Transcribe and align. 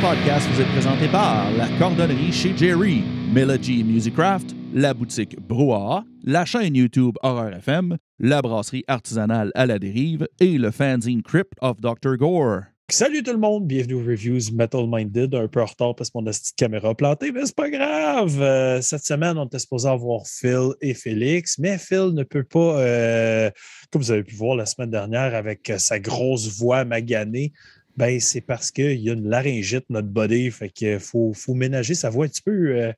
Podcast 0.00 0.48
vous 0.52 0.60
est 0.60 0.72
présenté 0.72 1.08
par 1.08 1.50
la 1.56 1.66
cordonnerie 1.76 2.30
chez 2.30 2.56
Jerry, 2.56 3.02
Melody 3.32 3.82
Musicraft, 3.82 4.54
la 4.72 4.94
boutique 4.94 5.36
Brouhaha, 5.40 6.04
la 6.22 6.44
chaîne 6.44 6.76
YouTube 6.76 7.16
Horror 7.22 7.48
FM, 7.48 7.96
la 8.20 8.40
brasserie 8.40 8.84
artisanale 8.86 9.50
à 9.56 9.66
la 9.66 9.80
dérive 9.80 10.28
et 10.38 10.56
le 10.56 10.70
fanzine 10.70 11.22
Crypt 11.22 11.52
of 11.60 11.80
Dr. 11.80 12.16
Gore. 12.16 12.60
Salut 12.90 13.22
tout 13.22 13.32
le 13.32 13.38
monde, 13.38 13.66
bienvenue 13.66 13.94
aux 13.94 14.04
Reviews 14.04 14.54
Metal 14.54 14.86
Minded. 14.88 15.34
Un 15.34 15.48
peu 15.48 15.60
en 15.60 15.66
retard 15.66 15.94
parce 15.96 16.10
que 16.10 16.18
mon 16.18 16.24
petite 16.24 16.54
caméra 16.56 16.94
plantée, 16.94 17.32
mais 17.32 17.44
c'est 17.44 17.56
pas 17.56 17.68
grave. 17.68 18.40
Euh, 18.40 18.80
cette 18.80 19.04
semaine, 19.04 19.36
on 19.36 19.46
était 19.46 19.58
supposé 19.58 19.88
avoir 19.88 20.26
Phil 20.26 20.70
et 20.80 20.94
Félix, 20.94 21.58
mais 21.58 21.76
Phil 21.76 22.12
ne 22.14 22.22
peut 22.22 22.44
pas, 22.44 22.80
euh, 22.80 23.50
comme 23.90 24.00
vous 24.00 24.12
avez 24.12 24.22
pu 24.22 24.36
voir 24.36 24.56
la 24.56 24.64
semaine 24.64 24.90
dernière 24.90 25.34
avec 25.34 25.72
sa 25.76 25.98
grosse 25.98 26.56
voix 26.56 26.84
maganée, 26.84 27.52
ben, 27.98 28.20
c'est 28.20 28.40
parce 28.40 28.70
qu'il 28.70 29.00
y 29.00 29.10
a 29.10 29.12
une 29.12 29.28
laryngite, 29.28 29.90
notre 29.90 30.06
body. 30.06 30.52
Fait 30.52 30.70
qu'il 30.70 31.00
faut, 31.00 31.32
faut 31.34 31.54
ménager 31.54 31.94
sa 31.94 32.10
voix 32.10 32.26
un 32.26 32.28
petit 32.28 32.42
peu. 32.42 32.76
Euh, 32.76 32.92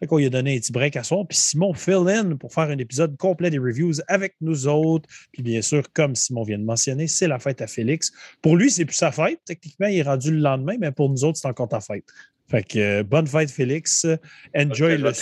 fait 0.00 0.06
qu'on 0.06 0.16
lui 0.16 0.24
a 0.24 0.30
donné 0.30 0.56
un 0.56 0.58
petit 0.58 0.72
break 0.72 0.96
à 0.96 1.02
soir. 1.02 1.26
Puis 1.28 1.36
Simon 1.36 1.74
fill 1.74 2.08
in 2.08 2.36
pour 2.36 2.54
faire 2.54 2.70
un 2.70 2.78
épisode 2.78 3.18
complet 3.18 3.50
des 3.50 3.58
reviews 3.58 4.00
avec 4.08 4.34
nous 4.40 4.66
autres. 4.66 5.06
Puis 5.30 5.42
bien 5.42 5.60
sûr, 5.60 5.82
comme 5.92 6.14
Simon 6.14 6.42
vient 6.42 6.58
de 6.58 6.64
mentionner, 6.64 7.06
c'est 7.06 7.28
la 7.28 7.38
fête 7.38 7.60
à 7.60 7.66
Félix. 7.66 8.12
Pour 8.40 8.56
lui, 8.56 8.70
c'est 8.70 8.86
plus 8.86 8.96
sa 8.96 9.12
fête. 9.12 9.40
Techniquement, 9.44 9.88
il 9.88 9.98
est 9.98 10.02
rendu 10.02 10.30
le 10.30 10.38
lendemain, 10.38 10.76
mais 10.80 10.90
pour 10.90 11.10
nous 11.10 11.22
autres, 11.22 11.36
c'est 11.36 11.48
encore 11.48 11.68
ta 11.68 11.80
fête. 11.80 12.04
Fait 12.48 12.62
que 12.62 12.78
euh, 12.78 13.02
bonne 13.02 13.26
fête, 13.26 13.50
Félix. 13.50 14.06
Enjoy 14.54 14.96
le. 14.98 15.12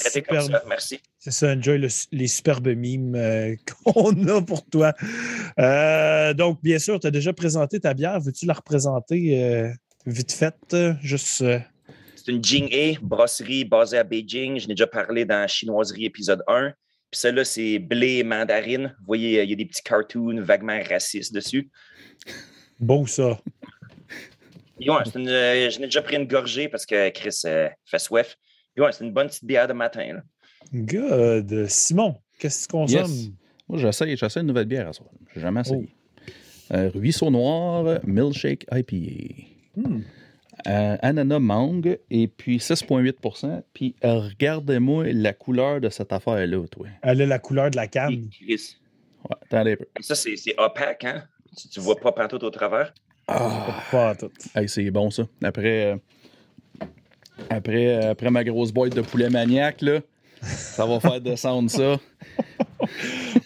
Merci. 0.69 1.00
C'est 1.19 1.30
ça, 1.30 1.55
enjoy 1.55 1.89
les 2.12 2.28
superbes 2.28 2.69
mimes 2.69 3.14
euh, 3.14 3.56
qu'on 3.84 4.28
a 4.28 4.42
pour 4.42 4.64
toi. 4.67 4.92
Euh, 5.58 6.34
donc, 6.34 6.62
bien 6.62 6.78
sûr, 6.78 7.00
tu 7.00 7.06
as 7.06 7.11
déjà 7.11 7.33
présenté 7.33 7.80
ta 7.80 7.95
bière. 7.95 8.20
Veux-tu 8.20 8.45
la 8.45 8.52
représenter 8.52 9.72
vite 10.06 10.33
fait? 10.33 10.77
Juste. 11.00 11.45
C'est 12.14 12.33
une 12.33 12.45
Jing 12.45 12.69
A, 12.75 12.98
brasserie 13.02 13.64
basée 13.64 13.98
à 13.98 14.05
Beijing. 14.05 14.58
Je 14.58 14.69
n'ai 14.69 14.75
déjà 14.75 14.86
parlé 14.86 15.25
dans 15.25 15.47
Chinoiserie 15.48 16.06
épisode 16.06 16.42
1. 16.47 16.72
Puis 17.11 17.20
celle-là, 17.20 17.45
c'est 17.45 17.78
blé 17.78 18.22
mandarine. 18.22 18.95
Vous 18.98 19.06
voyez, 19.06 19.42
il 19.42 19.48
y 19.48 19.52
a 19.52 19.56
des 19.56 19.67
petits 19.67 19.83
cartoons 19.83 20.42
vaguement 20.42 20.78
racistes 20.89 21.34
dessus. 21.34 21.70
Beau, 22.80 23.06
ça. 23.06 23.39
Une, 24.80 25.28
euh, 25.28 25.70
je 25.70 25.78
n'ai 25.78 25.86
déjà 25.86 26.03
pris 26.03 26.17
une 26.17 26.27
gorgée 26.27 26.69
parce 26.69 26.86
que 26.86 27.11
Chris 27.11 27.42
euh, 27.44 27.69
fait 27.84 27.98
soif. 27.98 28.36
c'est 28.77 29.05
une 29.05 29.12
bonne 29.12 29.28
petite 29.28 29.44
bière 29.44 29.69
de 29.69 29.72
matin. 29.72 30.14
Là. 30.14 30.22
Good. 30.72 31.67
Simon, 31.69 32.17
qu'est-ce 32.39 32.67
que 32.67 32.72
tu 32.72 32.72
consommes? 32.72 33.34
Moi, 33.69 33.78
j'essaie, 33.78 34.17
j'essaie 34.17 34.41
une 34.41 34.47
nouvelle 34.47 34.67
bière 34.67 34.89
à 34.89 34.92
soir. 34.92 35.11
Je 35.33 35.39
n'ai 35.39 35.42
jamais 35.42 35.61
essayé. 35.61 35.89
Oh. 35.89 36.75
Euh, 36.75 36.91
Ruisseau 36.95 37.30
Noir, 37.30 38.00
Milkshake 38.05 38.67
IPA. 38.72 39.45
Hmm. 39.77 40.02
ananas 40.67 41.41
mangue 41.41 41.98
et 42.11 42.28
puis 42.28 42.58
6,8% 42.58 43.62
Puis 43.72 43.97
regardez-moi 44.02 45.12
la 45.12 45.33
couleur 45.33 45.80
de 45.80 45.89
cette 45.89 46.12
affaire-là, 46.12 46.67
toi. 46.69 46.86
Elle 47.02 47.22
a 47.22 47.27
la 47.27 47.39
couleur 47.39 47.70
de 47.70 47.77
la 47.77 47.86
canne. 47.86 48.28
Ouais, 48.48 49.36
attendez 49.42 49.72
un 49.72 49.77
peu. 49.77 49.86
Ça, 50.00 50.14
c'est 50.14 50.36
opaque, 50.58 51.05
hein? 51.05 51.25
Tu, 51.56 51.79
ne 51.79 51.85
vois 51.85 51.96
pas 51.96 52.12
partout 52.12 52.42
au 52.42 52.51
travers? 52.51 52.92
Ah, 53.27 53.83
pas 53.90 54.14
tout. 54.14 54.30
c'est 54.67 54.90
bon 54.90 55.11
ça. 55.11 55.24
Après, 55.42 55.92
euh, 55.92 55.96
après, 57.48 57.86
euh, 57.86 58.11
après 58.11 58.30
ma 58.30 58.45
grosse 58.45 58.73
boîte 58.73 58.95
de 58.95 59.01
poulet 59.01 59.30
maniaque, 59.30 59.80
là, 59.83 60.01
ça 60.42 60.85
va 60.86 61.01
faire 61.01 61.20
descendre 61.20 61.70
ça. 61.70 61.98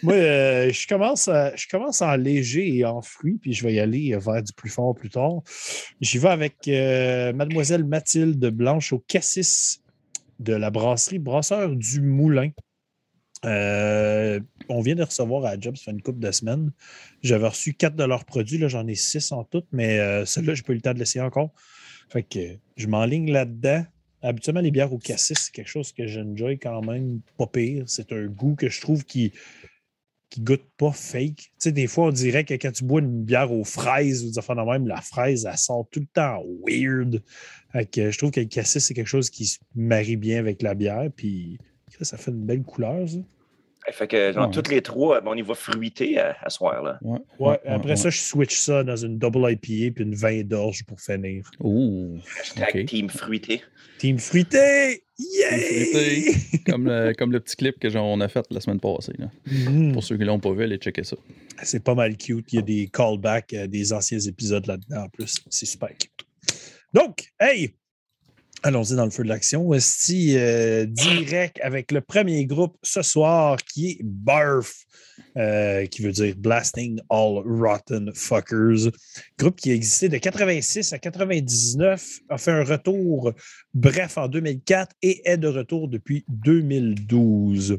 Moi, 0.03 0.15
euh, 0.15 0.71
je, 0.71 0.87
commence 0.87 1.29
je 1.55 1.67
commence 1.69 2.01
en 2.01 2.15
léger 2.15 2.75
et 2.75 2.85
en 2.85 3.01
fruits, 3.01 3.37
puis 3.41 3.53
je 3.53 3.65
vais 3.65 3.73
y 3.73 3.79
aller 3.79 4.15
vers 4.17 4.43
du 4.43 4.53
plus 4.53 4.69
fort 4.69 4.93
plus 4.95 5.09
tard. 5.09 5.41
J'y 6.01 6.17
vais 6.17 6.29
avec 6.29 6.55
Mademoiselle 7.35 7.85
Mathilde 7.85 8.45
Blanche 8.47 8.91
au 8.91 8.99
cassis 8.99 9.81
de 10.39 10.53
la 10.53 10.69
brasserie 10.71 11.19
Brasseur 11.19 11.69
du 11.69 12.01
Moulin. 12.01 12.51
On 14.69 14.81
vient 14.81 14.95
de 14.95 15.03
recevoir 15.03 15.45
à 15.45 15.59
Job, 15.59 15.75
ça 15.75 15.85
fait 15.85 15.91
une 15.91 16.01
couple 16.01 16.19
de 16.19 16.31
semaines. 16.31 16.71
J'avais 17.21 17.47
reçu 17.47 17.73
quatre 17.73 17.95
de 17.95 18.03
leurs 18.03 18.25
produits, 18.25 18.57
là, 18.57 18.67
j'en 18.67 18.87
ai 18.87 18.95
six 18.95 19.31
en 19.31 19.43
tout, 19.43 19.63
mais 19.71 19.99
euh, 19.99 20.25
celui-là, 20.25 20.53
je 20.53 20.63
peux 20.63 20.73
eu 20.73 20.75
le 20.75 20.81
temps 20.81 20.93
de 20.93 20.99
l'essayer 20.99 21.21
encore. 21.21 21.51
Fait 22.09 22.23
que 22.23 22.57
je 22.77 22.87
m'enligne 22.87 23.31
là-dedans. 23.31 23.85
Habituellement, 24.21 24.61
les 24.61 24.71
bières 24.71 24.91
au 24.91 24.97
cassis, 24.97 25.37
c'est 25.37 25.51
quelque 25.51 25.69
chose 25.69 25.91
que 25.91 26.05
j'enjoy 26.05 26.59
quand 26.59 26.81
même 26.81 27.21
pas 27.37 27.47
pire. 27.47 27.83
C'est 27.87 28.11
un 28.11 28.25
goût 28.25 28.55
que 28.55 28.69
je 28.69 28.81
trouve 28.81 29.05
qui, 29.05 29.31
qui 30.29 30.41
goûte 30.41 30.65
pas 30.77 30.91
fake. 30.91 31.37
Tu 31.37 31.49
sais, 31.57 31.71
des 31.71 31.87
fois, 31.87 32.07
on 32.07 32.11
dirait 32.11 32.43
que 32.43 32.53
quand 32.55 32.71
tu 32.71 32.83
bois 32.83 33.01
une 33.01 33.23
bière 33.23 33.51
aux 33.51 33.63
fraises 33.63 34.25
ou 34.25 34.31
des 34.31 34.65
même, 34.65 34.87
la 34.87 35.01
fraise, 35.01 35.47
elle 35.49 35.57
sent 35.57 35.81
tout 35.91 36.01
le 36.01 36.07
temps 36.07 36.43
weird. 36.67 37.23
Fait 37.71 37.85
que 37.85 38.11
je 38.11 38.17
trouve 38.17 38.31
que 38.31 38.39
le 38.39 38.47
cassis, 38.47 38.83
c'est 38.83 38.93
quelque 38.93 39.07
chose 39.07 39.29
qui 39.29 39.45
se 39.45 39.59
marie 39.75 40.17
bien 40.17 40.39
avec 40.39 40.61
la 40.61 40.75
bière. 40.75 41.09
Puis 41.15 41.57
ça 42.01 42.17
fait 42.17 42.31
une 42.31 42.45
belle 42.45 42.63
couleur, 42.63 43.07
ça. 43.07 43.17
Fait 43.91 44.07
que 44.07 44.31
dans 44.33 44.49
toutes 44.49 44.69
les 44.69 44.81
trois, 44.81 45.21
on 45.25 45.35
y 45.35 45.41
va 45.41 45.55
fruiter 45.55 46.19
à, 46.19 46.35
à 46.41 46.49
soir. 46.49 46.83
Là. 46.83 46.99
Ouais, 47.39 47.59
après 47.65 47.95
ça, 47.95 48.09
je 48.09 48.19
switch 48.19 48.57
ça 48.57 48.83
dans 48.83 48.95
une 48.95 49.17
double 49.17 49.51
IPA 49.51 49.93
puis 49.93 50.03
une 50.03 50.15
vin 50.15 50.41
d'orge 50.43 50.83
pour 50.85 50.99
finir. 50.99 51.49
Ouh. 51.59 52.17
Hashtag 52.39 52.85
Team 52.85 53.09
Fruité. 53.09 53.61
Team 53.97 54.17
Fruité! 54.17 55.03
Yeah! 55.17 56.33
comme, 56.65 56.85
le, 56.85 57.13
comme 57.13 57.33
le 57.33 57.41
petit 57.41 57.57
clip 57.57 57.77
que 57.79 57.95
on 57.97 58.21
a 58.21 58.29
fait 58.29 58.45
la 58.49 58.61
semaine 58.61 58.79
passée. 58.79 59.13
Mm-hmm. 59.47 59.91
Pour 59.91 60.03
ceux 60.03 60.17
qui 60.17 60.23
l'ont 60.23 60.39
pas 60.39 60.53
vu, 60.53 60.63
allez 60.63 60.77
checker 60.77 61.03
ça. 61.03 61.17
C'est 61.63 61.83
pas 61.83 61.95
mal 61.95 62.15
cute. 62.15 62.53
Il 62.53 62.55
y 62.55 62.59
a 62.59 62.61
des 62.61 62.87
callbacks 62.87 63.53
à 63.53 63.67
des 63.67 63.91
anciens 63.91 64.19
épisodes 64.19 64.65
là-dedans 64.65 65.03
en 65.03 65.09
plus. 65.09 65.43
C'est 65.49 65.65
super 65.65 65.89
cute. 65.89 66.25
Donc, 66.93 67.25
hey, 67.39 67.75
Allons-y 68.61 68.95
dans 68.95 69.05
le 69.05 69.11
feu 69.11 69.23
de 69.23 69.29
l'action. 69.29 69.73
Esti, 69.73 70.35
euh, 70.35 70.85
direct 70.85 71.59
avec 71.63 71.93
le 71.93 72.01
premier 72.01 72.45
groupe 72.45 72.77
ce 72.83 73.01
soir 73.01 73.57
qui 73.57 73.91
est 73.91 73.99
BARF, 74.03 74.73
euh, 75.37 75.85
qui 75.85 76.01
veut 76.01 76.11
dire 76.11 76.35
Blasting 76.37 76.99
All 77.09 77.41
Rotten 77.45 78.11
Fuckers. 78.13 78.91
Groupe 79.37 79.55
qui 79.61 79.71
a 79.71 79.73
existé 79.73 80.09
de 80.09 80.17
86 80.17 80.91
à 80.91 80.99
99, 80.99 82.19
a 82.27 82.37
fait 82.37 82.51
un 82.51 82.65
retour 82.65 83.31
bref 83.73 84.17
en 84.17 84.27
2004 84.27 84.93
et 85.03 85.21
est 85.29 85.37
de 85.37 85.47
retour 85.47 85.87
depuis 85.87 86.25
2012. 86.27 87.77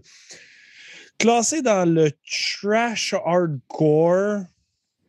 Classé 1.19 1.61
dans 1.61 1.87
le 1.87 2.11
trash 2.25 3.15
hardcore, 3.27 4.45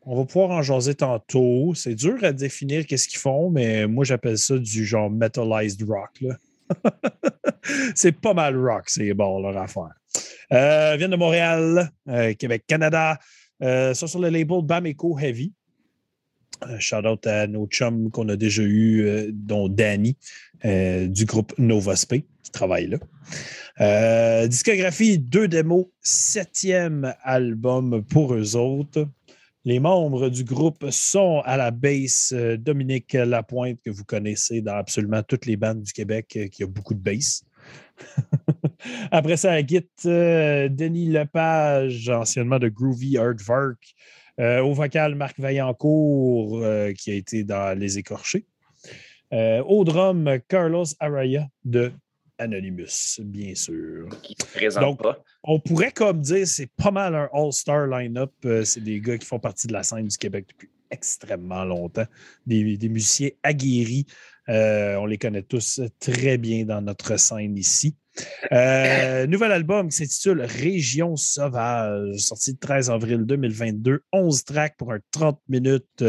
on 0.04 0.18
va 0.18 0.26
pouvoir 0.26 0.52
en 0.52 0.62
jaser 0.62 0.96
tantôt. 0.96 1.74
C'est 1.76 1.96
dur 1.96 2.24
à 2.24 2.32
définir 2.32 2.86
qu'est-ce 2.86 3.08
qu'ils 3.08 3.20
font, 3.20 3.50
mais 3.50 3.88
moi, 3.88 4.04
j'appelle 4.04 4.38
ça 4.38 4.58
du 4.58 4.86
genre 4.86 5.10
metalized 5.10 5.84
rock. 5.88 6.24
c'est 7.96 8.14
pas 8.14 8.34
mal 8.34 8.58
rock, 8.58 8.90
c'est 8.90 9.14
bon, 9.14 9.42
leur 9.42 9.58
affaire. 9.58 9.92
Euh, 10.52 10.96
viennent 10.98 11.12
de 11.12 11.16
Montréal, 11.16 11.92
euh, 12.10 12.34
Québec, 12.34 12.64
Canada. 12.68 13.20
Euh, 13.62 13.94
ça 13.94 14.08
sur 14.08 14.20
le 14.20 14.30
label 14.30 14.62
Bameco 14.64 15.18
Heavy. 15.20 15.54
Euh, 16.64 16.78
shout 16.80 17.08
out 17.08 17.26
à 17.28 17.48
nos 17.48 17.68
chums 17.68 18.12
qu'on 18.12 18.28
a 18.30 18.36
déjà 18.36 18.64
eu, 18.64 19.32
dont 19.32 19.70
Danny 19.70 20.18
du 20.64 21.26
groupe 21.26 21.54
Nova 21.58 21.96
Spe, 21.96 22.24
qui 22.44 22.52
travaille 22.52 22.88
là. 23.78 24.48
discographie, 24.48 25.18
deux 25.18 25.48
démos, 25.48 25.86
septième 26.02 27.16
album 27.24 28.04
pour 28.04 28.34
eux 28.34 28.56
autres. 28.56 29.08
Les 29.64 29.80
membres 29.80 30.30
du 30.30 30.44
groupe 30.44 30.90
sont 30.90 31.42
à 31.46 31.56
la 31.56 31.70
base 31.70 32.32
euh, 32.34 32.58
Dominique 32.58 33.14
Lapointe, 33.14 33.80
que 33.86 33.92
vous 33.92 34.04
connaissez 34.04 34.60
dans 34.62 34.74
absolument 34.74 35.22
toutes 35.22 35.46
les 35.46 35.56
bandes 35.56 35.84
du 35.84 35.94
Québec, 35.94 36.34
euh, 36.36 36.48
qui 36.48 36.64
a 36.64 36.66
beaucoup 36.66 36.96
de 36.96 37.00
bass. 37.00 37.44
Après 39.12 39.38
ça, 39.38 39.52
à 39.52 39.62
Git, 39.64 39.86
euh, 40.08 40.68
Denis 40.68 41.12
Lepage, 41.12 42.10
anciennement 42.10 42.58
de 42.58 42.70
Groovy 42.70 43.20
Aardvark. 43.20 43.78
au 44.40 44.74
vocal, 44.74 45.14
Marc 45.14 45.40
Vaillancourt, 45.40 46.64
qui 46.98 47.12
a 47.12 47.14
été 47.14 47.44
dans 47.44 47.78
Les 47.78 48.00
Écorchés. 48.00 48.48
au 49.32 49.84
drum, 49.84 50.40
Carlos 50.48 50.86
Araya 51.00 51.48
de 51.64 51.92
Anonymous, 52.42 53.20
bien 53.20 53.54
sûr. 53.56 54.10
Qui 54.24 54.36
ne 54.40 54.46
présente 54.46 54.84
Donc, 54.84 55.04
pas. 55.04 55.24
On 55.44 55.60
pourrait 55.60 55.92
comme 55.92 56.22
dire 56.22 56.48
c'est 56.48 56.70
pas 56.76 56.92
mal 56.92 57.16
un 57.16 57.30
all-star 57.34 57.88
line-up. 57.88 58.34
Euh, 58.46 58.64
c'est 58.64 58.82
des 58.82 59.00
gars 59.00 59.18
qui 59.18 59.28
font 59.28 59.40
partie 59.40 59.68
de 59.68 59.74
la 59.74 59.84
scène 59.84 60.08
du 60.08 60.18
Québec 60.18 60.48
depuis 60.50 60.70
extrêmement 60.90 61.64
longtemps. 61.64 62.08
Des, 62.46 62.78
musiciens 62.90 63.30
aguerris. 63.44 64.06
Euh, 64.50 64.96
on 64.96 65.06
les 65.06 65.18
connaît 65.18 65.44
tous 65.44 65.82
très 66.00 66.38
bien 66.38 66.66
dans 66.66 66.82
notre 66.82 67.18
scène 67.18 67.58
ici. 67.58 67.96
Euh, 68.52 69.28
nouvel 69.28 69.52
album 69.52 69.90
qui 69.90 69.98
s'intitule 69.98 70.42
Région 70.42 71.16
sauvage, 71.16 72.18
sorti 72.18 72.52
le 72.52 72.58
13 72.58 72.90
avril 72.90 73.26
2022. 73.26 74.04
11 74.12 74.44
tracks 74.44 74.76
pour 74.78 74.92
un 74.92 75.00
30 75.12 75.40
minutes. 75.48 76.04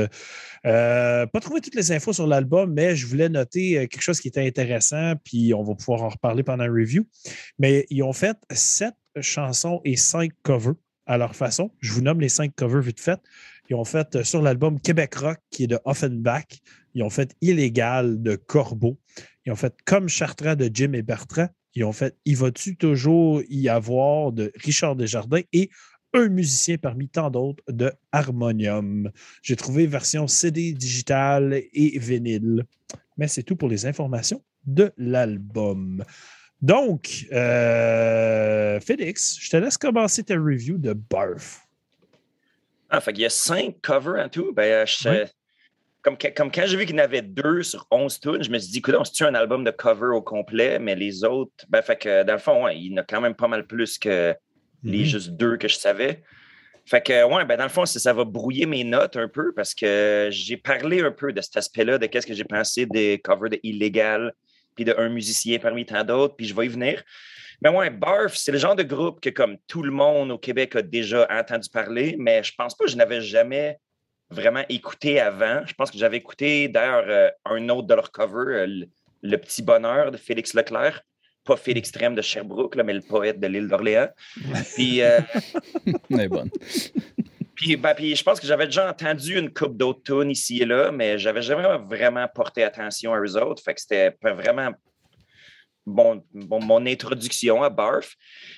pas 0.62 1.40
trouvé 1.40 1.60
toutes 1.60 1.74
les 1.74 1.92
infos 1.92 2.12
sur 2.12 2.26
l'album, 2.26 2.72
mais 2.72 2.96
je 2.96 3.06
voulais 3.06 3.28
noter 3.28 3.88
quelque 3.88 4.02
chose 4.02 4.20
qui 4.20 4.28
était 4.28 4.46
intéressant, 4.46 5.14
puis 5.24 5.54
on 5.54 5.62
va 5.62 5.74
pouvoir 5.74 6.02
en 6.02 6.08
reparler 6.08 6.42
pendant 6.42 6.64
un 6.64 6.72
review. 6.72 7.06
Mais 7.58 7.86
ils 7.90 8.02
ont 8.02 8.12
fait 8.12 8.36
sept 8.50 8.94
chansons 9.20 9.80
et 9.84 9.96
cinq 9.96 10.32
covers 10.42 10.74
à 11.06 11.18
leur 11.18 11.36
façon. 11.36 11.72
Je 11.80 11.92
vous 11.92 12.00
nomme 12.00 12.20
les 12.20 12.28
cinq 12.28 12.54
covers 12.54 12.80
vite 12.80 13.00
fait. 13.00 13.20
Ils 13.68 13.74
ont 13.74 13.84
fait 13.84 14.16
euh, 14.16 14.24
sur 14.24 14.42
l'album 14.42 14.80
Québec 14.80 15.14
Rock, 15.16 15.38
qui 15.50 15.64
est 15.64 15.68
de 15.68 15.78
Offenbach. 15.84 16.46
Ils 16.94 17.02
ont 17.02 17.10
fait 17.10 17.34
Illégal 17.40 18.22
de 18.22 18.36
Corbeau. 18.36 18.98
Ils 19.46 19.52
ont 19.52 19.56
fait 19.56 19.74
Comme 19.84 20.08
Chartrand 20.08 20.56
de 20.56 20.70
Jim 20.72 20.92
et 20.92 21.02
Bertrand. 21.02 21.48
Ils 21.74 21.84
ont 21.84 21.92
fait 21.92 22.16
Il 22.24 22.36
va-tu 22.36 22.76
toujours 22.76 23.42
y 23.48 23.68
avoir 23.68 24.32
de 24.32 24.52
Richard 24.56 24.96
Desjardins 24.96 25.42
et 25.52 25.70
un 26.14 26.28
musicien 26.28 26.76
parmi 26.76 27.08
tant 27.08 27.30
d'autres 27.30 27.62
de 27.68 27.92
Harmonium? 28.12 29.10
J'ai 29.42 29.56
trouvé 29.56 29.86
version 29.86 30.26
CD 30.26 30.72
digital 30.72 31.54
et 31.72 31.98
vinyle. 31.98 32.64
Mais 33.16 33.28
c'est 33.28 33.42
tout 33.42 33.56
pour 33.56 33.68
les 33.68 33.86
informations 33.86 34.42
de 34.64 34.92
l'album. 34.96 36.04
Donc, 36.60 37.26
euh, 37.32 38.78
Félix, 38.80 39.36
je 39.40 39.50
te 39.50 39.56
laisse 39.56 39.76
commencer 39.76 40.22
ta 40.22 40.34
review 40.34 40.78
de 40.78 40.92
Barf. 40.92 41.66
Ah, 42.88 43.00
fait 43.00 43.12
qu'il 43.12 43.22
y 43.22 43.26
a 43.26 43.30
cinq 43.30 43.76
covers 43.82 44.24
en 44.24 44.28
tout. 44.28 44.52
Ben, 44.52 44.86
je, 44.86 45.26
comme, 46.02 46.16
comme, 46.18 46.50
quand 46.50 46.64
j'ai 46.66 46.76
vu 46.76 46.84
qu'il 46.84 46.96
y 46.96 47.00
en 47.00 47.04
avait 47.04 47.22
deux 47.22 47.62
sur 47.62 47.86
11 47.90 48.20
tunes, 48.20 48.42
je 48.42 48.50
me 48.50 48.58
suis 48.58 48.72
dit, 48.72 48.78
écoute, 48.78 48.96
c'est 49.12 49.24
un 49.24 49.34
album 49.34 49.62
de 49.64 49.70
cover 49.70 50.08
au 50.14 50.20
complet, 50.20 50.78
mais 50.78 50.96
les 50.96 51.24
autres, 51.24 51.64
ben, 51.68 51.80
fait 51.80 51.96
que 51.96 52.24
dans 52.24 52.32
le 52.32 52.38
fond, 52.38 52.68
il 52.68 52.92
y 52.92 52.94
en 52.94 52.98
a 52.98 53.04
quand 53.04 53.20
même 53.20 53.34
pas 53.34 53.48
mal 53.48 53.66
plus 53.66 53.98
que 53.98 54.34
les 54.82 54.98
mhm. 54.98 55.04
juste 55.04 55.30
deux 55.30 55.56
que 55.56 55.68
je 55.68 55.76
savais. 55.76 56.22
Fait 56.84 57.00
que, 57.00 57.24
ouais, 57.24 57.44
ben 57.44 57.56
dans 57.56 57.62
le 57.62 57.68
fond, 57.70 57.86
ça 57.86 58.12
va 58.12 58.24
brouiller 58.24 58.66
mes 58.66 58.82
notes 58.82 59.16
un 59.16 59.28
peu 59.28 59.52
parce 59.54 59.72
que 59.72 60.28
j'ai 60.32 60.56
parlé 60.56 61.00
un 61.00 61.12
peu 61.12 61.32
de 61.32 61.40
cet 61.40 61.56
aspect-là, 61.56 61.98
de 61.98 62.06
qu'est-ce 62.06 62.26
que 62.26 62.34
j'ai 62.34 62.44
pensé 62.44 62.86
des 62.86 63.20
covers 63.22 63.50
de 63.50 63.60
Illégal, 63.62 64.32
puis 64.74 64.84
d'un 64.84 65.08
musicien 65.08 65.60
parmi 65.60 65.86
tant 65.86 66.02
d'autres, 66.02 66.34
puis 66.34 66.46
je 66.46 66.54
vais 66.54 66.66
y 66.66 66.68
venir. 66.68 67.02
Mais 67.62 67.70
ouais, 67.70 67.90
Barf, 67.90 68.34
c'est 68.34 68.50
le 68.50 68.58
genre 68.58 68.74
de 68.74 68.82
groupe 68.82 69.20
que, 69.20 69.30
comme 69.30 69.56
tout 69.68 69.84
le 69.84 69.92
monde 69.92 70.32
au 70.32 70.38
Québec 70.38 70.74
a 70.74 70.82
déjà 70.82 71.28
entendu 71.30 71.68
parler, 71.70 72.16
mais 72.18 72.42
je 72.42 72.52
pense 72.56 72.76
pas 72.76 72.86
que 72.86 72.90
je 72.90 72.96
n'avais 72.96 73.20
jamais 73.20 73.78
vraiment 74.32 74.64
écouté 74.68 75.20
avant. 75.20 75.62
Je 75.66 75.74
pense 75.74 75.90
que 75.90 75.98
j'avais 75.98 76.16
écouté 76.16 76.68
d'ailleurs 76.68 77.04
euh, 77.08 77.28
un 77.44 77.68
autre 77.68 77.86
de 77.86 77.94
leur 77.94 78.10
cover, 78.10 78.54
euh, 78.54 78.86
le, 79.22 79.36
Petit 79.36 79.62
Bonheur 79.62 80.10
de 80.10 80.16
Félix 80.16 80.54
Leclerc 80.54 81.02
pas 81.44 81.56
Félix 81.56 81.90
Trem 81.90 82.14
de 82.14 82.22
Sherbrooke, 82.22 82.76
mais 82.76 82.92
le 82.92 83.00
poète 83.00 83.40
de 83.40 83.48
l'île 83.48 83.66
d'Orléans. 83.66 84.08
Puis. 84.76 85.02
Euh, 85.02 85.20
bonne. 86.28 86.50
Ben, 87.78 87.94
puis, 87.94 88.16
je 88.16 88.22
pense 88.22 88.40
que 88.40 88.46
j'avais 88.46 88.66
déjà 88.66 88.88
entendu 88.88 89.38
une 89.38 89.52
coupe 89.52 89.76
d'autres 89.76 90.02
tunes 90.04 90.30
ici 90.30 90.62
et 90.62 90.64
là, 90.64 90.90
mais 90.90 91.18
j'avais 91.18 91.42
jamais 91.42 91.78
vraiment 91.78 92.26
porté 92.28 92.64
attention 92.64 93.12
à 93.12 93.20
eux 93.20 93.36
autres. 93.36 93.62
Fait 93.62 93.74
que 93.74 93.80
c'était 93.80 94.16
vraiment 94.22 94.70
bon, 95.86 96.24
mon 96.32 96.86
introduction 96.86 97.62
à 97.62 97.70
Barf. 97.70 98.16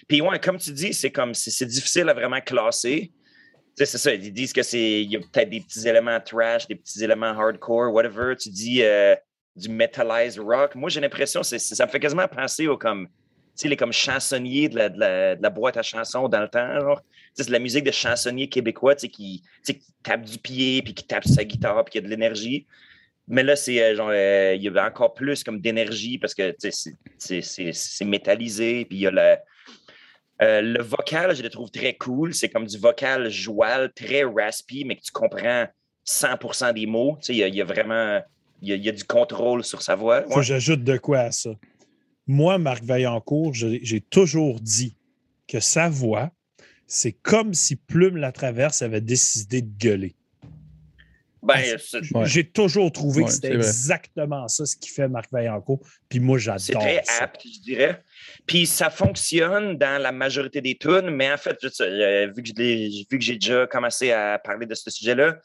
Puis, 0.09 0.21
ouais, 0.21 0.39
comme 0.39 0.59
tu 0.59 0.73
dis, 0.73 0.95
c'est 0.95 1.11
comme 1.11 1.35
c'est 1.35 1.67
difficile 1.67 2.09
à 2.09 2.15
vraiment 2.15 2.41
classer. 2.41 3.13
C'est 3.77 3.99
ça, 3.99 4.15
ils 4.15 4.33
disent 4.33 4.53
que 4.53 4.63
c'est. 4.63 5.03
Il 5.03 5.11
y 5.11 5.17
a 5.17 5.21
peut-être 5.21 5.51
des 5.51 5.61
petits 5.61 5.89
éléments 5.89 6.21
trash, 6.21 6.67
des 6.69 6.77
petits 6.77 7.03
éléments 7.03 7.27
hardcore, 7.39 7.93
whatever. 7.93 8.37
Tu 8.37 8.49
dis 8.51 8.83
euh, 8.83 9.17
du 9.57 9.69
metalized 9.69 10.39
rock. 10.39 10.75
Moi, 10.75 10.91
j'ai 10.91 11.01
l'impression, 11.01 11.43
ça 11.43 11.87
me 11.87 11.91
fait 11.91 12.01
quasiment 12.01 12.29
penser 12.29 12.69
aux 12.69 12.79
comme, 12.79 13.09
les 13.65 13.77
comme 13.77 13.93
chansonniers 13.93 14.69
de 14.69 14.77
la, 14.77 14.89
de, 14.89 15.43
la, 15.43 15.51
boîte 15.51 15.77
à 15.77 15.83
chansons 15.83 16.29
dans 16.29 16.41
le 16.41 16.49
temps. 16.49 16.97
C'est 17.35 17.49
la 17.51 17.59
musique 17.59 17.85
de 17.85 17.91
chansonniers 17.91 18.49
québécois 18.49 18.95
qui, 18.95 19.09
qui 19.09 19.83
tape 20.03 20.23
du 20.23 20.39
pied, 20.39 20.83
puis 20.83 20.95
qui 20.95 21.07
tape 21.07 21.27
sa 21.27 21.45
guitare, 21.45 21.85
puis 21.85 21.93
qui 21.93 21.99
a 21.99 22.01
de 22.01 22.09
l'énergie. 22.09 22.67
Mais 23.27 23.43
là, 23.43 23.57
c'est 23.57 23.83
euh, 23.83 23.97
genre, 23.97 24.11
euh, 24.13 24.55
il 24.55 24.63
y 24.63 24.69
a 24.69 24.87
encore 24.87 25.15
plus 25.15 25.43
comme 25.43 25.61
d'énergie 25.61 26.19
parce 26.19 26.35
que 26.35 26.55
c'est 27.19 28.05
métallisé, 28.05 28.85
puis 28.85 28.99
il 28.99 29.01
y 29.01 29.07
a 29.07 29.11
le, 29.11 29.37
euh, 30.43 30.61
le 30.61 30.83
vocal, 30.83 31.35
je 31.35 31.43
le 31.43 31.51
trouve 31.51 31.71
très 31.71 31.95
cool. 31.95 32.35
C'est 32.35 32.49
comme 32.49 32.67
du 32.67 32.79
vocal 32.79 33.31
joual, 33.31 33.93
très 33.93 34.25
raspy, 34.25 34.85
mais 34.85 34.97
que 34.97 35.03
tu 35.03 35.13
comprends 35.13 35.67
100% 36.07 36.75
des 36.75 36.87
mots. 36.87 37.19
Il 37.29 37.37
y, 37.37 37.43
a, 37.43 37.49
il 37.49 37.55
y 37.55 37.61
a 37.61 37.65
vraiment 37.65 38.21
il 38.63 38.83
y, 38.83 38.89
a, 38.89 38.93
du 38.93 39.05
contrôle 39.05 39.63
sur 39.63 39.83
sa 39.83 39.95
voix. 39.95 40.23
Que 40.23 40.43
j'ajoute 40.43 40.83
de 40.83 40.97
quoi 40.97 41.21
à 41.21 41.33
ça. 41.33 41.51
Moi, 42.27 42.59
Marc 42.59 42.83
Vaillancourt, 42.83 43.53
j'ai 43.53 44.01
toujours 44.01 44.61
dit 44.61 44.97
que 45.47 45.61
sa 45.61 45.89
voix, 45.89 46.31
c'est 46.87 47.13
comme 47.13 47.53
si 47.53 47.77
Plume 47.77 48.17
la 48.17 48.33
Traverse 48.33 48.83
avait 48.83 49.03
décidé 49.03 49.61
de 49.61 49.71
gueuler. 49.79 50.15
Ben, 51.45 51.77
j'ai 52.25 52.45
toujours 52.45 52.91
trouvé 52.91 53.25
que 53.25 53.31
c'était 53.31 53.55
exactement 53.55 54.49
ça 54.49 54.65
ce 54.65 54.77
qui 54.77 54.89
fait 54.89 55.09
Marc 55.09 55.31
Vaillancourt. 55.31 55.81
Puis 56.09 56.21
moi, 56.21 56.39
j'adore 56.39 56.61
C'est 56.61 56.73
très 56.75 57.03
apte, 57.21 57.43
je 57.45 57.61
dirais. 57.61 58.03
Puis 58.47 58.67
ça 58.67 58.91
fonctionne 58.91 59.77
dans 59.77 60.01
la 60.01 60.13
majorité 60.13 60.61
des 60.61 60.77
tunes, 60.77 61.11
mais 61.11 61.33
en 61.33 61.37
fait, 61.37 61.59
euh, 61.81 62.33
vu 62.35 62.43
que 62.43 63.21
j'ai 63.21 63.35
déjà 63.35 63.67
commencé 63.67 64.11
à 64.11 64.39
parler 64.39 64.67
de 64.67 64.75
ce 64.75 64.91
sujet-là, 64.91 65.39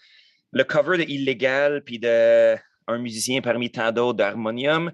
le 0.52 0.64
cover 0.64 0.98
de 0.98 1.04
Illégal 1.04 1.84
puis 1.84 2.00
de 2.00 2.58
un 2.90 2.98
musicien 2.98 3.42
parmi 3.42 3.72
tant 3.72 3.92
d'autres 3.92 4.18
d'harmonium. 4.18 4.92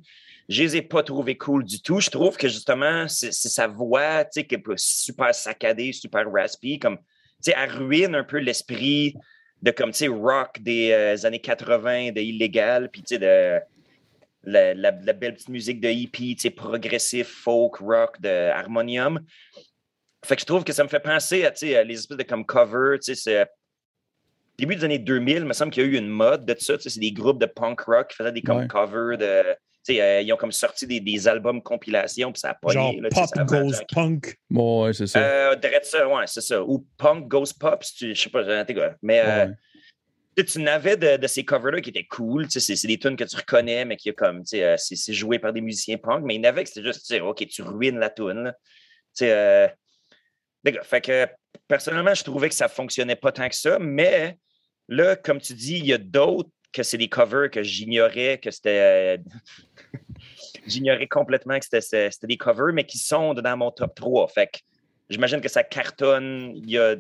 Je 0.47 0.61
les 0.61 0.77
ai 0.77 0.81
pas 0.81 1.01
trouvés 1.01 1.37
cool 1.37 1.63
du 1.63 1.81
tout. 1.81 1.99
Je 1.99 2.09
trouve 2.09 2.37
que 2.37 2.47
justement, 2.47 3.07
c'est 3.07 3.31
sa 3.31 3.67
voix, 3.67 4.23
tu 4.25 4.41
sais, 4.41 4.45
qui 4.45 4.55
est 4.55 4.63
super 4.75 5.33
saccadée, 5.33 5.91
super 5.91 6.31
raspy, 6.31 6.77
comme, 6.77 6.97
tu 6.97 7.51
sais, 7.51 7.55
elle 7.57 7.71
ruine 7.71 8.13
un 8.13 8.23
peu 8.23 8.37
l'esprit 8.37 9.15
de, 9.65 9.71
comme, 9.71 9.91
tu 9.91 9.97
sais, 9.97 10.07
rock 10.07 10.59
des 10.61 10.91
euh, 10.91 11.25
années 11.25 11.41
80, 11.41 12.11
de 12.11 12.21
illégal, 12.21 12.89
puis, 12.91 13.01
tu 13.01 13.15
sais, 13.15 13.19
de 13.19 13.59
la, 14.43 14.91
belle 14.91 15.33
petite 15.33 15.49
musique 15.49 15.81
de 15.81 15.89
hippie, 15.89 16.35
tu 16.35 16.43
sais, 16.43 16.49
progressif, 16.51 17.27
folk, 17.27 17.77
rock, 17.77 18.21
de 18.21 18.29
harmonium. 18.29 19.19
Fait 20.23 20.35
que 20.35 20.41
je 20.41 20.45
trouve 20.45 20.63
que 20.63 20.73
ça 20.73 20.83
me 20.83 20.89
fait 20.89 20.99
penser 20.99 21.45
à, 21.45 21.51
tu 21.51 21.67
sais, 21.67 21.83
les 21.83 21.95
espèces 21.95 22.17
de 22.17 22.23
comme 22.23 22.45
cover, 22.45 22.97
tu 23.03 23.15
sais, 23.15 23.47
début 24.57 24.75
des 24.75 24.83
années 24.83 24.99
2000, 24.99 25.37
il 25.37 25.45
me 25.45 25.53
semble 25.53 25.71
qu'il 25.71 25.83
y 25.83 25.85
a 25.85 25.89
eu 25.89 25.97
une 25.97 26.07
mode 26.07 26.45
de 26.45 26.55
ça. 26.57 26.75
C'est 26.79 26.99
des 26.99 27.11
groupes 27.11 27.39
de 27.39 27.45
punk 27.45 27.81
rock 27.81 28.09
qui 28.09 28.15
faisaient 28.15 28.31
des 28.31 28.41
comme 28.41 28.67
covers 28.67 29.17
de. 29.17 29.55
Euh, 29.89 30.21
ils 30.21 30.33
ont 30.33 30.37
comme 30.37 30.51
sorti 30.51 30.87
des, 30.87 30.99
des 30.99 31.27
albums 31.27 31.61
compilation, 31.61 32.31
puis 32.31 32.39
ça 32.39 32.51
a 32.51 32.53
pas 32.55 32.71
Genre 32.71 32.93
Pop 33.11 33.29
Goes 33.45 33.83
Punk. 33.91 34.35
ouais, 34.49 34.93
c'est 34.93 35.07
ça. 35.07 35.19
Euh, 35.19 35.55
ça, 35.83 36.07
ouais, 36.07 36.23
c'est 36.27 36.41
ça. 36.41 36.63
Ou 36.63 36.85
Punk 36.97 37.27
Goes 37.27 37.53
Pop, 37.59 37.83
je 37.99 38.13
sais 38.13 38.29
pas, 38.29 38.65
mais 39.01 39.21
euh, 39.25 40.43
tu 40.43 40.59
n'avais 40.59 40.97
de, 40.97 41.17
de, 41.17 41.27
ces 41.27 41.45
covers-là 41.45 41.81
qui 41.81 41.91
étaient 41.91 42.05
cool. 42.05 42.47
C'est 42.49 42.87
des 42.87 42.97
tunes 42.97 43.15
que 43.15 43.23
tu 43.23 43.35
reconnais, 43.35 43.85
mais 43.85 43.97
qui 43.97 44.13
comme, 44.13 44.43
euh, 44.53 44.75
c'est 44.77 45.13
joué 45.13 45.39
par 45.39 45.53
des 45.53 45.61
musiciens 45.61 45.97
punk, 45.97 46.23
mais 46.23 46.35
il 46.35 46.43
y 46.43 46.47
en 46.47 46.49
avait 46.49 46.63
que 46.63 46.69
c'était 46.69 46.85
juste, 46.85 47.13
OK, 47.21 47.45
tu 47.47 47.61
ruines 47.61 47.99
la 47.99 48.09
tune. 48.09 48.53
Euh, 49.21 49.67
fait 50.83 51.01
que 51.01 51.27
personnellement, 51.67 52.13
je 52.13 52.23
trouvais 52.23 52.49
que 52.49 52.55
ça 52.55 52.67
fonctionnait 52.67 53.15
pas 53.15 53.31
tant 53.31 53.47
que 53.47 53.55
ça, 53.55 53.77
mais 53.79 54.37
Là, 54.87 55.15
comme 55.15 55.39
tu 55.39 55.53
dis, 55.53 55.77
il 55.77 55.85
y 55.85 55.93
a 55.93 55.97
d'autres 55.97 56.49
que 56.75 56.83
c'est 56.83 56.97
des 56.97 57.07
covers 57.07 57.49
que 57.49 57.63
j'ignorais, 57.63 58.37
que 58.37 58.51
c'était. 58.51 59.19
j'ignorais 60.67 61.07
complètement 61.07 61.57
que 61.57 61.65
c'était 61.65 62.09
des 62.23 62.37
covers, 62.37 62.73
mais 62.73 62.83
qui 62.83 62.97
sont 62.97 63.33
dans 63.33 63.57
mon 63.57 63.71
top 63.71 63.95
3. 63.95 64.27
Fait 64.27 64.47
que 64.47 64.59
j'imagine 65.09 65.39
que 65.39 65.49
ça 65.49 65.63
cartonne, 65.63 66.51
il 66.55 66.69
y 66.69 66.77
a 66.77 66.95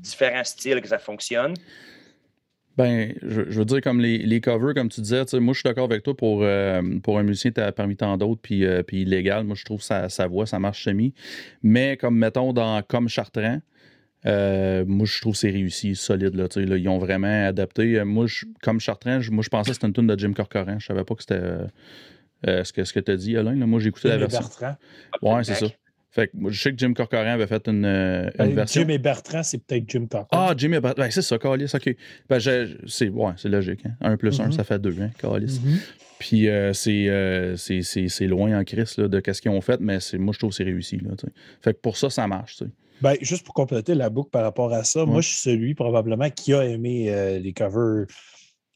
différents 0.00 0.44
styles 0.44 0.80
que 0.80 0.88
ça 0.88 0.98
fonctionne. 0.98 1.54
Ben, 2.78 3.12
je, 3.22 3.40
veux 3.40 3.64
dire, 3.64 3.80
comme 3.80 4.00
les, 4.00 4.40
covers, 4.40 4.72
comme 4.72 4.88
tu 4.88 5.00
disais, 5.00 5.24
moi, 5.40 5.52
je 5.52 5.58
suis 5.58 5.68
d'accord 5.68 5.86
avec 5.86 6.04
toi 6.04 6.16
pour, 6.16 6.44
euh, 6.44 6.80
pour 7.02 7.18
un 7.18 7.24
musicien 7.24 7.50
parmi 7.72 7.96
tant 7.96 8.16
d'autres, 8.16 8.40
puis, 8.40 8.64
euh, 8.64 8.82
illégal. 8.92 9.42
Moi, 9.42 9.56
je 9.56 9.64
trouve 9.64 9.82
sa, 9.82 10.08
sa 10.08 10.28
voix, 10.28 10.46
ça 10.46 10.60
marche 10.60 10.84
semi. 10.84 11.12
Mais 11.64 11.96
comme, 11.96 12.16
mettons, 12.16 12.52
dans 12.52 12.80
Comme 12.82 13.08
Chartrand, 13.08 13.60
euh, 14.26 14.84
moi, 14.86 15.06
je 15.06 15.20
trouve 15.20 15.34
que 15.34 15.38
c'est 15.38 15.50
réussi, 15.50 15.94
solide. 15.94 16.34
Là, 16.34 16.48
ils 16.56 16.88
ont 16.88 16.98
vraiment 16.98 17.46
adapté. 17.46 17.98
Euh, 17.98 18.04
moi, 18.04 18.26
comme 18.62 18.80
Chartrand, 18.80 19.20
moi, 19.30 19.44
je 19.44 19.48
pensais 19.48 19.70
que 19.70 19.74
c'était 19.74 19.86
une 19.86 19.92
tune 19.92 20.06
de 20.06 20.18
Jim 20.18 20.32
Corcoran. 20.32 20.78
Je 20.78 20.86
savais 20.86 21.04
pas 21.04 21.14
que 21.14 21.22
c'était 21.22 21.40
euh, 22.46 22.64
ce 22.64 22.72
que, 22.72 22.84
ce 22.84 22.92
que 22.92 23.00
tu 23.00 23.12
as 23.12 23.16
dit, 23.16 23.36
Alain. 23.36 23.54
Moi, 23.54 23.80
j'ai 23.80 23.88
écouté 23.88 24.08
la 24.08 24.16
version. 24.16 24.40
Bertrand. 24.40 24.76
Ouais, 25.22 25.44
c'est 25.44 25.54
ça. 25.54 25.66
Fait 26.10 26.28
que, 26.28 26.32
je 26.48 26.60
sais 26.60 26.72
que 26.72 26.78
Jim 26.78 26.94
Corcoran 26.94 27.26
avait 27.26 27.46
fait 27.46 27.68
une, 27.68 27.82
ben, 27.82 28.54
version. 28.54 28.80
Jim 28.80 28.88
et 28.88 28.98
Bertrand, 28.98 29.42
c'est 29.42 29.58
peut-être 29.58 29.84
Jim 29.86 30.06
Corcoran. 30.10 30.48
Ah, 30.48 30.54
Jim 30.56 30.72
et 30.72 30.80
Bertrand. 30.80 31.06
c'est 31.10 31.22
ça, 31.22 31.38
Calis, 31.38 31.70
OK. 31.72 31.96
Ben, 32.28 32.40
c'est 32.86 33.08
ouais, 33.08 33.32
logique. 33.44 33.80
Hein. 33.84 33.92
1 34.00 34.16
plus 34.16 34.40
1, 34.40 34.48
mm-hmm. 34.48 34.52
ça 34.52 34.64
fait 34.64 34.80
2, 34.80 34.96
hein, 35.00 35.10
Calis. 35.18 35.60
Mm-hmm. 35.60 35.78
Puis 36.18 38.08
c'est 38.08 38.26
loin 38.26 38.58
en 38.58 38.64
crise 38.64 38.96
de 38.96 39.22
ce 39.32 39.40
qu'ils 39.40 39.50
ont 39.50 39.60
fait, 39.60 39.78
mais 39.80 39.98
moi, 40.14 40.32
je 40.32 40.38
trouve 40.38 40.50
que 40.50 40.56
c'est 40.56 40.64
réussi. 40.64 40.96
Là, 40.96 41.10
fait 41.60 41.74
que 41.74 41.78
pour 41.78 41.96
ça, 41.96 42.10
ça 42.10 42.26
marche. 42.26 42.56
sais. 42.56 42.66
Ben, 43.00 43.16
juste 43.20 43.44
pour 43.44 43.54
compléter 43.54 43.94
la 43.94 44.10
boucle 44.10 44.30
par 44.30 44.42
rapport 44.42 44.72
à 44.72 44.84
ça, 44.84 45.04
moi, 45.04 45.20
je 45.20 45.28
suis 45.28 45.38
celui 45.38 45.74
probablement 45.74 46.30
qui 46.30 46.52
a 46.54 46.64
aimé 46.64 47.10
euh, 47.10 47.38
les 47.38 47.52
covers. 47.52 48.06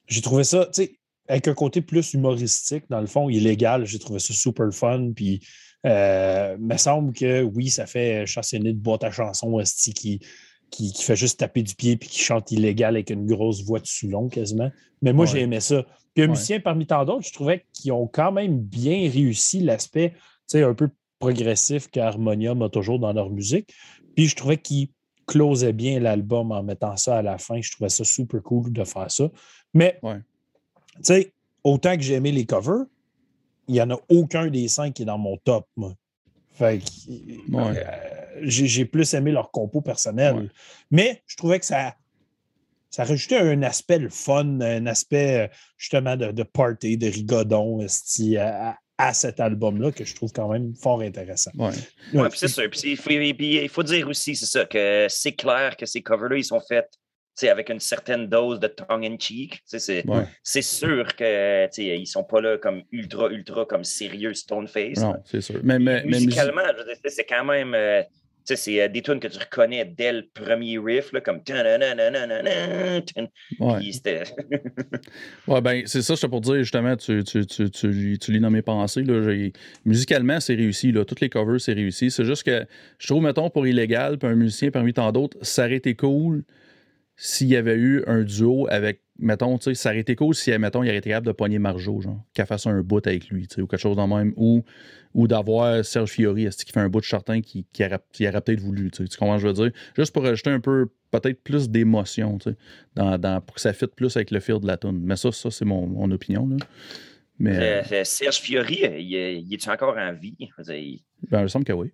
J'ai 0.06 0.20
trouvé 0.20 0.44
ça, 0.44 0.66
tu 0.66 0.84
sais, 0.84 0.92
avec 1.28 1.48
un 1.48 1.54
côté 1.54 1.80
plus 1.80 2.14
humoristique, 2.14 2.84
dans 2.88 3.00
le 3.00 3.06
fond, 3.06 3.28
illégal. 3.28 3.84
J'ai 3.84 3.98
trouvé 3.98 4.18
ça 4.18 4.32
super 4.34 4.72
fun. 4.72 5.12
Puis, 5.14 5.40
euh, 5.86 6.56
me 6.58 6.76
semble 6.76 7.12
que 7.12 7.42
oui, 7.42 7.68
ça 7.68 7.86
fait 7.86 8.26
chansonner 8.26 8.72
de 8.72 8.78
boîte 8.78 9.04
à 9.04 9.10
chansons 9.10 9.58
qui, 9.94 10.20
qui, 10.70 10.92
qui, 10.92 11.02
fait 11.02 11.16
juste 11.16 11.40
taper 11.40 11.62
du 11.62 11.74
pied 11.74 11.96
puis 11.96 12.08
qui 12.08 12.20
chante 12.20 12.50
illégal 12.52 12.94
avec 12.94 13.10
une 13.10 13.26
grosse 13.26 13.64
voix 13.64 13.80
de 13.80 13.86
Soulon 13.86 14.28
quasiment. 14.28 14.70
Mais 15.00 15.12
moi, 15.12 15.26
j'ai 15.26 15.40
aimé 15.40 15.60
ça. 15.60 15.84
Puis 16.14 16.24
un 16.24 16.28
musicien 16.28 16.60
parmi 16.60 16.86
tant 16.86 17.04
d'autres, 17.04 17.26
je 17.26 17.32
trouvais 17.32 17.64
qu'ils 17.72 17.92
ont 17.92 18.06
quand 18.06 18.32
même 18.32 18.60
bien 18.60 19.10
réussi 19.10 19.60
l'aspect, 19.60 20.10
tu 20.10 20.18
sais, 20.58 20.62
un 20.62 20.74
peu 20.74 20.90
progressif 21.18 21.88
qu'Harmonium 21.88 22.62
a 22.62 22.68
toujours 22.68 22.98
dans 22.98 23.12
leur 23.12 23.30
musique. 23.30 23.72
Puis 24.14 24.28
je 24.28 24.36
trouvais 24.36 24.58
qu'ils 24.58 24.88
closait 25.26 25.72
bien 25.72 26.00
l'album 26.00 26.52
en 26.52 26.62
mettant 26.62 26.96
ça 26.96 27.18
à 27.18 27.22
la 27.22 27.38
fin. 27.38 27.60
Je 27.60 27.70
trouvais 27.70 27.88
ça 27.88 28.04
super 28.04 28.42
cool 28.42 28.72
de 28.72 28.84
faire 28.84 29.10
ça. 29.10 29.30
Mais, 29.72 29.98
Ouais. 30.02 30.18
tu 30.96 31.02
sais, 31.02 31.32
autant 31.64 31.96
que 31.96 32.02
j'ai 32.02 32.14
aimé 32.14 32.32
les 32.32 32.44
covers, 32.44 32.84
il 33.68 33.74
n'y 33.74 33.80
en 33.80 33.90
a 33.90 33.98
aucun 34.08 34.48
des 34.48 34.68
cinq 34.68 34.94
qui 34.94 35.02
est 35.02 35.06
dans 35.06 35.18
mon 35.18 35.36
top, 35.38 35.66
moi. 35.76 35.94
Fait 36.52 36.78
que, 36.80 37.52
Ouais. 37.54 37.84
euh, 37.86 38.40
j'ai 38.42 38.84
plus 38.84 39.14
aimé 39.14 39.30
leur 39.32 39.50
compo 39.50 39.80
personnel. 39.80 40.34
Ouais. 40.34 40.48
Mais 40.90 41.22
je 41.26 41.36
trouvais 41.36 41.58
que 41.60 41.64
ça, 41.64 41.94
ça 42.90 43.04
rajoutait 43.04 43.38
un 43.38 43.62
aspect 43.62 43.98
le 43.98 44.10
fun, 44.10 44.60
un 44.60 44.86
aspect 44.86 45.46
euh, 45.46 45.48
justement 45.78 46.16
de, 46.16 46.30
de 46.32 46.42
party, 46.42 46.98
de 46.98 47.06
rigodon 47.06 47.86
à, 48.38 48.76
à- 49.08 49.12
cet 49.14 49.40
album-là 49.40 49.92
que 49.92 50.04
je 50.04 50.14
trouve 50.14 50.32
quand 50.32 50.48
même 50.48 50.74
fort 50.74 51.00
intéressant. 51.00 51.50
Ouais. 51.56 51.70
Ouais, 52.14 52.28
puis 52.28 52.38
c'est 52.38 52.48
sûr. 52.48 52.68
Puis 52.70 52.80
il 52.84 52.96
faut, 52.96 53.08
puis 53.10 53.34
il 53.62 53.68
faut 53.68 53.82
dire 53.82 54.08
aussi, 54.08 54.34
c'est 54.36 54.46
ça, 54.46 54.64
que 54.64 55.06
c'est 55.08 55.32
clair 55.32 55.76
que 55.76 55.86
ces 55.86 56.02
covers-là, 56.02 56.36
ils 56.36 56.44
sont 56.44 56.60
faits 56.60 56.88
avec 57.44 57.70
une 57.70 57.80
certaine 57.80 58.28
dose 58.28 58.60
de 58.60 58.66
tongue-in-cheek. 58.68 59.52
Tu 59.52 59.60
sais, 59.66 59.78
C'est 59.78 60.06
Ouais. 60.08 60.62
sûr 60.62 61.16
que 61.16 61.66
tu 61.66 61.72
sais, 61.82 61.98
ils 61.98 62.06
sont 62.06 62.24
pas 62.24 62.40
là 62.40 62.58
comme 62.58 62.82
ultra, 62.92 63.28
ultra 63.30 63.64
comme 63.66 63.84
sérieux 63.84 64.34
Stoneface. 64.34 64.98
Non, 64.98 65.14
c'est 65.24 65.40
sûr. 65.40 65.60
Mais, 65.64 65.78
mais, 65.78 66.02
mais 66.04 66.18
musi- 66.18 66.26
Musicalement, 66.26 66.62
c'est 67.06 67.24
quand 67.24 67.44
même. 67.44 67.74
euh, 67.74 68.02
sais, 68.44 68.56
c'est 68.56 68.82
euh, 68.82 68.88
des 68.88 69.02
tunes 69.02 69.20
que 69.20 69.28
tu 69.28 69.38
reconnais 69.38 69.84
dès 69.84 70.12
le 70.12 70.26
premier 70.32 70.78
riff, 70.78 71.12
là, 71.12 71.20
comme. 71.20 71.40
ouais. 73.60 73.92
C'était. 73.92 74.24
Ouais, 75.48 75.60
ben, 75.60 75.82
c'est 75.86 76.02
ça, 76.02 76.14
c'est 76.16 76.28
pour 76.28 76.40
dire, 76.40 76.56
justement, 76.58 76.96
tu, 76.96 77.22
tu, 77.24 77.44
tu, 77.46 77.70
tu, 77.70 77.90
lis- 77.90 78.40
dans 78.40 78.50
mes 78.50 78.62
pensées. 78.62 79.02
Là, 79.02 79.50
musicalement, 79.84 80.40
c'est 80.40 80.54
réussi. 80.54 80.92
Là, 80.92 81.04
toutes 81.04 81.20
les 81.20 81.28
covers, 81.28 81.60
c'est 81.60 81.72
réussi. 81.72 82.10
C'est 82.10 82.24
juste 82.24 82.44
que 82.44 82.64
je 82.98 83.06
trouve, 83.06 83.22
mettons, 83.22 83.50
pour 83.50 83.66
Illégal, 83.66 84.18
puis 84.18 84.28
un 84.28 84.34
musicien 84.34 84.70
parmi 84.70 84.92
tant 84.92 85.10
d'autres, 85.12 85.36
ça 85.42 85.64
aurait 85.64 85.76
été 85.76 85.94
cool 85.94 86.44
s'il 87.24 87.46
y 87.46 87.54
avait 87.56 87.76
eu 87.76 88.02
un 88.08 88.22
duo 88.24 88.66
avec, 88.68 89.00
mettons, 89.16 89.56
tu 89.56 89.64
sais, 89.64 89.74
ça 89.74 89.90
aurait 89.90 90.00
été 90.00 90.16
cool 90.16 90.34
si, 90.34 90.50
mettons, 90.58 90.82
il 90.82 90.88
aurait 90.88 90.98
été 90.98 91.10
capable 91.10 91.28
de 91.28 91.32
pogner 91.32 91.60
Marjo, 91.60 92.00
genre, 92.00 92.20
qu'elle 92.34 92.46
fasse 92.46 92.66
un 92.66 92.80
bout 92.82 93.06
avec 93.06 93.28
lui, 93.28 93.46
tu 93.46 93.54
sais, 93.54 93.60
ou 93.62 93.68
quelque 93.68 93.78
chose 93.80 93.94
dans 93.96 94.08
le 94.08 94.14
même, 94.24 94.32
ou, 94.36 94.64
ou 95.14 95.28
d'avoir 95.28 95.84
Serge 95.84 96.10
Fiori, 96.10 96.46
est-ce 96.46 96.64
qu'il 96.64 96.72
fait 96.72 96.80
un 96.80 96.88
bout 96.88 97.00
de 97.00 97.04
certain 97.04 97.40
qui, 97.40 97.64
qui 97.72 97.84
aurait, 97.84 98.00
aurait 98.22 98.40
peut-être 98.40 98.58
voulu, 98.60 98.90
tu 98.90 99.04
sais, 99.04 99.08
tu 99.08 99.16
comprends 99.18 99.38
je 99.38 99.46
veux 99.46 99.52
dire? 99.52 99.70
Juste 99.96 100.12
pour 100.12 100.26
ajouter 100.26 100.50
un 100.50 100.58
peu, 100.58 100.88
peut-être 101.12 101.40
plus 101.44 101.70
d'émotion, 101.70 102.38
tu 102.38 102.50
sais, 102.50 102.56
dans, 102.96 103.16
dans- 103.18 103.40
pour 103.40 103.54
que 103.54 103.60
ça 103.60 103.72
fitte 103.72 103.94
plus 103.94 104.16
avec 104.16 104.32
le 104.32 104.40
fil 104.40 104.58
de 104.58 104.66
la 104.66 104.76
tune. 104.76 104.98
Mais 105.04 105.14
ça, 105.14 105.30
ça 105.30 105.48
c'est 105.52 105.64
mon, 105.64 105.86
mon 105.86 106.10
opinion, 106.10 106.48
là. 106.48 106.56
Mais, 107.38 107.56
euh, 107.56 107.60
Euh, 107.60 107.82
euh, 107.92 108.04
Serge 108.04 108.40
Fiori, 108.40 108.80
il, 108.98 109.14
est- 109.14 109.40
il 109.40 109.54
est-tu 109.54 109.70
encore 109.70 109.96
en 109.96 110.12
vie? 110.12 110.34
Dire, 110.38 110.74
il- 110.74 111.02
ben, 111.30 111.38
il 111.40 111.42
me 111.44 111.48
semble 111.48 111.64
que 111.64 111.72
oui. 111.72 111.92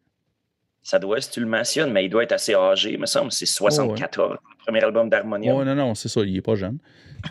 Ça 0.88 0.98
doit, 0.98 1.20
si 1.20 1.30
tu 1.30 1.40
le 1.40 1.46
mentionnes, 1.46 1.92
mais 1.92 2.06
il 2.06 2.08
doit 2.08 2.22
être 2.22 2.32
assez 2.32 2.54
âgé. 2.54 2.92
Il 2.94 2.98
me 2.98 3.04
semble 3.04 3.30
c'est 3.30 3.44
74, 3.44 4.32
le 4.32 4.38
premier 4.64 4.82
album 4.82 5.10
d'Harmonium. 5.10 5.58
Ouais, 5.58 5.64
non, 5.66 5.74
non, 5.74 5.94
c'est 5.94 6.08
ça, 6.08 6.22
il 6.22 6.34
est 6.34 6.40
pas 6.40 6.54
jeune. 6.54 6.78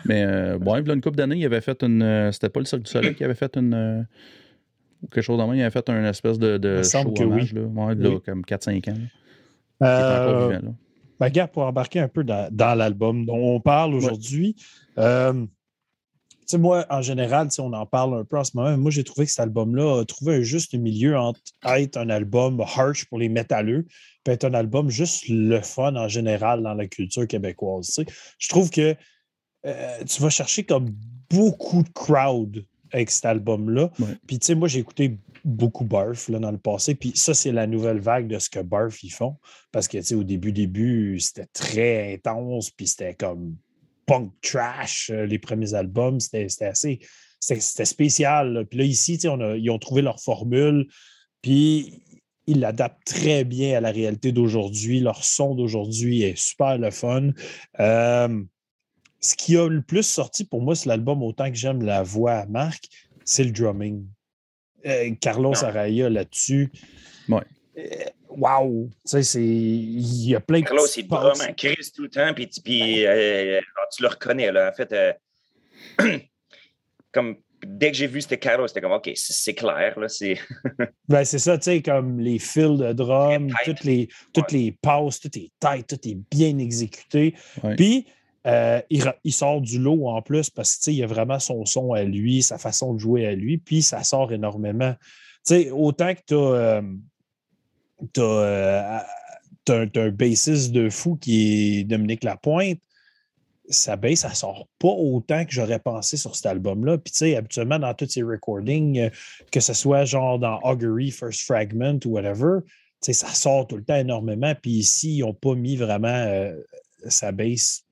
Mais 0.04 0.22
euh, 0.24 0.58
bon, 0.58 0.76
il 0.76 0.86
y 0.86 0.90
a 0.90 0.94
une 0.94 1.00
couple 1.00 1.16
d'années, 1.16 1.36
il 1.38 1.44
avait 1.44 1.60
fait 1.60 1.82
une. 1.82 2.00
euh, 2.02 2.30
C'était 2.30 2.50
pas 2.50 2.60
le 2.60 2.66
Cirque 2.66 2.82
du 2.82 2.90
Soleil 2.90 3.16
qui 3.16 3.24
avait 3.24 3.34
fait 3.34 3.56
une. 3.56 3.74
euh, 3.74 4.02
ou 5.02 5.08
quelque 5.08 5.24
chose 5.24 5.38
dans 5.38 5.44
le 5.46 5.50
même, 5.50 5.58
il 5.58 5.62
avait 5.62 5.70
fait 5.72 5.88
un 5.90 6.04
espèce 6.04 6.38
de, 6.38 6.56
de 6.56 6.68
Il 6.68 6.78
me 6.78 6.82
semble 6.84 7.08
show 7.08 7.14
que 7.14 7.22
hommage, 7.24 7.52
oui. 7.52 7.60
là. 7.60 7.66
Ouais, 7.86 7.94
là, 7.96 8.08
Oui. 8.10 8.20
comme 8.24 8.42
4-5 8.42 8.90
ans. 8.90 8.94
là. 8.94 8.98
Il 9.80 9.86
est 9.86 10.20
encore 10.20 10.42
Euh, 10.42 10.48
vivant, 10.50 10.60
là. 10.66 10.72
Ben, 11.20 11.28
gars, 11.30 11.48
pour 11.48 11.62
embarquer 11.64 11.98
un 11.98 12.06
peu 12.08 12.22
dans, 12.22 12.48
dans 12.52 12.76
l'album 12.78 13.26
dont 13.26 13.38
on 13.56 13.60
parle 13.60 13.92
aujourd'hui, 13.94 14.54
euh, 14.98 15.46
sais, 16.48 16.58
moi, 16.58 16.86
en 16.90 17.02
général, 17.02 17.48
on 17.58 17.72
en 17.72 17.86
parle 17.86 18.18
un 18.18 18.24
peu 18.24 18.38
en 18.38 18.44
ce 18.44 18.56
moment. 18.56 18.76
Moi, 18.76 18.90
j'ai 18.90 19.04
trouvé 19.04 19.26
que 19.26 19.32
cet 19.32 19.40
album-là 19.40 20.00
a 20.00 20.04
trouvé 20.04 20.36
un 20.36 20.42
juste 20.42 20.74
milieu 20.74 21.16
entre 21.16 21.40
être 21.66 21.96
un 21.96 22.10
album 22.10 22.60
harsh 22.60 23.04
pour 23.06 23.18
les 23.18 23.28
métalleux, 23.28 23.86
puis 24.24 24.34
être 24.34 24.44
un 24.44 24.54
album 24.54 24.90
juste 24.90 25.28
le 25.28 25.60
fun 25.60 25.96
en 25.96 26.08
général 26.08 26.62
dans 26.62 26.74
la 26.74 26.86
culture 26.86 27.26
québécoise. 27.26 28.00
Je 28.38 28.48
trouve 28.48 28.70
que 28.70 28.96
euh, 29.66 30.04
tu 30.04 30.22
vas 30.22 30.30
chercher 30.30 30.64
comme 30.64 30.90
beaucoup 31.30 31.82
de 31.82 31.90
crowd 31.90 32.64
avec 32.92 33.10
cet 33.10 33.26
album-là. 33.26 33.90
Ouais. 33.98 34.06
Puis, 34.26 34.38
tu 34.38 34.46
sais, 34.46 34.54
moi, 34.54 34.68
j'ai 34.68 34.78
écouté 34.78 35.18
beaucoup 35.44 35.84
Barf 35.84 36.28
là, 36.28 36.38
dans 36.38 36.50
le 36.50 36.58
passé. 36.58 36.94
Puis 36.94 37.12
ça, 37.14 37.34
c'est 37.34 37.52
la 37.52 37.66
nouvelle 37.66 38.00
vague 38.00 38.28
de 38.28 38.38
ce 38.38 38.48
que 38.48 38.60
Barf 38.60 39.02
ils 39.02 39.10
font. 39.10 39.36
Parce 39.72 39.88
que, 39.88 39.98
tu 39.98 40.04
sais, 40.04 40.14
au 40.14 40.24
début, 40.24 40.52
début, 40.52 41.20
c'était 41.20 41.46
très 41.52 42.14
intense, 42.14 42.70
puis 42.70 42.86
c'était 42.86 43.14
comme 43.14 43.56
punk 44.08 44.32
trash, 44.42 45.10
euh, 45.10 45.24
les 45.26 45.38
premiers 45.38 45.74
albums. 45.74 46.18
C'était 46.18 46.48
assez... 46.62 46.98
C'était 47.40 47.84
spécial. 47.84 48.52
là. 48.52 48.64
Puis 48.64 48.78
là, 48.80 48.84
ici, 48.84 49.16
on 49.26 49.40
a- 49.40 49.56
ils 49.56 49.70
ont 49.70 49.78
trouvé 49.78 50.02
leur 50.02 50.18
formule, 50.20 50.88
puis 51.40 52.02
ils 52.48 52.58
l'adaptent 52.58 53.04
très 53.06 53.44
bien 53.44 53.78
à 53.78 53.80
la 53.80 53.92
réalité 53.92 54.32
d'aujourd'hui. 54.32 54.98
Leur 54.98 55.22
son 55.22 55.54
d'aujourd'hui 55.54 56.22
est 56.22 56.36
super 56.36 56.78
le 56.78 56.90
fun. 56.90 57.30
Euh, 57.78 58.42
ce 59.20 59.36
qui 59.36 59.56
a 59.56 59.68
le 59.68 59.82
plus 59.82 60.02
sorti 60.02 60.44
pour 60.44 60.62
moi, 60.62 60.74
c'est 60.74 60.88
l'album, 60.88 61.22
autant 61.22 61.48
que 61.48 61.56
j'aime 61.56 61.84
la 61.84 62.02
voix 62.02 62.32
à 62.32 62.46
Marc, 62.46 62.84
c'est 63.24 63.44
le 63.44 63.52
drumming. 63.52 64.04
Euh, 64.86 65.14
Carlos 65.20 65.52
Ah. 65.62 65.66
Araya 65.66 66.08
là-dessus. 66.10 66.72
Ouais. 67.28 67.44
Wow! 68.30 68.88
Tu 69.04 69.10
sais, 69.10 69.22
c'est. 69.22 69.42
Il 69.42 70.28
y 70.28 70.34
a 70.34 70.40
plein 70.40 70.60
de. 70.60 70.64
Carlos, 70.64 70.84
petits 70.84 71.00
il 71.00 71.08
drum 71.08 71.40
en 71.40 71.52
crise 71.54 71.92
tout 71.92 72.02
le 72.02 72.10
temps, 72.10 72.32
puis, 72.34 73.06
euh, 73.06 73.60
tu 73.94 74.02
le 74.02 74.08
reconnais. 74.08 74.52
Là. 74.52 74.70
En 74.70 74.72
fait, 74.72 74.92
euh, 74.92 75.12
comme 77.12 77.36
dès 77.64 77.90
que 77.90 77.96
j'ai 77.96 78.06
vu 78.06 78.20
c'était 78.20 78.38
Carlos, 78.38 78.68
c'était 78.68 78.80
comme 78.80 78.92
OK, 78.92 79.10
c'est 79.14 79.54
clair. 79.54 79.98
Là, 79.98 80.08
c'est... 80.08 80.38
Ben, 81.08 81.24
c'est 81.24 81.38
ça, 81.38 81.56
tu 81.58 81.64
sais, 81.64 81.82
comme 81.82 82.20
les 82.20 82.38
fils 82.38 82.78
de 82.78 82.92
drum, 82.92 83.50
toutes 83.64 83.84
les, 83.84 84.08
toutes 84.32 84.52
les 84.52 84.72
passes, 84.72 85.20
tout 85.20 85.36
est 85.38 85.50
tight, 85.58 85.86
tout 85.86 86.08
est 86.08 86.18
bien 86.30 86.58
exécuté. 86.58 87.34
Ouais. 87.62 87.76
Puis, 87.76 88.06
euh, 88.46 88.80
il, 88.90 89.32
sort 89.32 89.60
du 89.60 89.78
lot 89.78 90.08
en 90.08 90.22
plus 90.22 90.50
parce 90.50 90.76
que, 90.76 90.78
tu 90.78 90.84
sais, 90.84 90.94
il 90.94 91.02
a 91.02 91.06
vraiment 91.06 91.38
son 91.38 91.64
son 91.64 91.92
à 91.92 92.02
lui, 92.04 92.42
sa 92.42 92.58
façon 92.58 92.94
de 92.94 92.98
jouer 92.98 93.26
à 93.26 93.34
lui, 93.34 93.58
puis 93.58 93.82
ça 93.82 94.04
sort 94.04 94.32
énormément. 94.32 94.94
Tu 95.46 95.54
sais, 95.54 95.70
autant 95.70 96.14
que 96.14 96.20
tu 96.26 96.34
as, 96.34 96.82
t'as 98.12 99.04
un 99.66 100.10
bassiste 100.10 100.72
de 100.72 100.88
fou 100.90 101.16
qui 101.16 101.80
est 101.80 101.84
Dominique 101.84 102.24
Lapointe, 102.24 102.80
sa 103.70 103.96
bass, 103.96 104.20
ça 104.20 104.34
sort 104.34 104.66
pas 104.78 104.88
autant 104.88 105.44
que 105.44 105.52
j'aurais 105.52 105.78
pensé 105.78 106.16
sur 106.16 106.34
cet 106.34 106.46
album-là. 106.46 106.98
Puis, 106.98 107.12
tu 107.12 107.18
sais, 107.18 107.36
habituellement, 107.36 107.78
dans 107.78 107.94
tous 107.94 108.08
ces 108.08 108.22
recordings, 108.22 108.98
euh, 108.98 109.10
que 109.52 109.60
ce 109.60 109.74
soit 109.74 110.04
genre 110.04 110.38
dans 110.38 110.58
Augury, 110.60 111.10
First 111.10 111.42
Fragment 111.42 111.98
ou 112.04 112.10
whatever, 112.10 112.60
tu 112.64 112.68
sais, 113.00 113.12
ça 113.12 113.28
sort 113.28 113.66
tout 113.66 113.76
le 113.76 113.84
temps 113.84 113.96
énormément. 113.96 114.54
Puis 114.60 114.72
ici, 114.72 115.16
ils 115.16 115.20
n'ont 115.20 115.34
pas 115.34 115.54
mis 115.54 115.76
vraiment 115.76 116.08
euh, 116.08 116.54
sa 117.08 117.32
bass 117.32 117.84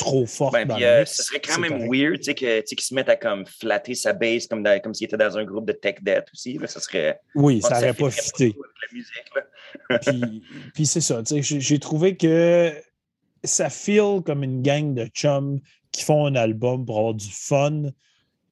trop 0.00 0.26
forte 0.26 0.52
Ben, 0.52 0.66
dans 0.66 0.74
puis, 0.74 0.84
le 0.84 0.88
euh, 0.90 0.98
mix. 1.00 1.16
ce 1.16 1.22
serait 1.22 1.40
quand 1.40 1.58
même 1.58 1.70
correct. 1.72 1.90
weird 1.92 2.18
tu 2.18 2.24
sais, 2.24 2.34
qu'ils 2.34 2.80
se 2.80 2.94
mettent 2.94 3.08
à 3.08 3.16
comme 3.16 3.46
flatter 3.46 3.94
sa 3.94 4.12
bass 4.12 4.46
comme, 4.46 4.62
dans- 4.62 4.80
comme 4.80 4.94
s'il 4.94 5.06
était 5.06 5.16
dans 5.16 5.36
un 5.38 5.44
groupe 5.44 5.66
de 5.66 5.72
tech 5.72 5.96
debt 6.02 6.24
aussi. 6.32 6.58
Là, 6.58 6.66
ça 6.66 6.80
serait. 6.80 7.20
Oui, 7.34 7.60
ça 7.62 7.74
n'aurait 7.74 7.94
pas 7.94 8.10
fité. 8.10 8.54
puis, 10.02 10.42
puis 10.74 10.86
c'est 10.86 11.00
ça, 11.00 11.22
j'ai 11.40 11.78
trouvé 11.78 12.16
que 12.16 12.72
ça 13.44 13.70
feel 13.70 14.20
comme 14.24 14.42
une 14.44 14.62
gang 14.62 14.94
de 14.94 15.06
chums 15.06 15.60
qui 15.92 16.04
font 16.04 16.26
un 16.26 16.34
album 16.34 16.84
pour 16.84 16.98
avoir 16.98 17.14
du 17.14 17.30
fun, 17.30 17.90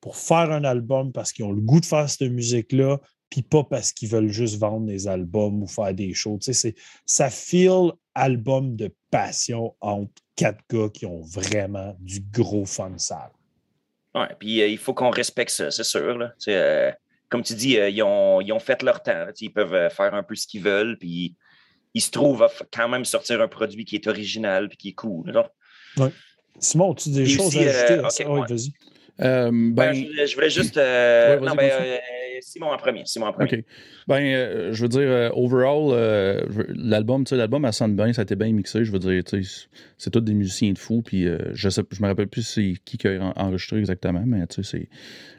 pour 0.00 0.16
faire 0.16 0.50
un 0.50 0.64
album 0.64 1.12
parce 1.12 1.32
qu'ils 1.32 1.44
ont 1.44 1.52
le 1.52 1.60
goût 1.60 1.80
de 1.80 1.86
faire 1.86 2.08
cette 2.08 2.22
musique-là, 2.30 2.98
puis 3.30 3.42
pas 3.42 3.62
parce 3.64 3.92
qu'ils 3.92 4.08
veulent 4.08 4.30
juste 4.30 4.58
vendre 4.58 4.86
des 4.86 5.06
albums 5.06 5.62
ou 5.62 5.66
faire 5.66 5.92
des 5.92 6.14
shows. 6.14 6.38
Tu 6.40 6.46
sais, 6.46 6.52
c'est- 6.54 6.74
ça 7.04 7.28
feel 7.30 7.92
album 8.14 8.74
de 8.76 8.90
passion 9.10 9.74
entre 9.80 10.12
quatre 10.38 10.60
gars 10.70 10.88
qui 10.88 11.04
ont 11.04 11.20
vraiment 11.20 11.96
du 11.98 12.20
gros 12.20 12.64
fun 12.64 12.96
sale. 12.96 13.32
Ouais, 14.14 14.28
puis 14.38 14.62
euh, 14.62 14.68
il 14.68 14.78
faut 14.78 14.94
qu'on 14.94 15.10
respecte 15.10 15.50
ça, 15.50 15.70
c'est 15.70 15.84
sûr. 15.84 16.16
Là. 16.16 16.32
Tu 16.40 16.50
euh, 16.50 16.92
comme 17.28 17.42
tu 17.42 17.54
dis, 17.54 17.76
euh, 17.76 17.90
ils, 17.90 18.02
ont, 18.02 18.40
ils 18.40 18.52
ont 18.52 18.60
fait 18.60 18.82
leur 18.82 19.02
temps. 19.02 19.12
là. 19.26 19.32
Tu 19.32 19.46
Ils 19.46 19.52
peuvent 19.52 19.90
faire 19.92 20.14
un 20.14 20.22
peu 20.22 20.34
ce 20.36 20.46
qu'ils 20.46 20.62
veulent, 20.62 20.96
puis 20.96 21.34
ils 21.92 22.00
se 22.00 22.10
trouvent 22.10 22.44
à 22.44 22.50
quand 22.72 22.88
même 22.88 23.04
sortir 23.04 23.42
un 23.42 23.48
produit 23.48 23.84
qui 23.84 23.96
est 23.96 24.06
original 24.06 24.68
puis 24.68 24.78
qui 24.78 24.88
est 24.90 24.94
cool. 24.94 25.32
genre. 25.32 25.50
Simon, 26.60 26.92
as-tu 26.92 27.10
des 27.10 27.24
Puis 27.24 27.32
choses 27.32 27.48
aussi, 27.48 27.58
à 27.66 27.70
ajouter 27.70 28.04
à 28.06 28.10
ça? 28.10 28.30
ok, 28.30 28.30
Oui, 28.30 28.40
ouais. 28.40 28.56
Euh, 29.20 29.50
Ben, 29.52 29.92
je, 29.94 30.26
je 30.26 30.34
voulais 30.34 30.50
juste. 30.50 30.76
euh, 30.76 31.38
Ouais, 31.40 31.46
non, 31.46 31.54
ben, 31.54 31.70
euh, 31.72 31.96
Simon 32.40 32.66
en 32.70 32.76
premier. 32.76 33.02
Simon 33.04 33.26
en 33.26 33.32
premier. 33.32 33.58
OK. 33.58 33.64
Ben, 34.06 34.72
je 34.72 34.80
veux 34.82 34.88
dire, 34.88 35.30
overall, 35.36 36.44
l'album, 36.68 37.24
tu 37.24 37.30
sais, 37.30 37.36
l'album, 37.36 37.64
elle 37.64 37.72
sonne 37.72 37.96
bien, 37.96 38.12
ça 38.12 38.22
a 38.22 38.24
été 38.24 38.36
bien 38.36 38.52
mixé. 38.52 38.84
Je 38.84 38.92
veux 38.92 38.98
dire, 39.00 39.22
tu 39.24 39.42
sais, 39.42 39.66
c'est 39.96 40.10
tous 40.10 40.20
des 40.20 40.34
musiciens 40.34 40.72
de 40.72 40.78
fous. 40.78 41.02
Puis, 41.02 41.26
je 41.52 41.68
sais, 41.68 41.82
je 41.90 42.02
me 42.02 42.06
rappelle 42.08 42.28
plus 42.28 42.42
c'est 42.42 42.74
qui 42.84 42.96
qui 42.96 43.08
a 43.08 43.20
en- 43.20 43.32
enregistré 43.36 43.78
exactement, 43.78 44.22
mais 44.24 44.46
tu 44.46 44.62
sais, 44.62 44.78
c'est 44.78 44.88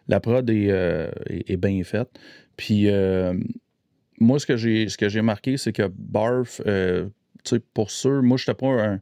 la 0.08 0.20
prod 0.20 0.50
est, 0.50 0.66
est, 0.66 1.50
est 1.52 1.58
bien 1.58 1.82
faite. 1.84 2.10
Puis, 2.58 2.90
moi, 4.20 4.40
ce 4.40 4.46
que 4.46 4.58
j'ai, 4.58 4.90
ce 4.90 4.98
que 4.98 5.08
j'ai 5.08 5.22
marqué, 5.22 5.56
c'est 5.58 5.72
que 5.72 5.90
Barf, 5.98 6.62
tu 6.66 7.10
sais, 7.46 7.60
pour 7.74 7.92
sûr, 7.92 8.22
moi, 8.24 8.38
je 8.38 8.52
pas 8.52 8.68
un, 8.68 9.00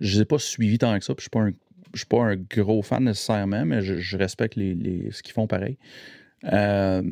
je 0.00 0.16
les 0.16 0.22
ai 0.22 0.24
pas 0.24 0.38
suivis 0.38 0.78
tant 0.78 0.98
que 0.98 1.04
ça. 1.04 1.14
Puis, 1.14 1.22
je 1.22 1.24
suis 1.24 1.30
pas 1.30 1.40
un, 1.40 1.52
je 1.96 2.00
suis 2.00 2.06
pas 2.06 2.22
un 2.22 2.36
gros 2.36 2.82
fan 2.82 3.04
nécessairement, 3.04 3.64
mais 3.64 3.80
je, 3.80 3.96
je 3.96 4.16
respecte 4.16 4.56
les, 4.56 4.74
les- 4.74 5.10
ce 5.10 5.22
qu'ils 5.22 5.32
font 5.32 5.46
pareil. 5.46 5.78
Euh, 6.52 7.02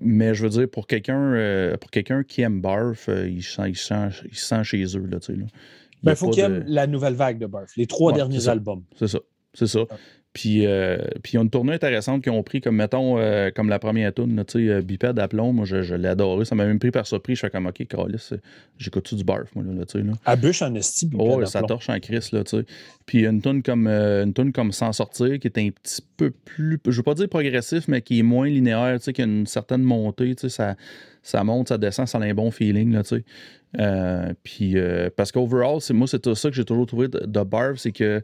mais 0.00 0.34
je 0.34 0.44
veux 0.44 0.50
dire, 0.50 0.68
pour 0.70 0.86
quelqu'un 0.86 1.34
euh, 1.34 1.76
pour 1.76 1.90
quelqu'un 1.90 2.22
qui 2.22 2.42
aime 2.42 2.60
Barf, 2.60 3.08
euh, 3.08 3.28
il, 3.28 3.42
se 3.42 3.56
sent, 3.56 3.70
il, 3.70 3.76
se 3.76 3.86
sent, 3.88 4.26
il 4.30 4.36
sent 4.36 4.64
chez 4.64 4.84
eux. 4.96 5.06
Là, 5.06 5.18
tu 5.18 5.32
sais, 5.32 5.38
là. 5.38 5.46
Il 6.02 6.06
ben, 6.06 6.14
faut 6.14 6.30
qu'il 6.30 6.44
aime 6.44 6.64
la 6.68 6.86
nouvelle 6.86 7.14
vague 7.14 7.38
de 7.38 7.46
Barf, 7.46 7.76
les 7.76 7.86
trois 7.86 8.12
derniers 8.12 8.46
albums. 8.48 8.84
C'est 8.96 9.08
ça. 9.08 9.18
C'est 9.52 9.66
ça. 9.66 9.80
Puis, 10.38 10.66
euh, 10.66 10.98
puis, 11.20 11.32
il 11.32 11.34
y 11.34 11.38
a 11.40 11.42
une 11.42 11.50
tournée 11.50 11.72
intéressante 11.72 12.22
qu'ils 12.22 12.30
ont 12.30 12.44
pris, 12.44 12.60
comme 12.60 12.76
mettons, 12.76 13.18
euh, 13.18 13.50
comme 13.52 13.68
la 13.68 13.80
première 13.80 14.14
tune, 14.14 14.40
tu 14.46 14.66
sais, 14.66 14.72
euh, 14.72 14.82
Biped 14.82 15.18
à 15.18 15.26
plomb. 15.26 15.52
Moi, 15.52 15.64
je, 15.64 15.96
l'ai 15.96 16.06
adoré. 16.06 16.44
Ça 16.44 16.54
m'a 16.54 16.64
même 16.64 16.78
pris 16.78 16.92
par 16.92 17.08
surprise. 17.08 17.38
Je 17.38 17.40
fais 17.40 17.50
comme, 17.50 17.66
OK, 17.66 17.84
Carlis, 17.88 18.30
j'écoute-tu 18.78 19.16
du 19.16 19.24
barf, 19.24 19.52
moi, 19.56 19.64
là, 19.64 19.84
tu 19.84 19.98
sais. 19.98 20.06
À 20.24 20.36
bûche 20.36 20.62
en 20.62 20.72
esti, 20.76 21.10
Oh, 21.18 21.44
ça 21.44 21.62
torche 21.62 21.88
en 21.90 21.98
crise, 21.98 22.30
là, 22.30 22.44
tu 22.44 22.56
sais. 22.56 22.64
Puis, 23.04 23.26
une 23.26 23.42
tune 23.42 23.64
comme, 23.64 23.88
une 23.88 24.32
tune 24.32 24.52
comme 24.52 24.70
Sans 24.70 24.92
sortir, 24.92 25.40
qui 25.40 25.48
est 25.48 25.58
un 25.58 25.70
petit 25.70 26.02
peu 26.16 26.30
plus, 26.30 26.78
je 26.86 26.96
veux 26.96 27.02
pas 27.02 27.14
dire 27.14 27.28
progressif, 27.28 27.88
mais 27.88 28.00
qui 28.00 28.20
est 28.20 28.22
moins 28.22 28.46
linéaire, 28.46 28.94
tu 28.98 29.06
sais, 29.06 29.12
qui 29.12 29.22
a 29.22 29.24
une 29.24 29.44
certaine 29.48 29.82
montée, 29.82 30.36
tu 30.36 30.42
sais, 30.42 30.50
ça, 30.50 30.76
ça 31.24 31.42
monte, 31.42 31.70
ça 31.70 31.78
descend, 31.78 32.06
ça 32.06 32.18
a 32.18 32.22
un 32.22 32.34
bon 32.34 32.52
feeling, 32.52 32.92
là, 32.92 33.02
tu 33.02 33.24
sais. 33.76 34.34
puis, 34.44 34.76
parce 35.16 35.32
qu'overall, 35.32 35.80
moi, 35.90 36.06
c'est 36.06 36.32
ça 36.32 36.48
que 36.48 36.54
j'ai 36.54 36.64
toujours 36.64 36.86
trouvé 36.86 37.08
de, 37.08 37.26
de 37.26 37.42
barf, 37.42 37.78
c'est 37.78 37.90
que 37.90 38.22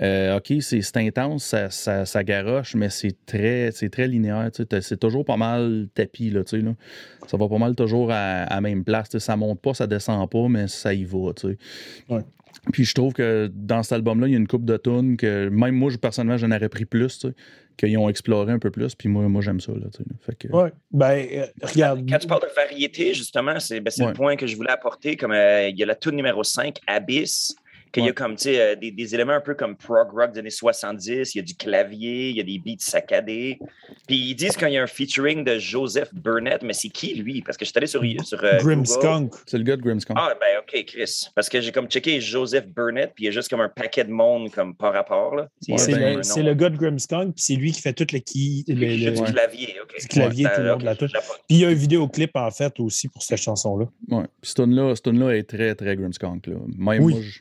euh, 0.00 0.36
OK, 0.36 0.52
c'est 0.60 0.96
intense, 0.96 1.54
ça, 1.68 2.04
ça, 2.04 2.24
garoche, 2.24 2.74
mais 2.74 2.90
c'est 2.90 3.16
très, 3.26 3.70
très 3.72 4.06
linéaire. 4.06 4.50
C'est 4.52 5.00
toujours 5.00 5.24
pas 5.24 5.36
mal 5.36 5.88
tapis. 5.94 6.30
Là, 6.30 6.42
là. 6.52 6.74
Ça 7.26 7.36
va 7.36 7.48
pas 7.48 7.58
mal 7.58 7.74
toujours 7.74 8.10
à, 8.12 8.46
la 8.48 8.60
même 8.60 8.84
place. 8.84 9.16
Ça 9.18 9.36
monte 9.36 9.60
pas, 9.60 9.74
ça 9.74 9.86
descend 9.86 10.28
pas, 10.30 10.48
mais 10.48 10.68
ça 10.68 10.94
y 10.94 11.04
va. 11.04 11.32
Ouais. 12.08 12.20
Puis 12.72 12.84
je 12.84 12.94
trouve 12.94 13.12
que 13.12 13.50
dans 13.52 13.82
cet 13.82 13.92
album-là, 13.92 14.26
il 14.28 14.32
y 14.32 14.34
a 14.34 14.38
une 14.38 14.48
coupe 14.48 14.64
de 14.64 14.76
tunes 14.76 15.16
que 15.16 15.48
même 15.48 15.74
moi, 15.74 15.90
personnellement, 16.00 16.36
j'en 16.36 16.50
aurais 16.50 16.68
pris 16.68 16.84
plus, 16.84 17.26
qu'ils 17.76 17.96
ont 17.96 18.08
exploré 18.08 18.52
un 18.52 18.58
peu 18.58 18.70
plus. 18.70 18.94
Puis 18.94 19.08
moi, 19.08 19.26
moi 19.28 19.40
j'aime 19.40 19.60
ça. 19.60 19.72
Là, 19.72 19.86
fait 20.20 20.34
que... 20.36 20.48
ouais. 20.48 20.72
Ben, 20.92 21.26
euh, 21.32 21.46
regarde. 21.62 22.08
Quand 22.08 22.18
tu 22.18 22.26
parles 22.26 22.42
de 22.42 22.54
variété, 22.54 23.14
justement, 23.14 23.58
c'est 23.58 23.80
ben, 23.80 23.92
le 23.98 24.12
point 24.12 24.36
que 24.36 24.46
je 24.46 24.56
voulais 24.56 24.70
apporter. 24.70 25.16
Comme 25.16 25.32
euh, 25.32 25.68
il 25.68 25.78
y 25.78 25.82
a 25.82 25.86
la 25.86 25.94
tune 25.94 26.16
numéro 26.16 26.44
5, 26.44 26.78
Abyss 26.86 27.54
qu'il 27.92 28.04
y 28.04 28.08
a 28.08 28.12
comme, 28.12 28.36
tu 28.36 28.44
sais, 28.44 28.60
euh, 28.60 28.76
des, 28.76 28.90
des, 28.90 29.14
éléments 29.14 29.32
un 29.32 29.40
peu 29.40 29.54
comme 29.54 29.76
prog 29.76 30.10
rock 30.12 30.32
des 30.32 30.40
années 30.40 30.50
70, 30.50 31.34
il 31.34 31.38
y 31.38 31.40
a 31.40 31.44
du 31.44 31.54
clavier, 31.54 32.30
il 32.30 32.36
y 32.36 32.40
a 32.40 32.44
des 32.44 32.58
beats 32.58 32.76
saccadés. 32.78 33.58
Puis 34.06 34.16
ils 34.16 34.34
disent 34.34 34.56
qu'il 34.56 34.70
y 34.70 34.78
a 34.78 34.82
un 34.82 34.86
featuring 34.86 35.44
de 35.44 35.58
Joseph 35.58 36.14
Burnett, 36.14 36.62
mais 36.62 36.72
c'est 36.72 36.88
qui 36.88 37.14
lui? 37.14 37.42
Parce 37.42 37.56
que 37.56 37.64
je 37.64 37.70
suis 37.70 37.78
allé 37.78 37.86
sur, 37.86 38.02
sur 38.24 38.44
euh, 38.44 38.58
Grimskunk. 38.58 39.34
C'est 39.46 39.58
le 39.58 39.64
gars 39.64 39.76
de 39.76 39.82
Grimskunk. 39.82 40.16
Ah, 40.20 40.34
ben 40.40 40.60
OK, 40.60 40.84
Chris. 40.84 41.28
Parce 41.34 41.48
que 41.48 41.60
j'ai 41.60 41.72
comme 41.72 41.88
checké 41.88 42.20
Joseph 42.20 42.66
Burnett, 42.68 43.12
puis 43.14 43.24
il 43.24 43.26
y 43.26 43.28
a 43.28 43.32
juste 43.32 43.48
comme 43.48 43.60
un 43.60 43.68
paquet 43.68 44.04
de 44.04 44.10
monde 44.10 44.50
comme 44.50 44.74
par 44.74 44.92
rapport. 44.92 45.34
Là. 45.34 45.48
C'est 45.60 45.92
le, 45.92 46.42
le, 46.42 46.54
gars 46.54 46.70
de 46.70 46.76
Grimskunk, 46.76 47.34
puis 47.34 47.42
c'est 47.42 47.56
lui 47.56 47.72
qui 47.72 47.80
fait 47.80 47.92
tout 47.92 48.06
le 48.12 48.18
qui. 48.20 48.64
Le, 48.68 48.74
le, 48.74 49.10
du 49.10 49.32
clavier, 49.32 49.76
OK. 49.82 50.00
Du 50.00 50.06
clavier, 50.06 50.46
tout 50.54 50.60
le 50.60 50.68
long 50.68 50.76
de 50.76 50.84
la 50.84 50.94
touche. 50.94 51.12
Puis 51.12 51.56
il 51.56 51.58
y 51.58 51.64
a 51.64 51.68
un 51.68 51.74
vidéoclip, 51.74 52.36
en 52.36 52.50
fait, 52.50 52.78
aussi 52.78 53.08
pour 53.08 53.22
cette 53.22 53.40
chanson-là. 53.40 53.86
Ouais. 54.08 54.24
Puis 54.40 54.52
cette 54.54 55.02
tune-là 55.02 55.36
est 55.36 55.48
très, 55.48 55.74
très 55.74 55.96
Grimskunk. 55.96 56.46
Là. 56.46 56.54
Même 56.78 57.02
moi, 57.02 57.12
je 57.20 57.40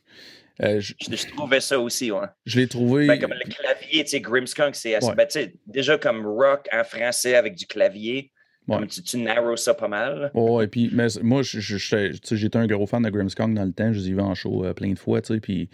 euh, 0.62 0.80
je, 0.80 0.94
je, 1.00 1.28
trouvais 1.28 1.62
ça 1.62 1.80
aussi, 1.80 2.12
ouais. 2.12 2.28
Je 2.46 2.60
l'ai 2.60 2.68
trouvé. 2.68 3.08
Ben, 3.08 3.20
comme 3.20 3.34
le 3.34 3.50
clavier, 3.50 4.04
tu 4.04 4.10
sais, 4.10 4.20
Grimmskunk, 4.20 4.76
c'est 4.76 4.96
assez. 4.96 5.14
Ben, 5.16 5.28
déjà 5.68 5.98
comme 5.98 6.26
rock 6.26 6.68
en 6.74 6.84
français 6.84 7.36
avec 7.36 7.56
du 7.56 7.66
clavier. 7.66 8.32
Comme 8.68 8.86
tu, 8.86 9.02
tu 9.02 9.18
narrows 9.18 9.58
ça 9.58 9.74
pas 9.74 9.88
mal. 9.88 10.30
Oh, 10.36 10.62
et 10.62 10.68
puis, 10.68 10.92
mais 10.94 11.08
moi, 11.24 11.42
j'étais 11.42 12.58
un 12.58 12.68
gros 12.68 12.86
fan 12.86 13.02
de 13.02 13.10
Grimmskunk 13.10 13.56
dans 13.56 13.66
le 13.66 13.72
temps. 13.72 13.92
Je 13.92 14.00
les 14.00 14.10
ai 14.10 14.14
vus 14.14 14.20
en 14.20 14.36
show 14.36 14.64
euh, 14.64 14.74
plein 14.74 14.92
de 14.92 15.00
fois, 15.00 15.22
tu 15.22 15.34
sais. 15.34 15.40
Puis 15.40 15.70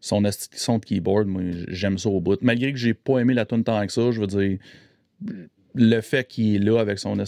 son 0.00 0.22
son 0.52 0.78
de 0.78 0.84
keyboard, 0.84 1.28
moi, 1.28 1.42
j'aime 1.68 1.98
ça 1.98 2.08
au 2.08 2.20
bout. 2.20 2.40
Malgré 2.42 2.72
que 2.72 2.78
j'ai 2.78 2.94
pas 2.94 3.18
aimé 3.18 3.34
la 3.34 3.44
tune 3.44 3.62
tant 3.62 3.86
que 3.86 3.92
ça, 3.92 4.10
je 4.10 4.20
veux 4.20 4.26
dire, 4.26 4.58
le 5.74 6.00
fait 6.00 6.26
qu'il 6.26 6.56
est 6.56 6.58
là 6.58 6.80
avec 6.80 6.98
son 6.98 7.18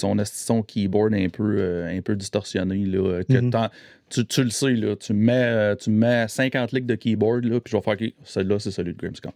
son, 0.00 0.16
son 0.24 0.62
keyboard 0.62 1.14
un 1.14 1.28
peu, 1.28 1.56
euh, 1.58 1.96
un 1.96 2.00
peu 2.00 2.16
distorsionné, 2.16 2.84
là, 2.86 3.22
que 3.24 3.32
mm-hmm 3.34 3.68
tu, 4.10 4.26
tu, 4.26 4.42
le 4.42 4.50
sais, 4.50 4.72
là, 4.72 4.96
tu, 4.96 5.14
mets, 5.14 5.32
euh, 5.32 5.76
tu 5.76 5.90
mets 5.90 6.26
50 6.28 6.72
lignes 6.72 6.86
de 6.86 6.96
keyboard, 6.96 7.44
là, 7.44 7.60
puis 7.60 7.70
je 7.70 7.76
vais 7.76 7.82
faire, 7.82 7.94
OK, 7.94 8.12
celle-là, 8.24 8.58
c'est 8.58 8.72
celui 8.72 8.92
de 8.92 8.98
Grimmskunk. 8.98 9.34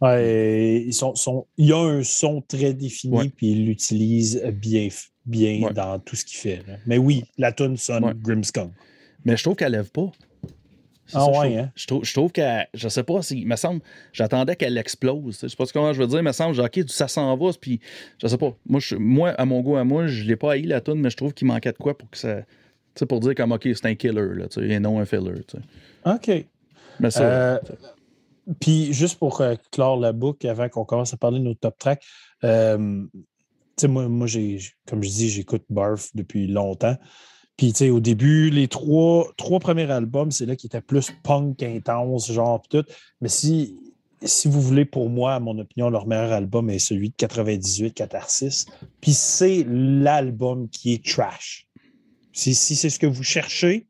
Ouais, 0.00 0.84
ils 0.86 0.94
sont, 0.94 1.14
sont, 1.14 1.46
il 1.56 1.66
y 1.66 1.72
a 1.72 1.78
un 1.78 2.02
son 2.02 2.42
très 2.42 2.72
défini, 2.72 3.28
puis 3.28 3.52
il 3.52 3.66
l'utilise 3.66 4.42
bien, 4.54 4.88
bien 5.24 5.70
dans 5.72 5.98
tout 5.98 6.16
ce 6.16 6.24
qu'il 6.24 6.38
fait. 6.38 6.62
Mais 6.86 6.98
oui, 6.98 7.24
la 7.38 7.52
tune 7.52 7.76
sonne 7.76 8.14
Grimmskunk. 8.22 8.72
Mais 9.24 9.36
je 9.36 9.42
trouve 9.42 9.56
qu'elle 9.56 9.72
lève 9.72 9.90
pas. 9.90 10.10
Ah 11.12 11.30
ouais, 11.30 11.56
hein? 11.56 11.72
Je 11.74 11.86
trouve, 11.86 12.04
je 12.04 12.12
trouve 12.12 12.32
qu'elle. 12.32 12.66
Je 12.74 12.88
sais 12.88 13.02
pas 13.02 13.22
si. 13.22 13.40
Il 13.40 13.46
me 13.46 13.56
semble. 13.56 13.80
J'attendais 14.12 14.56
qu'elle 14.56 14.76
explose. 14.76 15.38
Je 15.42 15.48
sais 15.48 15.56
pas 15.56 15.64
comment 15.72 15.92
je 15.92 16.00
veux 16.00 16.06
dire. 16.06 16.18
Il 16.18 16.24
me 16.24 16.32
semble, 16.32 16.60
OK, 16.60 16.80
ça 16.88 17.08
s'en 17.08 17.36
va. 17.36 17.50
Puis, 17.60 17.80
je 18.20 18.26
sais 18.26 18.38
pas. 18.38 18.56
Moi, 18.66 18.80
moi, 18.98 19.30
à 19.30 19.44
mon 19.44 19.60
goût, 19.60 19.76
à 19.76 19.84
moi, 19.84 20.06
je 20.06 20.24
l'ai 20.24 20.36
pas 20.36 20.52
haï 20.52 20.62
la 20.62 20.80
tune, 20.80 21.00
mais 21.00 21.10
je 21.10 21.16
trouve 21.16 21.32
qu'il 21.32 21.46
manquait 21.46 21.72
de 21.72 21.78
quoi 21.78 21.96
pour 21.96 22.10
que 22.10 22.18
ça 22.18 22.42
sais, 22.98 23.06
pour 23.06 23.20
dire 23.20 23.34
comme, 23.34 23.52
OK, 23.52 23.62
c'est 23.64 23.86
un 23.86 23.94
killer, 23.94 24.34
là, 24.34 24.46
et 24.60 24.80
non 24.80 24.98
un 24.98 25.04
filler. 25.04 25.34
OK. 26.04 26.30
Mais 27.00 27.10
ça. 27.10 27.22
Euh, 27.22 27.58
puis, 28.60 28.92
juste 28.92 29.18
pour 29.18 29.40
euh, 29.40 29.54
clore 29.72 29.98
la 29.98 30.12
boucle 30.12 30.46
avant 30.48 30.68
qu'on 30.68 30.84
commence 30.84 31.12
à 31.12 31.16
parler 31.16 31.38
de 31.38 31.44
nos 31.44 31.54
top 31.54 31.78
tracks, 31.78 32.02
euh, 32.44 32.78
moi, 33.84 34.08
moi 34.08 34.26
comme 34.86 35.02
je 35.02 35.08
dis, 35.08 35.28
j'écoute 35.28 35.64
Barf 35.68 36.10
depuis 36.14 36.46
longtemps. 36.46 36.96
Puis, 37.56 37.72
tu 37.72 37.78
sais, 37.78 37.90
au 37.90 38.00
début, 38.00 38.50
les 38.50 38.68
trois, 38.68 39.32
trois 39.36 39.60
premiers 39.60 39.90
albums, 39.90 40.30
c'est 40.30 40.46
là 40.46 40.56
qui 40.56 40.66
était 40.66 40.80
plus 40.82 41.10
punk 41.22 41.62
intense, 41.62 42.30
genre, 42.30 42.62
tout. 42.68 42.84
Mais 43.20 43.28
si, 43.28 43.78
si 44.22 44.48
vous 44.48 44.60
voulez, 44.60 44.84
pour 44.84 45.08
moi, 45.08 45.34
à 45.34 45.40
mon 45.40 45.58
opinion, 45.58 45.90
leur 45.90 46.06
meilleur 46.06 46.32
album 46.32 46.70
est 46.70 46.78
celui 46.78 47.10
de 47.10 47.14
98, 47.16 47.94
Catharsis. 47.94 48.66
Puis 49.00 49.12
c'est 49.12 49.64
l'album 49.68 50.68
qui 50.68 50.92
est 50.92 51.04
trash. 51.04 51.66
Si, 52.32 52.54
c'est 52.54 52.90
ce 52.90 52.98
que 52.98 53.06
vous 53.06 53.22
cherchez, 53.22 53.86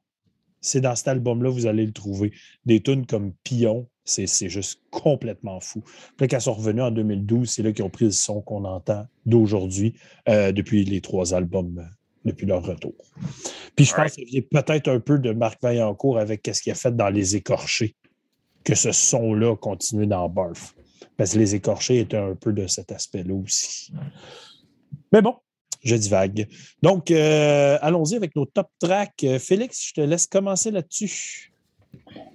c'est 0.61 0.81
dans 0.81 0.95
cet 0.95 1.09
album-là, 1.09 1.51
vous 1.51 1.67
allez 1.67 1.85
le 1.85 1.93
trouver. 1.93 2.33
Des 2.65 2.81
tunes 2.81 3.07
comme 3.07 3.33
Pion, 3.43 3.89
c'est 4.05 4.49
juste 4.49 4.81
complètement 4.91 5.59
fou. 5.61 5.83
Puis 6.17 6.29
ils 6.31 6.41
sont 6.41 6.55
revenus 6.55 6.85
en 6.85 6.91
2012, 6.93 7.51
c'est 7.51 7.63
là 7.63 7.73
qu'ils 7.73 7.85
ont 7.85 7.91
pris 7.91 8.05
le 8.05 8.13
son 8.13 8.41
qu'on 8.41 8.65
entend 8.65 9.07
d'aujourd'hui 9.27 9.95
euh, 10.29 10.53
depuis 10.53 10.85
les 10.85 11.01
trois 11.01 11.35
albums, 11.35 11.79
euh, 11.79 11.95
depuis 12.27 12.47
leur 12.47 12.63
retour. 12.63 12.95
Puis 13.75 13.85
je 13.85 13.95
pense 13.95 14.13
qu'il 14.13 14.29
y 14.29 14.39
a 14.39 14.63
peut-être 14.63 14.89
un 14.89 15.01
peu 15.01 15.19
de 15.19 15.33
Marc 15.33 15.63
Vaillancourt 15.63 16.19
avec 16.19 16.49
ce 16.53 16.61
qu'il 16.61 16.73
a 16.73 16.75
fait 16.75 16.95
dans 16.95 17.09
Les 17.09 17.37
Écorchés, 17.37 17.95
que 18.65 18.75
ce 18.75 18.93
son-là 18.93 19.57
continue 19.57 20.07
dans 20.07 20.29
Barf. 20.29 20.75
Parce 21.17 21.33
que 21.33 21.39
Les 21.39 21.55
Écorchés 21.55 22.01
étaient 22.01 22.17
un 22.17 22.35
peu 22.35 22.53
de 22.53 22.67
cet 22.67 22.93
aspect-là 22.93 23.35
aussi. 23.35 23.93
Mais 25.13 25.23
bon, 25.23 25.37
je 25.83 25.97
divague. 25.97 26.47
Donc, 26.83 27.11
euh, 27.11 27.79
allons-y 27.81 28.17
avec 28.17 28.35
nos 28.37 28.45
top 28.45 28.69
tracks. 28.81 29.25
Euh, 29.25 29.39
Félix, 29.39 29.89
je 29.89 29.95
te 29.95 30.01
laisse 30.01 30.27
commencer 30.27 30.71
là-dessus. 30.71 31.53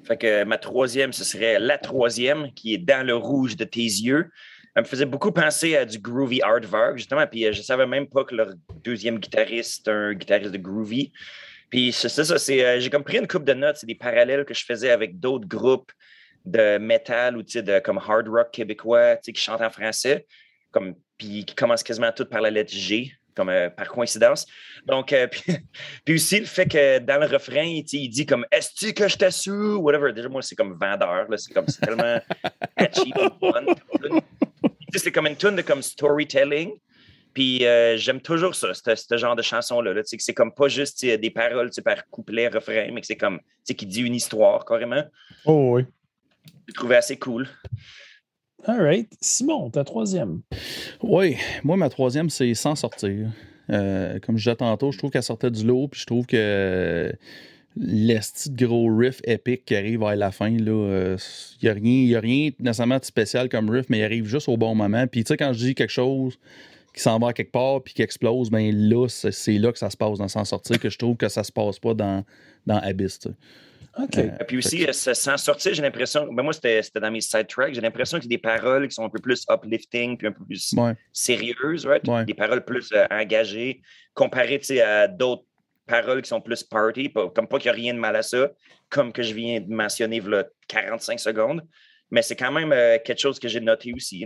Fait 0.04 0.18
que 0.18 0.44
ma 0.44 0.58
troisième, 0.58 1.14
ce 1.14 1.24
serait 1.24 1.60
la 1.60 1.78
troisième, 1.78 2.52
qui 2.54 2.74
est 2.74 2.78
Dans 2.78 3.06
le 3.06 3.16
rouge 3.16 3.56
de 3.56 3.66
tes 3.66 3.82
yeux. 3.82 4.30
Elle 4.76 4.84
me 4.84 4.88
faisait 4.88 5.06
beaucoup 5.06 5.32
penser 5.32 5.76
à 5.76 5.86
du 5.86 6.00
groovy 6.00 6.42
Varg, 6.64 6.98
justement. 6.98 7.26
Puis 7.28 7.46
euh, 7.46 7.52
je 7.52 7.62
savais 7.62 7.86
même 7.86 8.08
pas 8.08 8.24
que 8.24 8.36
leur 8.36 8.54
deuxième 8.84 9.20
guitariste, 9.20 9.88
un 9.88 10.14
guitariste 10.14 10.52
de 10.52 10.58
groovy. 10.58 11.12
Puis 11.70 11.92
c'est 11.92 12.10
ça, 12.10 12.38
j'ai 12.80 12.90
comme 12.90 13.04
pris 13.04 13.18
une 13.18 13.28
coupe 13.28 13.46
de 13.46 13.54
notes. 13.54 13.78
C'est 13.78 13.88
des 13.88 13.96
parallèles 13.96 14.46
que 14.46 14.54
je 14.54 14.66
faisais 14.66 14.92
avec 14.92 15.20
d'autres 15.20 15.48
groupes 15.48 15.92
de 16.46 16.78
metal 16.78 17.38
ou 17.38 17.44
de, 17.44 17.80
comme 17.80 17.98
hard 17.98 18.28
rock 18.28 18.52
québécois 18.52 19.18
qui 19.18 19.34
chantent 19.36 19.62
en 19.62 19.70
français. 19.70 20.26
Comme, 20.72 20.96
puis 21.18 21.46
qui 21.46 21.54
commencent 21.54 21.84
quasiment 21.84 22.12
toutes 22.12 22.30
par 22.30 22.42
la 22.42 22.50
lettre 22.50 22.74
G 22.74 23.12
comme 23.36 23.50
euh, 23.50 23.70
par 23.70 23.88
coïncidence. 23.88 24.46
Donc, 24.86 25.14
euh, 25.14 25.28
puis, 26.06 26.16
aussi 26.16 26.40
le 26.40 26.46
fait 26.46 26.66
que 26.66 27.00
dans 27.00 27.20
le 27.20 27.28
refrain, 27.28 27.64
il, 27.64 28.10
dit 28.10 28.26
comme 28.26 28.46
Est-ce 28.52 28.92
que 28.92 29.08
je 29.08 29.18
t'assure? 29.18 29.82
Whatever. 29.82 30.14
Déjà, 30.14 30.30
moi, 30.30 30.42
c'est 30.42 30.56
comme 30.56 30.78
vendeur. 30.80 31.28
C'est 31.38 31.54
comme 31.54 31.68
c'est 31.68 31.82
tellement 31.82 32.20
catchy. 32.78 33.14
C'est 35.00 35.12
comme 35.12 35.28
une 35.28 35.36
tune 35.36 35.56
de 35.56 35.62
comme 35.62 35.82
storytelling. 35.82 36.72
Puis 37.34 37.66
euh, 37.66 37.96
j'aime 37.96 38.20
toujours 38.20 38.56
ça, 38.56 38.74
ce 38.74 39.18
genre 39.18 39.36
de 39.36 39.42
chanson-là. 39.42 39.94
Là, 39.94 40.02
c'est 40.04 40.34
comme 40.34 40.54
pas 40.54 40.68
juste 40.68 41.06
des 41.06 41.30
paroles 41.30 41.72
par 41.84 42.06
couplet, 42.10 42.50
refrain, 42.50 42.90
mais 42.92 43.00
que 43.00 43.08
c'est 43.08 43.16
comme 43.16 43.40
qui 43.66 43.86
dit 43.86 44.02
une 44.02 44.16
histoire 44.16 44.66
carrément. 44.66 45.04
Oh 45.46 45.76
oui. 45.76 45.86
Je 46.68 46.74
trouvais 46.74 46.98
assez 46.98 47.18
cool. 47.18 47.48
All 48.66 48.82
right. 48.82 49.12
Simon, 49.22 49.70
ta 49.70 49.84
troisième. 49.84 50.42
Oui, 51.02 51.38
moi, 51.64 51.78
ma 51.78 51.90
troisième, 51.90 52.30
c'est 52.30 52.54
Sans 52.54 52.76
sortir. 52.76 53.30
Euh, 53.70 54.20
comme 54.20 54.38
je 54.38 54.44
disais 54.44 54.56
tantôt, 54.56 54.92
je 54.92 54.98
trouve 54.98 55.12
qu'elle 55.12 55.24
sortait 55.24 55.52
du 55.52 55.66
lot, 55.66 55.88
puis 55.88 56.02
je 56.02 56.06
trouve 56.06 56.26
que 56.26 57.14
l'esti 57.78 58.50
de 58.50 58.66
gros 58.66 58.96
riff 58.96 59.22
épique 59.24 59.66
qui 59.66 59.76
arrive 59.76 60.04
à 60.04 60.16
la 60.16 60.32
fin, 60.32 60.50
il 60.50 60.64
n'y 60.64 60.70
euh, 60.70 61.16
a, 61.64 61.74
rien, 61.74 62.18
a 62.18 62.20
rien 62.20 62.50
nécessairement 62.60 63.00
de 63.00 63.06
spécial 63.06 63.50
comme 63.50 63.70
riff, 63.70 63.86
mais 63.90 64.00
il 64.00 64.04
arrive 64.04 64.26
juste 64.26 64.50
au 64.50 64.58
bon 64.58 64.76
moment. 64.76 65.08
Puis 65.08 65.24
tu 65.24 65.30
sais, 65.30 65.38
quand 65.38 65.54
je 65.54 65.60
dis 65.60 65.76
quelque 65.76 65.92
chose 65.92 66.38
qui 66.94 67.02
s'en 67.02 67.20
va 67.20 67.32
quelque 67.32 67.52
part 67.52 67.82
puis 67.82 67.94
qui 67.94 68.02
explose, 68.02 68.50
ben 68.50 68.74
là, 68.74 69.08
c'est 69.08 69.58
là 69.58 69.72
que 69.72 69.80
ça 69.80 69.90
se 69.90 69.98
passe 69.98 70.18
dans 70.18 70.28
Sans 70.28 70.46
sortir, 70.46 70.80
que 70.80 70.90
je 70.90 70.98
trouve 70.98 71.16
que 71.16 71.30
ça 71.30 71.44
se 71.44 71.52
passe 71.52 71.80
pas 71.80 71.94
dans, 71.94 72.26
dans 72.66 72.78
Abyss. 72.80 73.20
OK. 73.98 74.18
Euh, 74.18 74.30
puis 74.48 74.58
aussi, 74.58 74.86
euh, 74.86 74.94
sans 74.94 75.38
sortir, 75.38 75.74
j'ai 75.74 75.82
l'impression, 75.82 76.32
ben 76.32 76.44
moi, 76.44 76.54
c'était 76.54 76.82
dans 76.96 77.12
mes 77.12 77.22
side 77.22 77.48
tracks, 77.48 77.74
j'ai 77.74 77.82
l'impression 77.82 78.20
qu'il 78.20 78.32
y 78.32 78.36
a 78.36 78.38
des 78.38 78.42
paroles 78.42 78.88
qui 78.88 78.96
sont 78.96 79.04
un 79.04 79.10
peu 79.10 79.20
plus 79.20 79.46
uplifting, 79.50 80.18
puis 80.18 80.28
un 80.28 80.32
peu 80.32 80.46
plus 80.46 80.74
sérieuses, 81.12 81.86
right? 81.86 82.04
Des 82.26 82.34
paroles 82.34 82.64
plus 82.64 82.90
euh, 82.94 83.06
engagées, 83.12 83.82
comparées 84.14 84.62
à 84.82 85.08
d'autres 85.08 85.44
paroles 85.92 86.22
qui 86.22 86.30
sont 86.30 86.42
plus 86.42 86.64
party, 86.64 87.12
comme 87.12 87.48
pas 87.48 87.60
qu'il 87.60 87.72
n'y 87.72 87.78
a 87.78 87.82
rien 87.82 87.94
de 87.94 88.00
mal 88.00 88.16
à 88.16 88.24
ça, 88.24 88.50
comme 88.90 89.12
que 89.12 89.22
je 89.22 89.34
viens 89.34 89.60
de 89.60 89.70
mentionner 89.70 90.18
il 90.18 90.46
45 90.68 91.20
secondes. 91.20 91.62
Mais 92.10 92.22
c'est 92.22 92.36
quand 92.36 92.52
même 92.52 92.72
euh, 92.72 92.98
quelque 93.04 93.20
chose 93.20 93.40
que 93.40 93.48
j'ai 93.48 93.60
noté 93.60 93.94
aussi. 93.94 94.26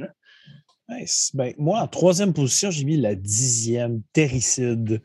Nice. 0.89 1.32
Ben, 1.34 1.54
moi, 1.58 1.80
en 1.80 1.88
troisième 1.88 2.34
position, 2.34 2.69
j'ai 2.71 2.84
mis 2.84 2.97
la 2.97 3.15
dixième, 3.15 4.01
Terricide, 4.13 5.01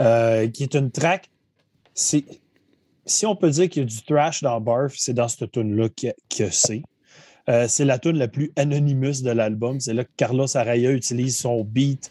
euh, 0.00 0.48
qui 0.48 0.62
est 0.62 0.74
une 0.74 0.90
track. 0.90 1.28
Si 1.94 3.24
on 3.24 3.36
peut 3.36 3.50
dire 3.50 3.68
qu'il 3.68 3.82
y 3.82 3.86
a 3.86 3.88
du 3.88 4.02
trash 4.02 4.42
dans 4.42 4.60
Barf, 4.60 4.94
c'est 4.96 5.14
dans 5.14 5.28
cette 5.28 5.52
tune-là 5.52 5.88
que, 5.88 6.50
c'est. 6.50 6.82
Euh, 7.48 7.66
c'est 7.68 7.84
la 7.84 8.00
tune 8.00 8.18
la 8.18 8.26
plus 8.26 8.52
anonymous 8.56 9.22
de 9.22 9.30
l'album. 9.30 9.78
C'est 9.78 9.94
là 9.94 10.04
que 10.04 10.10
Carlos 10.16 10.56
Araya 10.56 10.90
utilise 10.90 11.38
son 11.38 11.62
beat 11.62 12.10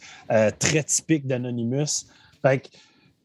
très 0.60 0.84
typique 0.84 1.28
d'Anonymous. 1.28 2.08
Fait 2.42 2.60
que 2.60 2.70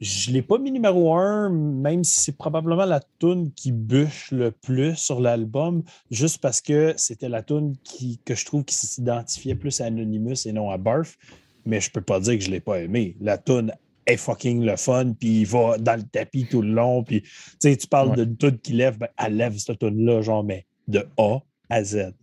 je 0.00 0.30
ne 0.30 0.34
l'ai 0.34 0.42
pas 0.42 0.58
mis 0.58 0.72
numéro 0.72 1.14
un, 1.14 1.50
même 1.50 2.04
si 2.04 2.20
c'est 2.20 2.36
probablement 2.36 2.86
la 2.86 3.00
tune 3.18 3.52
qui 3.52 3.70
bûche 3.70 4.30
le 4.32 4.50
plus 4.50 4.96
sur 4.96 5.20
l'album, 5.20 5.82
juste 6.10 6.38
parce 6.38 6.60
que 6.62 6.94
c'était 6.96 7.28
la 7.28 7.42
tune 7.42 7.76
qui, 7.84 8.18
que 8.24 8.34
je 8.34 8.46
trouve 8.46 8.64
qui 8.64 8.74
s'identifiait 8.74 9.54
plus 9.54 9.80
à 9.80 9.86
Anonymous 9.86 10.46
et 10.46 10.52
non 10.52 10.70
à 10.70 10.78
Barf. 10.78 11.18
Mais 11.66 11.80
je 11.80 11.90
peux 11.90 12.00
pas 12.00 12.18
dire 12.20 12.38
que 12.38 12.40
je 12.40 12.48
ne 12.48 12.54
l'ai 12.54 12.60
pas 12.60 12.80
aimé. 12.80 13.14
La 13.20 13.36
tune 13.36 13.72
est 14.06 14.16
fucking 14.16 14.64
le 14.64 14.76
fun, 14.76 15.12
puis 15.12 15.42
il 15.42 15.46
va 15.46 15.76
dans 15.76 15.96
le 15.96 16.02
tapis 16.02 16.46
tout 16.46 16.62
le 16.62 16.72
long. 16.72 17.04
Puis, 17.04 17.22
tu 17.60 17.86
parles 17.86 18.16
d'une 18.16 18.36
tune 18.38 18.58
qui 18.58 18.72
lève, 18.72 18.96
ben, 18.96 19.08
elle 19.18 19.36
lève 19.36 19.56
cette 19.58 19.78
tune-là, 19.78 20.22
genre, 20.22 20.42
mais 20.42 20.64
de 20.88 21.06
A 21.18 21.40
à 21.68 21.84
Z. 21.84 22.14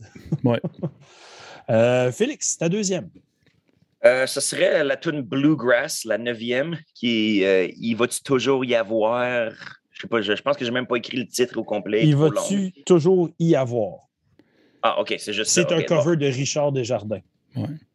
Ouais. 0.43 0.61
Euh, 1.69 2.13
Félix, 2.13 2.57
ta 2.57 2.69
deuxième. 2.69 3.09
Euh, 4.07 4.25
ce 4.25 4.39
serait 4.39 4.83
la 4.83 4.95
tune 4.95 5.21
Bluegrass, 5.21 6.05
la 6.05 6.17
neuvième, 6.17 6.77
qui 6.95 7.43
euh, 7.43 7.67
Il 7.77 7.95
va-tu 7.95 8.21
toujours 8.21 8.63
y 8.63 8.73
avoir? 8.73 9.51
Je 9.91 10.01
sais 10.01 10.07
pas, 10.07 10.21
je, 10.21 10.41
pense 10.41 10.55
que 10.55 10.63
j'ai 10.63 10.71
même 10.71 10.87
pas 10.87 10.95
écrit 10.95 11.17
le 11.17 11.27
titre 11.27 11.57
au 11.57 11.63
complet. 11.63 12.05
Il 12.05 12.15
va-tu 12.15 12.71
toujours 12.85 13.29
y 13.39 13.55
avoir? 13.55 14.07
Ah, 14.81 14.99
OK, 15.01 15.15
c'est 15.17 15.33
juste 15.33 15.51
C'est 15.51 15.71
un 15.71 15.81
cover 15.81 16.15
de 16.15 16.27
Richard 16.27 16.71
Desjardins. 16.71 17.21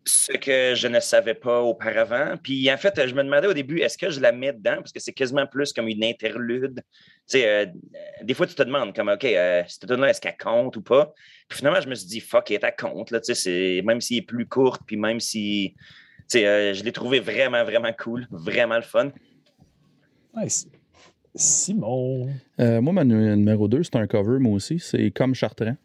Ce 0.04 0.32
que 0.32 0.74
je 0.74 0.88
ne 0.88 0.98
savais 0.98 1.34
pas 1.34 1.60
auparavant. 1.60 2.34
Puis 2.42 2.70
en 2.72 2.76
fait, 2.76 3.06
je 3.06 3.14
me 3.14 3.22
demandais 3.22 3.46
au 3.46 3.52
début, 3.52 3.78
est-ce 3.78 3.96
que 3.96 4.10
je 4.10 4.18
la 4.18 4.32
mets 4.32 4.52
dedans? 4.52 4.74
Parce 4.78 4.90
que 4.90 4.98
c'est 4.98 5.12
quasiment 5.12 5.46
plus 5.46 5.72
comme 5.72 5.86
une 5.86 6.02
interlude. 6.02 6.82
Tu 7.28 7.38
sais, 7.38 7.48
euh, 7.48 7.66
des 8.24 8.34
fois, 8.34 8.48
tu 8.48 8.56
te 8.56 8.62
demandes, 8.64 8.92
comme, 8.92 9.08
OK, 9.08 9.22
cette 9.22 9.86
tune-là, 9.86 10.10
est-ce 10.10 10.20
qu'elle 10.20 10.36
compte 10.36 10.76
ou 10.76 10.82
pas? 10.82 11.14
Puis 11.48 11.58
finalement, 11.58 11.80
je 11.80 11.88
me 11.88 11.94
suis 11.94 12.08
dit, 12.08 12.18
fuck 12.18 12.50
elle 12.50 12.74
compte. 12.76 13.12
Là, 13.12 13.20
même 13.84 14.00
s'il 14.00 14.16
est 14.16 14.22
plus 14.22 14.46
courte, 14.46 14.82
puis 14.84 14.96
même 14.96 15.20
si 15.20 15.76
euh, 16.36 16.74
je 16.74 16.84
l'ai 16.84 16.92
trouvé 16.92 17.20
vraiment, 17.20 17.64
vraiment 17.64 17.92
cool, 17.98 18.26
vraiment 18.30 18.76
le 18.76 18.82
fun. 18.82 19.10
Nice. 20.36 20.66
Simon. 21.34 22.28
Euh, 22.60 22.80
moi, 22.80 22.92
ma 22.92 23.04
numéro 23.04 23.68
2, 23.68 23.82
c'est 23.82 23.96
un 23.96 24.06
cover, 24.06 24.38
moi 24.38 24.52
aussi. 24.54 24.78
C'est 24.78 25.10
Comme 25.10 25.34
Chartrand. 25.34 25.76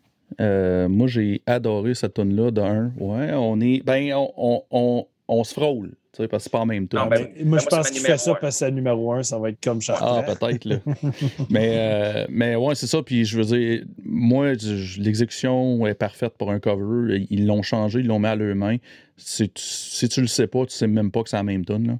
Euh, 0.41 0.89
moi, 0.89 1.07
j'ai 1.07 1.41
adoré 1.45 1.93
cette 1.93 2.15
tune-là 2.15 2.51
d'un. 2.51 2.91
Ouais, 2.97 3.31
on 3.33 3.59
est. 3.61 3.81
Ben, 3.85 4.13
on, 4.13 4.63
on, 4.69 5.07
on 5.27 5.43
se 5.43 5.53
frôle 5.53 5.95
parce 6.17 6.29
que 6.29 6.39
c'est 6.43 6.51
pas 6.51 6.59
en 6.59 6.65
même 6.65 6.87
temps. 6.87 7.07
Ben, 7.07 7.27
moi, 7.45 7.59
je 7.59 7.65
pense 7.65 7.91
qu'il 7.91 8.01
fait 8.01 8.17
ça 8.17 8.33
parce 8.35 8.55
que 8.55 8.65
c'est 8.65 8.71
numéro 8.71 9.13
un, 9.13 9.23
ça 9.23 9.37
va 9.37 9.49
être 9.49 9.63
comme 9.63 9.81
Chartrand. 9.81 10.23
Ah, 10.25 10.35
peut-être, 10.35 10.65
là. 10.65 10.77
mais, 11.49 11.73
euh, 11.73 12.25
mais 12.29 12.55
ouais, 12.55 12.75
c'est 12.75 12.87
ça. 12.87 13.01
Puis 13.03 13.25
je 13.25 13.37
veux 13.37 13.45
dire, 13.45 13.83
moi, 14.03 14.53
l'exécution 14.97 15.85
est 15.85 15.93
parfaite 15.93 16.33
pour 16.37 16.51
un 16.51 16.59
cover. 16.59 17.25
Ils 17.29 17.45
l'ont 17.45 17.61
changé, 17.61 17.99
ils 17.99 18.07
l'ont 18.07 18.19
mis 18.19 18.27
à 18.27 18.35
leurs 18.35 18.55
mains. 18.55 18.77
Si 19.17 19.49
tu, 19.49 19.63
si 19.63 20.09
tu 20.09 20.21
le 20.21 20.27
sais 20.27 20.47
pas, 20.47 20.65
tu 20.65 20.73
sais 20.73 20.87
même 20.87 21.11
pas 21.11 21.23
que 21.23 21.29
c'est 21.29 21.37
la 21.37 21.43
même 21.43 21.65
tune. 21.65 21.97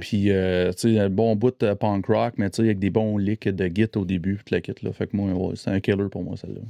Puis, 0.00 0.30
euh, 0.30 0.72
tu 0.72 0.94
sais, 0.94 0.98
un 0.98 1.10
bon 1.10 1.36
bout 1.36 1.54
de 1.60 1.74
punk 1.74 2.06
rock, 2.06 2.34
mais 2.36 2.50
tu 2.50 2.56
sais, 2.56 2.62
avec 2.62 2.78
des 2.78 2.90
bons 2.90 3.18
licks 3.18 3.48
de 3.48 3.66
git 3.66 3.90
au 3.96 4.04
début, 4.04 4.36
toute 4.36 4.50
la 4.50 4.60
kit, 4.60 4.72
là. 4.82 4.92
Fait 4.92 5.06
que 5.06 5.16
moi, 5.16 5.32
ouais, 5.32 5.54
c'est 5.56 5.70
un 5.70 5.80
killer 5.80 6.08
pour 6.10 6.22
moi, 6.22 6.36
celle-là. 6.36 6.60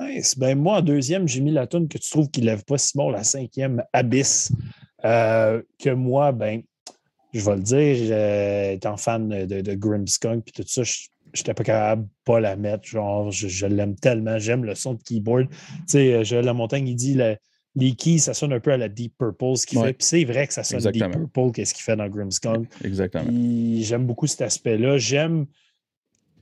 Nice. 0.00 0.38
Ben, 0.38 0.58
moi, 0.58 0.78
en 0.78 0.82
deuxième, 0.82 1.28
j'ai 1.28 1.40
mis 1.40 1.52
la 1.52 1.66
tune 1.66 1.88
que 1.88 1.98
tu 1.98 2.10
trouves 2.10 2.30
qu'il 2.30 2.44
lève 2.44 2.64
pas 2.64 2.78
Simon, 2.78 3.10
la 3.10 3.24
cinquième, 3.24 3.82
Abyss. 3.92 4.52
Euh, 5.04 5.62
que 5.78 5.90
moi, 5.90 6.32
ben, 6.32 6.62
je 7.32 7.44
vais 7.44 7.56
le 7.56 7.62
dire, 7.62 8.72
étant 8.74 8.96
fan 8.96 9.28
de, 9.28 9.60
de 9.60 9.74
Grimmskunk 9.74 10.44
puis 10.44 10.52
tout 10.52 10.64
ça, 10.66 10.82
je 10.84 11.40
n'étais 11.40 11.54
pas 11.54 11.64
capable 11.64 12.02
de 12.02 12.08
pas 12.24 12.40
la 12.40 12.56
mettre. 12.56 12.86
Genre, 12.86 13.30
je, 13.30 13.66
l'aime 13.66 13.96
tellement. 13.96 14.38
J'aime 14.38 14.64
le 14.64 14.74
son 14.74 14.94
de 14.94 15.02
keyboard. 15.02 15.48
Tu 15.48 15.56
sais, 15.86 16.24
je, 16.24 16.36
La 16.36 16.52
Montagne, 16.52 16.88
il 16.88 16.96
dit 16.96 17.18
les 17.74 17.94
keys, 17.94 18.18
ça 18.18 18.34
sonne 18.34 18.52
un 18.52 18.60
peu 18.60 18.72
à 18.72 18.76
la 18.76 18.88
Deep 18.88 19.14
Purple, 19.18 19.56
ce 19.56 19.66
qu'il 19.66 19.80
fait. 19.80 19.94
Puis 19.94 20.06
c'est 20.06 20.24
vrai 20.24 20.46
que 20.46 20.52
ça 20.52 20.62
sonne 20.62 20.80
Deep 20.92 21.10
Purple, 21.10 21.52
qu'est-ce 21.54 21.74
qu'il 21.74 21.82
fait 21.82 21.96
dans 21.96 22.08
Grimmskunk. 22.08 22.68
Exactement. 22.84 23.30
J'aime 23.80 24.06
beaucoup 24.06 24.26
cet 24.26 24.42
aspect-là. 24.42 24.98
J'aime 24.98 25.46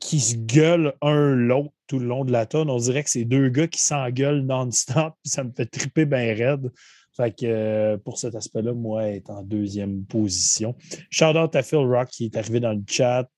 qu'ils 0.01 0.23
se 0.23 0.35
gueulent 0.35 0.95
un 1.03 1.35
l'autre 1.35 1.73
tout 1.87 1.99
le 1.99 2.07
long 2.07 2.25
de 2.25 2.33
la 2.33 2.47
tonne. 2.47 2.71
On 2.71 2.79
dirait 2.79 3.05
que 3.05 3.11
c'est 3.11 3.25
deux 3.25 3.49
gars 3.49 3.69
qui 3.69 3.83
s'engueulent 3.83 4.41
non-stop, 4.41 5.15
puis 5.23 5.31
ça 5.31 5.45
me 5.45 5.53
fait 5.53 5.67
triper 5.67 6.07
bien 6.07 6.35
raide. 6.35 6.71
Fait 7.17 7.33
que 7.33 7.45
euh, 7.45 7.97
pour 7.99 8.19
cet 8.19 8.35
aspect-là, 8.35 8.73
moi, 8.73 9.09
est 9.09 9.29
en 9.31 9.43
deuxième 9.43 10.05
position. 10.05 10.75
Shout 11.11 11.37
out 11.37 11.55
à 11.57 11.63
Phil 11.63 11.79
Rock 11.79 12.09
qui 12.09 12.27
est 12.27 12.37
arrivé 12.37 12.61
dans 12.61 12.73
le 12.73 12.83
chat. 12.87 13.29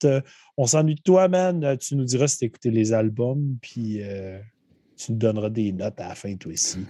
on 0.57 0.67
s'ennuie 0.67 0.97
de 0.97 1.03
toi, 1.03 1.29
man. 1.29 1.77
Tu 1.79 1.97
nous 1.97 2.05
diras 2.05 2.29
si 2.29 2.39
tu 2.39 2.45
écouté 2.45 2.71
les 2.71 2.93
albums, 2.93 3.57
puis 3.61 4.03
euh, 4.03 4.39
tu 4.97 5.13
nous 5.13 5.19
donneras 5.19 5.51
des 5.51 5.73
notes 5.73 6.01
à 6.01 6.09
la 6.09 6.15
fin, 6.15 6.37
toi 6.37 6.53
aussi. 6.53 6.79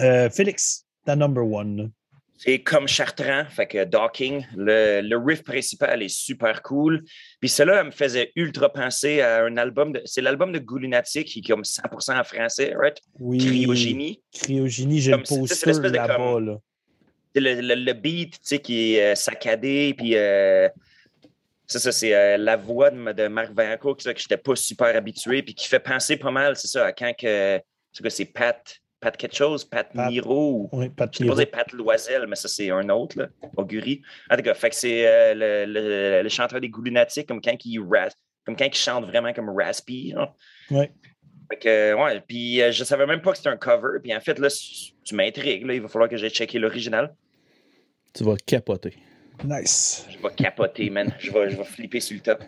Euh, 0.00 0.30
Félix, 0.30 0.86
ta 1.04 1.14
number 1.14 1.44
one. 1.44 1.90
C'est 2.38 2.60
comme 2.60 2.86
Chartrand, 2.86 3.46
fait 3.50 3.66
que 3.66 3.84
Docking. 3.84 4.46
Le, 4.56 5.00
le, 5.00 5.18
riff 5.18 5.42
principal 5.42 6.02
est 6.04 6.08
super 6.08 6.62
cool. 6.62 7.02
Puis 7.40 7.48
cela 7.48 7.82
me 7.82 7.90
faisait 7.90 8.30
ultra 8.36 8.72
penser 8.72 9.20
à 9.20 9.42
un 9.42 9.56
album. 9.56 9.92
De, 9.92 10.02
c'est 10.04 10.20
l'album 10.20 10.52
de 10.52 10.60
Goulinatic 10.60 11.26
qui 11.26 11.40
est 11.40 11.42
comme 11.42 11.62
100% 11.62 12.18
en 12.18 12.22
français, 12.22 12.74
right? 12.76 12.96
Oui. 13.18 13.38
Cryogénie. 13.38 14.22
Cryogénie, 14.32 15.00
j'ai 15.00 15.10
le 15.10 15.22
poster 15.24 15.72
là-bas. 15.90 16.40
Là. 16.40 16.58
Le, 17.34 17.60
le, 17.60 17.74
le, 17.74 17.92
beat, 17.92 18.34
tu 18.34 18.38
sais, 18.42 18.58
qui 18.60 18.94
est 18.94 19.12
euh, 19.12 19.14
saccadé, 19.14 19.94
puis 19.96 20.16
euh, 20.16 20.68
ça, 21.66 21.78
ça 21.78 21.92
c'est 21.92 22.14
euh, 22.14 22.36
la 22.36 22.56
voix 22.56 22.90
de, 22.90 23.12
de 23.12 23.28
Marc 23.28 23.52
Vanco, 23.52 23.94
que, 23.94 24.02
que 24.02 24.18
je 24.18 24.24
n'étais 24.24 24.38
pas 24.38 24.56
super 24.56 24.96
habitué, 24.96 25.42
puis 25.42 25.54
qui 25.54 25.68
fait 25.68 25.78
penser 25.78 26.16
pas 26.16 26.30
mal, 26.30 26.56
c'est 26.56 26.68
ça, 26.68 26.86
à 26.86 26.92
quand 26.92 27.12
que, 27.16 27.60
c'est 28.08 28.24
Pat 28.24 28.80
Pat 29.00 29.16
quelque 29.16 29.36
chose, 29.36 29.64
Pat, 29.64 29.94
Miro. 29.94 30.68
Oui, 30.72 30.88
Pat 30.88 31.16
Je 31.16 31.32
sais 31.32 31.46
Pat 31.46 31.72
Loisel, 31.72 32.26
mais 32.26 32.34
ça, 32.34 32.48
c'est 32.48 32.70
un 32.70 32.88
autre, 32.88 33.18
là, 33.18 33.28
Augury. 33.56 34.02
En 34.28 34.36
tout 34.36 34.42
cas, 34.42 34.54
fait 34.54 34.70
que 34.70 34.74
c'est 34.74 35.06
euh, 35.06 35.66
le, 35.66 36.22
le, 36.22 36.28
chanteur 36.28 36.60
des 36.60 36.68
goûts 36.68 36.82
lunatiques, 36.82 37.28
comme 37.28 37.40
quand 37.40 37.64
il, 37.64 37.80
comme 38.44 38.56
quand 38.56 38.64
il 38.64 38.74
chante 38.74 39.04
vraiment 39.04 39.32
comme 39.32 39.50
raspy. 39.50 40.14
Oui. 40.70 40.86
Fait 41.50 41.58
que, 41.58 41.94
ouais, 41.94 42.20
puis 42.26 42.60
euh, 42.60 42.72
je 42.72 42.82
savais 42.82 43.06
même 43.06 43.22
pas 43.22 43.30
que 43.30 43.36
c'était 43.36 43.50
un 43.50 43.56
cover. 43.56 44.00
Puis 44.02 44.14
en 44.14 44.20
fait, 44.20 44.38
là, 44.38 44.48
tu 45.04 45.14
m'intrigues, 45.14 45.64
là, 45.64 45.74
il 45.74 45.80
va 45.80 45.88
falloir 45.88 46.10
que 46.10 46.16
j'aille 46.16 46.30
checker 46.30 46.58
l'original. 46.58 47.14
Tu 48.12 48.24
vas 48.24 48.34
capoter. 48.36 48.94
Nice. 49.44 50.06
Je 50.10 50.18
vais 50.20 50.34
capoter, 50.34 50.90
man. 50.90 51.14
Je 51.20 51.30
vais, 51.30 51.50
je 51.50 51.56
vais 51.56 51.64
flipper 51.64 52.00
sur 52.00 52.16
le 52.16 52.22
top. 52.22 52.42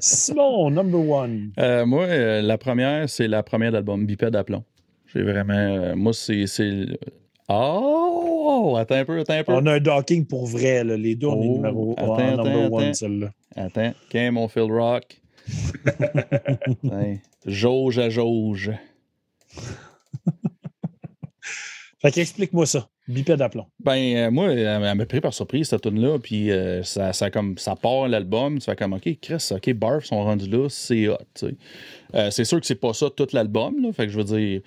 Simon, 0.00 0.70
number 0.70 1.00
one. 1.00 1.52
Euh, 1.58 1.84
moi, 1.84 2.06
la 2.06 2.56
première, 2.58 3.08
c'est 3.08 3.26
la 3.26 3.42
première 3.42 3.72
d'album, 3.72 4.06
Biped 4.06 4.36
à 4.36 4.44
plomb. 4.44 4.64
J'ai 5.14 5.22
vraiment. 5.22 5.54
Euh, 5.54 5.96
moi, 5.96 6.12
c'est. 6.12 6.46
Oh! 7.48 8.76
Attends 8.78 8.94
un 8.96 9.04
peu, 9.04 9.20
attends 9.20 9.34
un 9.34 9.44
peu. 9.44 9.52
On 9.52 9.66
a 9.66 9.74
un 9.74 9.80
docking 9.80 10.26
pour 10.26 10.46
vrai, 10.46 10.84
là. 10.84 10.96
Les 10.96 11.16
deux, 11.16 11.26
on 11.26 11.42
est 11.42 11.48
oh, 11.48 11.54
numéro 11.54 11.94
attends, 11.96 12.14
attends, 12.14 12.36
number 12.36 12.64
attends. 12.64 12.76
one, 12.76 12.94
celle-là. 12.94 13.30
Attends. 13.56 13.92
Qu'est 14.08 14.30
mon 14.30 14.48
Phil 14.48 14.70
Rock? 14.70 15.20
jauge 17.46 17.98
à 17.98 18.08
jauge. 18.08 18.70
fait 22.00 22.10
qu'explique-moi 22.12 22.66
ça. 22.66 22.88
Bipède 23.10 23.42
à 23.42 23.48
plomb. 23.48 23.66
Ben, 23.80 24.16
euh, 24.16 24.30
moi, 24.30 24.52
elle, 24.52 24.96
m'a 24.96 25.06
pris 25.06 25.20
par 25.20 25.34
surprise, 25.34 25.68
cette 25.68 25.82
tune-là. 25.82 26.18
Puis 26.18 26.50
euh, 26.50 26.82
ça, 26.82 27.12
ça, 27.12 27.30
comme, 27.30 27.58
ça 27.58 27.74
part 27.74 28.08
l'album. 28.08 28.58
Tu 28.58 28.64
fais 28.66 28.76
comme, 28.76 28.92
OK, 28.92 29.18
Chris, 29.20 29.48
OK, 29.50 29.72
Barf 29.74 30.04
sont 30.04 30.22
rendus 30.22 30.48
là, 30.48 30.68
c'est 30.68 31.08
hot. 31.08 31.16
Euh, 32.14 32.30
c'est 32.30 32.44
sûr 32.44 32.60
que 32.60 32.66
c'est 32.66 32.76
pas 32.76 32.94
ça 32.94 33.08
tout 33.10 33.26
l'album. 33.32 33.92
Fait 33.92 34.06
que 34.06 34.12
je 34.12 34.18
veux 34.18 34.24
dire, 34.24 34.60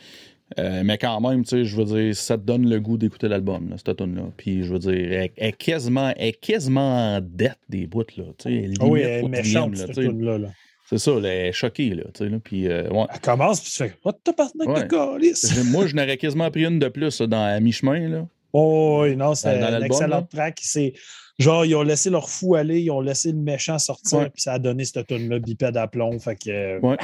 euh, 0.60 0.82
mais 0.84 0.98
quand 0.98 1.20
même, 1.22 1.44
tu 1.44 1.50
sais, 1.50 1.66
je 1.66 1.76
veux 1.76 1.86
dire, 1.86 2.16
ça 2.16 2.38
te 2.38 2.44
donne 2.44 2.70
le 2.70 2.80
goût 2.80 2.98
d'écouter 2.98 3.28
l'album, 3.28 3.76
cette 3.84 3.98
tune-là. 3.98 4.24
Puis, 4.38 4.64
je 4.64 4.74
veux 4.74 4.80
dire, 4.80 4.92
elle, 4.94 5.32
est 5.38 5.58
quasiment, 5.58 6.14
est 6.16 6.40
quasiment 6.40 7.16
en 7.16 7.22
dette 7.22 7.60
des 7.70 7.88
bouts, 7.88 8.04
là. 8.18 8.24
Tu 8.38 8.50
sais, 8.50 8.70
ah 8.80 8.86
oui, 8.86 9.02
elle 9.02 9.26
est 9.26 9.30
méchante, 9.30 9.76
cette 9.78 9.94
tune-là. 9.94 10.38
Là. 10.38 10.50
C'est 10.90 10.98
ça, 10.98 11.12
elle 11.18 11.26
est 11.26 11.52
choquée, 11.52 11.90
là. 11.90 12.04
Tu 12.14 12.24
sais, 12.24 12.30
là 12.30 12.38
puis, 12.44 12.68
euh, 12.68 12.90
ouais. 12.90 13.06
Elle 13.14 13.20
commence, 13.20 13.62
puis 13.62 13.72
tu 13.72 13.78
fais 13.78 13.94
What 14.04 14.14
the 14.24 14.34
ouais. 14.68 14.88
de? 14.88 15.72
Moi, 15.72 15.88
je 15.88 15.96
n'aurais 15.96 16.18
quasiment 16.18 16.50
pris 16.52 16.66
une 16.66 16.80
de 16.80 16.88
plus 16.88 17.22
dans 17.22 17.44
à 17.44 17.60
mi-chemin, 17.60 18.10
là. 18.10 18.28
Oh, 18.54 19.00
oui, 19.02 19.16
non, 19.16 19.34
c'est 19.34 19.62
un 19.62 19.82
excellent 19.82 20.22
track. 20.24 20.60
C'est 20.62 20.94
genre, 21.40 21.66
ils 21.66 21.76
ont 21.76 21.82
laissé 21.84 22.10
leur 22.10 22.30
fou 22.30 22.56
aller, 22.56 22.82
ils 22.82 22.92
ont 22.92 23.02
laissé 23.02 23.32
le 23.32 23.38
méchant 23.38 23.80
sortir, 23.80 24.32
puis 24.32 24.42
ça 24.42 24.54
a 24.54 24.60
donné 24.60 24.86
cette 24.86 25.08
tune-là, 25.08 25.40
bipède 25.40 25.78
à 25.78 25.88
plomb. 25.88 26.18
Fait 26.20 26.36
que. 26.36 26.80
Ouais. 26.80 26.98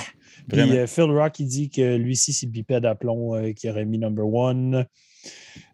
Puis 0.47 0.59
euh, 0.59 0.87
Phil 0.87 1.11
Rock, 1.11 1.39
il 1.39 1.47
dit 1.47 1.69
que 1.69 1.95
lui 1.95 2.15
ci 2.15 2.33
c'est 2.33 2.47
bipède 2.47 2.85
à 2.85 2.95
plomb 2.95 3.35
euh, 3.35 3.53
qui 3.53 3.69
aurait 3.69 3.85
mis 3.85 3.97
number 3.97 4.25
one. 4.25 4.85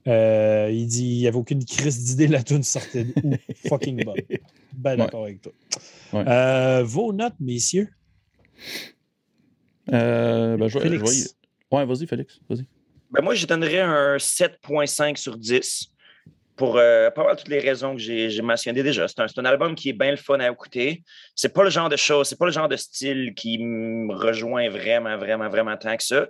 Euh, 0.07 0.69
il 0.71 0.87
dit 0.87 1.05
il 1.05 1.19
n'y 1.19 1.27
avait 1.27 1.37
aucune 1.37 1.63
crise 1.65 2.03
d'idée, 2.03 2.27
la 2.27 2.43
tune 2.43 2.63
sortait 2.63 3.07
où? 3.23 3.31
Fucking 3.67 4.03
bonne. 4.03 4.15
Ben 4.73 4.97
d'accord 4.97 5.23
avec 5.23 5.41
toi. 5.41 5.51
Ouais. 6.13 6.23
Euh, 6.27 6.83
vos 6.83 7.11
notes, 7.11 7.35
messieurs? 7.39 7.89
Euh, 9.91 10.57
ben, 10.57 10.67
je, 10.67 10.79
Félix. 10.79 11.35
Ouais, 11.71 11.85
vas-y, 11.85 12.07
Félix. 12.07 12.39
Vas-y. 12.49 12.65
Ben, 13.11 13.23
moi, 13.23 13.35
je 13.35 13.45
donnerais 13.45 13.81
un 13.81 14.17
7.5 14.17 15.17
sur 15.17 15.37
10 15.37 15.91
pour 16.55 16.77
euh, 16.77 17.09
pas 17.11 17.23
mal 17.23 17.35
toutes 17.35 17.49
les 17.49 17.59
raisons 17.59 17.95
que 17.95 18.01
j'ai 18.01 18.41
mentionnées 18.41 18.83
déjà. 18.83 19.07
C'est 19.07 19.19
un, 19.19 19.27
un 19.37 19.45
album 19.45 19.75
qui 19.75 19.89
est 19.89 19.93
bien 19.93 20.11
le 20.11 20.17
fun 20.17 20.39
à 20.39 20.49
écouter. 20.49 21.03
C'est 21.35 21.53
pas 21.53 21.63
le 21.63 21.69
genre 21.69 21.89
de 21.89 21.97
chose, 21.97 22.27
c'est 22.27 22.37
pas 22.37 22.45
le 22.45 22.51
genre 22.51 22.69
de 22.69 22.75
style 22.75 23.33
qui 23.35 23.57
me 23.57 24.13
rejoint 24.13 24.69
vraiment, 24.69 25.17
vraiment, 25.17 25.49
vraiment 25.49 25.77
tant 25.77 25.95
que 25.97 26.03
ça. 26.03 26.27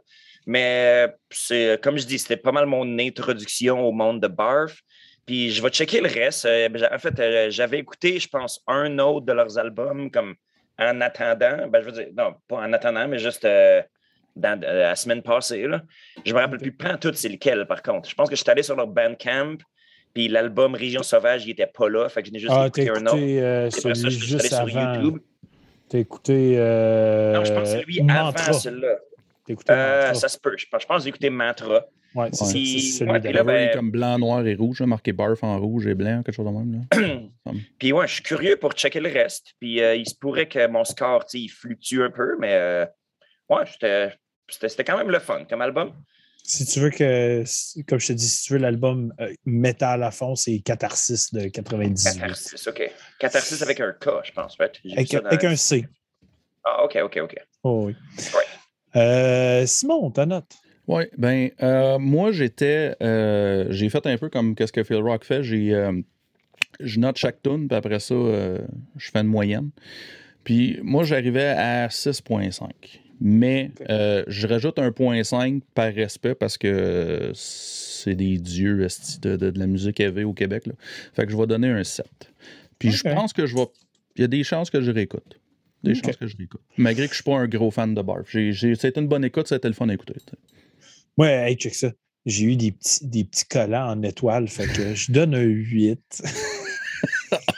Mais 0.48 1.08
euh, 1.08 1.14
c'est 1.32 1.80
comme 1.82 1.98
je 1.98 2.06
dis, 2.06 2.20
c'était 2.20 2.38
pas 2.38 2.52
mal 2.52 2.66
mon 2.66 3.00
introduction 3.00 3.80
au 3.88 3.92
monde 3.92 4.22
de 4.22 4.28
Barf. 4.28 4.82
Puis 5.26 5.52
je 5.52 5.62
vais 5.62 5.70
checker 5.70 6.02
le 6.02 6.10
reste. 6.10 6.46
Euh, 6.46 6.70
ben, 6.70 6.88
en 6.92 7.00
fait, 7.00 7.20
euh, 7.20 7.50
j'avais 7.50 7.80
écouté, 7.80 8.20
je 8.20 8.28
pense, 8.28 8.62
un 8.68 9.00
autre 9.00 9.26
de 9.26 9.34
leurs 9.34 9.58
albums 9.58 10.12
comme 10.12 10.36
en 10.78 11.02
attendant. 11.02 11.68
Ben, 11.68 11.82
je 11.82 11.86
veux 11.86 11.92
dire, 11.92 12.08
non, 12.16 12.36
pas 12.48 12.58
en 12.58 12.74
attendant, 12.74 13.08
mais 13.08 13.18
juste 13.18 13.46
euh, 13.46 13.82
dans, 14.36 14.62
euh, 14.64 14.80
la 14.82 14.96
semaine 14.96 15.24
passée. 15.24 15.66
Là. 15.68 15.82
Je 16.26 16.34
me 16.34 16.40
rappelle 16.40 16.60
plus 16.60 16.72
pas 16.72 16.98
tout 16.98 17.14
c'est 17.14 17.30
lequel, 17.30 17.66
par 17.66 17.82
contre. 17.82 18.10
Je 18.10 18.16
pense 18.16 18.30
que 18.30 18.36
je 18.36 18.42
suis 18.42 18.52
allé 18.52 18.62
sur 18.62 18.76
leur 18.76 18.88
Bandcamp, 18.88 19.58
puis 20.16 20.28
l'album 20.30 20.74
Région 20.74 21.04
Sauvage, 21.04 21.46
il 21.46 21.52
était 21.52 21.68
pas 21.68 21.88
là. 21.90 22.10
Fait 22.10 22.22
que 22.24 22.30
je 22.30 22.34
n'ai 22.34 22.40
juste 22.40 22.52
Ah, 22.56 22.68
t'as 22.74 22.82
écouté 22.84 22.90
un 22.90 23.06
autre. 23.06 23.18
écouté 23.18 23.44
euh, 23.44 23.70
ça, 23.70 23.94
je 23.94 24.10
suis 24.10 24.26
juste 24.28 24.48
sur 24.48 24.58
avant. 24.58 24.94
YouTube. 24.96 25.20
T'as 25.90 26.00
écouté. 26.00 26.56
Euh, 26.58 27.34
Non, 27.34 27.46
je 27.46 27.54
pense 27.54 27.62
que 27.72 27.78
c'est 27.80 27.84
lui 27.86 28.02
Mantra. 28.02 28.28
avant 28.30 28.54
celui-là. 28.54 28.96
T'as 29.46 29.54
écouté 29.54 29.74
Euh, 29.74 29.98
Mantra. 30.00 30.14
ça 30.16 30.28
se 30.30 30.40
peut. 30.40 30.56
Je 30.58 30.66
pense, 30.72 30.82
je 30.82 30.88
pense 30.88 30.98
que 30.98 31.04
j'ai 31.04 31.10
écouté 31.10 31.30
Mantra. 31.30 31.86
Ouais, 32.16 32.30
c'est 32.32 32.46
celui 32.46 33.12
ouais, 33.12 33.20
là, 33.34 33.44
ben, 33.44 33.72
comme 33.74 33.92
blanc, 33.92 34.18
noir 34.18 34.48
et 34.48 34.56
rouge, 34.56 34.80
là, 34.80 34.86
marqué 34.86 35.12
barf 35.12 35.44
en 35.44 35.60
rouge 35.60 35.86
et 35.86 35.94
blanc, 35.96 36.24
quelque 36.24 36.34
chose 36.34 36.46
de 36.46 36.52
même. 36.52 36.88
Là. 36.96 37.52
Puis 37.78 37.92
ouais, 37.92 38.08
je 38.08 38.14
suis 38.14 38.24
curieux 38.24 38.56
pour 38.56 38.72
checker 38.72 39.02
le 39.02 39.10
reste. 39.12 39.54
Puis 39.60 39.82
euh, 39.82 39.96
il 39.96 40.08
se 40.08 40.16
pourrait 40.16 40.48
que 40.48 40.66
mon 40.68 40.86
score, 40.86 41.26
tu 41.26 41.38
sais, 41.38 41.44
il 41.44 41.50
fluctue 41.50 42.02
un 42.04 42.10
peu, 42.12 42.38
mais 42.40 42.54
euh, 42.54 42.86
ouais, 43.50 43.66
c'était 44.50 44.84
quand 44.86 44.98
même 44.98 45.10
le 45.12 45.20
fun 45.20 45.44
comme 45.44 45.62
album. 45.62 45.92
Si 46.48 46.66
tu 46.66 46.80
veux 46.80 46.92
que, 46.92 47.44
comme 47.88 48.00
je 48.00 48.08
te 48.08 48.14
dis, 48.14 48.28
si 48.28 48.44
tu 48.44 48.54
veux 48.54 48.60
l'album 48.60 49.12
euh, 49.20 49.34
métal 49.46 50.04
à 50.04 50.12
fond, 50.12 50.36
c'est 50.36 50.60
Catharsis 50.60 51.34
de 51.34 51.48
98. 51.48 52.20
Catharsis, 52.20 52.68
OK. 52.68 52.92
Catharsis 53.20 53.64
avec 53.64 53.80
un 53.80 53.94
K, 53.94 54.10
je 54.24 54.32
pense, 54.32 54.56
right? 54.60 54.80
Avec, 54.92 55.14
avec 55.16 55.44
un 55.44 55.56
C. 55.56 55.88
Ah, 56.64 56.84
OK, 56.84 56.98
OK, 57.04 57.20
OK. 57.24 57.36
Oh, 57.64 57.86
oui. 57.88 57.96
Ouais. 58.36 59.02
Euh, 59.02 59.66
Simon, 59.66 60.12
ta 60.12 60.28
note. 60.28 60.54
Oui, 60.88 61.06
ben 61.18 61.50
euh, 61.64 61.98
moi 61.98 62.32
j'étais 62.32 62.96
euh, 63.02 63.66
j'ai 63.70 63.90
fait 63.90 64.06
un 64.06 64.18
peu 64.18 64.30
comme 64.30 64.54
qu'est-ce 64.54 64.72
que 64.72 64.84
Phil 64.84 64.98
Rock 64.98 65.24
fait, 65.26 65.42
j'ai 65.44 65.74
euh, 65.74 66.00
je 66.80 67.00
note 67.00 67.18
chaque 67.18 67.42
tune 67.42 67.68
puis 67.68 67.76
après 67.76 68.00
ça 68.00 68.14
euh, 68.14 68.60
je 68.96 69.10
fais 69.10 69.20
une 69.20 69.28
moyenne. 69.28 69.72
Puis 70.44 70.80
moi 70.84 71.04
j'arrivais 71.04 71.48
à 71.48 71.88
6.5. 71.88 72.70
Mais 73.22 73.72
euh, 73.90 74.24
je 74.28 74.48
rajoute 74.48 74.78
un 74.80 74.92
point 74.92 75.24
5 75.24 75.64
par 75.74 75.94
respect 75.94 76.36
parce 76.36 76.58
que 76.58 77.32
c'est 77.34 78.16
des 78.16 78.38
dieux 78.38 78.88
de, 79.22 79.36
de, 79.38 79.50
de 79.52 79.60
la 79.60 79.68
musique 79.68 80.00
heavy 80.00 80.24
au 80.24 80.34
Québec. 80.34 80.68
Là. 80.68 80.74
Fait 81.14 81.26
que 81.26 81.32
je 81.32 81.38
vais 81.38 81.48
donner 81.48 81.70
un 81.70 81.84
7. 81.84 82.06
Puis 82.78 82.92
je 82.92 83.04
pense 83.04 83.34
que 83.34 83.46
je 83.46 83.56
vais. 83.56 83.66
Il 84.18 84.22
y 84.22 84.24
a 84.26 84.28
des 84.28 84.44
chances 84.44 84.70
que 84.70 84.82
je 84.82 84.92
réécoute. 84.92 85.40
Des 85.84 85.96
chances 85.96 86.18
que 86.18 86.28
je 86.28 86.36
réécoute. 86.36 86.62
Malgré 86.78 87.06
que 87.06 87.12
je 87.12 87.16
suis 87.16 87.24
pas 87.24 87.38
un 87.38 87.48
gros 87.48 87.72
fan 87.72 87.94
de 87.94 88.02
Barf. 88.02 88.30
C'était 88.32 89.00
une 89.00 89.08
bonne 89.08 89.24
écoute, 89.24 89.48
c'était 89.48 89.68
le 89.68 89.74
fun 89.74 89.88
à 89.90 89.94
écouter. 89.94 90.16
Ouais, 91.18 91.52
hey, 91.52 91.56
check 91.56 91.76
ça. 91.76 91.92
J'ai 92.26 92.46
eu 92.46 92.56
des 92.56 92.72
petits, 92.72 93.06
des 93.06 93.24
petits 93.24 93.46
collants 93.46 93.92
en 93.92 94.02
étoile, 94.02 94.48
fait 94.48 94.66
que 94.66 94.96
je 94.96 95.12
donne 95.12 95.36
un 95.36 95.44
8. 95.44 96.24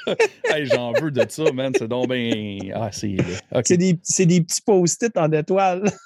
Hey, 0.46 0.66
j'en 0.66 0.94
veux 0.94 1.12
de 1.12 1.26
ça, 1.30 1.52
man. 1.52 1.72
C'est 1.78 1.88
donc 1.88 2.10
bien. 2.10 2.58
Ah, 2.74 2.90
c'est. 2.92 3.18
C'est 3.64 3.78
des, 3.78 4.00
c'est 4.04 4.26
des 4.26 4.42
petits 4.42 4.62
post-it 4.62 5.16
en 5.18 5.32
étoile. 5.32 5.92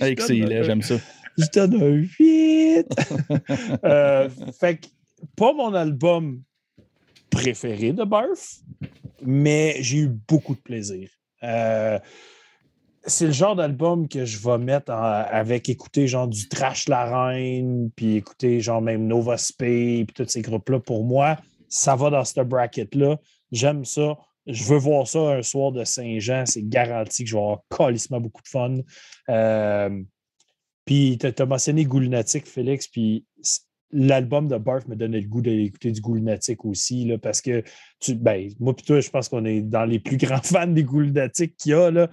Hey, 0.00 0.14
c'est 0.18 0.36
j'aime 0.64 0.82
ça. 0.82 0.94
Je 1.36 1.46
donne 1.52 1.74
un 1.82 1.86
8. 1.88 2.86
Euh, 3.84 4.28
fait 4.58 4.76
que, 4.76 4.86
pas 5.36 5.52
mon 5.52 5.74
album 5.74 6.42
préféré 7.28 7.92
de 7.92 8.04
Barf, 8.04 8.60
mais 9.20 9.76
j'ai 9.80 9.98
eu 9.98 10.08
beaucoup 10.28 10.54
de 10.54 10.60
plaisir. 10.60 11.08
Euh, 11.42 11.98
c'est 13.04 13.26
le 13.26 13.32
genre 13.32 13.56
d'album 13.56 14.08
que 14.08 14.24
je 14.24 14.38
vais 14.38 14.58
mettre 14.58 14.92
en- 14.92 15.24
avec 15.28 15.68
écouter 15.68 16.06
genre 16.06 16.28
du 16.28 16.48
Trash 16.48 16.88
La 16.88 17.04
Reine, 17.04 17.90
puis 17.96 18.16
écouter 18.16 18.60
genre 18.60 18.80
même 18.80 19.06
Nova 19.06 19.36
Spay, 19.36 20.04
puis 20.06 20.14
tous 20.14 20.28
ces 20.30 20.40
groupes-là. 20.42 20.78
Pour 20.80 21.04
moi, 21.04 21.36
ça 21.74 21.96
va 21.96 22.08
dans 22.08 22.24
ce 22.24 22.40
bracket-là. 22.40 23.18
J'aime 23.50 23.84
ça. 23.84 24.16
Je 24.46 24.62
veux 24.64 24.78
voir 24.78 25.08
ça 25.08 25.18
un 25.18 25.42
soir 25.42 25.72
de 25.72 25.82
Saint-Jean. 25.82 26.46
C'est 26.46 26.68
garanti 26.68 27.24
que 27.24 27.30
je 27.30 27.34
vais 27.34 27.42
avoir 27.42 27.62
calissement 27.76 28.20
beaucoup 28.20 28.42
de 28.42 28.48
fun. 28.48 28.76
Euh, 29.28 30.02
puis, 30.84 31.18
tu 31.18 31.42
as 31.42 31.46
mentionné 31.46 31.84
Ghoul 31.84 32.04
Lunatic, 32.04 32.46
Félix, 32.46 32.86
puis 32.86 33.24
l'album 33.90 34.46
de 34.46 34.56
Barf 34.56 34.86
me 34.86 34.94
donnait 34.94 35.20
le 35.20 35.26
goût 35.26 35.40
d'écouter 35.40 35.90
du 35.90 36.00
Ghoul 36.00 36.18
Lunatic 36.18 36.64
aussi, 36.64 37.06
là, 37.06 37.18
parce 37.18 37.40
que, 37.40 37.64
ben, 38.08 38.50
moi 38.60 38.74
et 38.78 38.82
toi, 38.82 39.00
je 39.00 39.10
pense 39.10 39.28
qu'on 39.28 39.44
est 39.44 39.60
dans 39.60 39.84
les 39.84 39.98
plus 39.98 40.16
grands 40.16 40.42
fans 40.44 40.68
des 40.68 40.84
Ghoul 40.84 41.06
Lunatic 41.06 41.56
qu'il 41.56 41.72
y 41.72 41.74
a. 41.74 41.88
Euh, 41.88 42.08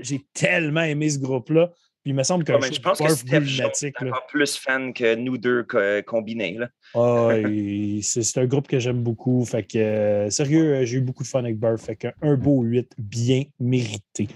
J'ai 0.00 0.26
tellement 0.32 0.82
aimé 0.82 1.08
ce 1.08 1.20
groupe-là. 1.20 1.70
Puis 2.04 2.10
il 2.10 2.14
me 2.16 2.22
semble 2.22 2.44
que 2.44 2.52
Ouais, 2.52 2.70
je 2.70 2.80
pense 2.82 2.98
que 2.98 3.08
Steph 3.08 3.40
est 3.82 3.96
encore 4.08 4.26
plus 4.26 4.56
fan 4.58 4.92
que 4.92 5.14
nous 5.14 5.38
deux 5.38 5.62
co- 5.62 5.78
combinés. 6.06 6.58
Là. 6.58 6.68
ah, 6.94 7.30
c'est 8.02 8.36
un 8.38 8.44
groupe 8.44 8.68
que 8.68 8.78
j'aime 8.78 9.02
beaucoup. 9.02 9.42
Fait 9.46 9.62
que, 9.62 9.78
euh, 9.78 10.28
sérieux, 10.28 10.74
euh, 10.74 10.84
j'ai 10.84 10.98
eu 10.98 11.00
beaucoup 11.00 11.22
de 11.22 11.28
fun 11.28 11.38
avec 11.40 11.58
Barf. 11.58 11.80
Fait 11.80 11.96
que 11.96 12.08
un 12.20 12.36
beau 12.36 12.60
8 12.60 12.92
bien 12.98 13.44
mérité. 13.58 14.28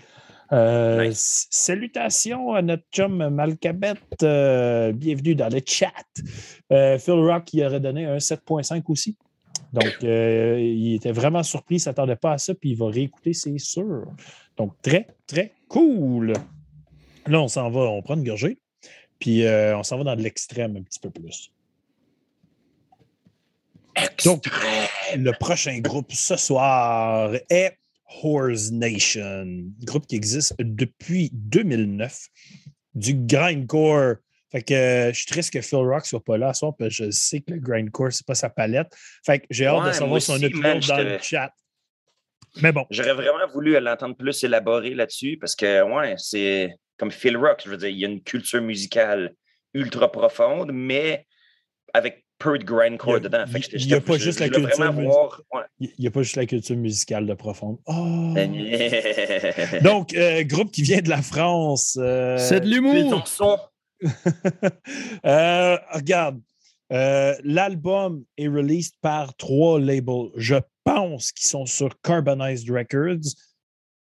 Euh, 0.50 1.08
Nice. 1.08 1.46
Salutations 1.50 2.54
à 2.54 2.62
notre 2.62 2.84
chum 2.90 3.28
Malcabet. 3.28 3.92
euh, 4.22 4.92
bienvenue 4.92 5.34
dans 5.34 5.50
le 5.52 5.60
chat. 5.66 5.92
Phil 6.98 7.12
Rock 7.12 7.44
qui 7.44 7.62
aurait 7.62 7.80
donné 7.80 8.06
un 8.06 8.16
7.5 8.16 8.82
aussi. 8.88 9.14
Donc, 9.74 9.92
il 10.02 10.94
était 10.94 11.12
vraiment 11.12 11.42
surpris, 11.42 11.74
il 11.74 11.78
ne 11.78 11.82
s'attendait 11.82 12.16
pas 12.16 12.32
à 12.32 12.38
ça, 12.38 12.54
puis 12.54 12.70
il 12.70 12.78
va 12.78 12.86
réécouter, 12.88 13.34
c'est 13.34 13.58
sûr. 13.58 14.06
Donc, 14.56 14.72
très, 14.80 15.06
très 15.26 15.52
cool. 15.68 16.32
Là, 17.26 17.40
on 17.40 17.48
s'en 17.48 17.70
va, 17.70 17.80
on 17.80 18.02
prend 18.02 18.14
une 18.14 18.24
gorgée, 18.24 18.58
puis 19.18 19.44
euh, 19.44 19.76
on 19.76 19.82
s'en 19.82 19.98
va 19.98 20.04
dans 20.04 20.16
de 20.16 20.22
l'extrême 20.22 20.76
un 20.76 20.82
petit 20.82 21.00
peu 21.00 21.10
plus. 21.10 21.52
Donc, 24.24 24.44
le 25.16 25.32
prochain 25.32 25.78
groupe 25.80 26.12
ce 26.12 26.36
soir 26.36 27.32
est 27.50 27.76
Horse 28.22 28.70
Nation, 28.70 29.64
groupe 29.84 30.06
qui 30.06 30.16
existe 30.16 30.54
depuis 30.58 31.30
2009, 31.32 32.26
du 32.94 33.14
grindcore. 33.14 34.16
Fait 34.50 34.62
que 34.62 34.72
euh, 34.72 35.12
je 35.12 35.18
suis 35.18 35.26
triste 35.26 35.52
que 35.52 35.60
Phil 35.60 35.78
Rock 35.78 36.06
soit 36.06 36.24
pas 36.24 36.38
là 36.38 36.54
ce 36.54 36.60
soir, 36.60 36.74
parce 36.78 36.96
que 36.96 37.04
je 37.04 37.10
sais 37.10 37.40
que 37.40 37.52
le 37.52 37.60
grindcore, 37.60 38.12
c'est 38.12 38.26
pas 38.26 38.34
sa 38.34 38.48
palette. 38.48 38.94
Fait 39.26 39.40
que 39.40 39.46
j'ai 39.50 39.66
hâte 39.66 39.86
de 39.86 39.92
savoir 39.92 40.22
son 40.22 40.42
opinion 40.42 40.78
dans 40.78 40.98
le 40.98 41.18
chat. 41.18 41.52
Mais 42.62 42.72
bon, 42.72 42.86
J'aurais 42.90 43.12
vraiment 43.12 43.46
voulu 43.52 43.78
l'entendre 43.78 44.16
plus 44.16 44.42
élaborer 44.42 44.94
là-dessus 44.94 45.36
parce 45.38 45.54
que, 45.54 45.82
ouais, 45.82 46.14
c'est 46.16 46.74
comme 46.98 47.10
Phil 47.10 47.36
Rock, 47.36 47.62
je 47.64 47.70
veux 47.70 47.76
dire, 47.76 47.88
il 47.88 47.98
y 47.98 48.04
a 48.04 48.08
une 48.08 48.22
culture 48.22 48.60
musicale 48.60 49.34
ultra 49.74 50.10
profonde, 50.12 50.70
mais 50.72 51.26
avec 51.94 52.24
peu 52.38 52.58
de 52.58 52.64
grindcore 52.64 53.16
a- 53.16 53.20
dedans. 53.20 53.44
Fait 53.46 53.58
il 53.58 53.78
j'étais- 53.80 53.84
y 53.90 53.94
a 53.94 54.00
pas 54.00 54.16
juste 54.18 54.38
la 54.40 54.48
culture 54.48 54.76
vraiment 54.76 55.02
voir. 55.02 55.42
ouais. 55.54 55.62
il 55.80 55.90
n'y 55.98 56.06
a 56.06 56.10
pas 56.10 56.22
juste 56.22 56.36
la 56.36 56.46
culture 56.46 56.76
musicale 56.76 57.26
de 57.26 57.34
profonde. 57.34 57.78
Oh! 57.86 58.34
Donc, 59.82 60.14
euh, 60.14 60.44
groupe 60.44 60.70
qui 60.70 60.82
vient 60.82 61.00
de 61.00 61.08
la 61.08 61.22
France. 61.22 61.96
euh, 62.00 62.36
C'est 62.38 62.60
de 62.60 62.64
ton 62.66 62.70
l'humour. 62.70 63.26
son. 63.26 63.58
Euh, 65.24 65.76
regarde, 65.92 66.40
euh, 66.92 67.34
l'album 67.44 68.24
est 68.36 68.48
released 68.48 68.94
par 69.00 69.34
trois 69.36 69.80
labels. 69.80 70.30
Je 70.36 70.56
pense 70.84 71.32
qu'ils 71.32 71.48
sont 71.48 71.66
sur 71.66 72.00
Carbonized 72.00 72.70
Records 72.70 73.34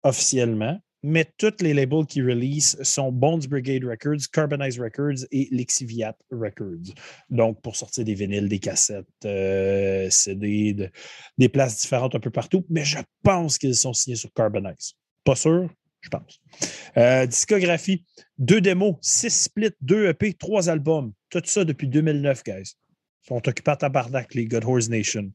officiellement, 0.02 0.78
mais 1.03 1.27
tous 1.37 1.55
les 1.61 1.75
labels 1.75 2.07
qui 2.07 2.23
release 2.23 2.81
sont 2.83 3.11
Bones 3.11 3.41
Brigade 3.49 3.85
Records, 3.85 4.21
Carbonized 4.33 4.81
Records 4.81 5.27
et 5.33 5.49
Lexiviat 5.51 6.17
Records. 6.31 6.95
Donc, 7.31 7.61
pour 7.62 7.77
sortir 7.77 8.05
des 8.05 8.15
vinyles, 8.15 8.49
des 8.49 8.59
cassettes, 8.61 9.07
euh, 9.25 10.09
CD, 10.11 10.75
de- 10.75 10.91
des 11.38 11.49
places 11.49 11.81
différentes 11.81 12.15
un 12.15 12.21
peu 12.21 12.31
partout, 12.31 12.65
mais 12.71 12.85
je 12.85 12.99
pense 13.23 13.59
qu'ils 13.59 13.75
sont 13.75 13.93
signés 13.93 14.17
sur 14.17 14.33
Carbonized. 14.33 14.95
Pas 15.25 15.35
sûr, 15.37 15.69
je 16.01 16.09
pense. 16.09 16.41
Euh, 16.97 17.27
discographie, 17.27 18.05
deux 18.38 18.61
démos, 18.61 18.97
six 19.01 19.31
splits, 19.31 19.71
deux 19.81 20.07
EP, 20.09 20.35
trois 20.35 20.69
albums. 20.69 21.12
Tout 21.31 21.43
ça 21.45 21.65
depuis 21.65 21.88
2009, 21.88 22.43
guys. 22.45 22.75
Ils 23.25 23.29
sont 23.29 23.49
occupés 23.49 23.71
à 23.71 23.77
tabarnak, 23.77 24.35
les 24.35 24.47
God 24.47 24.65
Horse 24.65 24.88
Nation. 24.88 25.31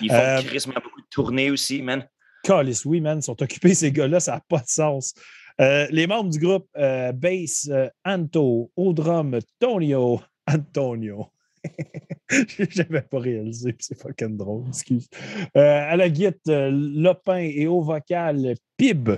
Ils 0.00 0.08
font 0.08 0.14
Euh, 0.16 0.40
beaucoup 0.42 1.00
de 1.00 1.06
tournées 1.10 1.50
aussi, 1.50 1.82
man. 1.82 2.06
Callis, 2.44 2.82
oui, 2.84 3.00
man, 3.00 3.22
sont 3.22 3.42
occupés, 3.42 3.74
ces 3.74 3.90
gars-là, 3.90 4.20
ça 4.20 4.32
n'a 4.32 4.40
pas 4.46 4.60
de 4.60 4.68
sens. 4.68 5.14
Euh, 5.60 5.86
les 5.90 6.06
membres 6.06 6.30
du 6.30 6.38
groupe, 6.38 6.68
euh, 6.76 7.10
bass, 7.12 7.68
euh, 7.70 7.88
Anto, 8.04 8.70
au 8.76 8.92
drum, 8.92 9.38
Tonio, 9.58 10.20
Antonio. 10.46 11.28
J'avais 12.28 13.00
pas 13.00 13.18
réalisé, 13.18 13.74
c'est 13.78 13.98
fucking 13.98 14.36
drôle, 14.36 14.68
excuse. 14.68 15.08
À 15.54 15.96
la 15.96 16.10
guite, 16.10 16.46
euh, 16.48 16.70
Lopin 16.70 17.38
et 17.38 17.66
au 17.66 17.80
vocal, 17.80 18.54
Pib. 18.76 19.10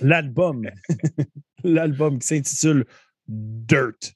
L'album. 0.00 0.68
L'album 1.64 2.18
qui 2.18 2.26
s'intitule 2.26 2.84
Dirt. 3.28 4.12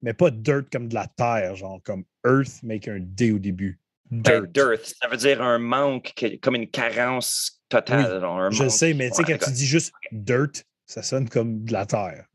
Mais 0.00 0.14
pas 0.14 0.30
dirt 0.30 0.70
comme 0.70 0.88
de 0.88 0.94
la 0.94 1.06
terre, 1.06 1.54
genre 1.56 1.80
comme 1.82 2.04
Earth, 2.24 2.60
mais 2.62 2.74
avec 2.74 2.88
un 2.88 3.00
D 3.00 3.32
au 3.32 3.38
début. 3.38 3.78
Ben, 4.10 4.46
Dirt. 4.46 4.84
ça 5.00 5.08
veut 5.08 5.16
dire 5.16 5.42
un 5.42 5.58
manque, 5.58 6.12
que- 6.16 6.36
comme 6.36 6.54
une 6.54 6.68
carence 6.70 7.60
totale. 7.68 8.20
Je 8.50 8.62
manque. 8.62 8.70
sais, 8.70 8.94
mais 8.94 9.10
tu 9.10 9.16
sais, 9.16 9.24
Ouais, 9.24 9.38
quand 9.38 9.46
tu 9.46 9.52
dis 9.52 9.66
juste 9.66 9.92
dirt, 10.12 10.62
ça 10.86 11.02
sonne 11.02 11.28
comme 11.28 11.64
de 11.64 11.72
la 11.72 11.86
terre. 11.86 12.26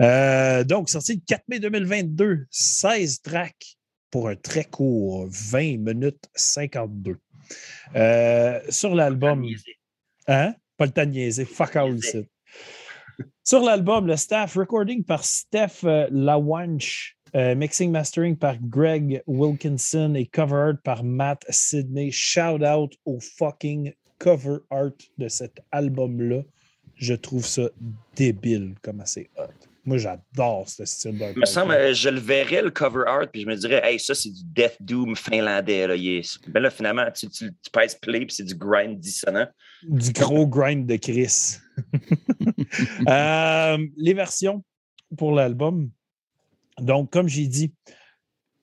Euh, 0.00 0.64
donc, 0.64 0.88
sorti 0.90 1.14
le 1.14 1.20
4 1.26 1.44
mai 1.48 1.60
2022, 1.60 2.46
16 2.50 3.20
tracks 3.22 3.76
pour 4.10 4.28
un 4.28 4.36
très 4.36 4.64
court, 4.64 5.26
20 5.30 5.78
minutes 5.78 6.24
52. 6.34 7.18
Euh, 7.94 8.60
sur 8.68 8.94
l'album. 8.94 9.44
Hein? 10.26 10.54
Pas 10.76 10.86
le 10.86 10.92
temps 10.92 11.04
de 11.06 11.10
niaiser. 11.10 11.44
Fuck 11.44 11.76
all. 11.76 11.98
Sur 13.44 13.60
l'album, 13.62 14.06
le 14.06 14.16
staff 14.16 14.54
recording 14.56 15.04
par 15.04 15.24
Steph 15.24 15.84
euh, 15.84 16.08
Lawanch, 16.10 17.16
euh, 17.34 17.54
mixing 17.54 17.90
mastering 17.90 18.36
par 18.36 18.56
Greg 18.60 19.22
Wilkinson 19.26 20.14
et 20.14 20.26
cover 20.26 20.56
art 20.56 20.82
par 20.84 21.02
Matt 21.02 21.44
Sidney. 21.48 22.10
Shout 22.10 22.62
out 22.62 22.94
au 23.06 23.20
fucking 23.20 23.92
cover 24.18 24.58
art 24.70 24.92
de 25.18 25.28
cet 25.28 25.60
album-là. 25.72 26.42
Je 26.96 27.14
trouve 27.14 27.46
ça 27.46 27.68
débile 28.14 28.74
comme 28.82 29.02
c'est 29.06 29.30
hot. 29.36 29.68
Moi, 29.84 29.98
j'adore 29.98 30.68
ce 30.68 30.84
style 30.84 31.18
d'art. 31.18 31.32
Me 31.36 31.44
semble, 31.44 31.72
euh, 31.72 31.92
je 31.92 32.08
le 32.08 32.20
verrais, 32.20 32.62
le 32.62 32.70
cover 32.70 33.02
art, 33.04 33.28
puis 33.32 33.42
je 33.42 33.46
me 33.46 33.56
dirais, 33.56 33.80
hey, 33.82 33.98
ça, 33.98 34.14
c'est 34.14 34.30
du 34.30 34.42
Death 34.44 34.76
Doom 34.78 35.16
finlandais. 35.16 35.88
Là. 35.88 35.96
Ben 36.48 36.60
là, 36.60 36.70
finalement, 36.70 37.10
tu, 37.10 37.28
tu, 37.28 37.50
play, 38.00 38.20
puis 38.20 38.34
c'est 38.34 38.44
du 38.44 38.54
grind 38.54 39.00
dissonant. 39.00 39.48
du 39.82 40.12
gros 40.12 40.46
grind 40.46 40.86
de 40.86 40.96
Chris. 40.96 41.56
Euh, 43.08 43.78
les 43.96 44.14
versions 44.14 44.64
pour 45.18 45.32
l'album. 45.32 45.90
Donc, 46.82 47.10
comme 47.10 47.28
j'ai 47.28 47.46
dit, 47.46 47.72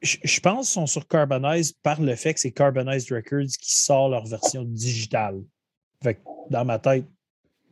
je 0.01 0.39
pense 0.39 0.69
sont 0.69 0.87
sur 0.87 1.07
Carbonize 1.07 1.73
par 1.83 2.01
le 2.01 2.15
fait 2.15 2.33
que 2.33 2.39
c'est 2.39 2.51
Carbonized 2.51 3.11
Records 3.11 3.57
qui 3.59 3.75
sort 3.75 4.09
leur 4.09 4.25
version 4.25 4.63
digitale. 4.63 5.41
Dans 6.49 6.63
ma 6.63 6.79
tête, 6.79 7.05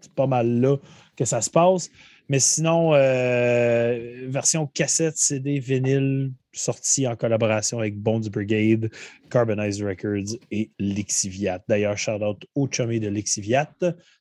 c'est 0.02 0.14
pas 0.14 0.28
mal 0.28 0.60
là 0.60 0.78
que 1.16 1.26
ça 1.26 1.42
se 1.42 1.50
passe. 1.50 1.90
Mais 2.30 2.40
sinon, 2.40 2.94
euh, 2.94 4.28
version 4.28 4.68
cassette, 4.68 5.18
CD, 5.18 5.60
vinyle, 5.60 6.34
sortie 6.52 7.08
en 7.08 7.16
collaboration 7.16 7.80
avec 7.80 7.98
Bones 7.98 8.28
Brigade, 8.28 8.92
Carbonized 9.30 9.82
Records 9.82 10.38
et 10.52 10.72
Lixiviat. 10.78 11.64
D'ailleurs, 11.70 11.98
shout 11.98 12.22
out 12.22 12.46
au 12.56 12.68
chummy 12.70 13.00
de 13.00 13.08
Lixiviat. 13.08 13.74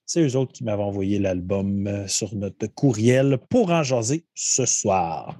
C'est 0.05 0.25
eux 0.25 0.37
autres 0.37 0.53
qui 0.53 0.63
m'avaient 0.63 0.85
envoyé 0.85 1.19
l'album 1.19 2.07
sur 2.07 2.33
notre 2.37 2.69
courriel 2.69 3.39
pour 3.51 3.71
en 3.73 3.83
jaser 3.83 4.25
ce 4.35 4.67
soir. 4.67 5.37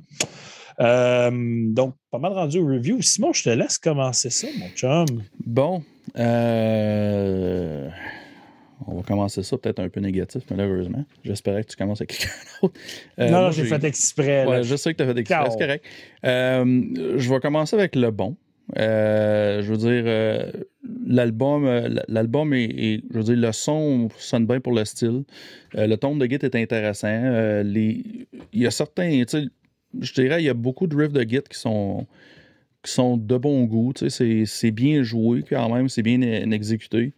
Euh, 0.81 1.31
donc, 1.73 1.95
pas 2.11 2.19
mal 2.19 2.33
rendu 2.33 2.59
au 2.59 2.67
review. 2.67 3.01
Simon, 3.03 3.33
je 3.33 3.45
te 3.45 3.51
laisse 3.51 3.79
commencer 3.79 4.31
ça, 4.31 4.47
mon 4.59 4.69
chum. 4.71 5.07
Bon, 5.45 5.83
euh, 6.19 7.89
on 8.87 8.97
va 8.97 9.03
commencer 9.03 9.43
ça 9.43 9.57
peut-être 9.59 9.81
un 9.81 9.89
peu 9.89 10.01
négatif, 10.01 10.43
malheureusement. 10.51 11.05
J'espérais 11.25 11.65
que 11.65 11.71
tu 11.71 11.77
commences 11.77 12.01
avec 12.01 12.11
quelqu'un 12.11 12.33
d'autre. 12.63 12.75
Euh, 13.19 13.31
non, 13.31 13.43
non, 13.43 13.51
j'ai 13.51 13.65
fait 13.65 13.83
exprès. 13.85 14.47
Ouais, 14.47 14.63
je 14.63 14.77
sais 14.77 14.93
que 14.93 14.99
tu 15.03 15.09
as 15.09 15.13
fait 15.13 15.19
exprès, 15.21 15.51
c'est 15.51 15.59
correct. 15.59 15.85
Je 16.23 17.29
vais 17.33 17.41
commencer 17.41 17.77
avec 17.77 17.97
le 17.97 18.11
bon. 18.11 18.37
Euh, 18.79 19.63
je 19.63 19.71
veux 19.73 19.77
dire, 19.79 20.03
euh, 20.07 20.51
l'album, 21.07 21.65
euh, 21.67 21.89
l'album 22.09 22.53
est, 22.53 22.65
est- 22.65 23.03
je 23.13 23.19
veux 23.19 23.23
dire, 23.23 23.37
le 23.37 23.53
son 23.53 24.09
sonne 24.19 24.45
bien 24.45 24.59
pour 24.61 24.73
le 24.73 24.85
style. 24.85 25.23
Le 25.73 25.95
ton 25.95 26.17
de 26.17 26.27
git 26.27 26.35
est 26.43 26.55
intéressant. 26.57 27.63
Les, 27.63 28.03
il 28.53 28.63
y 28.63 28.67
a 28.67 28.73
certains, 28.73 29.09
tu 29.23 29.25
sais, 29.29 29.45
je 30.01 30.13
dirais, 30.13 30.43
il 30.43 30.47
y 30.47 30.49
a 30.49 30.55
beaucoup 30.55 30.87
de 30.87 30.97
riffs 30.97 31.13
de 31.13 31.23
git 31.23 31.41
qui 31.51 31.59
sont, 31.59 32.07
qui 32.83 32.93
sont 32.93 33.17
de 33.17 33.37
bon 33.37 33.65
goût. 33.65 33.93
C'est, 34.09 34.71
bien 34.71 35.03
joué 35.03 35.43
quand 35.49 35.69
même, 35.75 35.89
c'est 35.89 36.03
bien 36.03 36.21
exécuté. 36.51 37.13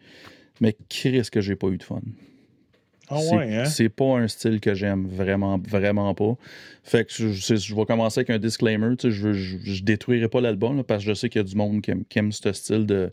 Mais 0.60 0.76
risque 1.04 1.34
que 1.34 1.40
j'ai 1.40 1.56
pas 1.56 1.68
eu 1.68 1.78
de 1.78 1.82
fun? 1.82 2.00
Ah 3.10 3.16
C'est- 3.18 3.34
ouais, 3.36 3.54
hein? 3.56 3.64
C'est 3.64 3.88
pas 3.88 4.18
un 4.18 4.28
style 4.28 4.60
que 4.60 4.74
j'aime 4.74 5.06
vraiment, 5.06 5.58
vraiment 5.58 6.14
pas. 6.14 6.36
Fait 6.82 7.06
que 7.06 7.12
je, 7.12 7.28
je- 7.28 7.56
je 7.56 7.74
vais 7.74 7.84
commencer 7.86 8.20
avec 8.20 8.30
un 8.30 8.38
disclaimer. 8.38 8.96
tu 8.96 9.08
sais, 9.10 9.16
Je, 9.16 9.32
je, 9.32 9.82
détruirai 9.82 10.28
pas 10.28 10.40
l'album 10.40 10.82
parce 10.84 11.04
que 11.04 11.10
je 11.10 11.14
sais 11.14 11.28
qu'il 11.28 11.38
y 11.40 11.44
a 11.44 11.48
du 11.48 11.56
monde 11.56 11.80
qui 11.80 11.90
aime, 11.90 12.04
qui 12.08 12.18
aime 12.18 12.32
ce 12.32 12.52
style 12.52 12.84
de, 12.86 13.10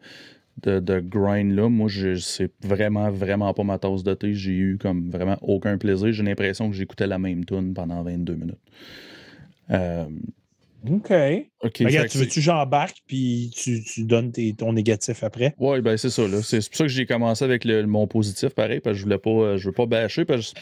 de, 0.64 0.80
de 0.80 1.00
grind-là. 1.00 1.70
Moi, 1.70 1.90
c'est 2.20 2.52
vraiment, 2.62 3.10
vraiment 3.10 3.54
pas 3.54 3.64
ma 3.64 3.78
tasse 3.80 4.04
de 4.04 4.14
thé. 4.14 4.34
J'ai 4.34 4.52
eu 4.52 4.78
comme 4.78 5.10
vraiment 5.10 5.38
aucun 5.42 5.78
plaisir. 5.78 6.12
J'ai 6.12 6.24
l'impression 6.24 6.70
que 6.70 6.76
j'écoutais 6.76 7.08
la 7.08 7.18
même 7.20 7.46
tune 7.46 7.74
pendant 7.74 8.04
22 8.04 8.36
minutes. 8.36 8.60
Euh, 9.72 10.06
OK. 10.90 11.10
Ben, 11.10 11.46
regarde, 11.82 12.10
tu 12.10 12.18
veux-tu 12.20 12.36
que 12.36 12.42
j'embarque 12.42 12.98
puis 13.08 13.52
tu, 13.56 13.84
tu 13.84 14.04
donnes 14.04 14.32
tes- 14.32 14.54
ton 14.54 14.74
négatif 14.74 15.24
après? 15.24 15.56
Oui, 15.58 15.82
ben 15.82 15.98
c'est 15.98 16.12
ça. 16.12 16.24
C'est 16.44 16.58
pour 16.70 16.78
ça 16.78 16.84
que 16.84 16.90
j'ai 16.90 17.06
commencé 17.08 17.44
avec 17.44 17.66
le- 17.66 17.88
mon 17.88 18.06
positif, 18.08 18.50
pareil, 18.50 18.80
parce 18.82 18.94
que 18.96 19.00
je 19.00 19.04
voulais 19.04 19.18
pas, 19.18 19.30
euh, 19.32 19.58
je 19.58 19.66
veux 19.68 19.74
pas 19.74 19.88
bâcher, 19.88 20.26
parce 20.26 20.54
que 20.54 20.60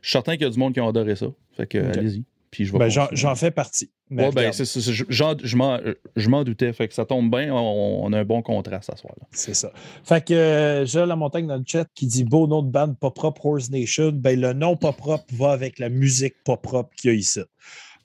je 0.00 0.08
suis 0.08 0.12
certain 0.12 0.32
qu'il 0.32 0.42
y 0.42 0.46
a 0.46 0.50
du 0.50 0.58
monde 0.58 0.72
qui 0.72 0.80
a 0.80 0.86
adoré 0.86 1.14
ça. 1.16 1.26
Fait 1.56 1.66
que 1.66 1.78
allez-y. 1.78 2.24
Puis 2.50 2.64
je 2.64 2.72
Ben, 2.74 2.88
j'en, 2.88 3.34
fais 3.34 3.50
partie. 3.50 3.90
Ouais, 4.10 4.16
ben, 4.16 4.28
regarde, 4.30 4.54
c'est, 4.54 4.64
c'est- 4.64 4.80
c'est- 4.80 4.92
je, 4.92 5.56
m'en, 5.56 5.78
je 6.14 6.28
m'en 6.30 6.42
doutais. 6.42 6.72
Fait 6.72 6.88
que 6.88 6.94
ça 6.94 7.04
tombe 7.04 7.30
bien. 7.30 7.52
On, 7.52 8.04
on 8.04 8.12
a 8.14 8.20
un 8.20 8.24
bon 8.24 8.40
contraste 8.40 8.88
à 8.88 8.96
ce 8.96 9.02
soir-là. 9.02 9.26
c'est 9.32 9.52
ça. 9.52 9.72
Fait 10.04 10.24
que 10.24 10.32
euh, 10.32 10.86
j'ai 10.86 11.04
la 11.04 11.16
montagne 11.16 11.46
dans 11.48 11.56
le 11.56 11.64
chat 11.66 11.86
qui 11.94 12.06
dit 12.06 12.24
beau 12.24 12.46
nom 12.46 12.62
de 12.62 12.70
band 12.70 12.94
pas 12.94 13.10
propre 13.10 13.44
Horse 13.44 13.68
Nation. 13.68 14.10
Ben, 14.14 14.40
le 14.40 14.54
nom 14.54 14.74
pas 14.76 14.92
propre 14.92 15.24
va 15.34 15.50
avec 15.50 15.78
la 15.78 15.90
musique 15.90 16.36
pas 16.44 16.56
propre 16.56 16.94
qu'il 16.96 17.10
y 17.10 17.14
a 17.14 17.16
ici. 17.16 17.40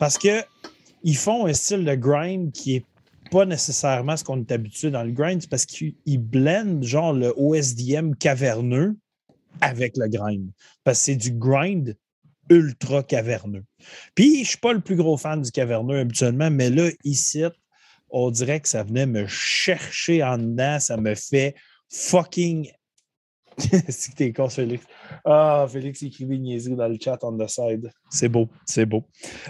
Parce 0.01 0.17
que 0.17 0.43
ils 1.03 1.15
font 1.15 1.45
un 1.45 1.53
style 1.53 1.85
de 1.85 1.93
grind 1.93 2.51
qui 2.51 2.77
est 2.77 2.85
pas 3.29 3.45
nécessairement 3.45 4.17
ce 4.17 4.23
qu'on 4.23 4.39
est 4.39 4.51
habitué 4.51 4.89
dans 4.89 5.03
le 5.03 5.11
grind, 5.11 5.47
parce 5.47 5.67
qu'ils 5.67 5.93
ils 6.07 6.17
blendent 6.17 6.83
genre 6.83 7.13
le 7.13 7.31
OSDM 7.37 8.15
caverneux 8.15 8.97
avec 9.61 9.95
le 9.97 10.07
grind. 10.07 10.49
Parce 10.83 10.97
que 10.97 11.05
c'est 11.05 11.15
du 11.15 11.31
grind 11.33 11.95
ultra 12.49 13.03
caverneux. 13.03 13.63
Puis, 14.15 14.43
je 14.43 14.49
suis 14.49 14.57
pas 14.57 14.73
le 14.73 14.79
plus 14.79 14.95
gros 14.95 15.17
fan 15.17 15.39
du 15.39 15.51
caverneux 15.51 15.99
habituellement, 15.99 16.49
mais 16.49 16.71
là, 16.71 16.89
ici, 17.03 17.43
on 18.09 18.31
dirait 18.31 18.59
que 18.59 18.69
ça 18.69 18.81
venait 18.81 19.05
me 19.05 19.27
chercher 19.27 20.23
en 20.23 20.39
dedans. 20.39 20.79
Ça 20.79 20.97
me 20.97 21.13
fait 21.13 21.53
fucking. 21.89 22.71
c'est 23.57 24.11
que 24.11 24.15
t'es 24.17 24.31
con, 24.33 24.49
Félix. 24.49 24.85
Ah, 25.25 25.67
Félix 25.71 26.01
écrivait 26.03 26.35
une 26.35 26.43
niaiserie 26.43 26.75
dans 26.75 26.87
le 26.87 26.97
chat 27.01 27.17
on 27.23 27.37
the 27.37 27.47
side. 27.47 27.91
C'est 28.09 28.29
beau, 28.29 28.49
c'est 28.65 28.85
beau. 28.85 29.03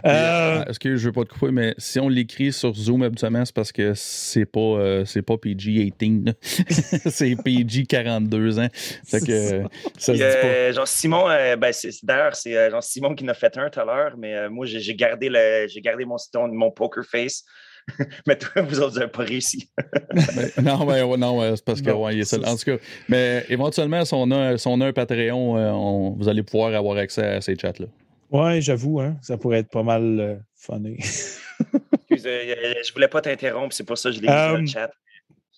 Euh, 0.05 0.63
Est-ce 0.65 0.79
que 0.79 0.95
je 0.95 1.05
veux 1.07 1.11
pas 1.11 1.23
te 1.23 1.29
couper, 1.33 1.51
mais 1.51 1.73
si 1.77 1.99
on 1.99 2.09
l'écrit 2.09 2.51
sur 2.51 2.73
Zoom 2.73 3.03
habituellement, 3.03 3.45
c'est 3.45 3.55
parce 3.55 3.71
que 3.71 3.93
c'est 3.95 4.45
pas, 4.45 4.59
euh, 4.59 5.05
c'est 5.05 5.21
pas 5.21 5.35
PG-18. 5.37 6.25
là. 6.25 6.33
c'est 7.11 7.35
PG-42 7.35 8.59
ans. 8.59 8.67
Fait 9.05 9.19
que 9.19 9.25
C'est 9.25 9.53
euh, 9.53 9.63
ça 9.97 9.99
se 9.99 10.11
Puis, 10.11 10.17
dit 10.19 10.19
pas. 10.41 10.47
euh, 10.47 10.73
genre 10.73 10.87
Simon, 10.87 11.29
euh, 11.29 11.55
ben, 11.55 11.71
d'ailleurs, 12.03 12.35
c'est 12.35 12.57
euh, 12.57 12.69
genre 12.71 12.83
Simon 12.83 13.15
qui 13.15 13.23
en 13.23 13.29
a 13.29 13.33
fait 13.33 13.57
un 13.57 13.69
tout 13.69 13.79
à 13.79 13.85
l'heure, 13.85 14.15
mais 14.17 14.35
euh, 14.35 14.49
moi, 14.49 14.65
j'ai 14.65 14.95
gardé, 14.95 15.29
le, 15.29 15.67
j'ai 15.67 15.81
gardé 15.81 16.05
mon, 16.05 16.17
mon 16.51 16.71
poker 16.71 17.03
face. 17.05 17.43
mais 18.27 18.37
toi, 18.37 18.61
vous 18.61 18.79
autres, 18.79 18.93
vous 18.93 18.99
n'avez 18.99 19.11
pas 19.11 19.23
réussi. 19.23 19.69
Ben, 20.13 20.63
non, 20.63 20.85
ben, 20.85 21.03
ouais, 21.05 21.17
non, 21.17 21.55
c'est 21.55 21.63
parce 21.65 21.81
que 21.81 21.89
Non, 21.89 22.03
ouais, 22.05 22.15
il 22.15 22.21
est 22.21 22.25
seul. 22.25 22.45
En 22.45 22.55
tout 22.55 22.65
cas, 22.65 22.77
mais 23.09 23.45
éventuellement, 23.49 24.03
si 24.05 24.13
on 24.13 24.29
a, 24.31 24.57
si 24.57 24.67
on 24.67 24.79
a 24.81 24.87
un 24.87 24.93
Patreon, 24.93 25.57
euh, 25.57 25.71
on- 25.71 26.11
vous 26.17 26.27
allez 26.29 26.43
pouvoir 26.43 26.73
avoir 26.75 26.97
accès 26.97 27.23
à 27.25 27.41
ces 27.41 27.57
chats-là. 27.57 27.87
ouais, 28.31 28.61
j'avoue, 28.61 28.99
hein, 28.99 29.17
ça 29.21 29.37
pourrait 29.37 29.59
être 29.59 29.69
pas 29.71 29.83
mal 29.83 30.19
euh, 30.19 30.35
funny. 30.55 30.97
Excuse, 32.09 32.23
euh, 32.25 32.73
je 32.85 32.93
voulais 32.93 33.07
pas 33.07 33.21
t'interrompre, 33.21 33.73
c'est 33.73 33.83
pour 33.85 33.97
ça 33.97 34.09
que 34.09 34.15
je 34.15 34.21
l'ai 34.21 34.27
mis 34.27 34.33
dans 34.33 34.55
Euh, 34.55 34.57
le 34.57 34.65
chat. 34.65 34.91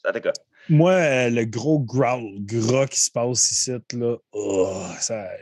En 0.07 0.11
tout 0.11 0.19
cas, 0.19 0.33
Moi, 0.69 0.91
euh, 0.91 1.29
le 1.29 1.45
gros 1.45 1.79
growl 1.79 2.33
gras 2.41 2.87
qui 2.87 2.99
se 2.99 3.09
passe 3.09 3.51
ici, 3.51 3.71
là, 3.93 4.15
oh, 4.33 4.81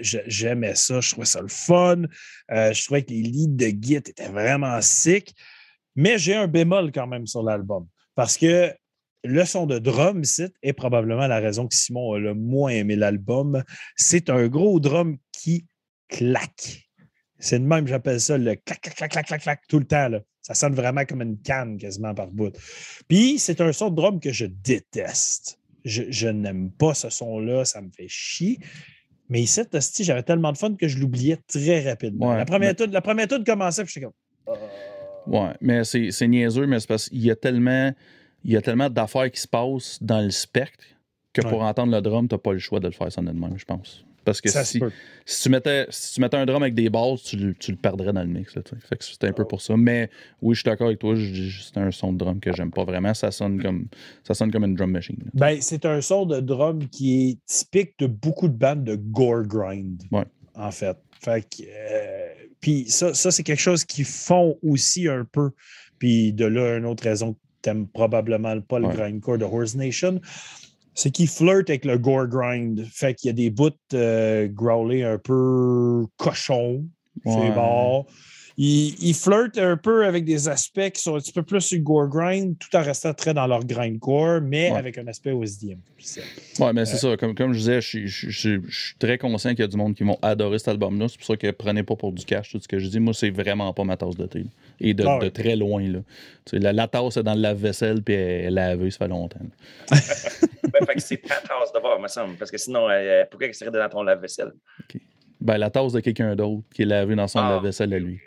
j'aimais 0.02 0.76
ça, 0.76 1.02
je 1.02 1.12
trouvais 1.12 1.26
ça 1.26 1.42
le 1.42 1.48
fun. 1.48 2.04
Euh, 2.52 2.72
je 2.72 2.84
trouvais 2.86 3.02
que 3.04 3.10
les 3.10 3.22
leads 3.24 3.56
de 3.56 3.72
Git 3.82 3.96
étaient 3.96 4.28
vraiment 4.30 4.80
sick. 4.82 5.34
Mais 5.96 6.18
j'ai 6.18 6.36
un 6.36 6.48
bémol 6.48 6.92
quand 6.92 7.08
même 7.08 7.28
sur 7.28 7.44
l'album. 7.44 7.88
Parce 8.16 8.38
que 8.38 8.74
le 9.24 9.46
son 9.46 9.66
de 9.68 9.80
drum 9.80 10.24
ici 10.24 10.48
est 10.64 10.74
probablement 10.74 11.28
la 11.28 11.40
raison 11.40 11.68
que 11.68 11.76
Simon 11.76 12.14
a 12.14 12.20
le 12.20 12.34
moins 12.34 12.72
aimé 12.72 12.96
l'album. 12.96 13.64
C'est 13.96 14.30
un 14.30 14.48
gros 14.48 14.80
drum 14.80 15.18
qui 15.32 15.66
claque. 16.08 16.88
C'est 17.40 17.60
de 17.60 17.66
même, 17.66 17.88
j'appelle 17.88 18.22
ça 18.22 18.38
le 18.38 18.56
clac, 18.56 18.82
clac, 18.82 18.96
clac, 18.96 19.12
clac, 19.12 19.26
clac, 19.28 19.42
clac, 19.42 19.62
tout 19.68 19.80
le 19.80 19.86
temps. 19.86 20.10
Là. 20.10 20.22
Ça 20.42 20.54
sonne 20.54 20.74
vraiment 20.74 21.06
comme 21.06 21.22
une 21.22 21.40
canne 21.40 21.78
quasiment 21.78 22.14
par 22.14 22.28
bout. 22.28 22.56
Puis, 23.08 23.40
c'est 23.40 23.62
un 23.62 23.72
son 23.74 23.90
de 23.90 23.96
drum 23.96 24.20
que 24.20 24.32
je 24.32 24.46
déteste. 24.46 25.60
Je, 25.84 26.04
je 26.10 26.28
n'aime 26.28 26.72
pas 26.72 26.94
ce 26.94 27.10
son-là, 27.10 27.66
ça 27.66 27.82
me 27.82 27.90
fait 27.90 28.08
chier. 28.08 28.60
Mais 29.30 29.42
ici, 29.42 29.62
j'avais 30.02 30.24
tellement 30.24 30.52
de 30.52 30.58
fun 30.58 30.76
que 30.76 30.88
je 30.88 31.00
l'oubliais 31.00 31.38
très 31.48 31.90
rapidement. 31.90 32.32
Ouais, 32.32 32.38
la, 32.38 32.46
première 32.46 32.70
mais- 32.72 32.76
toute, 32.76 32.92
la 32.92 33.02
première 33.02 33.28
toute 33.28 33.46
commençait, 33.46 33.84
puis 33.84 33.94
j'étais 33.94 34.06
comme. 34.06 34.58
Ouais, 35.28 35.50
mais 35.62 35.84
c'est 35.84 36.28
niaiseux, 36.28 36.66
mais 36.68 36.80
c'est 36.80 36.88
parce 36.88 37.10
qu'il 37.10 37.22
y 37.24 37.32
a 37.32 37.36
tellement, 37.36 37.92
il 38.44 38.52
y 38.52 38.58
a 38.58 38.62
tellement 38.62 38.90
d'affaires 38.90 39.30
qui 39.32 39.40
se 39.40 39.48
passent 39.48 39.98
dans 40.02 40.22
le 40.22 40.32
spectre 40.32 40.84
que 41.34 41.42
pour 41.42 41.62
entendre 41.62 41.94
le 41.94 42.02
drum, 42.02 42.28
t'as 42.28 42.38
pas 42.38 42.54
le 42.54 42.60
choix 42.60 42.80
de 42.80 42.88
le 42.88 42.94
faire 42.94 43.12
ça 43.12 43.22
de 43.22 43.28
même, 43.32 43.54
je 43.58 43.66
pense. 43.66 44.04
Parce 44.24 44.40
que 44.40 44.50
si, 44.52 44.80
si, 45.26 45.42
tu 45.44 45.50
mettais, 45.50 45.88
si 45.90 46.14
tu 46.14 46.22
mettais 46.22 46.38
un 46.38 46.46
drum 46.46 46.62
avec 46.62 46.76
des 46.76 46.92
basses, 46.92 47.24
tu, 47.24 47.38
le- 47.38 47.56
tu 47.56 47.72
le 47.72 47.78
perdrais 47.78 48.14
dans 48.14 48.22
le 48.22 48.28
mix. 48.28 48.54
Là, 48.56 48.62
tu 48.62 48.76
sais. 48.76 48.82
fait 48.88 48.96
que 48.98 49.04
c'était 49.04 49.28
un 49.28 49.32
Oh. 49.32 49.36
peu 49.36 49.46
pour 49.46 49.62
ça. 49.62 49.76
Mais 49.76 50.12
oui, 50.44 50.54
je 50.54 50.60
suis 50.62 50.66
d'accord 50.70 50.88
avec 50.88 51.00
toi. 51.00 51.16
C'est 51.16 51.80
un 51.80 51.90
son 51.90 52.14
de 52.14 52.20
drum 52.20 52.40
que 52.40 52.54
j'aime 52.54 52.70
pas 52.70 52.84
vraiment. 52.84 53.16
Ça 53.16 53.32
sonne 53.32 53.60
comme, 53.60 53.88
ça 54.24 54.36
sonne 54.36 54.52
comme 54.52 54.64
une 54.66 54.76
drum 54.76 54.92
machine. 54.92 55.18
là. 55.26 55.32
Ben, 55.34 55.58
c'est 55.60 55.86
un 55.86 56.02
son 56.02 56.28
de 56.28 56.40
drum 56.40 56.88
qui 56.90 57.30
est 57.32 57.38
typique 57.48 57.98
de 57.98 58.06
beaucoup 58.06 58.48
de 58.48 58.54
bandes 58.54 58.84
de 58.84 58.96
gore 58.96 59.42
grind. 59.48 60.04
Ouais. 60.12 60.26
En 60.54 60.70
fait. 60.70 60.98
Fait 61.24 61.42
que. 61.44 61.64
euh, 61.68 62.28
puis 62.60 62.86
ça, 62.90 63.14
ça 63.14 63.32
c'est 63.32 63.44
quelque 63.44 63.60
chose 63.62 63.86
qu'ils 63.86 64.06
font 64.06 64.58
aussi 64.64 65.08
un 65.08 65.26
peu. 65.32 65.52
Puis 66.00 66.34
de 66.34 66.46
là, 66.46 66.78
une 66.78 66.86
autre 66.86 67.04
raison 67.04 67.34
que 67.34 67.40
t'aimes 67.62 67.88
probablement 67.88 68.60
pas 68.62 68.80
le 68.80 68.88
Ouais. 68.88 68.96
grindcore 68.96 69.38
de 69.38 69.46
Horse 69.46 69.76
Nation, 69.76 70.20
c'est 70.96 71.12
qu'ils 71.12 71.28
flirtent 71.28 71.70
avec 71.70 71.86
le 71.86 71.98
gore 71.98 72.28
grind. 72.28 72.86
Fait 72.92 73.14
qu'il 73.14 73.28
y 73.28 73.30
a 73.30 73.34
des 73.34 73.50
bouts 73.50 73.70
euh, 73.94 74.48
growlés 74.48 75.04
un 75.04 75.18
peu 75.18 76.06
cochons. 76.18 76.86
C'est 77.26 77.52
bon. 77.52 78.06
Ils, 78.58 78.96
ils 79.02 79.14
flirtent 79.14 79.58
un 79.58 79.78
peu 79.78 80.06
avec 80.06 80.26
des 80.26 80.50
aspects 80.50 80.90
qui 80.92 81.02
sont 81.02 81.16
un 81.16 81.20
petit 81.20 81.32
peu 81.32 81.44
plus 81.44 81.62
sur 81.62 81.78
le 81.78 81.84
gore 81.84 82.08
grind, 82.08 82.58
tout 82.60 82.76
en 82.76 82.82
restant 82.84 83.14
très 83.14 83.34
dans 83.34 83.48
leur 83.48 83.64
grindcore, 83.66 84.42
mais 84.42 84.72
Ouais. 84.72 84.78
avec 84.78 84.98
un 84.98 85.08
aspect 85.08 85.32
OSDM. 85.32 85.78
Ouais, 86.60 86.74
mais 86.74 86.86
c'est 86.86 86.98
ça. 86.98 87.16
Comme, 87.18 87.34
comme 87.36 87.54
je 87.54 87.60
disais, 87.60 87.82
je 87.82 87.88
suis- 87.88 88.08
je 88.08 88.30
suis 88.30 88.60
je 88.68 88.86
suis 88.88 88.96
très 88.98 89.18
conscient 89.18 89.52
qu'il 89.52 89.60
y 89.60 89.64
a 89.64 89.68
du 89.68 89.78
monde 89.78 89.96
qui 89.96 90.04
vont 90.04 90.18
adorer 90.22 90.60
cet 90.60 90.68
album-là. 90.70 91.08
C'est 91.08 91.18
pour 91.18 91.26
ça 91.28 91.38
que 91.38 91.52
prenez 91.52 91.84
pas 91.84 91.96
pour 91.96 92.12
du 92.12 92.26
cash 92.26 92.52
tout 92.52 92.60
ce 92.62 92.68
que 92.68 92.80
je 92.80 92.88
dis. 92.88 93.00
Moi, 93.00 93.14
c'est 93.14 93.30
vraiment 93.30 93.72
pas 93.74 93.84
ma 93.84 93.98
tasse 93.98 94.16
de 94.16 94.26
thé. 94.26 94.40
là. 94.40 94.46
Et 94.80 94.94
de, 94.94 95.04
Ah 95.06 95.20
de 95.22 95.30
très 95.30 95.56
loin. 95.56 95.82
Là. 95.88 96.00
Tu 96.46 96.52
sais, 96.52 96.60
la, 96.60 96.74
la 96.74 96.88
tasse 96.88 97.18
est 97.18 97.24
dans 97.24 97.36
le 97.36 97.42
lave-vaisselle 97.42 98.02
puis 98.04 98.16
elle 98.16 98.46
est 98.46 98.52
lavée, 98.52 98.92
ça 98.92 98.98
fait 99.00 99.08
longtemps. 99.08 99.40
Ben, 100.74 100.86
fait 100.86 100.94
que 100.96 101.02
c'est 101.02 101.18
ta 101.18 101.36
tasse 101.36 101.74
de 101.76 101.80
bord, 101.82 102.00
me 102.00 102.08
semble. 102.08 102.36
Parce 102.38 102.50
que 102.50 102.58
sinon, 102.58 102.88
euh, 102.90 103.24
pourquoi 103.30 103.48
elle 103.48 103.54
serait 103.54 103.72
dans 103.72 103.90
ton 103.90 104.04
lave-vaisselle? 104.04 104.54
Ben, 105.42 105.58
la 105.58 105.70
tasse 105.70 105.92
de 105.92 106.00
quelqu'un 106.00 106.36
d'autre 106.36 106.64
qui 106.74 106.84
est 106.84 106.86
lavée 106.86 107.16
dans 107.16 107.28
son 107.28 107.40
Ah. 107.40 107.50
lave-vaisselle 107.52 107.94
à 107.94 108.00
lui. 108.00 108.20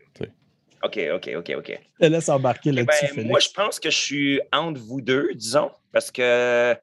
OK, 0.85 1.01
OK, 1.14 1.30
OK, 1.37 1.53
OK. 1.57 1.80
Je 2.01 2.07
te 2.07 2.12
laisse 2.12 2.28
embarquer 2.28 2.70
Eh 2.70 2.72
là-dessus, 2.72 3.14
ben, 3.16 3.26
moi, 3.26 3.41
je 3.41 3.49
pense 3.49 3.80
que 3.80 3.91
je 3.91 3.97
suis 3.97 4.41
entre 4.53 4.80
vous 4.80 5.01
deux, 5.01 5.30
disons, 5.35 5.70
parce 5.93 6.11
que 6.11 6.76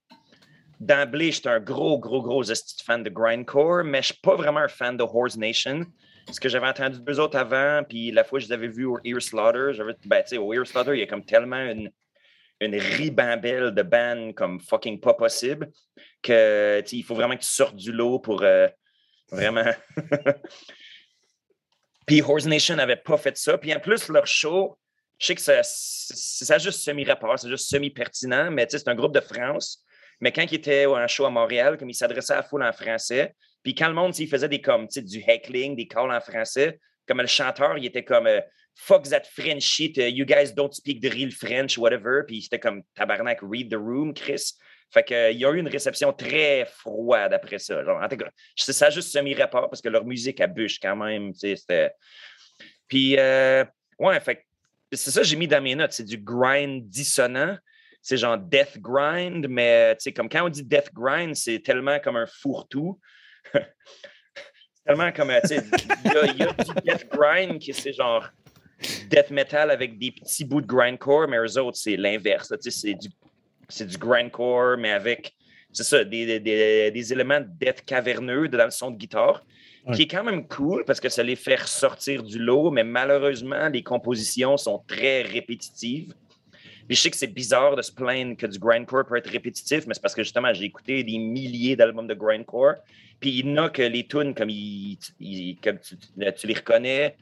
d'emblée, 0.80 1.32
j'étais 1.32 1.50
un 1.50 1.60
gros, 1.60 2.00
gros, 2.00 2.22
gros 2.22 2.44
fan 2.84 3.04
de 3.04 3.10
Grindcore, 3.10 3.84
mais 3.84 4.02
je 4.02 4.08
suis 4.08 4.22
pas 4.22 4.36
vraiment 4.36 4.62
un 4.62 4.68
fan 4.68 4.98
de 4.98 5.04
Horse 5.04 5.38
Nation. 5.38 5.86
Ce 6.32 6.40
que 6.40 6.50
j'avais 6.50 6.68
entendu 6.68 7.00
deux 7.00 7.20
autres 7.20 7.38
avant, 7.38 7.84
puis 7.88 8.12
la 8.12 8.24
fois 8.24 8.40
que 8.40 8.46
je 8.46 8.50
les 8.50 8.54
avais 8.54 8.68
vus 8.68 8.86
au 8.86 9.00
Ear 9.04 9.22
Slaughter, 9.22 9.74
j'avais, 9.74 9.94
ben, 10.06 10.22
tu 10.24 10.30
sais, 10.30 10.38
au 10.38 10.52
Ear 10.54 10.66
Slaughter, 10.66 10.94
il 10.94 11.00
y 11.00 11.04
a 11.04 11.08
comme 11.08 11.26
tellement 11.26 11.62
une, 11.62 11.92
une 12.60 12.76
ribambelle 12.76 13.72
de 13.74 13.84
bands 13.84 14.32
comme 14.34 14.60
fucking 14.60 15.00
pas 15.00 15.14
possible 15.14 15.70
que, 16.24 16.82
tu 16.82 16.90
sais, 16.90 16.96
il 16.98 17.04
faut 17.04 17.16
vraiment 17.16 17.36
que 17.36 17.42
tu 17.42 17.50
sortes 17.50 17.76
du 17.76 17.92
lot 17.92 18.20
pour 18.20 18.42
euh, 18.42 18.68
vraiment. 19.32 19.72
puis 22.12 22.22
Horse 22.22 22.46
Nation 22.46 22.76
n'avait 22.76 22.98
pas 22.98 23.16
fait 23.16 23.38
ça. 23.38 23.58
Puis 23.58 23.74
en 23.74 23.80
plus, 23.80 24.10
leur 24.10 24.28
show, 24.28 24.78
je 25.18 25.28
sais 25.28 25.36
que 25.36 25.40
ça, 25.40 25.64
c'est- 25.64 26.44
ça 26.44 26.58
juste 26.58 26.82
semi-rapport, 26.82 27.40
c'est 27.40 27.48
juste 27.48 27.70
semi-pertinent, 27.70 28.52
mais 28.52 28.68
c'est 28.70 28.86
un 28.90 28.96
groupe 28.96 29.14
de 29.14 29.22
France. 29.22 29.82
Mais 30.20 30.34
quand 30.34 30.42
il 30.42 30.56
était 30.56 30.86
en 30.88 31.08
show 31.08 31.26
à 31.26 31.30
Montréal, 31.30 31.78
comme 31.78 31.90
il 31.90 31.94
s'adressait 31.94 32.34
à 32.34 32.38
la 32.38 32.44
foule 32.44 32.64
en 32.64 32.74
français, 32.74 33.34
puis 33.64 33.74
quand 33.74 33.88
le 33.88 33.94
monde, 33.94 34.14
faisait 34.14 34.50
des 34.50 34.60
comme, 34.60 34.88
du 34.88 35.24
heckling, 35.26 35.78
des 35.78 35.88
calls 35.88 36.12
en 36.12 36.20
français, 36.20 36.82
comme 37.08 37.22
le 37.22 37.28
chanteur, 37.28 37.78
il 37.78 37.86
était 37.86 38.04
comme 38.04 38.28
euh, 38.28 38.42
Fuck 38.76 39.08
that 39.10 39.24
French 39.34 39.64
shit, 39.64 39.98
uh, 39.98 40.10
you 40.10 40.26
guys 40.26 40.52
don't 40.54 40.74
speak 40.74 41.02
the 41.02 41.14
real 41.14 41.32
French, 41.32 41.78
whatever. 41.78 42.24
Puis 42.28 42.42
c'était 42.42 42.60
comme 42.60 42.84
tabarnak, 42.94 43.40
read 43.42 43.70
the 43.70 43.78
room, 43.78 44.14
Chris. 44.14 44.54
Fait 44.94 45.04
que, 45.04 45.14
euh, 45.14 45.32
il 45.32 45.40
y 45.40 45.46
a 45.46 45.52
eu 45.52 45.58
une 45.60 45.70
réception 45.70 46.12
très 46.12 46.66
froide 46.66 47.34
après 47.34 47.60
ça. 47.60 47.84
Genre, 47.84 48.02
en 48.02 48.08
tout 48.10 48.18
cas, 48.18 48.30
ça 48.56 48.88
a 48.88 48.90
juste 48.90 49.12
semi-rapport 49.12 49.70
parce 49.70 49.82
que 49.82 49.90
leur 49.90 50.04
musique 50.06 50.42
a 50.42 50.48
bûche 50.48 50.80
quand 50.80 50.96
même. 50.98 51.32
Puis, 52.88 53.18
euh, 53.18 53.64
ouais, 54.00 54.20
c'est 54.92 55.12
ça 55.12 55.22
que 55.22 55.28
j'ai 55.28 55.38
mis 55.38 55.48
dans 55.48 55.62
mes 55.62 55.76
notes. 55.76 55.94
C'est 55.94 56.04
du 56.04 56.18
grind 56.18 56.88
dissonant. 56.90 57.58
C'est 58.02 58.18
genre 58.18 58.38
death 58.38 58.80
grind, 58.80 59.48
mais 59.48 59.96
comme 60.16 60.28
quand 60.28 60.44
on 60.44 60.50
dit 60.50 60.64
death 60.64 60.92
grind, 60.92 61.36
c'est 61.36 61.60
tellement 61.60 62.00
comme 62.00 62.18
un 62.18 62.26
fourre-tout. 62.26 63.00
tellement 64.86 65.12
comme, 65.12 65.32
tu 65.44 65.48
sais, 65.50 65.64
il 66.04 66.38
y, 66.40 66.44
a- 66.44 66.52
du 66.54 66.74
death 66.84 67.08
grind 67.12 67.60
qui 67.60 67.72
c'est 67.74 67.94
genre 67.94 68.28
death 69.08 69.30
metal 69.30 69.70
avec 69.70 70.00
des 70.00 70.12
petits 70.12 70.44
bouts 70.44 70.62
de 70.62 70.66
grindcore, 70.66 71.28
mais 71.28 71.38
eux 71.38 71.58
autres, 71.60 71.78
c'est 71.78 71.96
l'inverse. 71.96 72.52
c'est 72.60 72.96
du, 72.96 73.10
c'est 73.72 73.88
du 73.88 73.98
grindcore, 73.98 74.78
mais 74.78 74.92
avec, 74.92 75.34
c'est 75.72 75.84
ça, 75.84 76.04
des, 76.04 76.40
des- 76.40 77.14
éléments 77.14 77.40
de 77.40 77.48
death 77.60 77.84
caverneux 77.86 78.48
dans 78.48 78.66
le 78.66 78.72
son 78.72 78.92
de 78.92 78.98
guitare, 78.98 79.44
Ouais. 79.88 79.96
qui 79.96 80.02
est 80.04 80.08
quand 80.08 80.24
même 80.24 80.48
cool 80.48 80.86
parce 80.86 81.00
que 81.00 81.10
ça 81.10 81.24
les 81.24 81.36
fait 81.36 81.56
ressortir 81.56 82.22
du 82.22 82.38
lot, 82.38 82.70
mais 82.70 82.84
malheureusement, 82.84 83.68
les 83.68 83.82
compositions 83.82 84.56
sont 84.56 84.84
très 84.88 85.24
répétitives. 85.24 86.14
Puis 86.88 86.96
je 86.96 87.02
sais 87.02 87.10
que 87.10 87.18
c'est 87.18 87.34
bizarre 87.34 87.76
de 87.76 87.82
se 87.82 87.92
plaindre 87.92 88.38
que 88.38 88.46
du 88.46 88.60
grindcore 88.60 89.06
peut 89.08 89.16
être 89.18 89.32
répétitif, 89.32 89.88
mais 89.88 89.96
c'est 89.96 90.02
parce 90.02 90.14
que 90.14 90.22
justement, 90.22 90.54
j'ai 90.54 90.66
écouté 90.66 91.04
des 91.04 91.18
milliers 91.18 91.76
d'albums 91.76 92.06
de 92.06 92.14
grindcore. 92.14 92.76
Puis 93.20 93.32
il 93.40 93.48
y 93.50 93.52
en 93.54 93.58
a 93.64 93.70
que 93.72 93.82
les 93.82 94.06
tunes, 94.06 94.36
comme, 94.36 94.52
ils, 94.52 95.00
ils- 95.20 95.58
comme 95.64 95.80
tu, 95.80 95.96
tu 95.98 96.46
les 96.48 96.54
reconnais, 96.54 97.16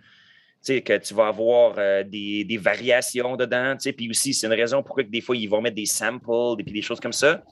que 0.65 0.97
tu 0.97 1.13
vas 1.13 1.27
avoir 1.27 1.75
euh, 1.77 2.03
des, 2.03 2.43
des 2.43 2.57
variations 2.57 3.35
dedans. 3.35 3.75
tu. 3.77 3.91
Puis 3.93 4.09
aussi, 4.09 4.33
c'est 4.33 4.47
une 4.47 4.53
raison 4.53 4.83
pourquoi 4.83 5.03
que 5.03 5.09
des 5.09 5.21
fois, 5.21 5.35
ils 5.35 5.47
vont 5.47 5.61
mettre 5.61 5.75
des 5.75 5.85
samples 5.85 6.59
et 6.59 6.63
des 6.63 6.81
choses 6.81 6.99
comme 6.99 7.13
ça. 7.13 7.43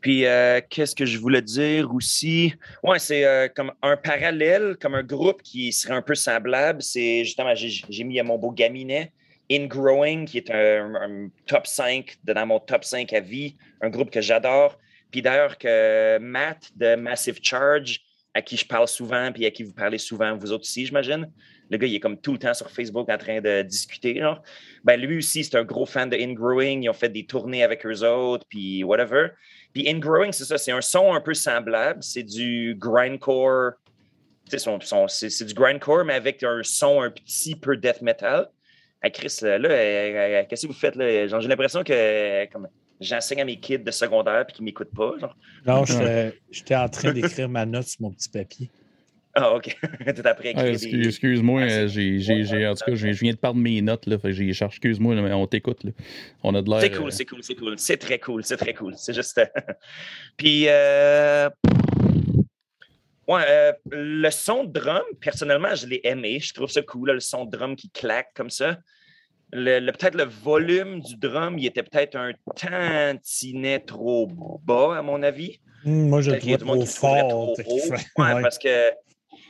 Puis, 0.00 0.26
euh, 0.26 0.60
qu'est-ce 0.68 0.96
que 0.96 1.06
je 1.06 1.16
voulais 1.18 1.42
dire 1.42 1.94
aussi? 1.94 2.54
Ouais, 2.82 2.98
c'est 2.98 3.24
euh, 3.24 3.46
comme 3.54 3.72
un 3.82 3.96
parallèle, 3.96 4.76
comme 4.80 4.96
un 4.96 5.04
groupe 5.04 5.42
qui 5.42 5.72
serait 5.72 5.94
un 5.94 6.02
peu 6.02 6.16
semblable. 6.16 6.82
C'est 6.82 7.24
justement, 7.24 7.54
j'ai 7.54 8.02
mis 8.04 8.20
mon 8.22 8.36
beau 8.36 8.50
gaminet, 8.50 9.12
Ingrowing, 9.48 10.24
qui 10.24 10.38
est 10.38 10.50
un, 10.50 10.94
un 10.96 11.28
top 11.46 11.68
5, 11.68 12.16
de- 12.24 12.32
dans 12.32 12.46
mon 12.46 12.58
top 12.58 12.82
5 12.82 13.12
à 13.12 13.20
vie, 13.20 13.56
un 13.80 13.90
groupe 13.90 14.10
que 14.10 14.20
j'adore. 14.20 14.76
Puis 15.12 15.22
d'ailleurs, 15.22 15.56
que 15.56 16.18
Matt 16.18 16.70
de 16.74 16.96
Massive 16.96 17.38
Charge, 17.40 18.00
à 18.34 18.40
qui 18.42 18.56
je 18.56 18.66
parle 18.66 18.88
souvent, 18.88 19.30
puis 19.32 19.44
à 19.44 19.50
qui 19.50 19.62
vous 19.62 19.72
parlez 19.74 19.98
souvent, 19.98 20.34
vous 20.36 20.52
autres 20.52 20.62
aussi, 20.64 20.86
j'imagine. 20.86 21.30
Le 21.70 21.76
gars, 21.78 21.86
il 21.86 21.94
est 21.94 22.00
comme 22.00 22.18
tout 22.20 22.32
le 22.32 22.38
temps 22.38 22.54
sur 22.54 22.70
Facebook 22.70 23.08
en 23.10 23.18
train 23.18 23.40
de 23.40 23.62
discuter. 23.62 24.18
Genre. 24.18 24.42
Ben, 24.84 25.00
lui 25.00 25.18
aussi, 25.18 25.44
c'est 25.44 25.56
un 25.56 25.64
gros 25.64 25.86
fan 25.86 26.08
de 26.10 26.16
Ingrowing. 26.16 26.82
Ils 26.82 26.88
ont 26.90 26.94
fait 26.94 27.08
des 27.08 27.24
tournées 27.24 27.62
avec 27.62 27.84
eux 27.86 28.02
autres, 28.06 28.44
puis 28.48 28.84
whatever. 28.84 29.28
Puis 29.72 29.88
Ingrowing, 29.88 30.32
c'est 30.32 30.44
ça, 30.44 30.58
c'est 30.58 30.72
un 30.72 30.80
son 30.82 31.14
un 31.14 31.20
peu 31.20 31.34
semblable. 31.34 32.02
C'est 32.02 32.22
du 32.22 32.74
grindcore. 32.78 33.72
son- 34.58 34.80
son- 34.80 35.08
C'est 35.08 35.44
du 35.46 35.54
grindcore, 35.54 36.04
mais 36.04 36.14
avec 36.14 36.42
un 36.42 36.60
son 36.62 37.00
un 37.00 37.10
petit 37.10 37.54
peu 37.56 37.76
death 37.76 38.02
metal. 38.02 38.48
Hey, 39.02 39.10
Chris, 39.10 39.38
là, 39.42 39.48
euh, 39.56 39.62
euh, 39.70 40.42
qu'est-ce 40.48 40.62
que 40.66 40.72
vous 40.72 40.78
faites 40.78 40.94
là? 40.94 41.26
J'ai 41.26 41.48
l'impression 41.48 41.82
que 41.82 42.44
comme, 42.52 42.68
j'enseigne 43.02 43.40
à 43.42 43.44
mes 43.44 43.58
kids 43.58 43.78
de 43.78 43.90
secondaire 43.90 44.46
puis 44.46 44.56
qu'ils 44.56 44.64
ne 44.64 44.66
m'écoutent 44.66 44.94
pas. 44.94 45.12
Genre. 45.20 45.36
Non, 45.66 45.84
j'étais 46.50 46.76
en 46.76 46.88
train 46.88 47.12
d'écrire 47.12 47.48
ma 47.48 47.66
note 47.66 47.86
sur 47.86 48.02
mon 48.02 48.10
petit 48.12 48.28
papier. 48.28 48.70
Ah, 49.34 49.54
OK. 49.54 49.74
Tout 50.14 50.22
après 50.26 50.50
écrit 50.50 50.62
Ah, 50.62 50.68
excuse- 50.68 51.06
Excuse-moi, 51.06 51.62
Ah, 51.62 51.68
c'est- 51.68 51.74
euh, 51.84 51.88
j'ai, 51.88 52.18
j'ai, 52.18 52.44
j'ai- 52.44 52.66
en 52.66 52.74
tout 52.74 52.84
cas, 52.84 52.94
je 52.94 53.06
viens 53.08 53.32
de 53.32 53.38
perdre 53.38 53.58
mes 53.58 53.80
notes, 53.80 54.04
là, 54.06 54.18
fait 54.18 54.28
excuse-moi, 54.30 55.14
mais 55.14 55.32
on 55.32 55.46
t'écoute, 55.46 55.84
là. 55.84 55.90
On 56.42 56.54
a 56.54 56.60
de 56.60 56.68
l'air... 56.68 56.80
C'est 56.82 56.92
euh, 56.92 56.98
cool, 56.98 57.12
c'est 57.12 57.24
cool, 57.24 57.42
c'est 57.42 57.54
cool. 57.54 57.78
C'est 57.78 57.96
très 57.96 58.18
cool, 58.18 58.44
c'est 58.44 58.58
très 58.58 58.74
cool. 58.74 58.92
C'est 58.98 59.14
juste. 59.14 59.40
Puis, 60.36 60.66
euh... 60.68 61.48
ouais, 63.26 63.42
euh, 63.48 63.72
le 63.90 64.30
son 64.30 64.64
de 64.64 64.72
drum, 64.78 65.02
personnellement, 65.20 65.74
je 65.74 65.86
l'ai 65.86 66.00
aimé. 66.04 66.38
Je 66.40 66.52
trouve 66.52 66.70
ça 66.70 66.82
cool, 66.82 67.08
là, 67.08 67.14
le 67.14 67.20
son 67.20 67.46
de 67.46 67.50
drum 67.56 67.74
qui 67.74 67.88
claque 67.90 68.28
comme 68.34 68.50
ça. 68.50 68.78
Le, 69.52 69.80
le- 69.80 69.92
peut-être 69.92 70.14
le 70.14 70.24
volume 70.24 71.00
du 71.00 71.16
drum, 71.16 71.58
il 71.58 71.66
était 71.66 71.82
peut-être 71.82 72.16
un 72.16 72.32
tantinet 72.56 73.80
trop 73.80 74.26
bas, 74.64 74.96
à 74.98 75.02
mon 75.02 75.22
avis. 75.22 75.60
Hum, 75.84 76.08
moi, 76.08 76.20
je 76.22 76.30
le 76.30 76.38
trouvais 76.38 76.56
trop 76.58 76.84
fort. 76.86 77.28
trop 77.58 77.58
haut. 77.58 77.78
Ouais, 78.18 78.32
ouais. 78.34 78.42
parce 78.42 78.58
que 78.58 78.90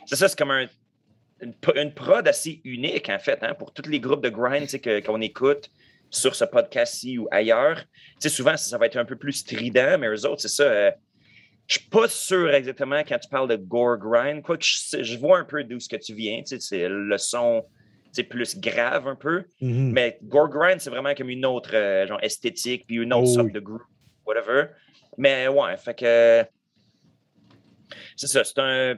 c'est 0.06 0.16
ça, 0.16 0.28
c'est 0.28 0.38
comme 0.38 0.50
un- 0.50 0.66
une, 1.40 1.92
prod 1.94 2.26
assez 2.26 2.60
unique, 2.64 3.08
en 3.10 3.18
fait, 3.18 3.38
hein, 3.42 3.54
pour 3.54 3.72
tous 3.72 3.88
les 3.88 4.00
groupes 4.00 4.22
de 4.22 4.28
grind 4.28 4.66
que- 4.80 5.00
qu'on 5.00 5.20
écoute 5.20 5.70
sur 6.10 6.34
ce 6.34 6.44
podcast-ci 6.44 7.18
ou 7.18 7.28
ailleurs. 7.30 7.82
Souvent, 8.20 8.56
ça, 8.56 8.70
ça 8.70 8.78
va 8.78 8.86
être 8.86 8.96
un 8.96 9.04
peu 9.04 9.16
plus 9.16 9.32
strident, 9.32 9.98
mais 9.98 10.08
eux 10.08 10.26
autres, 10.26 10.42
c'est 10.42 10.48
ça. 10.48 10.64
euh, 10.64 10.90
je 11.68 11.78
suis 11.78 11.88
pas 11.88 12.08
sûr 12.08 12.52
exactement 12.54 13.00
quand 13.06 13.18
tu 13.18 13.28
parles 13.28 13.48
de 13.48 13.56
gore 13.56 13.96
grind, 13.98 14.42
quoique 14.42 14.64
je, 14.64 14.76
sais- 14.78 15.04
je 15.04 15.16
vois 15.18 15.38
un 15.38 15.44
peu 15.44 15.62
d'où 15.64 15.78
ce 15.80 15.88
que 15.88 15.96
tu 15.96 16.12
viens. 16.14 16.40
tu 16.42 16.56
sais, 16.56 16.60
C'est 16.60 16.88
le 16.88 17.18
son 17.18 17.64
sais, 18.12 18.22
plus 18.24 18.58
grave 18.58 19.08
un 19.08 19.14
peu. 19.16 19.44
Mhm. 19.60 19.92
Mais 19.92 20.18
gore 20.22 20.48
grind, 20.48 20.80
c'est 20.80 20.90
vraiment 20.90 21.14
comme 21.14 21.30
une 21.30 21.46
autre 21.46 21.74
euh, 21.74 22.06
genre 22.06 22.22
esthétique, 22.22 22.86
puis 22.86 22.96
une 22.96 23.12
autre 23.12 23.28
Oh 23.28 23.34
sorte 23.34 23.46
oui. 23.46 23.52
de 23.52 23.60
groupe, 23.60 23.82
whatever. 24.26 24.66
Mais 25.18 25.48
ouais, 25.48 25.76
fait 25.76 25.94
que 25.94 26.44
c'est 28.16 28.26
ça, 28.26 28.44
c'est 28.44 28.58
un 28.58 28.96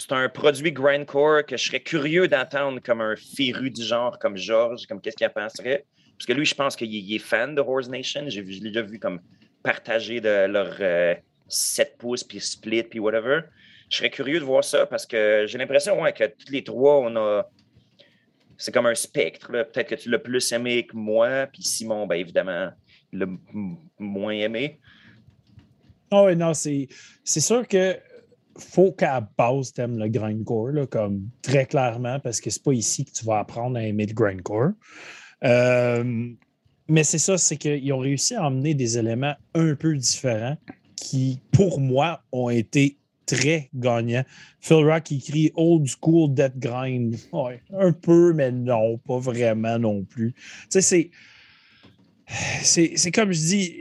c'est 0.00 0.12
un 0.12 0.28
produit 0.28 0.72
grindcore 0.72 1.44
que 1.44 1.56
je 1.56 1.64
serais 1.66 1.80
curieux 1.80 2.26
d'entendre 2.26 2.80
comme 2.82 3.00
un 3.00 3.14
féru 3.16 3.70
du 3.70 3.82
genre, 3.82 4.18
comme 4.18 4.36
Georges, 4.36 4.86
comme 4.86 5.00
qu'est-ce 5.00 5.16
qu'il 5.16 5.26
en 5.26 5.30
penserait. 5.30 5.84
Parce 6.16 6.26
que 6.26 6.32
lui, 6.32 6.46
je 6.46 6.54
pense 6.54 6.74
qu'il 6.74 7.14
est 7.14 7.18
fan 7.18 7.54
de 7.54 7.60
Horse 7.60 7.88
Nation. 7.88 8.24
J'ai 8.28 8.44
je 8.44 8.62
l'ai 8.62 8.70
déjà 8.70 8.82
vu 8.82 8.98
comme 8.98 9.20
partager 9.62 10.20
de 10.20 10.46
leur 10.46 10.74
7 11.48 11.88
euh, 11.88 11.96
pouces, 11.98 12.24
puis 12.24 12.40
split, 12.40 12.84
puis 12.84 12.98
whatever. 12.98 13.40
Je 13.90 13.98
serais 13.98 14.10
curieux 14.10 14.38
de 14.38 14.44
voir 14.44 14.64
ça 14.64 14.86
parce 14.86 15.06
que 15.06 15.44
j'ai 15.46 15.58
l'impression 15.58 16.00
ouais, 16.00 16.12
que 16.12 16.24
tous 16.24 16.50
les 16.52 16.64
trois, 16.64 16.98
on 17.00 17.16
a. 17.16 17.48
C'est 18.60 18.72
comme 18.72 18.86
un 18.86 18.94
spectre. 18.94 19.50
Peut-être 19.50 19.88
que 19.88 19.94
tu 19.94 20.10
l'as 20.10 20.18
plus 20.18 20.52
aimé 20.52 20.86
que 20.86 20.94
moi, 20.94 21.46
puis 21.50 21.62
Simon, 21.62 22.06
bien 22.06 22.18
évidemment, 22.18 22.68
l'a 23.10 23.26
moins 23.98 24.34
aimé. 24.34 24.78
Oh, 26.12 26.24
oui, 26.26 26.36
non, 26.36 26.52
c'est 26.52 26.88
sûr 27.24 27.66
que 27.66 27.96
faut 28.58 28.92
qu'à 28.92 29.20
base, 29.20 29.72
tu 29.72 29.80
aimes 29.80 29.98
le 29.98 30.08
grindcore, 30.08 30.86
comme 30.90 31.30
très 31.40 31.64
clairement, 31.64 32.20
parce 32.20 32.38
que 32.38 32.50
c'est 32.50 32.62
pas 32.62 32.72
ici 32.72 33.06
que 33.06 33.12
tu 33.12 33.24
vas 33.24 33.38
apprendre 33.38 33.78
à 33.78 33.82
aimer 33.82 34.04
le 34.04 34.12
grindcore. 34.12 34.72
Euh, 35.42 36.28
mais 36.86 37.04
c'est 37.04 37.18
ça, 37.18 37.38
c'est 37.38 37.56
qu'ils 37.56 37.90
ont 37.94 38.00
réussi 38.00 38.34
à 38.34 38.44
emmener 38.44 38.74
des 38.74 38.98
éléments 38.98 39.36
un 39.54 39.74
peu 39.74 39.96
différents 39.96 40.58
qui, 40.96 41.40
pour 41.52 41.80
moi, 41.80 42.22
ont 42.32 42.50
été 42.50 42.98
très 43.36 43.70
gagnants. 43.74 44.24
Phil 44.60 44.84
Rock 44.84 45.12
écrit 45.12 45.52
Old 45.54 45.86
School 45.86 46.34
Death 46.34 46.58
Grind. 46.58 47.16
Ouais, 47.32 47.62
un 47.78 47.92
peu, 47.92 48.32
mais 48.32 48.50
non, 48.50 48.98
pas 48.98 49.18
vraiment 49.18 49.78
non 49.78 50.04
plus. 50.04 50.32
Tu 50.70 50.80
sais, 50.80 50.82
c'est 50.82 51.10
c'est 52.62 53.10
comme 53.10 53.32
je 53.32 53.40
dis, 53.40 53.74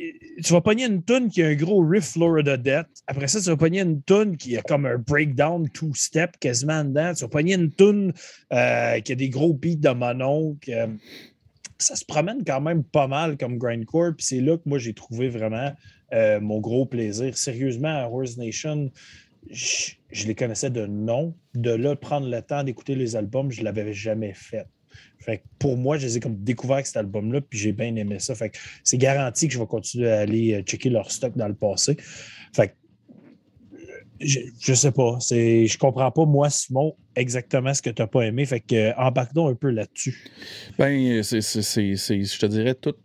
tu 0.44 0.54
vas 0.54 0.62
pogner 0.62 0.86
une 0.86 1.04
tune 1.04 1.30
qui 1.30 1.44
a 1.44 1.48
un 1.48 1.56
gros 1.56 1.86
riff 1.86 2.14
Florida 2.14 2.58
Death. 2.58 2.88
Après 3.08 3.28
ça, 3.28 3.40
tu 3.40 3.48
vas 3.48 3.58
pogner 3.58 3.82
une 3.82 4.02
tune 4.02 4.38
qui 4.38 4.58
a 4.58 4.62
comme 4.62 4.86
un 4.86 4.98
breakdown 4.98 5.70
two-step 5.70 6.38
quasiment 6.40 6.84
dedans. 6.84 7.14
Tu 7.14 7.22
vas 7.22 7.28
pogner 7.28 7.56
une 7.56 7.72
tune 7.72 8.14
euh, 8.52 9.00
qui 9.02 9.12
a 9.12 9.16
des 9.16 9.30
gros 9.30 9.54
beats 9.54 9.76
de 9.76 9.90
mono. 9.90 10.58
ça 11.78 11.96
se 11.96 12.06
promène 12.06 12.44
quand 12.46 12.62
même 12.62 12.84
pas 12.84 13.08
mal 13.08 13.38
comme 13.38 13.58
grindcore. 13.58 14.14
Puis 14.18 14.26
c'est 14.26 14.42
là 14.42 14.58
que 14.58 14.64
moi, 14.66 14.80
j'ai 14.80 14.94
trouvé 14.94 15.30
vraiment 15.30 15.72
euh, 16.14 16.40
mon 16.40 16.60
gros 16.60 16.86
plaisir. 16.86 17.38
Sérieusement, 17.38 18.04
à 18.04 18.08
Horse 18.08 18.38
Nation, 18.38 18.92
je, 19.50 20.28
les 20.28 20.36
connaissais 20.36 20.70
de 20.70 20.86
nom. 20.86 21.36
De 21.54 21.72
là, 21.72 21.96
prendre 21.96 22.30
le 22.30 22.42
temps 22.42 22.64
d'écouter 22.64 22.96
les 22.96 23.16
albums, 23.16 23.52
je 23.52 23.60
ne 23.60 23.66
l'avais 23.66 23.94
jamais 23.94 24.34
fait. 24.34 24.68
Fait 25.20 25.44
pour 25.60 25.78
moi, 25.78 25.98
je 25.98 26.08
les 26.08 26.18
ai 26.18 26.20
comme 26.20 26.38
découvert 26.38 26.86
cet 26.86 26.98
album-là, 26.98 27.42
puis 27.42 27.60
j'ai 27.60 27.72
bien 27.72 27.96
aimé 27.96 28.20
ça. 28.20 28.36
Fait 28.36 28.52
c'est 28.84 28.98
garanti 28.98 29.48
que 29.48 29.54
je 29.54 29.60
vais 29.60 29.68
continuer 29.68 30.10
à 30.10 30.20
aller 30.20 30.54
euh, 30.54 30.62
checker 30.62 30.90
leur 30.90 31.12
stock 31.12 31.36
dans 31.36 31.48
le 31.48 31.56
passé. 31.56 31.98
Fait 32.56 32.76
je, 34.22 34.40
je 34.60 34.74
sais 34.74 34.92
pas. 34.92 35.18
C'est, 35.20 35.68
je 35.68 35.78
comprends 35.78 36.12
pas, 36.12 36.26
moi, 36.26 36.50
Simon, 36.50 36.96
exactement 37.16 37.74
ce 37.74 37.82
que 37.82 37.90
tu 37.90 38.02
n'as 38.02 38.08
pas 38.08 38.22
aimé. 38.24 38.46
Fait 38.46 38.60
que 38.60 38.76
euh, 38.76 38.94
embarque-donc 38.98 39.52
un 39.52 39.56
peu 39.56 39.70
là-dessus. 39.70 40.18
Ben, 40.78 41.24
c'est, 41.24 41.42
je 41.42 42.40
te 42.40 42.46
dirais 42.46 42.76
tout. 42.76 42.96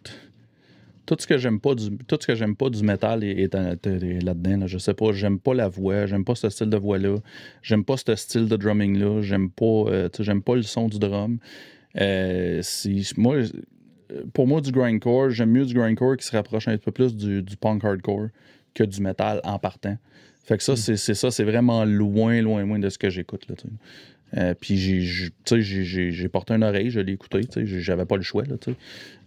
Tout 1.07 1.17
ce 1.19 1.27
que 1.27 1.37
j'aime 1.37 1.61
pas 1.61 1.75
du 1.75 1.97
tout 2.07 2.17
ce 2.21 2.27
que 2.27 2.35
j'aime 2.35 2.57
pas 2.57 2.71
du 2.71 2.83
métal 2.83 3.25
est, 3.25 3.53
là-dedans. 3.55 4.59
Là. 4.59 4.67
Je 4.67 4.79
sais 4.79 4.95
pas, 4.95 5.13
j'aime 5.13 5.39
pas 5.39 5.55
la 5.55 5.69
voix, 5.69 6.07
j'aime 6.07 6.25
pas 6.25 6.35
ce 6.35 6.49
style 6.49 6.71
de 6.71 6.77
voix-là, 6.77 7.17
j'aime 7.63 7.85
pas 7.85 7.97
ce 7.97 8.15
style 8.15 8.49
de 8.49 8.57
drumming-là, 8.57 9.23
j'aime 9.23 9.51
pas, 9.51 9.65
euh, 9.65 10.09
j'aime 10.19 10.43
pas 10.43 10.57
le 10.57 10.63
son 10.63 10.89
du 10.89 10.99
drum. 10.99 11.39
Euh, 12.01 12.63
moi, 13.17 13.37
pour 14.33 14.47
moi, 14.47 14.61
du 14.61 14.73
grindcore, 14.73 15.31
j'aime 15.31 15.51
mieux 15.51 15.65
du 15.65 15.75
grindcore 15.75 16.17
qui 16.17 16.27
se 16.27 16.37
rapproche 16.37 16.69
un 16.69 16.79
peu 16.79 16.93
plus 16.93 17.15
du, 17.17 17.57
punk 17.57 17.85
hardcore 17.85 18.29
que 18.75 18.85
du 18.85 19.01
métal 19.01 19.41
en 19.45 19.59
partant. 19.59 19.97
Fait 20.45 20.59
que 20.59 20.63
ça, 20.63 20.75
hmm. 20.75 20.97
c'est 20.97 21.15
ça, 21.15 21.31
c'est 21.31 21.45
vraiment 21.45 21.85
loin, 21.85 22.41
loin, 22.43 22.65
loin 22.65 22.79
de 22.79 22.89
ce 22.89 22.99
que 22.99 23.09
j'écoute. 23.09 23.47
Là, 24.35 24.43
euh, 24.43 24.55
puis 24.59 24.77
j'ai 24.77 26.29
porté 26.29 26.55
une 26.55 26.65
oreille, 26.65 26.91
je 26.91 27.01
l'ai 27.01 27.13
écouté, 27.13 27.43
j'avais 27.65 28.07
pas 28.07 28.17
le 28.17 28.23
choix. 28.23 28.45
Là, 28.45 28.57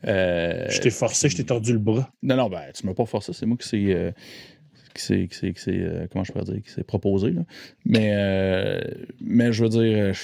euh, 0.07 0.65
je 0.69 0.79
t'ai 0.79 0.89
forcé, 0.89 1.29
je 1.29 1.37
t'ai 1.37 1.45
tordu 1.45 1.73
le 1.73 1.79
bras. 1.79 2.09
Non, 2.23 2.35
non, 2.35 2.49
ben, 2.49 2.63
tu 2.73 2.85
m'as 2.85 2.93
pas 2.93 3.05
forcé, 3.05 3.33
c'est 3.33 3.45
moi 3.45 3.57
qui 3.57 3.67
s'est. 3.67 3.95
Euh, 3.95 4.11
qui 4.93 5.29
c'est 5.53 6.07
comment 6.11 6.23
je 6.23 6.31
pourrais 6.31 6.45
dire 6.45 6.63
qui 6.63 6.71
s'est 6.71 6.83
proposé 6.83 7.29
là. 7.29 7.41
mais 7.85 8.81
mais 9.21 9.53
je 9.53 9.63
veux 9.63 9.69
dire 9.69 10.15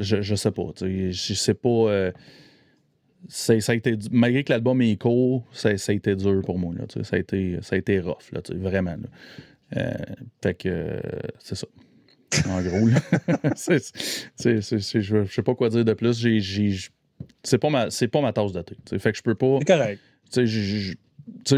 je, 0.00 0.20
je 0.20 0.34
sais 0.34 0.50
pas 0.50 0.64
je 0.80 1.12
sais 1.12 1.54
pas 1.54 2.10
ça, 3.28 3.52
a 3.52 3.74
été, 3.74 3.96
malgré 4.10 4.42
que 4.42 4.52
l'album 4.52 4.82
est 4.82 5.00
court, 5.00 5.44
ça, 5.52 5.76
ça, 5.78 5.92
a 5.92 5.94
été 5.94 6.16
dur 6.16 6.42
pour 6.44 6.58
moi. 6.58 6.74
Là, 6.76 6.86
ça, 7.04 7.16
a 7.16 7.18
été, 7.20 7.58
ça 7.62 7.76
a 7.76 7.78
été 7.78 8.00
rough, 8.00 8.32
là, 8.32 8.40
vraiment. 8.50 8.96
fait 10.42 10.54
que 10.54 11.00
c'est 11.38 11.54
ça 11.54 11.68
en 12.48 12.60
gros. 12.62 12.88
je 14.38 15.20
ne 15.20 15.24
sais 15.26 15.42
pas 15.42 15.54
quoi 15.54 15.68
dire 15.68 15.84
de 15.84 15.92
plus. 15.92 16.26
c'est 17.42 17.58
pas, 17.58 17.70
ma, 17.70 17.88
pas 17.88 18.20
ma 18.20 18.32
tasse 18.32 18.52
de 18.52 18.62
thé. 18.62 18.76
Fait 18.98 19.12
que 19.12 19.18
je 19.18 19.22
peux 19.22 19.34
pas. 19.34 19.58
C'est 19.60 19.66
correct. 19.66 20.00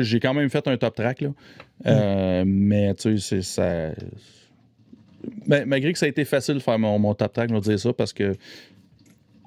J'ai 0.00 0.20
quand 0.20 0.34
même 0.34 0.48
fait 0.50 0.66
un 0.68 0.76
top 0.76 0.94
track, 0.94 1.20
là. 1.22 1.30
Euh, 1.86 2.44
mais 2.46 2.94
tu 2.94 3.18
sais, 3.18 3.42
ça. 3.42 3.92
Ben, 5.46 5.64
malgré 5.66 5.92
que 5.92 5.98
ça 5.98 6.06
a 6.06 6.08
été 6.08 6.24
facile 6.24 6.54
de 6.54 6.60
faire 6.60 6.78
mon, 6.78 6.98
mon 6.98 7.14
top 7.14 7.32
track, 7.32 7.50
je 7.50 7.54
vais 7.54 7.60
dire 7.60 7.78
ça 7.78 7.92
parce 7.92 8.12
que 8.12 8.34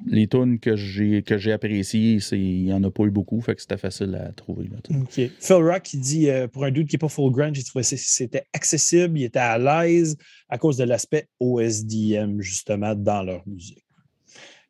les 0.06 0.28
tunes 0.28 0.60
que 0.60 0.76
j'ai 0.76 1.24
que 1.24 1.38
j'ai 1.38 1.52
appréciées, 1.52 2.20
il 2.32 2.64
n'y 2.66 2.74
en 2.74 2.84
a 2.84 2.92
pas 2.92 3.04
eu 3.04 3.12
beaucoup, 3.12 3.42
fait 3.42 3.56
que 3.56 3.62
c'était 3.62 3.78
facile 3.78 4.16
à 4.16 4.32
trouver. 4.32 4.70
Phil 5.10 5.56
Rock, 5.56 5.94
il 5.94 6.00
dit 6.00 6.30
euh, 6.30 6.48
pour 6.48 6.66
un 6.66 6.72
dude 6.72 6.88
qui 6.88 6.96
n'est 6.96 7.00
pas 7.00 7.10
full 7.10 7.32
grind, 7.32 7.56
j'ai 7.56 7.64
trouvé 7.64 7.84
que 7.84 7.96
c'était 7.96 8.46
accessible, 8.54 9.20
il 9.20 9.26
était 9.26 9.40
à 9.40 9.58
l'aise 9.58 10.18
à 10.50 10.58
cause 10.58 10.78
de 10.78 10.84
l'aspect 10.84 11.28
OSDM, 11.40 12.42
justement, 12.42 12.96
dans 12.96 13.24
leur 13.24 13.48
musique. 13.48 13.84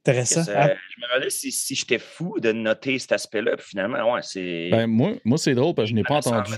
Intéressant. 0.02 0.42
Ah. 0.56 0.68
Je 0.68 1.02
me 1.02 1.08
demandais 1.08 1.30
si, 1.30 1.52
si 1.52 1.76
j'étais 1.76 2.00
fou 2.00 2.40
de 2.40 2.52
noter 2.52 2.98
cet 2.98 3.12
aspect-là, 3.12 3.56
puis 3.58 3.68
finalement, 3.70 4.14
ouais, 4.14 4.22
c'est. 4.24 4.70
Ben, 4.72 4.88
moi, 4.88 5.14
moi 5.24 5.38
c'est 5.38 5.54
drôle 5.54 5.76
parce 5.76 5.88
que 5.88 5.92
je 5.92 5.96
n'ai 5.96 6.04
pas 6.04 6.16
entendu. 6.16 6.52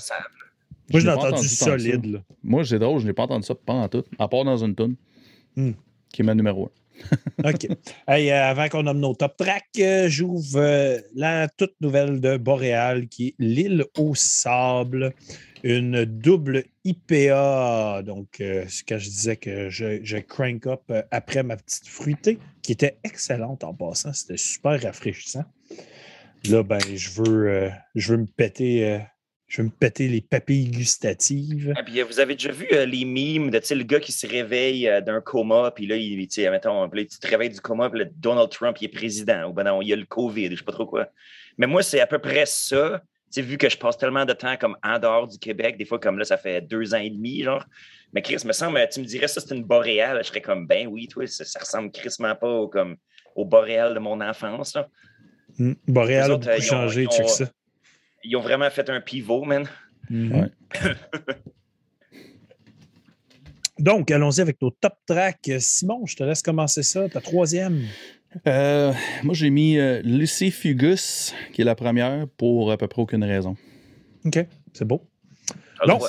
Moi, 0.91 0.99
je 0.99 1.05
l'ai 1.05 1.13
entendu, 1.13 1.47
solide. 1.47 2.21
Moi, 2.43 2.65
c'est 2.65 2.79
drôle, 2.79 2.99
je 2.99 3.05
n'ai 3.05 3.13
pas 3.13 3.23
entendu 3.23 3.45
ça 3.45 3.55
en 3.67 3.87
tout, 3.87 4.03
à 4.19 4.27
part 4.27 4.43
dans 4.43 4.57
une 4.57 4.75
tune, 4.75 4.95
hmm. 5.55 5.71
qui 6.11 6.21
est 6.21 6.25
ma 6.25 6.35
numéro 6.35 6.65
1. 6.65 6.82
OK. 7.43 7.67
Euh, 8.09 8.49
avant 8.49 8.69
qu'on 8.69 8.83
nomme 8.83 8.99
nos 8.99 9.15
top 9.15 9.37
tracks, 9.37 9.65
euh, 9.79 10.07
j'ouvre 10.09 10.59
euh, 10.59 10.99
la 11.15 11.47
toute 11.47 11.75
nouvelle 11.81 12.19
de 12.21 12.37
Boréal 12.37 13.07
qui 13.07 13.29
est 13.29 13.35
L'île 13.39 13.85
au 13.97 14.15
sable, 14.15 15.13
une 15.63 16.05
double 16.05 16.63
IPA. 16.83 18.03
Donc, 18.03 18.41
quand 18.87 18.97
je 18.97 19.09
disais 19.09 19.37
que 19.37 19.69
je, 19.69 20.19
crank 20.19 20.67
up 20.67 20.91
après 21.11 21.43
ma 21.43 21.57
petite 21.57 21.87
fruitée, 21.87 22.39
qui 22.61 22.71
était 22.71 22.97
excellente 23.03 23.63
en 23.63 23.73
passant, 23.73 24.13
c'était 24.13 24.37
super 24.37 24.81
rafraîchissant. 24.81 25.45
Là, 26.49 26.63
ben, 26.63 26.79
je 26.93 27.09
veux, 27.21 27.71
je 27.95 28.11
veux 28.11 28.17
me 28.17 28.25
péter 28.25 28.99
je 29.53 29.61
vais 29.61 29.65
me 29.65 29.69
péter 29.69 30.07
les 30.07 30.21
papilles 30.21 30.71
gustatives. 30.71 31.73
Ah, 31.77 31.83
puis, 31.83 32.01
euh, 32.01 32.05
vous 32.05 32.19
avez 32.19 32.33
déjà 32.33 32.51
vu 32.51 32.67
euh, 32.71 32.87
les 32.87 33.05
mimes 33.05 33.51
de 33.51 33.61
le 33.75 33.83
gars 33.83 33.99
qui 33.99 34.11
se 34.11 34.25
réveille 34.25 34.89
euh, 34.89 34.99
d'un 34.99 35.21
coma, 35.21 35.69
puis 35.69 35.85
là, 35.85 35.95
il, 35.95 36.17
mettons, 36.49 36.89
tu 36.89 37.05
te 37.05 37.27
réveilles 37.27 37.51
du 37.51 37.61
coma, 37.61 37.91
puis 37.91 38.01
Donald 38.15 38.49
Trump 38.49 38.75
il 38.81 38.85
est 38.85 38.87
président, 38.87 39.47
ou 39.47 39.53
ben 39.53 39.63
non, 39.63 39.83
il 39.83 39.89
y 39.89 39.93
a 39.93 39.95
le 39.95 40.05
COVID, 40.05 40.49
je 40.49 40.55
sais 40.55 40.63
pas 40.63 40.71
trop 40.71 40.87
quoi. 40.87 41.07
Mais 41.59 41.67
moi, 41.67 41.83
c'est 41.83 41.99
à 41.99 42.07
peu 42.07 42.17
près 42.17 42.47
ça. 42.47 42.99
vu 43.37 43.59
que 43.59 43.69
je 43.69 43.77
passe 43.77 43.95
tellement 43.95 44.25
de 44.25 44.33
temps 44.33 44.57
comme 44.57 44.75
en 44.81 44.97
dehors 44.97 45.27
du 45.27 45.37
Québec, 45.37 45.77
des 45.77 45.85
fois 45.85 45.99
comme 45.99 46.17
là, 46.17 46.25
ça 46.25 46.37
fait 46.37 46.59
deux 46.61 46.95
ans 46.95 47.01
et 47.01 47.11
demi, 47.11 47.43
genre. 47.43 47.63
Mais 48.11 48.23
Chris, 48.23 48.41
me 48.45 48.53
semble, 48.53 48.79
tu 48.91 49.01
me 49.01 49.05
dirais 49.05 49.27
ça, 49.27 49.39
c'est 49.39 49.53
une 49.53 49.63
boréale. 49.63 50.17
Je 50.23 50.29
serais 50.29 50.41
comme, 50.41 50.65
ben 50.65 50.87
oui, 50.87 51.07
toi, 51.07 51.27
ça, 51.27 51.59
ressemble 51.59 51.91
crissement 51.91 52.33
pas 52.35 52.49
au, 52.49 52.67
comme, 52.67 52.95
au 53.35 53.45
boréal 53.45 53.93
de 53.93 53.99
mon 53.99 54.19
enfance. 54.19 54.73
Là. 54.73 54.87
Hmm, 55.59 55.73
boréal 55.87 56.31
a 56.31 56.37
beaucoup 56.37 56.61
changé, 56.61 57.05
check 57.05 57.29
ça 57.29 57.45
ils 58.23 58.35
ont 58.35 58.41
vraiment 58.41 58.69
fait 58.69 58.89
un 58.89 59.01
pivot, 59.01 59.43
man. 59.43 59.67
Mhm. 60.09 60.49
Donc, 63.79 64.11
allons-y 64.11 64.39
avec 64.39 64.61
nos 64.61 64.69
top 64.69 64.93
tracks. 65.05 65.51
Simon, 65.59 66.05
je 66.05 66.15
te 66.15 66.23
laisse 66.23 66.41
commencer 66.41 66.83
ça, 66.83 67.09
ta 67.09 67.21
troisième. 67.21 67.81
Euh, 68.47 68.93
moi, 69.23 69.33
j'ai 69.33 69.49
mis 69.49 69.77
euh, 69.77 70.01
Lucy 70.03 70.51
Fugus, 70.51 71.33
qui 71.53 71.61
est 71.61 71.65
la 71.65 71.75
première, 71.75 72.27
pour 72.37 72.71
à 72.71 72.77
peu 72.77 72.87
près 72.87 73.01
aucune 73.01 73.23
raison. 73.23 73.55
OK, 74.25 74.45
c'est 74.73 74.85
beau. 74.85 75.09
Ah, 75.79 75.87
non, 75.87 75.99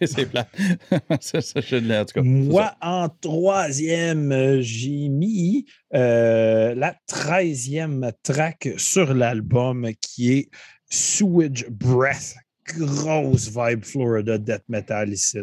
c'est 0.00 0.26
plat. 0.30 0.48
ça, 1.20 1.40
ça, 1.40 1.60
je 1.60 1.76
en 1.76 2.04
tout 2.04 2.14
cas. 2.14 2.22
Moi, 2.22 2.74
en 2.80 3.08
troisième, 3.08 4.32
euh, 4.32 4.60
j'ai 4.62 5.08
mis 5.08 5.66
la 5.90 6.94
treizième 7.06 8.12
track 8.22 8.70
sur 8.76 9.12
l'album 9.12 9.88
qui 10.00 10.32
est 10.32 10.50
Sewage 10.88 11.66
Breath. 11.68 12.34
Grosse 12.66 13.48
vibe 13.48 13.84
Florida 13.84 14.38
Death 14.38 14.64
Metal 14.68 15.08
ici. 15.08 15.40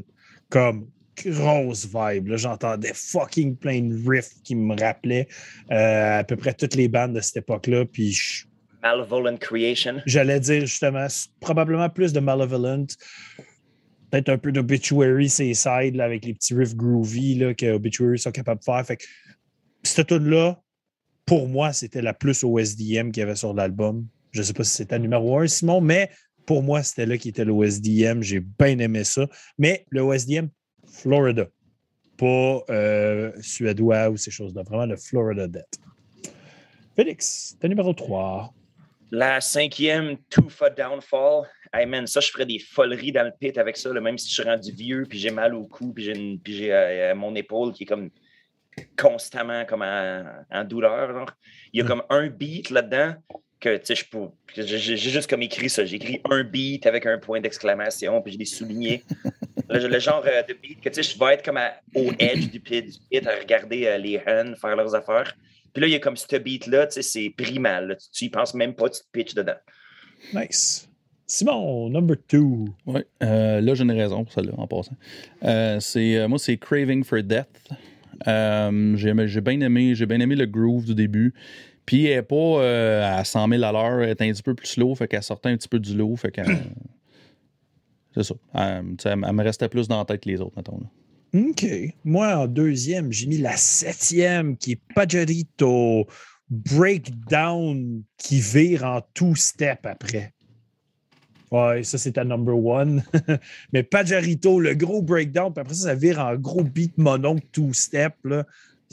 Comme 0.50 0.88
grosse 1.24 1.88
vibe. 1.88 2.36
J'entendais 2.36 2.94
fucking 2.94 3.56
plein 3.56 3.82
de 3.82 4.10
riffs 4.10 4.42
qui 4.44 4.56
me 4.56 4.76
rappelaient 4.80 5.28
euh, 5.72 6.20
à 6.20 6.24
peu 6.24 6.36
près 6.36 6.54
toutes 6.54 6.76
les 6.76 6.88
bandes 6.88 7.14
de 7.14 7.22
cette 7.22 7.38
époque-là. 7.38 7.86
Puis 7.86 8.46
Malevolent 8.84 9.38
Creation. 9.38 10.02
J'allais 10.06 10.40
dire 10.40 10.62
justement, 10.62 11.08
probablement 11.40 11.90
plus 11.90 12.14
de 12.14 12.20
Malevolent. 12.20 12.86
peut-être 14.12 14.30
un 14.30 14.38
peu 14.38 14.52
d'Obituary, 14.52 15.30
c'est 15.30 15.54
side 15.54 16.00
avec 16.00 16.26
les 16.26 16.34
petits 16.34 16.54
riffs 16.54 16.76
groovy 16.76 17.36
là, 17.36 17.54
que 17.54 17.74
Obituary 17.74 18.20
sont 18.20 18.32
capables 18.32 18.60
de 18.60 18.66
faire. 18.66 18.86
Fait 18.86 18.98
que 18.98 19.06
cette 19.84 20.08
tune-là, 20.08 20.62
pour 21.26 21.48
moi, 21.48 21.74
c'était 21.74 22.04
la 22.04 22.14
plus 22.14 22.44
OSDM 22.44 23.10
qu'il 23.10 23.22
y 23.22 23.24
avait 23.24 23.36
sur 23.36 23.54
l'album. 23.54 24.06
Je 24.36 24.42
ne 24.42 24.44
sais 24.44 24.54
pas 24.54 24.66
si 24.66 24.74
c'était 24.74 25.00
numéro 25.00 25.40
un, 25.40 25.48
Simon, 25.48 25.80
mais 25.80 26.12
pour 26.46 26.62
moi, 26.62 26.84
c'était 26.84 27.06
là 27.06 27.18
qui 27.18 27.30
était 27.30 27.46
l'OSDM. 27.46 28.22
J'ai 28.22 28.42
bien 28.42 28.78
aimé 28.80 29.06
ça. 29.06 29.28
Mais 29.58 29.86
le 29.92 30.02
OSDM, 30.02 30.48
Florida. 30.86 31.48
Pas 32.18 32.62
euh, 32.70 33.32
suédois 33.40 34.10
ou 34.10 34.18
ces 34.18 34.32
choses-là. 34.32 34.64
Vraiment 34.64 34.88
le 34.88 34.98
Florida 34.98 35.48
Debt. 35.48 35.80
Félix, 36.98 37.56
t'es 37.62 37.70
numéro 37.70 37.94
3. 37.94 38.54
La 39.12 39.40
cinquième, 39.40 40.18
Tufa 40.30 40.70
Downfall. 40.70 41.48
Hey 41.74 41.86
man, 41.86 42.06
ça, 42.06 42.20
je 42.20 42.30
ferais 42.30 42.46
des 42.46 42.60
foleries 42.60 43.14
dans 43.14 43.24
le 43.24 43.32
pit 43.40 43.58
avec 43.58 43.78
ça, 43.78 43.90
même 43.94 44.18
si 44.18 44.28
je 44.28 44.34
suis 44.34 44.44
rendu 44.44 44.70
vieux, 44.74 45.06
puis 45.10 45.18
j'ai 45.18 45.32
mal 45.32 45.56
au 45.56 45.64
cou, 45.64 45.94
puis 45.94 46.04
j'ai 46.46 46.74
euh, 46.74 47.16
mon 47.16 47.34
épaule 47.36 47.72
qui 47.72 47.84
est 47.84 47.88
comme 47.88 48.10
constamment 48.98 49.64
comme 49.64 49.82
en, 49.82 50.64
douleur. 50.66 51.38
Il 51.72 51.80
y 51.80 51.84
a 51.84 51.88
comme 51.88 52.04
un 52.10 52.28
beat 52.28 52.70
là-dedans 52.70 53.16
que 53.66 53.78
tu 53.78 53.96
sais, 53.96 54.78
j'ai 54.78 54.98
juste 54.98 55.30
comme 55.30 55.42
écrit 55.42 55.70
ça. 55.70 55.86
J'ai 55.86 55.96
écrit 55.96 56.22
un 56.30 56.44
beat 56.44 56.86
avec 56.86 57.06
un 57.06 57.18
point 57.18 57.42
d'exclamation, 57.42 58.22
puis 58.22 58.34
je 58.34 58.38
l'ai 58.38 58.46
souligné. 58.46 59.04
le, 59.70 60.00
genre 60.00 60.24
euh, 60.28 60.44
de 60.44 60.54
beat 60.54 60.80
que 60.82 60.90
tu 60.90 61.02
sais, 61.02 61.14
je 61.14 61.18
vais 61.18 61.34
être 61.34 61.44
comme 61.44 61.60
au 61.96 62.12
edge 62.20 62.50
du 62.52 62.60
pit, 62.60 62.84
du 62.84 63.00
pit 63.10 63.28
à 63.28 63.36
regarder 63.36 63.88
euh, 63.88 63.98
les 63.98 64.22
Huns 64.26 64.56
faire 64.56 64.76
leurs 64.76 64.94
affaires. 64.94 65.36
Puis 65.74 65.82
là, 65.82 65.88
il 65.88 65.92
y 65.92 65.96
a 65.96 66.00
comme 66.00 66.16
ce 66.16 66.36
beat-là, 66.36 66.88
tu 66.88 66.94
sais, 66.94 67.02
c'est 67.02 67.34
primal. 67.36 67.98
Tu, 68.00 68.20
tu 68.20 68.26
y 68.26 68.30
penses 68.30 68.54
même 68.54 68.76
pas, 68.76 68.90
tu 68.90 69.02
te 69.02 69.08
pitches 69.12 69.34
dedans. 69.34 69.58
Nice. 70.34 70.88
Simon, 71.26 71.90
number 71.90 72.16
two. 72.28 72.68
Oui, 72.86 73.02
euh, 73.24 73.60
là, 73.60 73.74
j'ai 73.74 73.84
une 73.84 73.92
raison 73.92 74.24
pour 74.24 74.34
celle-là, 74.34 74.54
en 74.58 74.68
passant. 74.68 74.96
c'est, 75.82 76.28
moi, 76.28 76.38
c'est 76.38 76.58
Craving 76.58 77.04
for 77.04 77.24
Death. 77.24 77.48
j'ai, 78.26 79.42
bien 79.42 79.60
aimé, 79.62 79.96
j'ai 79.96 80.06
bien 80.06 80.20
aimé 80.20 80.36
le 80.36 80.46
groove 80.46 80.86
du 80.86 80.94
début. 80.94 81.34
Puis 81.86 82.06
elle 82.06 82.18
n'est 82.18 82.24
pas 82.24 82.36
euh, 82.36 83.20
à 83.20 83.24
100 83.24 83.48
000 83.50 83.64
à 83.64 83.72
l'heure, 83.72 84.02
elle 84.02 84.10
est 84.10 84.22
un 84.22 84.32
petit 84.32 84.44
peu 84.44 84.56
plus 84.56 84.68
slow, 84.68 84.96
fait 84.96 85.08
qu'elle 85.08 85.24
sortait 85.24 85.50
un 85.50 85.58
petit 85.58 85.68
peu 85.68 85.80
du 85.80 85.96
lot, 85.96 86.16
fait 86.16 86.32
que. 86.32 86.42
c'est 88.16 88.24
ça. 88.24 88.36
Elle, 88.54 89.16
me 89.16 89.44
restait 89.44 89.70
plus 89.70 89.88
dans 89.88 90.00
la 90.00 90.06
tête 90.06 90.22
que 90.22 90.30
les 90.30 90.42
autres, 90.42 90.56
mettons. 90.58 90.80
OK. 91.34 91.66
Moi, 92.04 92.36
en 92.36 92.48
deuxième, 92.48 93.12
j'ai 93.12 93.28
mis 93.28 93.38
la 93.38 93.58
septième, 93.58 94.58
qui 94.58 94.74
est 94.74 94.80
Pajarito 94.96 96.08
Breakdown, 96.50 98.04
qui 98.18 98.40
vire 98.40 98.84
en 98.84 99.02
two-step 99.14 99.86
après. 99.86 100.34
Ouais, 101.52 101.84
ça, 101.84 101.98
c'est 101.98 102.14
ta 102.14 102.24
number 102.24 102.58
one. 102.58 103.04
Mais 103.74 103.84
Pajarito, 103.84 104.60
le 104.60 104.74
gros 104.76 105.02
breakdown, 105.02 105.54
puis 105.54 105.62
après 105.62 105.74
ça, 105.74 105.90
ça 105.90 105.96
vire 105.96 106.20
en 106.20 106.36
gros 106.36 106.64
beat 106.64 106.98
mono 106.98 107.36
two-step. 107.52 108.14
Là. 108.24 108.46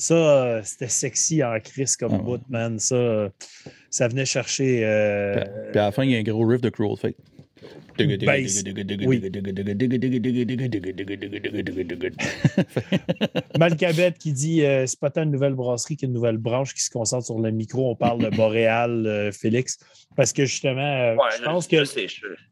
Ça, 0.02 0.14
euh, 0.14 0.60
c'était 0.64 0.88
sexy 0.88 1.44
en 1.44 1.60
crise 1.60 1.96
comme 1.96 2.14
ah, 2.14 2.18
boot, 2.18 2.40
man. 2.48 2.76
Ça, 2.80 3.30
ça 3.88 4.08
venait 4.08 4.24
chercher. 4.24 4.84
Euh... 4.84 5.44
Puis 5.70 5.78
à 5.78 5.84
la 5.84 5.92
fin, 5.92 6.02
il 6.02 6.10
y 6.10 6.16
a 6.16 6.18
un 6.18 6.24
gros 6.24 6.44
riff 6.44 6.60
de 6.60 6.70
Cruel 6.70 6.96
Fate. 6.96 7.14
Malcabette 13.58 14.18
qui 14.18 14.32
dit 14.32 14.64
euh, 14.64 14.86
c'est 14.86 14.98
pas 14.98 15.10
tant 15.10 15.22
une 15.22 15.30
nouvelle 15.30 15.54
brasserie 15.54 15.96
qu'une 15.96 16.12
nouvelle 16.12 16.38
branche 16.38 16.74
qui 16.74 16.82
se 16.82 16.90
concentre 16.90 17.26
sur 17.26 17.38
le 17.38 17.52
micro. 17.52 17.88
On 17.88 17.94
parle 17.94 18.24
de 18.24 18.30
Boréal, 18.36 19.06
euh, 19.06 19.30
Félix. 19.30 19.78
Parce 20.16 20.32
que 20.32 20.46
justement, 20.46 20.80
euh, 20.80 21.14
je 21.38 21.44
pense 21.44 21.68
que. 21.68 21.76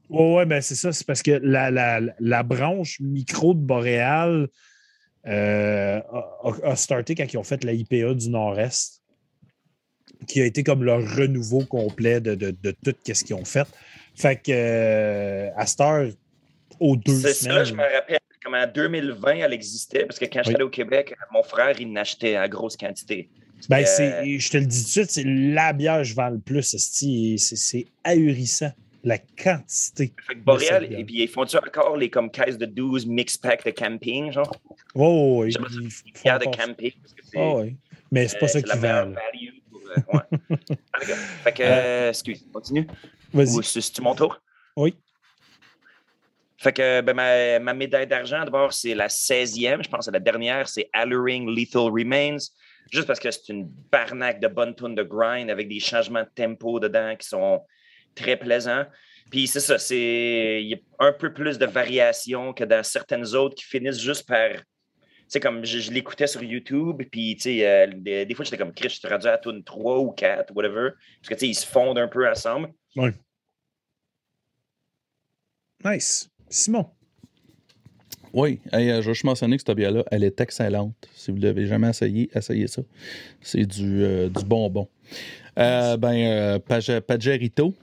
Ouais, 0.09 0.34
ouais, 0.36 0.46
ben 0.46 0.61
c'est 0.61 0.76
ça. 0.76 0.92
C'est 0.92 1.05
parce 1.05 1.22
que 1.22 1.40
la, 1.42 1.72
la, 1.72 2.01
la 2.20 2.42
branche 2.44 3.01
micro 3.01 3.55
de 3.55 3.61
Boréal 3.61 4.46
euh, 5.27 6.01
a, 6.64 6.77
starté 6.77 7.14
quand 7.14 7.31
ils 7.31 7.37
ont 7.37 7.45
fait 7.45 7.62
la 7.64 7.73
IPA 7.73 8.14
du 8.14 8.31
Nord-Est, 8.31 9.03
qui 10.27 10.41
a 10.41 10.47
été 10.47 10.62
comme 10.62 10.85
leur 10.85 11.01
renouveau 11.16 11.64
complet 11.64 12.21
de, 12.21 12.35
tout 12.85 12.95
ce 13.07 13.25
qu'ils 13.25 13.37
ont 13.37 13.45
fait. 13.45 13.66
Fait 14.14 14.37
que 14.37 14.51
euh, 14.51 15.51
à 15.57 15.66
Star, 15.66 16.05
aux 16.79 16.97
deux 16.97 17.21
C'est 17.21 17.35
ça, 17.35 17.64
je 17.64 17.75
me 17.75 17.83
rappelle. 17.83 18.18
Comme 18.43 18.55
en 18.55 18.66
2020, 18.66 19.33
elle 19.35 19.53
existait, 19.53 20.07
parce 20.07 20.18
que 20.18 20.25
quand 20.25 20.43
j'étais 20.43 20.62
au 20.62 20.71
Québec, 20.71 21.14
mon 21.31 21.43
frère, 21.43 21.79
il 21.79 21.93
n'achetait 21.93 22.37
à 22.37 22.49
grosse 22.49 22.75
quantité. 22.75 23.29
Ben, 23.68 23.85
euh, 23.85 24.39
je 24.39 24.51
te 24.51 24.57
le 24.57 24.64
dis 24.64 24.79
tout 24.79 24.87
de 24.87 24.89
suite, 24.89 25.11
c'est 25.11 25.25
la 25.27 25.75
bière 25.75 25.99
que 25.99 26.05
je 26.05 26.14
vends 26.14 26.31
le 26.31 26.39
plus. 26.39 26.75
C'est 26.75 27.87
ahurissant 28.03 28.73
la 29.03 29.18
quantité. 29.18 30.12
Fait 30.26 30.34
que 30.34 30.40
Boréal, 30.40 30.92
et 30.92 31.05
puis 31.05 31.22
ils 31.22 31.28
font-tu 31.28 31.57
encore 31.57 31.96
les 31.96 32.11
comme 32.11 32.30
caisses 32.30 32.59
de 32.59 32.66
12 32.66 33.07
mix 33.07 33.36
pack 33.36 33.64
de 33.64 33.70
camping, 33.70 34.30
genre? 34.32 34.55
Oh, 34.94 35.42
oui. 35.42 35.53
Je 35.53 35.59
de 35.59 36.57
camping. 36.57 36.92
oh, 37.36 37.62
oui. 37.62 37.76
Mais 38.11 38.28
c'est 38.28 38.38
pas 38.38 38.46
euh, 38.46 38.48
ça 38.48 38.62
qui 38.62 38.78
va. 38.78 39.03
Euh, 39.03 39.14
ouais. 40.12 40.57
fait 41.44 41.53
que, 41.53 41.62
euh, 41.62 42.09
excuse, 42.11 42.44
continue. 42.53 42.86
Vas-y. 43.32 43.62
C'est-tu 43.62 44.03
mon 44.03 44.14
tour? 44.14 44.40
Oui. 44.76 44.94
Fait 46.59 46.72
que 46.72 47.01
ben, 47.01 47.14
ma, 47.14 47.59
ma, 47.59 47.72
médaille 47.72 48.07
d'argent, 48.07 48.44
d'abord, 48.44 48.72
c'est 48.72 48.94
la 48.94 49.09
16e. 49.09 49.82
Je 49.82 49.88
pense 49.88 50.07
que 50.07 50.12
la 50.12 50.20
dernière, 50.20 50.68
c'est 50.68 50.90
Alluring 50.92 51.48
Lethal 51.48 51.90
Remains. 51.90 52.36
Juste 52.90 53.07
parce 53.07 53.20
que 53.20 53.30
c'est 53.30 53.48
une 53.48 53.66
barnaque 53.90 54.40
de 54.40 54.48
bonne 54.48 54.74
tune 54.74 54.94
de 54.94 55.03
grind 55.03 55.48
avec 55.48 55.68
des 55.68 55.80
changements 55.80 56.22
de 56.22 56.28
tempo 56.34 56.80
dedans 56.80 57.14
qui 57.16 57.28
sont 57.28 57.62
très 58.14 58.36
plaisant. 58.36 58.84
Puis 59.30 59.46
c'est 59.46 59.61
ça, 59.61 59.78
c'est 59.78 60.61
il 60.62 60.68
y 60.68 60.74
a 60.74 60.78
un 60.98 61.12
peu 61.12 61.32
plus 61.32 61.58
de 61.58 61.66
variation 61.66 62.52
que 62.52 62.64
dans 62.64 62.82
certaines 62.82 63.34
autres 63.34 63.54
qui 63.54 63.64
finissent 63.64 64.00
juste 64.00 64.26
par. 64.26 64.50
Tu 64.50 65.34
sais, 65.34 65.40
comme 65.40 65.64
je, 65.64 65.92
l'écoutais 65.92 66.26
sur 66.26 66.42
YouTube, 66.42 67.02
puis 67.12 67.36
tu 67.36 67.42
sais, 67.42 67.66
euh, 67.66 67.86
des, 67.94 68.34
fois 68.34 68.44
j'étais 68.44 68.58
comme 68.58 68.74
Chris, 68.74 68.88
je 68.88 68.98
suis 68.98 69.08
rendu 69.08 69.28
à 69.28 69.38
tune 69.38 69.62
3 69.62 70.00
ou 70.00 70.11
4, 70.11 70.52
whatever. 70.56 70.90
Parce 71.20 71.28
que 71.28 71.34
tu 71.34 71.40
sais, 71.40 71.48
ils 71.48 71.54
se 71.54 71.64
fondent 71.64 71.98
un 71.98 72.08
peu 72.08 72.28
ensemble. 72.28 72.72
Oui. 72.96 73.11
Nice. 75.84 76.28
Simon. 76.48 76.90
Oui, 78.32 78.58
euh, 78.74 79.00
je 79.00 79.06
veux 79.06 79.12
juste 79.12 79.24
mentionner 79.24 79.56
que 79.56 79.62
cette 79.64 79.76
bière-là, 79.76 80.04
elle 80.11 80.24
est 80.24 80.40
excellente. 80.40 81.08
Si 81.14 81.30
vous 81.30 81.38
ne 81.38 81.44
l'avez 81.44 81.66
jamais 81.66 81.90
essayé, 81.90 82.28
essayez 82.34 82.66
ça. 82.66 82.82
C'est 83.40 83.66
du, 83.66 84.02
euh, 84.02 84.28
du 84.28 84.44
bonbon. 84.44 84.88
ben, 85.56 86.58
Pagerito, 87.06 87.74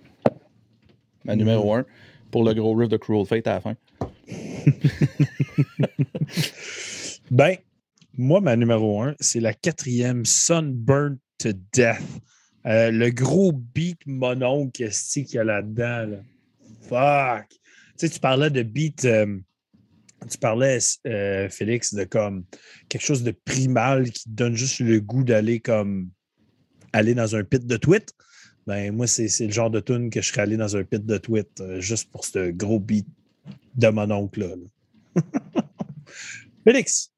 ma 1.27 1.35
numéro 1.35 1.75
un, 1.75 1.85
pour 2.31 2.43
le 2.43 2.53
gros 2.53 2.75
riff 2.75 2.89
de 2.89 2.97
Cruel 2.97 3.25
Fate 3.25 3.47
à 3.47 3.55
la 3.55 3.61
fin. 3.61 3.75
ben, 7.31 7.55
moi, 8.17 8.41
ma 8.41 8.55
numéro 8.55 9.01
un, 9.01 9.15
c'est 9.19 9.39
la 9.39 9.53
quatrième 9.53 10.25
Sunburn 10.25 11.17
to 11.37 11.49
Death. 11.73 12.01
Euh, 12.65 12.91
le 12.91 13.09
gros 13.11 13.51
beat 13.51 13.99
monon 14.05 14.69
qu'il 14.69 14.87
y 14.87 15.37
a 15.37 15.43
là-dedans. 15.43 16.21
Fuck! 16.81 17.47
Tu 17.49 17.57
sais, 17.97 18.09
tu 18.09 18.19
parlais 18.19 18.49
de 18.49 18.63
beat. 18.63 19.05
Euh, 19.05 19.37
tu 20.29 20.37
parlais, 20.37 20.79
euh, 21.05 21.47
Félix, 21.49 21.93
de 21.93 22.03
comme 22.03 22.43
quelque 22.89 23.05
chose 23.05 23.23
de 23.23 23.31
primal 23.31 24.09
qui 24.09 24.23
te 24.23 24.29
donne 24.29 24.55
juste 24.55 24.79
le 24.79 24.99
goût 24.99 25.23
d'aller 25.23 25.59
comme 25.59 26.09
aller 26.91 27.13
dans 27.13 27.35
un 27.35 27.43
pit 27.43 27.65
de 27.65 27.77
tweet 27.77 28.13
ben 28.67 28.93
moi, 28.93 29.07
c'est 29.07 29.29
le 29.39 29.51
genre 29.51 29.69
de 29.69 29.79
tune 29.79 30.09
que 30.09 30.21
je 30.21 30.27
serais 30.27 30.41
allé 30.41 30.57
dans 30.57 30.75
un 30.75 30.83
pit 30.83 31.03
de 31.03 31.17
tweet 31.17 31.61
euh, 31.61 31.79
juste 31.79 32.11
pour 32.11 32.25
ce 32.25 32.51
gros 32.51 32.79
beat 32.79 33.07
de 33.75 33.87
mon 33.87 34.11
oncle-là. 34.11 34.55
Félix? 36.65 37.09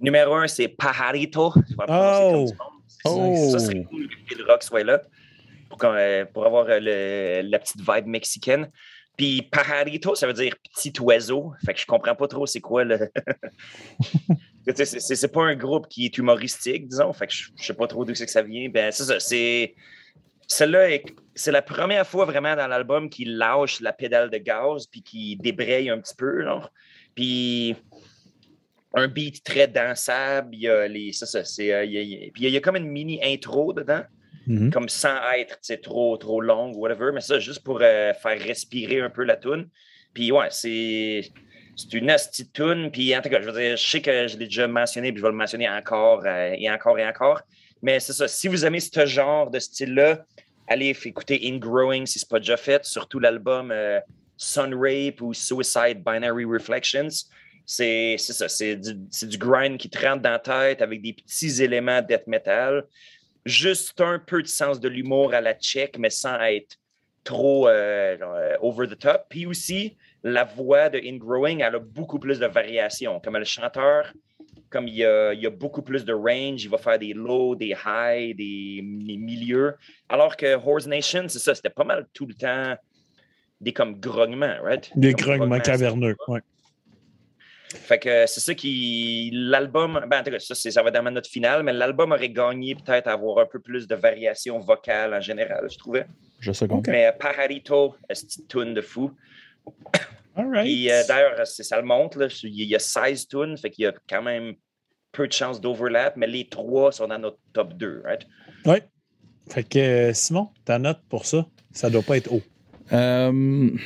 Numéro 0.00 0.34
un, 0.34 0.46
c'est 0.46 0.68
Pajarito. 0.68 1.52
Oh! 1.88 2.46
oh! 3.04 3.48
Ça 3.52 3.58
serait 3.58 3.84
cool 3.84 4.08
que 4.08 4.34
le 4.36 4.44
rock 4.44 4.62
soit 4.62 4.84
là 4.84 5.02
pour, 5.68 5.84
euh, 5.84 6.24
pour 6.24 6.46
avoir 6.46 6.66
euh, 6.70 7.42
la 7.42 7.58
petite 7.58 7.80
vibe 7.80 8.06
mexicaine. 8.06 8.70
Puis 9.18 9.42
Pajarito, 9.42 10.14
ça 10.14 10.26
veut 10.26 10.32
dire 10.32 10.54
petit 10.62 10.94
oiseau. 10.98 11.52
Fait 11.64 11.74
que 11.74 11.80
je 11.80 11.86
comprends 11.86 12.14
pas 12.14 12.28
trop 12.28 12.46
c'est 12.46 12.60
quoi 12.60 12.84
le. 12.84 13.10
c'est 14.74 15.32
pas 15.32 15.42
un 15.42 15.56
groupe 15.56 15.88
qui 15.88 16.06
est 16.06 16.16
humoristique, 16.16 16.88
disons. 16.88 17.12
Fait 17.12 17.26
que 17.26 17.34
je, 17.34 17.50
sais 17.58 17.74
pas 17.74 17.86
trop 17.86 18.06
d'où 18.06 18.14
c'est 18.14 18.24
que 18.24 18.32
ça 18.32 18.42
vient. 18.42 18.70
Ben, 18.70 18.90
c'est 18.92 19.04
ça. 19.04 19.20
C'est 19.20 19.74
celle-là, 20.46 20.98
c'est 21.34 21.52
la 21.52 21.62
première 21.62 22.06
fois 22.06 22.24
vraiment 22.24 22.54
dans 22.54 22.66
l'album 22.66 23.10
qu'il 23.10 23.36
lâche 23.36 23.80
la 23.80 23.92
pédale 23.92 24.30
de 24.30 24.38
gaz 24.38 24.86
puis 24.86 25.02
qu'il 25.02 25.38
débraye 25.38 25.90
un 25.90 25.98
petit 25.98 26.14
peu. 26.14 26.44
Puis 27.14 27.76
un 28.96 29.08
beat 29.08 29.44
très 29.44 29.68
dansable. 29.68 30.54
Il 30.54 30.60
y 30.60 30.68
a 30.68 30.88
les, 30.88 31.12
ça, 31.12 31.26
ça, 31.26 31.44
c'est, 31.44 31.72
euh, 31.72 31.84
il 31.84 32.30
puis 32.32 32.44
il 32.44 32.50
y 32.50 32.56
a 32.56 32.60
comme 32.60 32.76
une 32.76 32.88
mini 32.88 33.20
intro 33.22 33.72
dedans, 33.72 34.02
mm-hmm. 34.48 34.70
comme 34.70 34.88
sans 34.88 35.16
être 35.38 35.58
trop, 35.82 36.16
trop 36.16 36.40
longue 36.40 36.76
ou 36.76 36.80
whatever, 36.80 37.10
mais 37.12 37.20
ça, 37.20 37.38
juste 37.38 37.62
pour 37.62 37.80
euh, 37.82 38.12
faire 38.14 38.40
respirer 38.40 39.00
un 39.00 39.10
peu 39.10 39.24
la 39.24 39.36
tune. 39.36 39.68
Puis 40.14 40.32
ouais, 40.32 40.48
c'est, 40.50 41.30
c'est 41.76 41.92
une 41.92 42.06
petite 42.06 42.52
tune. 42.54 42.90
Puis 42.90 43.14
en 43.14 43.20
tout 43.20 43.28
cas, 43.28 43.40
je 43.40 43.50
veux 43.50 43.60
dire, 43.60 43.76
je 43.76 43.86
sais 43.86 44.00
que 44.00 44.26
je 44.26 44.38
l'ai 44.38 44.46
déjà 44.46 44.66
mentionné, 44.66 45.12
puis 45.12 45.18
je 45.18 45.22
vais 45.22 45.30
le 45.30 45.36
mentionner 45.36 45.68
encore 45.68 46.22
euh, 46.24 46.54
et 46.56 46.70
encore 46.70 46.98
et 46.98 47.06
encore. 47.06 47.42
Mais 47.82 48.00
c'est 48.00 48.14
ça, 48.14 48.26
si 48.26 48.48
vous 48.48 48.64
aimez 48.64 48.80
ce 48.80 49.04
genre 49.04 49.50
de 49.50 49.58
style-là, 49.58 50.24
allez 50.66 50.96
écouter 51.04 51.40
In 51.44 51.58
Growing 51.58 52.06
si 52.06 52.18
ce 52.18 52.24
n'est 52.24 52.28
pas 52.28 52.38
déjà 52.38 52.56
fait, 52.56 52.84
surtout 52.84 53.18
l'album 53.18 53.70
euh, 53.70 54.00
Sun 54.36 54.74
Rape 54.74 55.20
ou 55.20 55.32
Suicide 55.32 56.02
Binary 56.04 56.44
Reflections. 56.44 57.08
C'est 57.64 58.16
ça, 58.18 58.48
c'est 58.48 58.76
du, 58.76 58.94
du, 59.26 59.38
grind 59.38 59.76
qui 59.76 59.90
te 59.90 59.98
rentre 59.98 60.22
dans 60.22 60.30
la 60.30 60.38
tête 60.38 60.82
avec 60.82 61.02
des 61.02 61.12
petits 61.12 61.62
éléments 61.62 62.00
death 62.00 62.26
metal. 62.26 62.84
Juste 63.44 64.00
un 64.00 64.18
peu 64.18 64.42
de 64.42 64.46
sens 64.46 64.78
de 64.78 64.88
l'humour 64.88 65.34
à 65.34 65.40
la 65.40 65.54
check, 65.54 65.98
mais 65.98 66.10
sans 66.10 66.40
être 66.42 66.76
trop 67.26 67.68
euh, 67.68 68.16
euh, 68.20 68.56
over 68.60 68.86
the 68.86 68.98
top. 68.98 69.26
Puis 69.28 69.46
aussi, 69.46 69.96
la 70.22 70.44
voix 70.44 70.88
de 70.88 70.98
Ingrowing, 70.98 71.60
elle 71.60 71.74
a 71.74 71.78
beaucoup 71.78 72.18
plus 72.18 72.38
de 72.38 72.46
variations. 72.46 73.20
Comme 73.20 73.36
le 73.36 73.44
chanteur, 73.44 74.12
comme 74.70 74.88
il 74.88 74.94
y, 74.94 75.04
a, 75.04 75.32
il 75.32 75.40
y, 75.40 75.46
a, 75.46 75.50
beaucoup 75.50 75.82
plus 75.82 76.04
de 76.04 76.12
range, 76.12 76.64
il 76.64 76.68
va 76.68 76.78
faire 76.78 76.98
des 76.98 77.12
lows, 77.12 77.54
des 77.54 77.74
highs, 77.84 78.34
des 78.34 78.80
milieux. 78.82 79.74
Alors 80.08 80.36
que 80.36 80.54
Horse 80.54 80.86
Nation, 80.86 81.26
c'est 81.28 81.38
ça, 81.38 81.54
c'était 81.54 81.70
pas 81.70 81.84
mal 81.84 82.06
tout 82.12 82.26
le 82.26 82.34
temps 82.34 82.74
des 83.60 83.72
comme 83.72 83.98
grognements, 83.98 84.56
right? 84.62 84.90
Des 84.96 85.14
grognements 85.14 85.60
caverneux, 85.60 86.16
oui. 86.28 86.40
Fait 87.74 87.98
que 87.98 88.26
c'est 88.26 88.40
ça 88.40 88.54
qui. 88.54 89.30
L'album. 89.32 90.04
Ben, 90.08 90.20
en 90.20 90.24
tout 90.24 90.30
cas, 90.30 90.38
ça, 90.38 90.54
ça 90.54 90.82
va 90.82 90.88
être 90.88 90.94
dans 90.94 91.02
ma 91.02 91.10
note 91.10 91.26
finale, 91.26 91.62
mais 91.62 91.72
l'album 91.72 92.12
aurait 92.12 92.30
gagné 92.30 92.74
peut-être 92.74 93.08
à 93.08 93.12
avoir 93.12 93.38
un 93.38 93.46
peu 93.46 93.58
plus 93.58 93.88
de 93.88 93.94
variation 93.94 94.58
vocale 94.60 95.14
en 95.14 95.20
général, 95.20 95.66
je 95.70 95.76
trouvais. 95.76 96.06
Je 96.38 96.52
sais 96.52 96.70
okay. 96.70 96.90
Mais 96.90 97.12
Pajarito, 97.18 97.96
c'est 98.10 98.36
une 98.36 98.46
tune 98.46 98.74
de 98.74 98.80
fou. 98.80 99.12
All 100.36 100.50
right. 100.50 100.90
Euh, 100.90 101.02
d'ailleurs, 101.08 101.46
ça 101.46 101.80
le 101.80 101.86
montre, 101.86 102.18
là, 102.18 102.28
il 102.42 102.68
y 102.68 102.74
a 102.74 102.78
16 102.78 103.28
tunes, 103.28 103.56
fait 103.56 103.70
qu'il 103.70 103.84
y 103.84 103.86
a 103.86 103.94
quand 104.08 104.22
même 104.22 104.54
peu 105.12 105.26
de 105.26 105.32
chances 105.32 105.60
d'overlap, 105.60 106.16
mais 106.16 106.26
les 106.26 106.46
trois 106.46 106.92
sont 106.92 107.08
dans 107.08 107.18
notre 107.18 107.38
top 107.52 107.72
2, 107.74 108.02
right? 108.04 108.26
Oui. 108.66 108.76
Fait 109.48 109.62
que 109.62 109.78
euh, 109.78 110.12
Simon, 110.12 110.48
ta 110.64 110.78
note 110.78 111.00
pour 111.08 111.24
ça, 111.24 111.46
ça 111.72 111.88
doit 111.88 112.02
pas 112.02 112.18
être 112.18 112.32
haut. 112.32 112.42
Euh, 112.92 113.32
moi, 113.32 113.78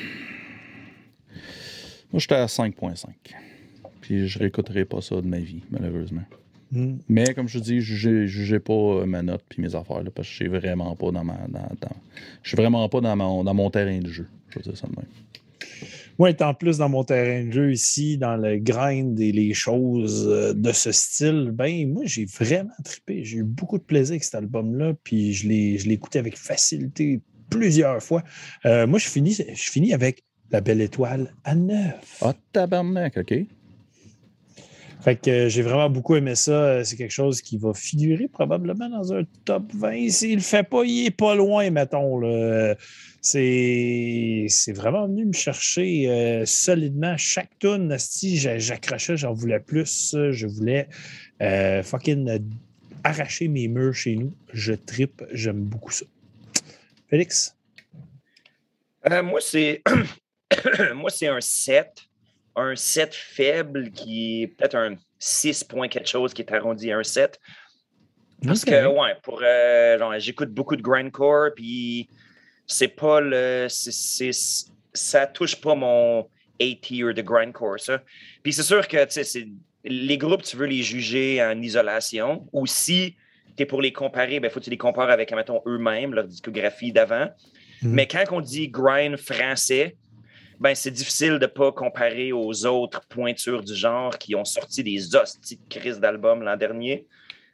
j'étais 2.14 2.34
à 2.34 2.46
5.5. 2.46 3.06
Puis 4.00 4.26
je 4.26 4.38
réécouterai 4.38 4.84
pas 4.84 5.00
ça 5.00 5.16
de 5.16 5.26
ma 5.26 5.38
vie, 5.38 5.62
malheureusement. 5.70 6.24
Mm. 6.72 6.96
Mais 7.08 7.34
comme 7.34 7.48
je 7.48 7.58
dis, 7.58 7.80
je 7.80 8.26
jugez 8.26 8.58
pas 8.58 9.04
ma 9.06 9.22
note 9.22 9.44
puis 9.48 9.62
mes 9.62 9.74
affaires, 9.74 10.02
là, 10.02 10.10
parce 10.10 10.26
que 10.26 10.32
je 10.32 10.36
suis 10.36 10.48
vraiment 10.48 10.96
pas 10.96 11.12
dans 11.12 11.24
ma. 11.24 11.36
Dans, 11.48 11.68
dans, 11.80 11.96
je 12.42 12.48
suis 12.48 12.56
vraiment 12.56 12.88
pas 12.88 13.00
dans 13.00 13.14
mon, 13.14 13.44
dans 13.44 13.54
mon 13.54 13.70
terrain 13.70 13.98
de 13.98 14.08
jeu. 14.08 14.26
Je 14.48 14.58
veux 14.58 14.62
dire 14.62 14.76
ça 14.76 14.86
de 14.86 14.96
même. 14.96 15.06
Moi, 16.20 16.28
étant 16.28 16.52
plus 16.52 16.76
dans 16.76 16.90
mon 16.90 17.02
terrain 17.02 17.46
de 17.46 17.50
jeu 17.50 17.72
ici, 17.72 18.18
dans 18.18 18.36
le 18.36 18.58
grind 18.58 19.18
et 19.18 19.32
les 19.32 19.54
choses 19.54 20.28
de 20.54 20.70
ce 20.70 20.92
style, 20.92 21.50
ben 21.50 21.90
moi, 21.90 22.02
j'ai 22.04 22.26
vraiment 22.26 22.74
trippé. 22.84 23.24
J'ai 23.24 23.38
eu 23.38 23.42
beaucoup 23.42 23.78
de 23.78 23.82
plaisir 23.82 24.12
avec 24.12 24.24
cet 24.24 24.34
album-là, 24.34 24.92
puis 25.02 25.32
je 25.32 25.48
l'ai 25.48 25.92
écouté 25.92 26.18
avec 26.18 26.36
facilité 26.36 27.22
plusieurs 27.48 28.02
fois. 28.02 28.22
Euh, 28.66 28.86
moi, 28.86 28.98
je 28.98 29.08
finis, 29.08 29.32
je 29.32 29.70
finis 29.70 29.94
avec 29.94 30.22
La 30.50 30.60
Belle 30.60 30.82
Étoile 30.82 31.34
à 31.42 31.54
9. 31.54 32.18
Ah, 32.20 32.34
tabarnak, 32.52 33.16
OK. 33.16 33.32
Fait 35.02 35.16
que 35.16 35.30
euh, 35.30 35.48
j'ai 35.48 35.62
vraiment 35.62 35.88
beaucoup 35.88 36.16
aimé 36.16 36.34
ça. 36.34 36.84
C'est 36.84 36.96
quelque 36.96 37.10
chose 37.10 37.40
qui 37.40 37.56
va 37.56 37.72
figurer 37.74 38.28
probablement 38.28 38.88
dans 38.88 39.12
un 39.12 39.22
top 39.44 39.64
20. 39.74 40.10
S'il 40.10 40.36
le 40.36 40.40
fait 40.40 40.62
pas, 40.62 40.84
il 40.84 41.06
est 41.06 41.10
pas 41.10 41.34
loin, 41.34 41.70
mettons. 41.70 42.20
C'est, 43.22 44.46
c'est 44.48 44.72
vraiment 44.72 45.06
venu 45.06 45.26
me 45.26 45.32
chercher 45.32 46.08
euh, 46.08 46.46
solidement. 46.46 47.16
Chaque 47.18 47.58
tune, 47.58 47.94
si 47.98 48.38
j'accrochais, 48.38 49.16
j'en 49.16 49.34
voulais 49.34 49.60
plus. 49.60 50.16
Je 50.30 50.46
voulais 50.46 50.88
euh, 51.42 51.82
fucking 51.82 52.40
arracher 53.04 53.48
mes 53.48 53.68
murs 53.68 53.94
chez 53.94 54.16
nous. 54.16 54.32
Je 54.52 54.72
tripe, 54.72 55.22
j'aime 55.32 55.62
beaucoup 55.62 55.90
ça. 55.90 56.06
Félix? 57.08 57.56
Euh, 59.10 59.22
moi, 59.22 59.40
c'est 59.42 59.82
moi, 60.94 61.10
c'est 61.10 61.28
un 61.28 61.40
7. 61.40 62.09
Un 62.56 62.76
7 62.76 63.14
faible 63.14 63.90
qui 63.90 64.42
est 64.42 64.46
peut-être 64.48 64.76
un 64.76 64.96
6 65.18 65.64
points 65.64 65.88
quelque 65.88 66.08
chose 66.08 66.34
qui 66.34 66.42
est 66.42 66.52
arrondi 66.52 66.90
à 66.92 66.98
un 66.98 67.02
7. 67.02 67.38
Parce 68.44 68.62
okay. 68.62 68.70
que, 68.70 68.86
ouais, 68.86 69.16
pour, 69.22 69.40
genre, 69.40 70.18
j'écoute 70.18 70.50
beaucoup 70.50 70.76
de 70.76 70.82
grindcore, 70.82 71.50
puis 71.54 72.08
c'est 72.66 72.88
pas 72.88 73.20
le. 73.20 73.66
ça 73.68 75.26
touche 75.26 75.56
pas 75.60 75.74
mon 75.74 76.28
A-tier 76.60 77.12
de 77.12 77.22
grindcore, 77.22 77.80
ça. 77.80 78.02
Puis 78.42 78.52
c'est 78.52 78.62
sûr 78.62 78.86
que 78.88 78.96
les 79.84 80.18
groupes, 80.18 80.42
tu 80.42 80.56
veux 80.56 80.66
les 80.66 80.82
juger 80.82 81.42
en 81.42 81.60
isolation. 81.60 82.46
Ou 82.52 82.66
si 82.66 83.16
tu 83.56 83.62
es 83.62 83.66
pour 83.66 83.82
les 83.82 83.92
comparer, 83.92 84.36
il 84.36 84.40
ben, 84.40 84.50
faut 84.50 84.60
que 84.60 84.64
tu 84.64 84.70
les 84.70 84.78
compares 84.78 85.10
avec, 85.10 85.32
mettons, 85.32 85.62
eux-mêmes, 85.66 86.14
leur 86.14 86.24
discographie 86.24 86.92
d'avant. 86.92 87.26
Mm 87.82 87.88
-hmm. 87.88 87.94
Mais 87.94 88.06
quand 88.06 88.24
on 88.30 88.40
dit 88.40 88.68
grind 88.68 89.16
français, 89.16 89.96
ben, 90.60 90.74
c'est 90.74 90.90
difficile 90.90 91.34
de 91.34 91.38
ne 91.38 91.46
pas 91.46 91.72
comparer 91.72 92.32
aux 92.32 92.66
autres 92.66 93.00
pointures 93.08 93.64
du 93.64 93.74
genre 93.74 94.16
qui 94.18 94.34
ont 94.34 94.44
sorti 94.44 94.84
des 94.84 95.16
hosties 95.16 95.56
de 95.56 95.68
crise 95.68 95.98
d'albums 95.98 96.42
l'an 96.42 96.56
dernier. 96.56 97.06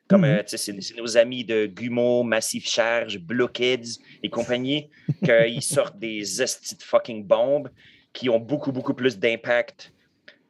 Comme, 0.08 0.22
mm 0.22 0.24
-hmm. 0.24 0.54
euh, 0.54 0.82
c'est 0.82 0.96
nos 0.96 1.16
amis 1.16 1.44
de 1.44 1.66
Gumo, 1.66 2.22
Massive 2.22 2.66
Charge, 2.66 3.18
Blockheads 3.18 4.00
et 4.22 4.28
compagnie, 4.28 4.90
qu'ils 5.24 5.62
sortent 5.62 5.98
des 5.98 6.42
estis 6.42 6.76
de 6.76 6.82
fucking 6.82 7.24
bombes 7.24 7.70
qui 8.12 8.28
ont 8.28 8.40
beaucoup, 8.40 8.72
beaucoup 8.72 8.94
plus 8.94 9.18
d'impact 9.18 9.92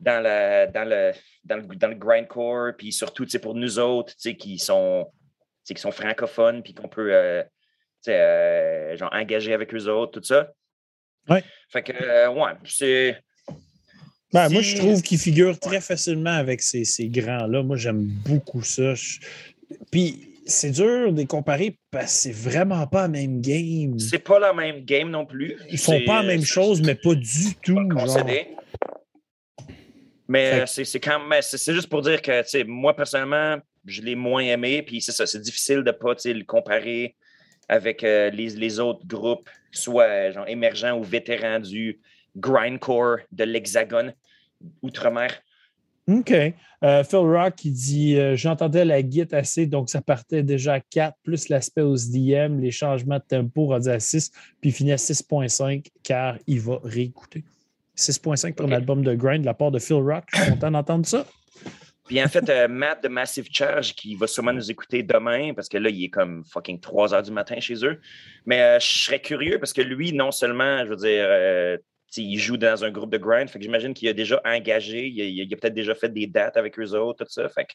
dans, 0.01 0.23
la, 0.23 0.67
dans, 0.67 0.89
le, 0.89 1.13
dans, 1.45 1.57
le, 1.57 1.63
dans 1.83 1.89
le 1.89 1.95
grindcore, 1.95 2.73
puis 2.79 2.93
surtout 2.93 3.27
pour 3.43 3.55
nous 3.55 3.79
autres 3.79 4.15
qui 4.43 4.59
sont, 4.59 5.11
qui 5.65 5.77
sont 5.77 5.91
francophones, 5.91 6.63
puis 6.63 6.75
qu'on 6.75 6.89
peut 6.89 7.13
euh, 7.13 7.43
euh, 8.09 8.97
genre, 8.97 9.11
engager 9.13 9.53
avec 9.53 9.75
eux 9.75 9.87
autres, 9.89 10.13
tout 10.21 10.27
ça. 10.27 10.53
Ouais. 11.29 11.43
Fait 11.70 11.83
que, 11.83 11.93
euh, 11.93 12.31
ouais, 12.31 12.53
c'est. 12.64 13.16
Ben, 14.33 14.49
moi, 14.49 14.61
je 14.61 14.77
trouve 14.77 15.03
qu'ils 15.03 15.18
figurent 15.18 15.59
très 15.59 15.81
facilement 15.81 16.35
avec 16.35 16.61
ces, 16.61 16.85
ces 16.85 17.09
grands-là. 17.09 17.62
Moi, 17.62 17.77
j'aime 17.77 18.03
beaucoup 18.03 18.62
ça. 18.62 18.95
Je... 18.95 19.18
Puis, 19.91 20.37
c'est 20.47 20.70
dur 20.70 21.12
de 21.12 21.18
les 21.18 21.27
comparer 21.27 21.79
parce 21.91 22.07
que 22.07 22.11
c'est 22.11 22.33
vraiment 22.33 22.87
pas 22.87 23.03
la 23.03 23.09
même 23.09 23.41
game. 23.41 23.99
C'est 23.99 24.18
pas 24.18 24.39
la 24.39 24.53
même 24.53 24.85
game 24.85 25.11
non 25.11 25.27
plus. 25.27 25.57
Ils 25.70 25.79
font 25.79 26.01
pas 26.07 26.22
la 26.22 26.29
même 26.29 26.45
chose, 26.45 26.83
mais 26.83 26.95
pas 26.95 27.14
du 27.14 27.55
tout. 27.62 27.79
Mais 30.29 30.64
c'est 30.66 31.01
quand. 31.01 31.20
C'est 31.41 31.74
juste 31.74 31.89
pour 31.89 32.03
dire 32.03 32.22
que 32.22 32.64
moi, 32.64 32.95
personnellement, 32.95 33.59
je 33.85 34.03
l'ai 34.03 34.14
moins 34.14 34.43
aimé. 34.43 34.83
Puis 34.83 35.01
c'est 35.01 35.12
ça, 35.12 35.27
c'est 35.27 35.41
difficile 35.41 35.83
de 35.83 35.91
pas 35.91 36.14
le 36.24 36.45
comparer 36.45 37.16
avec 37.69 38.05
euh, 38.05 38.31
les, 38.31 38.51
les, 38.51 38.81
autres 38.81 39.07
groupes, 39.07 39.49
soit 39.73 40.31
genre 40.31 40.49
émergents 40.49 40.99
ou 40.99 41.03
vétérans 41.03 41.61
du 41.61 42.01
grindcore 42.37 43.19
de 43.33 43.45
l'Hexagone 43.45 44.12
outre-mer. 44.83 45.43
OK. 46.09 46.33
Euh, 46.85 47.03
Phil 47.03 47.19
Rock 47.19 47.57
qui 47.57 47.71
dit 47.71 48.17
euh, 48.17 48.37
J'entendais 48.37 48.85
la 48.85 49.03
guide 49.03 49.35
assez, 49.35 49.67
donc 49.67 49.91
ça 49.91 50.01
partait 50.01 50.45
déjà 50.45 50.75
à 50.75 50.81
4, 50.81 51.17
plus 51.23 51.49
l'aspect 51.49 51.83
aux 51.83 51.97
DM, 51.97 52.61
les 52.61 52.71
changements 52.71 53.19
de 53.19 53.25
tempo 53.27 53.67
rendus 53.67 53.89
à 53.89 53.99
6, 53.99 54.31
puis 54.61 54.71
il 54.71 54.73
finit 54.73 54.93
à 54.93 54.97
6.5 54.97 55.87
car 56.05 56.39
il 56.47 56.61
va 56.61 56.79
réécouter. 56.85 57.43
6.5 57.97 58.53
pour 58.55 58.67
okay. 58.67 58.75
un 58.75 58.77
album 58.77 59.03
de 59.03 59.14
grind 59.14 59.41
de 59.41 59.47
la 59.47 59.55
part 59.55 59.71
de 59.71 59.79
Phil 59.79 59.97
Rock. 59.97 60.25
Je 60.33 60.43
suis 60.43 60.51
content 60.53 60.71
d'entendre 60.71 61.07
ça. 61.07 61.27
Puis 62.07 62.23
en 62.23 62.29
fait, 62.29 62.49
euh, 62.49 62.69
Matt 62.69 63.03
de 63.03 63.09
Massive 63.09 63.49
Charge 63.51 63.95
qui 63.95 64.15
va 64.15 64.27
sûrement 64.27 64.53
nous 64.53 64.71
écouter 64.71 65.03
demain 65.03 65.53
parce 65.55 65.69
que 65.69 65.77
là, 65.77 65.91
il 65.91 66.05
est 66.05 66.11
comme 66.11 66.45
fucking 66.45 66.81
3 66.81 67.15
heures 67.15 67.23
du 67.23 67.33
matin 67.33 67.59
chez 67.61 67.85
eux. 67.85 68.01
Mais 68.45 68.63
euh, 68.63 68.79
je 68.81 69.05
serais 69.05 69.21
curieux 69.21 69.59
parce 69.59 69.73
que 69.73 69.83
lui, 69.83 70.13
non 70.13 70.31
seulement, 70.31 70.85
je 70.85 70.91
veux 70.91 70.97
dire, 70.97 71.27
euh, 71.29 71.77
il 72.17 72.39
joue 72.39 72.57
dans 72.57 72.85
un 72.85 72.91
groupe 72.91 73.11
de 73.11 73.19
grind, 73.19 73.51
fait 73.51 73.59
que 73.59 73.65
j'imagine 73.65 73.93
qu'il 73.93 74.09
a 74.09 74.13
déjà 74.13 74.41
engagé, 74.45 75.07
il 75.09 75.53
a, 75.53 75.57
peut-être 75.57 75.75
déjà 75.75 75.95
fait 75.95 76.09
des 76.09 76.27
dates 76.27 76.57
avec 76.57 76.79
eux 76.79 76.95
autres, 76.95 77.25
tout 77.25 77.31
ça. 77.31 77.49
Fait 77.49 77.65
que 77.65 77.73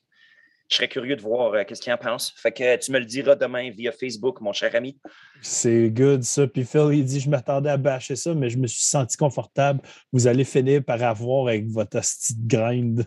je 0.70 0.78
serais 0.78 0.88
curieux 0.88 1.18
de 1.18 1.22
voir 1.22 1.66
qu'est-ce 1.66 1.82
qu'il 1.82 1.92
en 1.92 1.98
pense. 1.98 2.34
Fait 2.38 2.54
que 2.54 2.78
tu 2.78 2.94
me 2.94 3.00
le 3.00 3.06
diras 3.06 3.36
demain 3.36 3.70
via 3.70 3.92
Facebook, 3.92 4.40
mon 4.40 4.54
cher 4.54 4.74
ami. 4.74 4.98
C'est 5.42 5.90
good, 5.90 6.24
ça. 6.24 6.48
Puis 6.48 6.64
Phil, 6.64 6.90
il 6.94 7.04
dit 7.04 7.20
Je 7.20 7.30
m'attendais 7.30 7.70
à 7.70 7.76
bâcher 7.76 8.16
ça, 8.16 8.34
mais 8.34 8.50
je 8.50 8.58
me 8.58 8.68
suis 8.68 8.84
senti 8.84 9.18
confortable. 9.18 9.82
Vous 10.14 10.28
allez 10.28 10.46
finir 10.46 10.82
par 10.82 11.04
avoir 11.04 11.50
avec 11.50 11.68
votre 11.68 12.00
de 12.00 12.48
grind. 12.48 13.06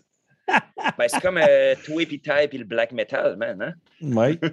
ben, 0.99 1.09
c'est 1.09 1.20
comme 1.20 1.38
euh, 1.38 1.74
Twippy 1.84 2.20
Type 2.20 2.53
et 2.53 2.59
le 2.59 2.64
black 2.64 2.92
metal, 2.92 3.36
man. 3.36 3.61
Hein? 3.61 3.74
Oui. 4.03 4.38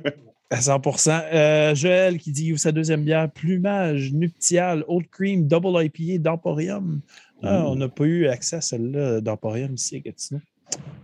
À 0.54 0.60
100% 0.60 1.24
euh, 1.32 1.74
Joël 1.76 2.18
qui 2.18 2.34
dit 2.34 2.58
sa 2.58 2.74
deuxième 2.74 3.06
bière, 3.06 3.32
plumage, 3.32 4.12
nuptial, 4.12 4.84
old 4.90 5.10
cream, 5.10 5.48
double 5.48 5.82
IPA 5.82 6.18
d'Emporium. 6.22 7.00
Ah, 7.42 7.64
on 7.66 7.76
n'a 7.78 7.88
pas 7.88 8.04
eu 8.04 8.28
accès 8.28 8.58
à 8.58 8.62
celle-là 8.62 9.22
d'Emporium 9.22 9.74
ici 9.74 9.96
à 9.96 10.00
Gatineau. 10.00 10.42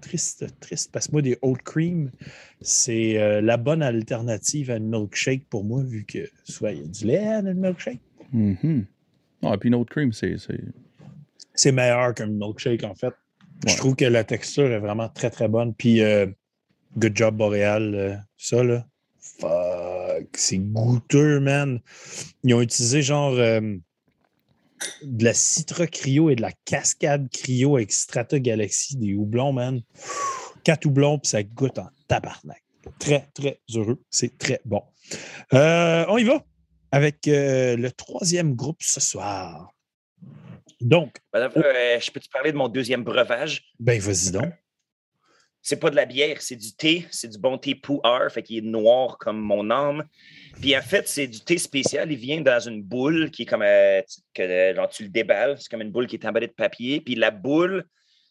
Triste, 0.02 0.46
triste. 0.60 0.92
Parce 0.92 1.08
que 1.08 1.14
moi, 1.14 1.22
des 1.22 1.38
old 1.42 1.62
cream, 1.62 2.12
c'est 2.60 3.18
euh, 3.18 3.40
la 3.40 3.56
bonne 3.56 3.82
alternative 3.82 4.70
à 4.70 4.76
une 4.76 4.90
milkshake 4.90 5.46
pour 5.50 5.64
moi, 5.64 5.82
vu 5.82 6.04
que 6.04 6.30
soit 6.44 6.74
il 6.74 6.80
y 6.80 6.84
a 6.84 6.88
du 6.88 7.06
lait 7.06 7.42
dans 7.42 7.48
le 7.48 7.54
milkshake. 7.54 8.02
Mm 8.34 8.54
-hmm. 8.54 8.86
Ah, 9.44 9.58
puis 9.58 9.70
une 9.70 9.76
old 9.76 9.90
cream, 9.90 10.12
c'est. 10.12 10.36
C'est 11.54 11.72
meilleur 11.72 12.14
qu'un 12.14 12.28
milkshake, 12.28 12.84
en 12.84 12.96
fait. 12.96 13.14
Ouais. 13.66 13.72
Je 13.72 13.78
trouve 13.78 13.96
que 13.96 14.06
la 14.06 14.24
texture 14.24 14.72
est 14.72 14.80
vraiment 14.80 15.10
très, 15.10 15.30
très 15.30 15.48
bonne. 15.48 15.74
Puis, 15.74 16.02
euh, 16.02 16.28
good 16.98 17.16
job, 17.16 17.38
Boréal. 17.38 17.96
Euh, 17.96 18.16
ça, 18.38 18.64
là. 18.64 18.86
Fuck. 19.20 20.28
C'est 20.36 20.58
goûteux, 20.58 21.40
man. 21.40 21.80
Ils 22.44 22.54
ont 22.54 22.62
utilisé 22.62 23.02
genre. 23.02 23.34
Euh, 23.34 23.76
de 25.02 25.24
la 25.24 25.34
Citra 25.34 25.88
Cryo 25.88 26.30
et 26.30 26.36
de 26.36 26.44
la 26.44 26.52
Cascade 26.64 27.30
Cryo 27.32 27.78
avec 27.78 27.92
Strata 27.92 28.38
Galaxy, 28.38 28.96
des 28.96 29.16
houblons, 29.16 29.52
man. 29.52 29.82
Quatre 30.64 30.86
houblons, 30.86 31.18
puis 31.18 31.30
ça 31.30 31.42
goûte 31.42 31.80
en 31.80 31.90
tabarnak. 32.08 32.62
Très, 33.00 33.28
très 33.34 33.60
heureux. 33.74 34.00
C'est 34.12 34.38
très 34.38 34.62
bon. 34.66 34.84
On 35.52 36.18
y 36.20 36.24
va 36.24 36.46
avec 36.92 37.22
le 37.26 37.90
troisième 37.90 38.54
groupe 38.54 38.78
ce 38.82 39.00
soir. 39.00 39.74
Donc. 40.80 41.18
Madame, 41.34 41.52
euh, 41.58 42.00
je 42.00 42.12
peux 42.12 42.20
te 42.20 42.30
parler 42.30 42.52
de 42.52 42.58
mon 42.58 42.68
deuxième 42.68 43.04
breuvage? 43.04 43.74
Ben, 43.80 44.00
vas-y 44.00 44.32
donc. 44.32 44.54
C'est 45.62 45.80
pas 45.80 45.90
de 45.90 45.96
la 45.96 46.06
bière, 46.06 46.42
c'est 46.42 46.56
du 46.56 46.74
thé. 46.74 47.06
C'est 47.12 47.28
du 47.28 47.38
bon 47.38 47.58
thé 47.58 47.76
Pouhar, 47.76 48.32
fait 48.32 48.42
qu'il 48.42 48.58
est 48.60 48.62
noir 48.62 49.18
comme 49.18 49.40
mon 49.40 49.70
âme. 49.70 50.06
Puis 50.62 50.78
en 50.78 50.82
fait, 50.82 51.08
c'est 51.10 51.28
du 51.28 51.42
thé 51.42 51.58
spécial. 51.58 52.10
Il 52.12 52.18
vient 52.18 52.40
dans 52.40 52.60
une 52.60 52.82
boule 52.82 53.32
qui 53.32 53.42
est 53.42 53.46
comme. 53.46 53.66
que, 54.34 54.74
genre, 54.76 54.88
tu 54.88 55.04
le 55.04 55.10
déballes. 55.10 55.58
C'est 55.60 55.70
comme 55.70 55.82
une 55.82 55.92
boule 55.92 56.08
qui 56.08 56.16
est 56.16 56.26
emballée 56.26 56.48
de 56.48 56.54
papier. 56.54 57.02
Puis 57.02 57.16
la 57.16 57.32
boule, 57.32 57.86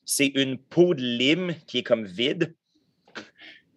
c'est 0.06 0.28
une 0.28 0.56
peau 0.56 0.94
de 0.94 1.02
lime 1.02 1.54
qui 1.66 1.78
est 1.78 1.82
comme 1.82 2.06
vide. 2.06 2.54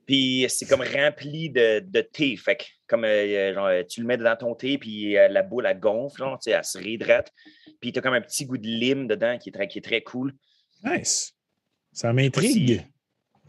Puis 0.05 0.45
c'est 0.47 0.65
comme 0.65 0.81
rempli 0.81 1.49
de, 1.49 2.01
thé. 2.01 2.37
Fait 2.37 2.55
que 2.55 2.63
comme 2.89 3.05
euh, 3.05 3.53
genre, 3.53 3.69
tu 3.87 4.01
le 4.01 4.07
mets 4.07 4.17
dans 4.17 4.35
ton 4.35 4.55
thé, 4.55 4.77
puis 4.77 5.17
euh, 5.17 5.27
la 5.29 5.43
boule, 5.43 5.65
elle 5.65 5.79
gonfle, 5.79 6.17
genre, 6.17 6.39
elle 6.45 6.63
se 6.63 6.77
réhydrate. 6.77 7.31
Puis 7.79 7.93
tu 7.93 7.99
as 7.99 8.01
comme 8.01 8.15
un 8.15 8.21
petit 8.21 8.45
goût 8.45 8.57
de 8.57 8.67
lime 8.67 9.07
dedans 9.07 9.37
qui 9.37 9.49
est 9.49 9.51
très, 9.51 9.67
qui 9.67 9.77
est 9.77 9.83
très 9.83 10.01
cool. 10.01 10.33
Nice. 10.83 11.33
Ça 11.93 12.11
m'intrigue. 12.11 12.85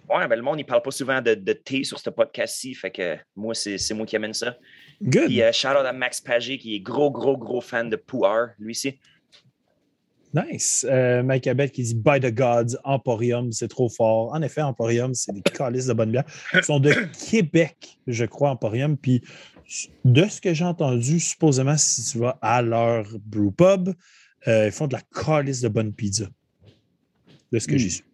Ouais, 0.08 0.26
ben, 0.26 0.36
le 0.36 0.42
monde, 0.42 0.58
il 0.58 0.64
parle 0.64 0.82
pas 0.82 0.90
souvent 0.90 1.20
de, 1.22 1.34
thé 1.52 1.84
sur 1.84 1.98
ce 1.98 2.10
podcast-ci. 2.10 2.74
Fait 2.74 2.90
que 2.90 3.16
moi, 3.34 3.54
c'est 3.54 3.94
moi 3.94 4.06
qui 4.06 4.16
amène 4.16 4.34
ça. 4.34 4.56
Good. 5.02 5.26
Puis 5.26 5.40
uh, 5.40 5.52
shout 5.52 5.68
out 5.68 5.86
à 5.86 5.92
Max 5.92 6.20
Pagé, 6.20 6.58
qui 6.58 6.74
est 6.74 6.80
gros, 6.80 7.10
gros, 7.10 7.36
gros 7.36 7.60
fan 7.60 7.88
de 7.88 7.96
Pouar, 7.96 8.48
lui 8.58 8.72
aussi. 8.72 8.98
Nice. 10.34 10.86
Euh, 10.88 11.22
Mike 11.22 11.46
Abel 11.46 11.70
qui 11.70 11.82
dit 11.82 11.94
By 11.94 12.20
the 12.20 12.32
Gods, 12.32 12.76
Emporium, 12.84 13.50
c'est 13.52 13.68
trop 13.68 13.88
fort. 13.88 14.32
En 14.32 14.42
effet, 14.42 14.62
Emporium, 14.62 15.12
c'est 15.14 15.32
des 15.32 15.42
calices 15.42 15.86
de 15.86 15.92
bonne 15.92 16.12
bière. 16.12 16.24
Ils 16.54 16.62
sont 16.62 16.78
de 16.78 16.92
Québec, 17.30 17.98
je 18.06 18.24
crois, 18.24 18.50
Emporium. 18.50 18.96
Puis 18.96 19.22
de 20.04 20.24
ce 20.26 20.40
que 20.40 20.54
j'ai 20.54 20.64
entendu, 20.64 21.20
supposément, 21.20 21.76
si 21.76 22.04
tu 22.04 22.18
vas 22.18 22.38
à 22.42 22.62
leur 22.62 23.06
brewpub, 23.24 23.90
euh, 24.48 24.66
ils 24.66 24.72
font 24.72 24.86
de 24.86 24.94
la 24.94 25.02
calice 25.24 25.60
de 25.60 25.68
bonne 25.68 25.92
pizza. 25.92 26.26
De 27.52 27.58
ce 27.58 27.66
que 27.66 27.76
j'ai 27.76 27.88
hmm. 27.88 27.90
su. 27.90 28.09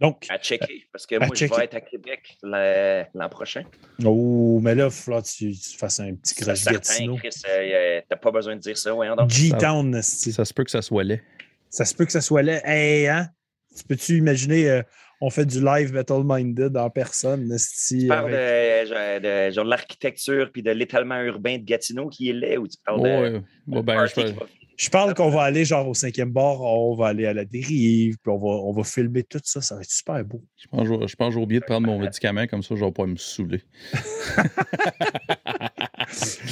Donc, 0.00 0.26
à 0.30 0.38
checker, 0.38 0.86
parce 0.90 1.06
que 1.06 1.16
moi, 1.16 1.28
je 1.34 1.44
vais 1.44 1.64
être 1.64 1.74
à 1.74 1.80
Québec 1.82 2.38
l'an 2.42 3.28
prochain. 3.28 3.64
Oh, 4.04 4.58
mais 4.62 4.74
là, 4.74 4.88
il 4.90 5.12
va 5.12 5.20
que 5.20 5.26
tu, 5.28 5.54
fasses 5.76 6.00
un 6.00 6.14
petit 6.14 6.34
crash 6.34 6.64
Gatineau. 6.64 7.16
Chris, 7.16 7.28
euh, 7.46 8.00
t'as 8.08 8.16
pas 8.16 8.30
besoin 8.30 8.56
de 8.56 8.60
dire 8.60 8.78
ça, 8.78 8.94
ouais, 8.94 9.08
G-Town, 9.28 10.00
ça, 10.00 10.44
se 10.44 10.54
peut 10.54 10.64
que 10.64 10.70
ça 10.70 10.80
soit 10.80 11.04
laid. 11.04 11.22
Ça 11.68 11.84
se 11.84 11.94
peut 11.94 12.06
que 12.06 12.12
ça 12.12 12.22
soit 12.22 12.42
laid. 12.42 12.62
Hey, 12.64 13.08
hein? 13.08 13.28
Tu 13.76 13.84
peux-tu 13.84 14.16
imaginer, 14.16 14.70
euh, 14.70 14.82
on 15.20 15.30
fait 15.30 15.46
du 15.46 15.62
live 15.62 15.92
Metal 15.92 16.22
Minded 16.24 16.76
en 16.76 16.90
personne? 16.90 17.54
Tu 17.88 18.06
parles 18.06 18.32
de, 18.32 19.50
genre, 19.50 19.64
l'architecture 19.64 20.50
puis 20.52 20.62
de 20.62 20.70
l'étalement 20.70 21.20
urbain 21.22 21.58
de 21.58 21.64
Gatineau 21.64 22.08
qui 22.08 22.30
est 22.30 22.32
laid 22.32 22.58
ou 22.58 22.66
tu 22.66 22.78
parles 22.84 23.02
de. 23.02 23.42
Ouais, 23.68 23.82
ben, 23.82 24.06
je, 24.06 24.32
je 24.80 24.88
parle 24.88 25.12
qu'on 25.12 25.28
va 25.28 25.42
aller 25.42 25.66
genre 25.66 25.86
au 25.86 25.92
cinquième 25.92 26.30
bar, 26.30 26.62
on 26.62 26.96
va 26.96 27.08
aller 27.08 27.26
à 27.26 27.34
la 27.34 27.44
dérive, 27.44 28.16
puis 28.22 28.32
on 28.32 28.38
va, 28.38 28.48
on 28.48 28.72
va 28.72 28.82
filmer 28.82 29.22
tout 29.22 29.40
ça. 29.44 29.60
Ça 29.60 29.74
va 29.74 29.82
être 29.82 29.90
super 29.90 30.24
beau. 30.24 30.42
Je 30.56 30.68
pense, 30.68 30.86
je 30.86 31.16
pense 31.16 31.28
que 31.28 31.34
j'ai 31.34 31.40
oublié 31.40 31.60
de 31.60 31.66
prendre 31.66 31.86
mon 31.86 31.98
médicament, 31.98 32.46
comme 32.46 32.62
ça, 32.62 32.74
je 32.74 32.82
vais 32.82 32.92
pas 32.92 33.06
me 33.06 33.16
saouler. 33.16 33.62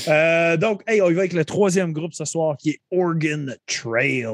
Euh, 0.07 0.57
donc, 0.57 0.83
hey, 0.87 1.03
on 1.03 1.11
y 1.11 1.15
va 1.15 1.21
avec 1.23 1.33
le 1.33 1.45
troisième 1.45 1.93
groupe 1.93 2.15
ce 2.15 2.25
soir 2.25 2.57
qui 2.57 2.71
est 2.71 2.81
Organ 2.93 3.57
Trail. 3.67 4.27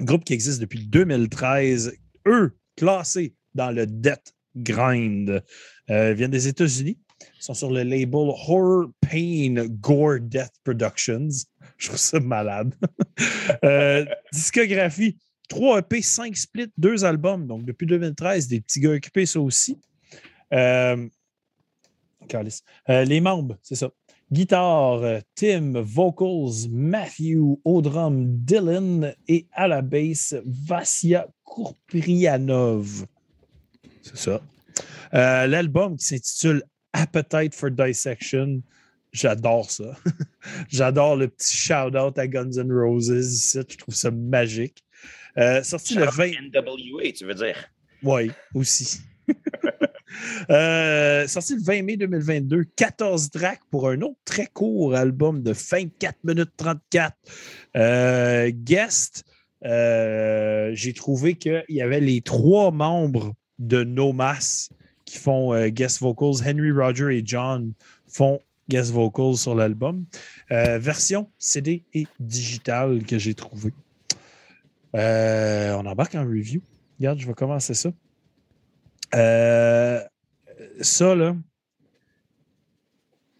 Groupe 0.00 0.24
qui 0.24 0.32
existe 0.32 0.60
depuis 0.60 0.86
2013. 0.86 1.96
Eux, 2.26 2.56
classés 2.76 3.34
dans 3.54 3.70
le 3.70 3.86
Death 3.86 4.34
Grind. 4.56 5.42
Euh, 5.90 6.12
viennent 6.14 6.30
des 6.30 6.48
États-Unis. 6.48 6.98
Ils 7.20 7.42
sont 7.42 7.54
sur 7.54 7.70
le 7.70 7.82
label 7.82 8.14
Horror 8.14 8.86
Pain 9.00 9.66
Gore 9.80 10.20
Death 10.20 10.52
Productions. 10.62 11.28
Je 11.78 11.88
trouve 11.88 11.98
ça 11.98 12.20
malade. 12.20 12.74
Euh, 13.62 14.04
discographie 14.32 15.18
3 15.48 15.80
EP, 15.80 16.02
5 16.02 16.36
splits, 16.36 16.72
2 16.78 17.04
albums. 17.04 17.46
Donc, 17.46 17.64
depuis 17.64 17.86
2013, 17.86 18.48
des 18.48 18.60
petits 18.60 18.80
gars 18.80 18.92
occupés, 18.92 19.26
ça 19.26 19.40
aussi. 19.40 19.78
Euh, 20.52 21.06
les 22.88 23.20
membres, 23.20 23.56
c'est 23.62 23.74
ça. 23.74 23.90
Guitare, 24.32 25.20
Tim, 25.34 25.80
vocals, 25.82 26.68
Matthew, 26.70 27.58
au 27.64 27.82
drum, 27.82 28.38
Dylan 28.38 29.14
et 29.28 29.46
à 29.52 29.68
la 29.68 29.82
basse, 29.82 30.34
Vassia 30.44 31.28
Kurprianov. 31.54 33.06
C'est 34.02 34.16
ça. 34.16 34.40
L'album 35.12 35.96
qui 35.96 36.06
s'intitule 36.06 36.62
Appetite 36.92 37.54
for 37.54 37.70
Dissection 37.70 38.62
J'adore 39.14 39.70
ça. 39.70 39.96
J'adore 40.68 41.14
le 41.14 41.28
petit 41.28 41.56
shout-out 41.56 42.18
à 42.18 42.26
Guns 42.26 42.50
N' 42.50 42.72
Roses 42.72 43.10
ici. 43.10 43.60
Je 43.68 43.76
trouve 43.76 43.94
ça 43.94 44.10
magique. 44.10 44.84
Euh, 45.38 45.62
sorti 45.62 45.94
le 45.94 46.06
20. 46.06 46.32
NWA, 46.52 47.12
tu 47.16 47.24
veux 47.24 47.34
dire? 47.34 47.56
Oui, 48.02 48.32
aussi. 48.54 48.98
euh, 50.50 51.28
sorti 51.28 51.54
le 51.54 51.62
20 51.62 51.82
mai 51.82 51.96
2022, 51.96 52.64
14 52.76 53.30
tracks 53.30 53.62
pour 53.70 53.88
un 53.88 54.00
autre 54.00 54.18
très 54.24 54.48
court 54.48 54.96
album 54.96 55.44
de 55.44 55.52
24 55.52 56.18
minutes 56.24 56.52
34. 56.56 57.16
Euh, 57.76 58.50
guest, 58.52 59.24
euh, 59.64 60.70
j'ai 60.74 60.92
trouvé 60.92 61.34
qu'il 61.34 61.64
y 61.68 61.80
avait 61.80 62.00
les 62.00 62.20
trois 62.20 62.70
membres 62.70 63.34
de 63.58 63.82
No 63.84 64.12
Mass 64.12 64.70
qui 65.04 65.18
font 65.18 65.54
euh, 65.54 65.68
guest 65.68 66.00
vocals. 66.00 66.46
Henry, 66.46 66.70
Roger 66.70 67.16
et 67.16 67.22
John 67.24 67.72
font 68.06 68.40
guest 68.68 68.92
vocals 68.92 69.36
sur 69.36 69.54
l'album. 69.54 70.04
Euh, 70.50 70.78
version 70.78 71.30
CD 71.38 71.84
et 71.94 72.06
digitale 72.20 73.04
que 73.04 73.18
j'ai 73.18 73.34
trouvé. 73.34 73.72
On 74.92 75.86
embarque 75.86 76.14
en 76.14 76.24
review. 76.24 76.60
Regarde, 76.98 77.18
je 77.18 77.26
vais 77.26 77.34
commencer 77.34 77.74
ça. 77.74 77.90
Ça, 80.80 81.14
là. 81.14 81.36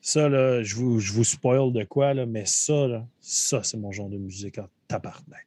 Ça, 0.00 0.28
là, 0.28 0.62
je 0.62 0.76
vous, 0.76 1.00
je 1.00 1.12
vous 1.14 1.24
spoil 1.24 1.72
de 1.72 1.84
quoi, 1.84 2.12
là, 2.12 2.26
mais 2.26 2.44
ça, 2.44 2.86
là, 2.86 3.06
ça, 3.22 3.62
c'est 3.62 3.78
mon 3.78 3.90
genre 3.90 4.10
de 4.10 4.18
musique 4.18 4.58
en 4.58 4.68
tabarnak. 4.86 5.46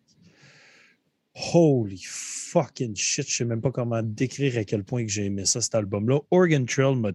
Holy 1.53 2.01
fucking 2.03 2.95
shit, 2.95 3.29
je 3.29 3.35
sais 3.35 3.45
même 3.45 3.61
pas 3.61 3.71
comment 3.71 4.01
décrire 4.01 4.57
à 4.57 4.63
quel 4.63 4.83
point 4.83 5.03
que 5.05 5.11
j'ai 5.11 5.25
aimé 5.25 5.45
ça, 5.45 5.61
cet 5.61 5.75
album-là. 5.75 6.19
Organ 6.31 6.65
Trail 6.65 6.95
m'a 6.95 7.11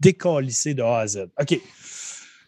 décalissé 0.00 0.74
de 0.74 0.82
A 0.82 1.00
à 1.00 1.06
Z. 1.06 1.26
OK. 1.40 1.58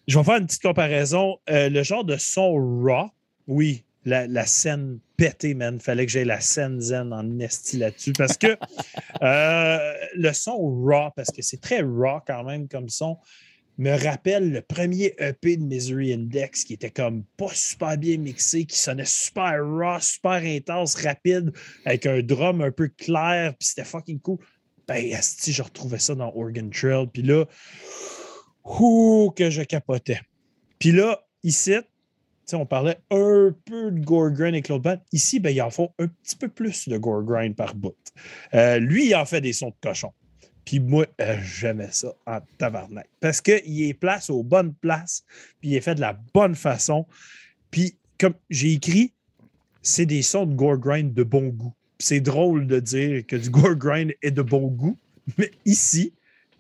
Je 0.06 0.18
vais 0.18 0.24
faire 0.24 0.36
une 0.36 0.46
petite 0.46 0.62
comparaison. 0.62 1.38
Euh, 1.50 1.68
le 1.68 1.82
genre 1.82 2.04
de 2.04 2.16
son 2.16 2.54
raw, 2.54 3.10
oui, 3.48 3.84
la, 4.04 4.46
scène 4.46 5.00
pétée, 5.16 5.54
man. 5.54 5.80
Fallait 5.80 6.06
que 6.06 6.12
j'aie 6.12 6.24
la 6.24 6.40
scène 6.40 6.80
zen 6.80 7.12
en 7.12 7.40
esti 7.40 7.78
là-dessus. 7.78 8.12
Parce 8.12 8.36
que 8.36 8.56
euh, 9.22 9.94
le 10.14 10.32
son 10.32 10.56
raw, 10.84 11.10
parce 11.16 11.30
que 11.30 11.42
c'est 11.42 11.60
très 11.60 11.80
raw 11.80 12.20
quand 12.24 12.44
même 12.44 12.68
comme 12.68 12.88
son, 12.88 13.18
me 13.78 13.92
rappelle 14.02 14.50
le 14.50 14.62
premier 14.62 15.14
EP 15.18 15.56
de 15.56 15.64
Misery 15.64 16.12
Index 16.12 16.64
qui 16.64 16.74
était 16.74 16.90
comme 16.90 17.24
pas 17.36 17.52
super 17.52 17.98
bien 17.98 18.16
mixé, 18.16 18.64
qui 18.64 18.78
sonnait 18.78 19.04
super 19.04 19.58
raw, 19.62 20.00
super 20.00 20.42
intense, 20.42 20.94
rapide, 20.94 21.52
avec 21.84 22.06
un 22.06 22.22
drum 22.22 22.60
un 22.62 22.70
peu 22.70 22.88
clair, 22.88 23.54
puis 23.58 23.68
c'était 23.68 23.84
fucking 23.84 24.20
cool. 24.20 24.38
Ben, 24.88 25.04
esti, 25.04 25.52
je 25.52 25.62
retrouvais 25.62 25.98
ça 25.98 26.14
dans 26.14 26.32
Organ 26.34 26.70
Trail. 26.70 27.08
Puis 27.12 27.22
là, 27.22 27.44
Ouh, 28.66 29.32
que 29.34 29.48
je 29.48 29.62
capotais. 29.62 30.20
Puis 30.78 30.92
là, 30.92 31.24
ici, 31.42 31.74
on 32.52 32.66
parlait 32.66 32.98
un 33.10 33.54
peu 33.64 33.90
de 33.90 34.04
gore 34.04 34.30
grind 34.30 34.54
et 34.54 34.62
Claude 34.62 34.82
Band. 34.82 34.98
Ici, 35.12 35.40
ben, 35.40 35.50
il 35.50 35.62
en 35.62 35.70
faut 35.70 35.90
un 35.98 36.08
petit 36.08 36.36
peu 36.36 36.48
plus 36.48 36.88
de 36.88 36.98
gore 36.98 37.22
grind 37.22 37.54
par 37.54 37.74
bout. 37.74 37.96
Euh, 38.54 38.78
lui, 38.78 39.06
il 39.08 39.14
en 39.14 39.24
fait 39.24 39.40
des 39.40 39.52
sons 39.52 39.70
de 39.70 39.76
cochon. 39.80 40.12
Puis 40.66 40.80
moi, 40.80 41.06
euh, 41.20 41.38
j'aimais 41.42 41.92
ça 41.92 42.12
en 42.26 42.40
tabarnak. 42.58 43.08
Parce 43.20 43.40
qu'il 43.40 43.82
est 43.82 43.94
place 43.94 44.28
aux 44.28 44.42
bonnes 44.42 44.74
places, 44.74 45.24
puis 45.60 45.70
il 45.70 45.76
est 45.76 45.80
fait 45.80 45.94
de 45.94 46.00
la 46.00 46.18
bonne 46.34 46.56
façon. 46.56 47.06
Puis, 47.70 47.96
comme 48.18 48.34
j'ai 48.50 48.72
écrit, 48.72 49.14
c'est 49.80 50.06
des 50.06 50.22
sons 50.22 50.44
de 50.44 50.54
gore 50.54 50.78
grind 50.78 51.14
de 51.14 51.22
bon 51.22 51.48
goût. 51.48 51.72
C'est 52.00 52.20
drôle 52.20 52.66
de 52.66 52.80
dire 52.80 53.24
que 53.24 53.36
du 53.36 53.48
gore 53.50 53.76
grind 53.76 54.12
est 54.20 54.32
de 54.32 54.42
bon 54.42 54.66
goût, 54.66 54.98
mais 55.38 55.52
ici, 55.64 56.12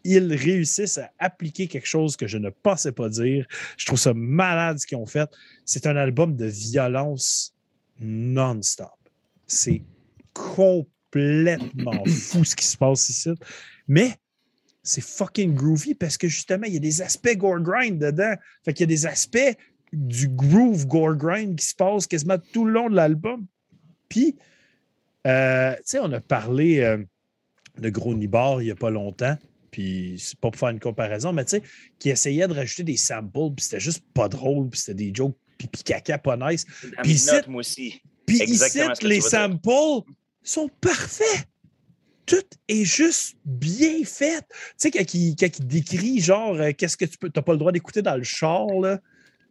ils 0.04 0.32
réussissent 0.32 0.98
à 0.98 1.10
appliquer 1.18 1.66
quelque 1.66 1.88
chose 1.88 2.16
que 2.16 2.28
je 2.28 2.38
ne 2.38 2.50
pensais 2.50 2.92
pas 2.92 3.08
dire. 3.08 3.44
Je 3.76 3.86
trouve 3.86 3.98
ça 3.98 4.14
malade 4.14 4.78
ce 4.78 4.86
qu'ils 4.86 4.98
ont 4.98 5.06
fait. 5.06 5.28
C'est 5.64 5.84
un 5.88 5.96
album 5.96 6.36
de 6.36 6.46
violence 6.46 7.56
non-stop. 7.98 8.86
C'est 9.48 9.82
complètement 10.32 12.04
fou 12.06 12.44
ce 12.44 12.54
qui 12.54 12.64
se 12.64 12.76
passe 12.76 13.08
ici. 13.08 13.30
Mais 13.88 14.16
c'est 14.82 15.02
fucking 15.02 15.54
groovy 15.54 15.94
parce 15.94 16.16
que 16.16 16.28
justement, 16.28 16.66
il 16.66 16.74
y 16.74 16.76
a 16.76 16.80
des 16.80 17.02
aspects 17.02 17.36
gore 17.36 17.60
grind 17.60 17.98
dedans. 17.98 18.34
Fait 18.64 18.72
qu'il 18.72 18.82
y 18.82 18.84
a 18.84 18.94
des 18.94 19.06
aspects 19.06 19.56
du 19.92 20.28
groove 20.28 20.86
gore 20.86 21.16
grind 21.16 21.56
qui 21.56 21.66
se 21.66 21.74
passe 21.74 22.06
quasiment 22.06 22.38
tout 22.52 22.64
le 22.64 22.72
long 22.72 22.88
de 22.88 22.96
l'album. 22.96 23.46
Puis, 24.08 24.36
euh, 25.26 25.74
tu 25.76 25.82
sais, 25.84 25.98
on 25.98 26.12
a 26.12 26.20
parlé 26.20 26.80
euh, 26.80 26.98
de 27.78 27.90
Gros 27.90 28.14
Nibar 28.14 28.62
il 28.62 28.66
n'y 28.66 28.70
a 28.70 28.76
pas 28.76 28.90
longtemps. 28.90 29.36
Puis, 29.70 30.16
c'est 30.18 30.38
pas 30.38 30.50
pour 30.50 30.58
faire 30.58 30.70
une 30.70 30.80
comparaison, 30.80 31.32
mais 31.32 31.44
tu 31.44 31.50
sais, 31.50 31.62
qui 31.98 32.10
essayait 32.10 32.48
de 32.48 32.54
rajouter 32.54 32.84
des 32.84 32.96
samples, 32.96 33.54
puis 33.56 33.64
c'était 33.64 33.80
juste 33.80 34.04
pas 34.14 34.28
drôle, 34.28 34.70
puis 34.70 34.80
c'était 34.80 34.94
des 34.94 35.12
jokes 35.12 35.36
pipi 35.58 35.82
caca 35.82 36.18
pas 36.18 36.36
nice. 36.36 36.66
Puis 37.02 37.20
moi 37.48 37.60
aussi. 37.60 38.00
puis 38.26 38.42
ici, 38.42 38.80
les 39.02 39.20
samples 39.20 40.04
sont 40.42 40.70
parfaits. 40.80 41.48
Tout 42.26 42.44
est 42.68 42.84
juste 42.84 43.36
bien 43.44 44.04
fait. 44.04 44.40
Tu 44.40 44.56
sais, 44.76 44.90
quand 44.90 45.14
il, 45.14 45.34
décrit, 45.66 46.20
genre, 46.20 46.56
euh, 46.56 46.72
qu'est-ce 46.76 46.96
que 46.96 47.04
tu 47.04 47.18
peux. 47.18 47.30
T'as 47.30 47.42
pas 47.42 47.52
le 47.52 47.58
droit 47.58 47.72
d'écouter 47.72 48.02
dans 48.02 48.16
le 48.16 48.24
char, 48.24 48.66
là. 48.80 49.00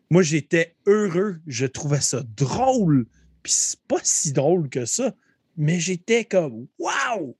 Moi, 0.09 0.21
j'étais 0.21 0.75
heureux. 0.85 1.39
Je 1.47 1.65
trouvais 1.65 2.01
ça 2.01 2.21
drôle. 2.35 3.05
Puis 3.43 3.53
c'est 3.53 3.79
pas 3.87 3.99
si 4.03 4.33
drôle 4.33 4.69
que 4.69 4.85
ça. 4.85 5.13
Mais 5.57 5.79
j'étais 5.79 6.25
comme, 6.25 6.67
waouh! 6.77 7.37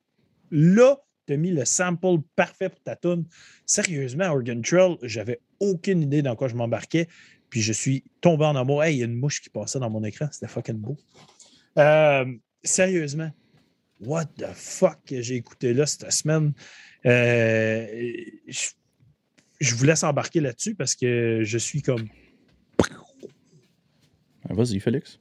Là, 0.52 0.98
t'as 1.26 1.38
mis 1.38 1.52
le 1.52 1.66
sample 1.66 2.20
parfait 2.36 2.70
pour 2.70 2.82
ta 2.82 2.96
tune. 2.96 3.26
Sérieusement, 3.66 4.32
Organ 4.32 4.62
Trail, 4.62 4.98
j'avais 5.04 5.42
aucune 5.60 6.02
idée 6.02 6.22
dans 6.22 6.36
quoi 6.36 6.48
je 6.48 6.56
m'embarquais. 6.56 7.08
Puis 7.50 7.62
je 7.62 7.74
suis 7.74 8.04
tombé 8.22 8.46
en 8.46 8.56
amour. 8.56 8.84
Hey, 8.84 8.96
il 8.96 9.00
y 9.00 9.02
a 9.04 9.06
une 9.06 9.16
mouche 9.16 9.42
qui 9.42 9.50
passait 9.50 9.80
dans 9.80 9.90
mon 9.90 10.04
écran. 10.04 10.28
C'était 10.32 10.48
fucking 10.48 10.78
beau. 10.78 10.98
Euh, 11.78 12.26
sérieusement, 12.64 13.32
what 14.00 14.26
the 14.38 14.54
fuck 14.54 15.00
que 15.06 15.22
j'ai 15.22 15.36
écouté 15.36 15.74
là 15.74 15.86
cette 15.86 16.12
semaine? 16.12 16.54
Euh, 17.06 17.88
je, 18.48 18.70
je 19.60 19.76
vous 19.76 19.86
laisse 19.86 20.04
embarquer 20.04 20.42
là-dessus 20.42 20.76
parce 20.76 20.96
que 20.96 21.42
je 21.44 21.58
suis 21.58 21.82
comme. 21.82 22.08
Vas-y, 24.50 24.80
Félix. 24.80 25.20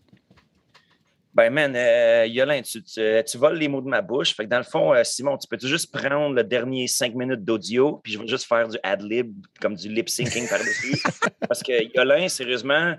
Ben, 1.35 1.53
man, 1.53 1.75
euh, 1.75 2.27
Yolin, 2.27 2.63
tu, 2.63 2.81
tu, 2.85 3.01
tu, 3.27 3.39
voles 3.39 3.59
les 3.59 3.67
mots 3.67 3.81
de 3.81 3.89
ma 3.89 4.01
bouche. 4.03 4.37
Fait 4.37 4.45
que 4.45 4.49
dans 4.49 4.59
le 4.59 4.65
fond, 4.65 4.95
euh, 4.95 5.03
Simon, 5.03 5.37
tu 5.37 5.49
peux 5.49 5.59
juste 5.67 5.91
prendre 5.91 6.33
le 6.33 6.45
dernier 6.45 6.87
cinq 6.87 7.13
minutes 7.15 7.43
d'audio, 7.43 8.01
puis 8.05 8.13
je 8.13 8.21
vais 8.21 8.29
juste 8.29 8.45
faire 8.45 8.69
du 8.69 8.79
ad-lib, 8.85 9.35
comme 9.61 9.75
du 9.75 9.89
lip-syncing 9.89 10.49
par-dessus. 10.49 11.03
Parce 11.49 11.61
que 11.61 11.93
Yolin, 11.97 12.29
sérieusement, 12.29 12.95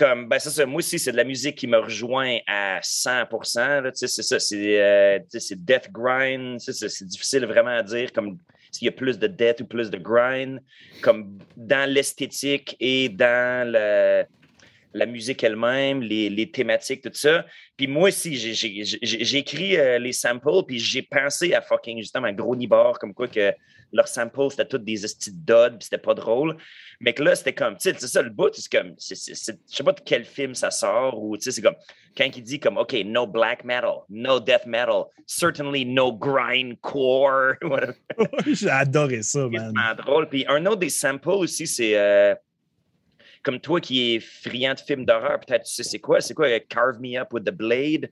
comme, 0.00 0.28
ben, 0.28 0.38
ça, 0.38 0.64
moi 0.64 0.78
aussi, 0.78 0.98
c'est 0.98 1.12
de 1.12 1.18
la 1.18 1.24
musique 1.24 1.56
qui 1.56 1.66
me 1.66 1.76
rejoint 1.76 2.38
à 2.46 2.80
100% 2.80 3.90
C'est 3.92 4.08
ça, 4.08 4.40
c'est 4.40 4.80
euh, 4.80 5.18
death 5.56 5.92
grind. 5.92 6.58
C'est 6.58 7.06
difficile 7.06 7.44
vraiment 7.44 7.76
à 7.76 7.82
dire, 7.82 8.10
comme 8.10 8.38
s'il 8.72 8.86
y 8.86 8.88
a 8.88 8.92
plus 8.92 9.18
de 9.18 9.26
death 9.26 9.60
ou 9.60 9.66
plus 9.66 9.90
de 9.90 9.98
grind, 9.98 10.62
comme 11.02 11.38
dans 11.54 11.86
l'esthétique 11.88 12.76
et 12.80 13.10
dans 13.10 13.70
la 14.94 15.06
musique 15.06 15.44
elle-même, 15.44 16.00
les, 16.00 16.50
thématiques, 16.50 17.02
tout 17.02 17.10
ça. 17.12 17.44
Puis 17.76 17.86
moi 17.86 18.08
aussi, 18.08 18.36
j'ai 18.36 19.36
écrit 19.36 19.76
euh, 19.76 19.98
les 19.98 20.14
samples, 20.14 20.64
puis 20.66 20.78
j'ai 20.78 21.02
pensé 21.02 21.52
à 21.52 21.60
fucking 21.60 21.98
justement 21.98 22.28
à 22.28 22.32
Gros 22.32 22.56
Nibar, 22.56 22.98
comme 22.98 23.12
quoi 23.12 23.28
que 23.28 23.52
leurs 23.92 24.08
samples, 24.08 24.50
c'était 24.50 24.66
toutes 24.66 24.84
des 24.84 25.04
estis 25.04 25.32
d'od, 25.32 25.78
puis 25.78 25.84
c'était 25.84 25.98
pas 25.98 26.14
drôle. 26.14 26.56
Mais 27.00 27.14
que 27.14 27.22
là, 27.22 27.34
c'était 27.34 27.54
comme, 27.54 27.76
tu 27.76 27.90
sais, 27.90 27.96
c'est 27.98 28.08
ça 28.08 28.22
le 28.22 28.30
bout, 28.30 28.52
c'est 28.54 28.70
comme, 28.70 28.94
je 28.98 29.14
sais 29.14 29.84
pas 29.84 29.92
de 29.92 30.00
quel 30.04 30.24
film 30.24 30.54
ça 30.54 30.70
sort, 30.70 31.22
ou 31.22 31.36
tu 31.36 31.44
sais, 31.44 31.50
c'est 31.52 31.62
comme, 31.62 31.76
quand 32.16 32.28
il 32.36 32.42
dit 32.42 32.60
comme, 32.60 32.76
OK, 32.76 32.94
no 33.04 33.26
black 33.26 33.64
metal, 33.64 34.02
no 34.08 34.40
death 34.40 34.66
metal, 34.66 35.06
certainly 35.26 35.84
no 35.84 36.12
grindcore. 36.12 37.54
J'ai 38.46 38.70
adoré 38.70 39.22
ça, 39.22 39.48
man. 39.48 39.72
C'est 39.74 40.02
drôle. 40.02 40.28
Puis 40.28 40.44
un 40.48 40.64
autre 40.66 40.80
des 40.80 40.90
samples 40.90 41.30
aussi, 41.30 41.66
c'est. 41.66 41.96
Euh, 41.96 42.34
comme 43.42 43.58
toi 43.58 43.80
qui 43.80 44.14
es 44.14 44.20
friand 44.20 44.74
de 44.74 44.80
films 44.80 45.04
d'horreur, 45.06 45.40
peut-être 45.40 45.64
tu 45.64 45.72
sais 45.72 45.82
c'est 45.82 45.98
quoi? 45.98 46.20
C'est 46.20 46.34
quoi 46.34 46.46
euh, 46.46 46.58
Carve 46.68 47.00
Me 47.00 47.18
Up 47.18 47.32
with 47.32 47.44
the 47.44 47.50
Blade? 47.50 48.10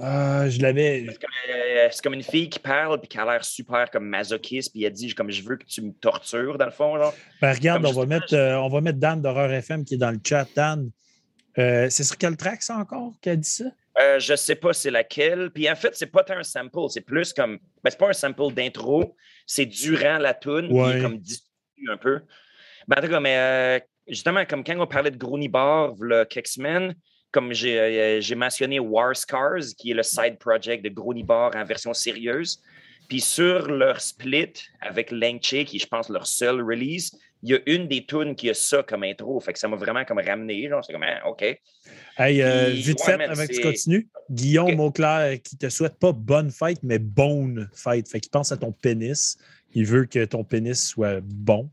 Euh, 0.00 0.50
je 0.50 0.60
l'avais. 0.60 1.06
Euh, 1.06 1.88
c'est 1.90 2.02
comme, 2.02 2.14
une 2.14 2.22
fille 2.22 2.48
qui 2.48 2.58
parle 2.58 3.00
puis 3.00 3.08
qui 3.08 3.18
a 3.18 3.24
l'air 3.24 3.44
super 3.44 3.88
comme 3.90 4.06
masochiste 4.06 4.72
puis 4.72 4.82
elle 4.82 4.92
dit 4.92 5.14
comme 5.14 5.30
je 5.30 5.42
veux 5.42 5.56
que 5.56 5.64
tu 5.64 5.82
me 5.82 5.92
tortures 5.92 6.58
dans 6.58 6.64
le 6.64 6.72
fond. 6.72 6.96
Genre. 6.96 7.14
Ben, 7.40 7.52
regarde, 7.52 7.86
on 7.86 7.92
va, 7.92 8.04
mettre, 8.04 8.34
on 8.34 8.68
va 8.68 8.80
mettre 8.80 8.98
Dan 8.98 9.22
d'Horreur 9.22 9.52
FM 9.52 9.84
qui 9.84 9.94
est 9.94 9.98
dans 9.98 10.10
le 10.10 10.18
chat. 10.24 10.46
Dan, 10.56 10.90
c'est 11.56 12.02
sur 12.02 12.16
quel 12.16 12.36
track 12.36 12.62
ça 12.62 12.76
encore 12.76 13.12
a 13.24 13.36
dit 13.36 13.48
ça? 13.48 13.66
Euh, 14.00 14.18
je 14.18 14.34
sais 14.34 14.56
pas 14.56 14.72
c'est 14.72 14.90
laquelle. 14.90 15.50
Puis 15.50 15.70
en 15.70 15.76
fait, 15.76 15.94
c'est 15.94 16.06
pas 16.06 16.24
un 16.28 16.42
sample, 16.42 16.88
c'est 16.88 17.00
plus 17.00 17.32
comme. 17.32 17.58
Ben, 17.82 17.90
c'est 17.90 17.98
pas 17.98 18.08
un 18.08 18.14
sample 18.14 18.52
d'intro, 18.52 19.16
c'est 19.46 19.66
durant 19.66 20.18
la 20.18 20.34
tune, 20.34 20.72
ouais. 20.72 21.00
comme 21.00 21.18
discuté 21.18 21.52
un 21.88 21.96
peu. 21.96 22.20
Ben, 22.88 22.98
en 22.98 23.02
tout 23.02 23.08
cas, 23.08 23.20
mais 23.20 23.86
justement, 24.08 24.44
comme 24.44 24.64
quand 24.64 24.78
on 24.78 24.86
parlait 24.86 25.12
de 25.12 25.16
Gros 25.16 25.38
Bar, 25.48 25.94
quelques 26.28 26.48
semaines, 26.48 26.94
comme 27.34 27.50
euh, 27.50 28.20
j'ai 28.20 28.34
mentionné 28.36 28.78
War 28.78 29.16
Scars, 29.16 29.74
qui 29.76 29.90
est 29.90 29.94
le 29.94 30.04
side 30.04 30.38
project 30.38 30.84
de 30.84 30.88
Gros 30.88 31.12
Bar 31.24 31.50
en 31.56 31.64
version 31.64 31.92
sérieuse. 31.92 32.62
Puis 33.08 33.20
sur 33.20 33.66
leur 33.66 34.00
split 34.00 34.52
avec 34.80 35.10
Langche, 35.10 35.64
qui 35.64 35.76
est, 35.76 35.78
je 35.80 35.86
pense, 35.88 36.08
leur 36.08 36.28
seul 36.28 36.62
release, 36.62 37.10
il 37.42 37.50
y 37.50 37.54
a 37.54 37.58
une 37.66 37.88
des 37.88 38.06
tunes 38.06 38.36
qui 38.36 38.48
a 38.48 38.54
ça 38.54 38.84
comme 38.84 39.02
intro. 39.02 39.40
Fait 39.40 39.52
que 39.52 39.58
ça 39.58 39.66
m'a 39.66 39.74
vraiment 39.74 40.04
comme 40.04 40.20
ramené. 40.20 40.70
C'est 40.86 40.92
comme, 40.92 41.02
ah, 41.02 41.28
OK. 41.28 41.42
Hey, 42.16 42.40
euh, 42.40 42.70
vite 42.70 43.02
fait, 43.02 43.20
avant 43.20 43.46
que 43.46 43.52
tu 43.52 43.60
continues, 43.60 44.08
Guillaume 44.30 44.78
Auclair 44.78 45.36
qui 45.42 45.58
te 45.58 45.68
souhaite 45.68 45.98
pas 45.98 46.12
bonne 46.12 46.52
fête, 46.52 46.78
mais 46.84 47.00
bonne 47.00 47.68
fête. 47.74 48.08
Fait 48.08 48.20
qu'il 48.20 48.30
pense 48.30 48.52
à 48.52 48.56
ton 48.56 48.70
pénis. 48.70 49.36
Il 49.72 49.86
veut 49.86 50.04
que 50.04 50.24
ton 50.24 50.44
pénis 50.44 50.80
soit 50.80 51.20
bon. 51.20 51.68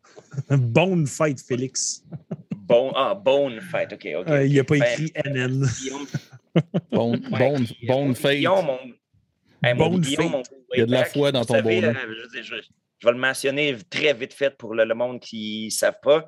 Bone 0.50 1.06
Fight, 1.06 1.40
Félix. 1.40 2.04
Bone, 2.66 2.92
ah, 2.96 3.14
Bone 3.14 3.60
Fight, 3.60 3.92
OK. 3.92 4.08
ok. 4.16 4.28
Euh, 4.28 4.46
il 4.46 4.56
n'a 4.56 4.64
pas 4.64 4.76
écrit 4.76 5.12
NN. 5.24 5.64
Bone, 6.90 7.20
bone, 7.30 7.66
bone 7.86 8.14
Fight. 8.14 8.44
bone 8.44 8.94
il 9.62 10.78
y 10.78 10.82
a 10.82 10.86
de 10.86 10.90
la 10.90 11.04
foi 11.04 11.32
dans 11.32 11.44
ton 11.44 11.60
bon 11.60 11.82
euh, 11.82 11.92
je, 12.34 12.42
je, 12.42 13.06
vais 13.06 13.12
le 13.12 13.18
mentionner 13.18 13.76
très 13.90 14.14
vite 14.14 14.32
fait 14.32 14.56
pour 14.56 14.74
le, 14.74 14.94
monde 14.94 15.20
qui 15.20 15.66
ne 15.66 15.70
savent 15.70 16.00
pas. 16.02 16.26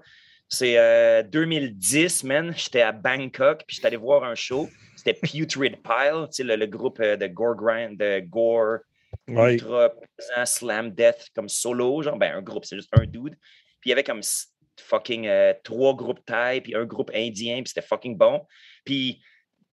C'est 0.49 0.77
2010, 1.25 2.25
euh, 2.25 2.29
man. 2.29 2.55
J'étais 2.57 2.81
à 2.81 2.93
Bangkok, 2.93 3.65
puis 3.67 3.77
j'étais 3.77 3.89
allé 3.89 3.97
voir 3.97 4.25
un 4.25 4.35
show. 4.35 4.69
C'était 4.97 5.15
Putrid 5.15 5.77
Pile, 5.83 6.27
tu 6.27 6.33
sais, 6.33 6.45
le, 6.45 6.67
groupe 6.67 7.01
de 7.01 7.27
Gore 7.27 7.57
Grind, 7.57 7.99
de 7.99 8.21
Gore, 8.21 8.79
Ultra, 9.29 9.91
Slam 10.45 10.91
Death 10.91 11.29
comme 11.35 11.49
solo, 11.49 12.03
genre, 12.03 12.17
ben, 12.17 12.35
un 12.35 12.43
groupe, 12.43 12.65
c'est 12.65 12.77
juste 12.77 12.91
un 12.93 13.05
dude. 13.05 13.37
Puis 13.81 13.87
il 13.87 13.91
y 13.91 13.93
avait 13.93 14.05
comme 14.05 14.23
fucking 14.81 15.27
euh, 15.27 15.53
trois 15.65 15.95
groupes 15.95 16.25
taille, 16.25 16.61
puis 16.61 16.75
un 16.75 16.85
groupe 16.85 17.11
indien, 17.15 17.57
puis 17.57 17.69
c'était 17.69 17.87
fucking 17.87 18.17
bon. 18.17 18.43
Puis 18.85 19.21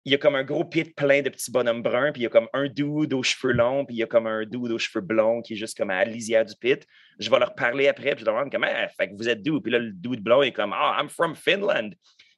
il 0.06 0.12
y 0.12 0.16
a 0.16 0.18
comme 0.18 0.36
un 0.36 0.44
gros 0.44 0.66
pit 0.66 0.94
plein 0.96 1.22
de 1.22 1.30
petits 1.30 1.50
bonhommes 1.50 1.82
bruns, 1.82 2.12
puis 2.12 2.22
il 2.22 2.24
y 2.24 2.28
a 2.28 2.30
comme 2.30 2.50
un 2.54 2.68
dude 2.68 3.14
aux 3.14 3.24
cheveux 3.24 3.54
longs, 3.54 3.86
puis 3.86 3.96
il 3.96 4.00
y 4.00 4.04
a 4.04 4.08
comme 4.08 4.28
un 4.28 4.46
dude 4.46 4.72
aux 4.72 4.78
cheveux 4.78 5.04
blonds 5.04 5.42
qui 5.42 5.54
est 5.54 5.56
juste 5.56 5.78
comme 5.78 5.90
à 5.92 6.04
la 6.04 6.44
du 6.44 6.54
pit. 6.60 6.86
Je 7.20 7.30
vais 7.30 7.40
leur 7.40 7.56
parler 7.56 7.88
après, 7.88 8.12
puis 8.12 8.22
je 8.22 8.26
leur 8.26 8.36
demande 8.36 8.52
comme, 8.52 8.66
ah, 8.66 8.90
fait 8.90 9.10
que 9.10 9.16
vous 9.16 9.30
êtes 9.30 9.42
d'où? 9.42 9.62
Puis 9.62 9.72
là, 9.72 9.80
le 9.80 9.92
dude 9.92 10.22
blond 10.22 10.42
est 10.42 10.52
comme, 10.52 10.74
ah, 10.74 10.98
I'm 11.00 11.08
from 11.08 11.36
Finland. 11.36 11.94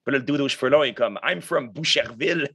Puis 0.05 0.13
là, 0.13 0.19
le 0.19 0.23
dude 0.23 0.41
aux 0.41 0.47
cheveux 0.47 0.69
longs 0.69 0.83
est 0.83 0.93
comme, 0.93 1.19
I'm 1.23 1.41
from 1.41 1.69
Boucherville. 1.69 2.49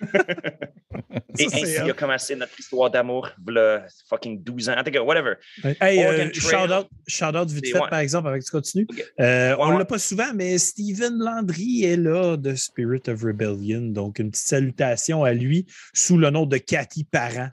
Et 1.38 1.46
ainsi 1.46 1.78
a 1.78 1.92
commencé 1.92 2.36
notre 2.36 2.58
histoire 2.58 2.90
d'amour, 2.90 3.30
voilà 3.44 3.86
fucking 4.08 4.42
12 4.42 4.68
ans. 4.68 4.74
En 4.78 4.84
tout 4.84 4.90
cas, 4.90 5.02
whatever. 5.02 5.34
Hey, 5.80 6.04
euh, 6.04 6.30
shout, 6.32 6.70
out, 6.70 6.88
shout 7.06 7.36
out 7.36 7.50
vite 7.50 7.66
fait, 7.66 7.78
par 7.78 7.98
exemple, 7.98 8.28
avec 8.28 8.42
ce 8.42 8.50
que 8.50 8.58
tu 8.58 8.84
continue. 8.84 9.06
Euh, 9.20 9.56
on 9.58 9.72
ne 9.72 9.78
l'a 9.78 9.84
pas 9.84 9.98
souvent, 9.98 10.32
mais 10.34 10.58
Steven 10.58 11.18
Landry 11.18 11.84
est 11.84 11.96
là 11.96 12.36
de 12.36 12.54
Spirit 12.54 13.02
of 13.08 13.22
Rebellion. 13.22 13.80
Donc, 13.80 14.18
une 14.18 14.30
petite 14.30 14.46
salutation 14.46 15.24
à 15.24 15.32
lui 15.32 15.66
sous 15.92 16.18
le 16.18 16.30
nom 16.30 16.46
de 16.46 16.56
Cathy 16.56 17.04
Parent. 17.04 17.50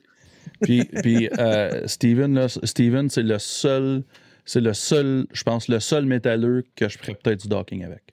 Puis, 0.61 0.85
puis 1.01 1.29
euh, 1.39 1.87
Steven, 1.87 2.33
là, 2.35 2.47
Steven 2.49 3.09
c'est 3.09 3.23
le 3.23 3.39
seul, 3.39 4.03
c'est 4.45 4.61
le 4.61 4.73
seul, 4.73 5.25
je 5.31 5.43
pense, 5.43 5.67
le 5.67 5.79
seul 5.79 6.05
métalleux 6.05 6.63
que 6.75 6.87
je 6.87 6.97
ferais 6.97 7.15
peut-être 7.15 7.41
du 7.41 7.47
docking 7.47 7.83
avec. 7.83 8.03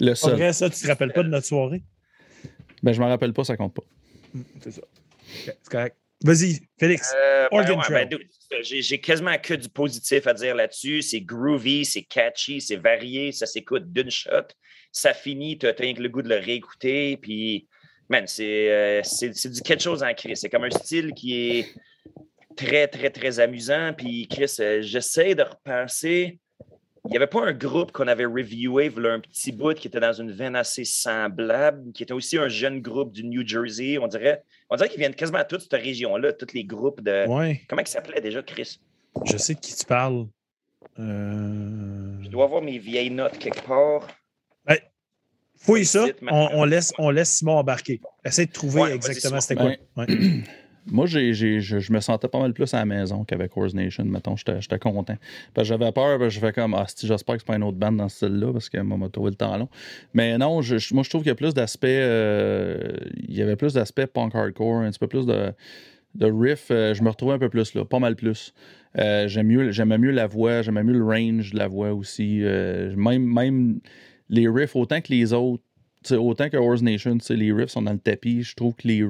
Le 0.00 0.14
seul. 0.14 0.34
Vrai, 0.34 0.52
ça, 0.52 0.68
tu 0.68 0.80
te 0.80 0.86
rappelles 0.86 1.12
pas 1.12 1.22
de 1.22 1.28
notre 1.28 1.46
soirée? 1.46 1.82
Ben, 2.82 2.92
je 2.92 3.00
m'en 3.00 3.08
rappelle 3.08 3.32
pas, 3.32 3.44
ça 3.44 3.56
compte 3.56 3.74
pas. 3.74 3.84
Hmm, 4.34 4.42
c'est 4.60 4.72
ça. 4.72 4.82
c'est 5.44 5.68
correct. 5.70 5.96
Vas-y, 6.22 6.60
Félix. 6.78 7.12
Euh, 7.14 7.48
ben, 7.50 8.08
ben, 8.08 8.18
j'ai 8.62 9.00
quasiment 9.00 9.36
que 9.38 9.54
du 9.54 9.68
positif 9.68 10.26
à 10.26 10.32
dire 10.32 10.54
là-dessus. 10.54 11.02
C'est 11.02 11.20
groovy, 11.20 11.84
c'est 11.84 12.02
catchy, 12.02 12.60
c'est 12.60 12.76
varié, 12.76 13.30
ça 13.32 13.46
s'écoute 13.46 13.92
d'une 13.92 14.10
shot. 14.10 14.48
Ça 14.90 15.12
finit, 15.12 15.58
tu 15.58 15.66
as, 15.66 15.74
rien 15.76 15.92
que 15.92 16.00
le 16.00 16.08
goût 16.08 16.22
de 16.22 16.28
le 16.28 16.38
réécouter. 16.38 17.18
Puis, 17.18 17.68
man, 18.08 18.26
c'est 18.26 18.70
euh, 18.70 19.02
du 19.02 19.60
quelque 19.60 19.82
chose 19.82 20.02
en 20.02 20.14
Chris. 20.14 20.36
C'est 20.36 20.48
comme 20.48 20.64
un 20.64 20.70
style 20.70 21.12
qui 21.12 21.58
est 21.58 21.74
très, 22.56 22.88
très, 22.88 23.10
très 23.10 23.40
amusant. 23.40 23.92
Puis, 23.92 24.26
Chris, 24.28 24.56
euh, 24.60 24.80
j'essaie 24.80 25.34
de 25.34 25.42
repenser 25.42 26.38
il 27.06 27.10
n'y 27.10 27.16
avait 27.18 27.26
pas 27.26 27.44
un 27.44 27.52
groupe 27.52 27.92
qu'on 27.92 28.08
avait 28.08 28.24
reviewé, 28.24 28.86
un 28.86 29.20
petit 29.20 29.52
bout 29.52 29.74
qui 29.74 29.88
était 29.88 30.00
dans 30.00 30.14
une 30.14 30.32
veine 30.32 30.56
assez 30.56 30.84
semblable, 30.84 31.92
qui 31.92 32.02
était 32.02 32.14
aussi 32.14 32.38
un 32.38 32.48
jeune 32.48 32.80
groupe 32.80 33.12
du 33.12 33.24
New 33.24 33.46
Jersey. 33.46 33.98
On 33.98 34.06
dirait, 34.06 34.42
on 34.70 34.76
dirait 34.76 34.88
qu'ils 34.88 35.00
viennent 35.00 35.14
quasiment 35.14 35.38
à 35.38 35.44
toute 35.44 35.60
cette 35.60 35.74
région-là, 35.74 36.32
tous 36.32 36.54
les 36.54 36.64
groupes 36.64 37.02
de. 37.02 37.26
Comment 37.68 37.82
ils 37.82 37.88
s'appelaient 37.88 38.22
déjà, 38.22 38.42
Chris? 38.42 38.80
Je 39.26 39.36
sais 39.36 39.54
de 39.54 39.60
qui 39.60 39.76
tu 39.76 39.84
parles. 39.84 40.26
Euh... 40.98 42.22
Je 42.22 42.28
dois 42.28 42.44
avoir 42.44 42.62
mes 42.62 42.78
vieilles 42.78 43.10
notes 43.10 43.38
quelque 43.38 43.62
part. 43.66 44.08
Ben, 44.64 44.78
fouille 45.58 45.84
ça. 45.84 46.06
On, 46.22 46.64
laisse, 46.64 46.94
on 46.98 47.10
laisse 47.10 47.32
Simon 47.32 47.58
embarquer. 47.58 48.00
Essaye 48.24 48.46
de 48.46 48.52
trouver 48.52 48.80
Ouais, 48.80 48.94
exactement 48.94 49.40
c'était 49.40 49.56
quoi. 49.56 50.06
Moi, 50.86 51.06
je, 51.06 51.92
me 51.92 52.00
sentais 52.00 52.28
pas 52.28 52.38
mal 52.38 52.52
plus 52.52 52.72
à 52.74 52.78
la 52.78 52.84
maison 52.84 53.24
qu'avec 53.24 53.56
Horse 53.56 53.72
Nation. 53.74 54.04
Mettons, 54.04 54.36
j'étais, 54.36 54.78
content. 54.78 55.16
J'avais 55.62 55.90
peur, 55.92 56.28
je 56.28 56.38
fais 56.38 56.52
comme, 56.52 56.74
ah, 56.74 56.84
si, 56.86 57.06
j'espère 57.06 57.36
que 57.36 57.40
c'est 57.40 57.46
pas 57.46 57.56
une 57.56 57.62
autre 57.62 57.78
bande 57.78 57.96
dans 57.96 58.08
ce 58.08 58.16
style-là, 58.26 58.52
parce 58.52 58.68
que 58.68 58.78
m'a 58.78 59.08
trouvé 59.08 59.30
le 59.30 59.36
temps 59.36 59.56
long. 59.56 59.68
Mais 60.12 60.36
non, 60.36 60.60
je- 60.60 60.94
moi, 60.94 61.02
je 61.02 61.08
trouve 61.08 61.22
qu'il 61.22 61.30
y 61.30 61.32
a 61.32 61.36
plus 61.36 61.54
d'aspect, 61.54 62.00
euh, 62.02 62.92
il 63.16 63.34
y 63.34 63.42
avait 63.42 63.56
plus 63.56 63.74
d'aspect 63.74 64.06
punk 64.06 64.34
hardcore, 64.34 64.80
un 64.80 64.90
petit 64.90 64.98
peu 64.98 65.06
plus 65.06 65.24
de, 65.24 65.52
de 66.16 66.26
riff. 66.26 66.68
euh, 66.70 66.92
je 66.92 67.02
me 67.02 67.08
retrouvais 67.08 67.34
un 67.34 67.38
peu 67.38 67.48
plus 67.48 67.74
là, 67.74 67.84
pas 67.84 67.98
mal 67.98 68.14
plus. 68.14 68.52
Euh, 68.98 69.26
j'aimais 69.26 69.98
mieux 69.98 70.10
la 70.10 70.26
voix, 70.26 70.62
j'aimais 70.62 70.84
mieux 70.84 70.98
le 70.98 71.04
range 71.04 71.52
de 71.52 71.58
la 71.58 71.66
voix 71.66 71.92
aussi. 71.94 72.40
même, 72.96 73.24
même 73.24 73.80
les 74.28 74.48
riffs, 74.48 74.76
autant 74.76 75.00
que 75.00 75.12
les 75.12 75.32
autres, 75.32 75.62
autant 76.12 76.50
que 76.50 76.58
Horse 76.58 76.82
Nation, 76.82 77.16
les 77.30 77.52
riffs 77.52 77.70
sont 77.70 77.82
dans 77.82 77.92
le 77.92 77.98
tapis. 77.98 78.42
Je 78.42 78.54
trouve 78.54 78.74
que 78.74 78.86
les, 78.86 79.04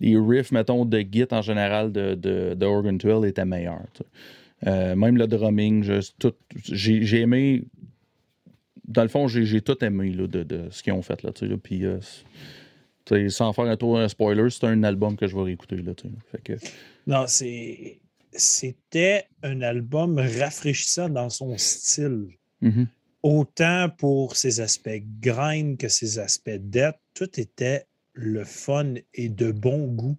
les 0.00 0.16
riffs, 0.16 0.52
mettons, 0.52 0.84
de 0.84 1.00
Git 1.00 1.26
en 1.30 1.42
général 1.42 1.92
de, 1.92 2.14
de, 2.14 2.54
de 2.54 2.66
Organ 2.66 2.98
Twill 2.98 3.24
étaient 3.26 3.44
meilleurs. 3.44 3.86
Euh, 4.66 4.96
même 4.96 5.16
le 5.16 5.26
drumming, 5.26 5.84
j'ai 6.64 7.04
j'ai 7.04 7.20
aimé. 7.20 7.64
Dans 8.86 9.02
le 9.02 9.08
fond, 9.08 9.28
j'ai 9.28 9.44
j'ai 9.44 9.60
tout 9.60 9.82
aimé 9.84 10.10
là, 10.10 10.26
de, 10.26 10.42
de 10.42 10.68
ce 10.70 10.82
qu'ils 10.82 10.92
ont 10.92 11.02
fait. 11.02 11.22
Là, 11.22 11.30
là, 11.40 11.56
puis, 11.62 11.84
euh, 11.84 11.98
sans 13.28 13.52
faire 13.52 13.64
un 13.66 13.76
tour 13.76 13.98
un 13.98 14.08
spoiler, 14.08 14.48
c'est 14.50 14.64
un 14.66 14.82
album 14.82 15.16
que 15.16 15.26
je 15.26 15.36
vais 15.36 15.42
réécouter. 15.42 15.76
Là, 15.76 15.92
fait 16.30 16.42
que, 16.42 16.52
Non, 17.06 17.24
c'est. 17.26 18.00
C'était 18.36 19.26
un 19.44 19.60
album 19.62 20.18
rafraîchissant 20.18 21.08
dans 21.08 21.30
son 21.30 21.56
style. 21.56 22.30
mhm. 22.60 22.88
Autant 23.22 23.88
pour 23.96 24.36
ses 24.36 24.60
aspects 24.60 25.02
grind 25.20 25.78
que 25.78 25.88
ses 25.88 26.18
aspects 26.18 26.58
dette, 26.58 26.98
tout 27.14 27.40
était 27.40 27.86
le 28.14 28.44
fun 28.44 28.94
et 29.12 29.28
de 29.28 29.52
bon 29.52 29.86
goût. 29.88 30.16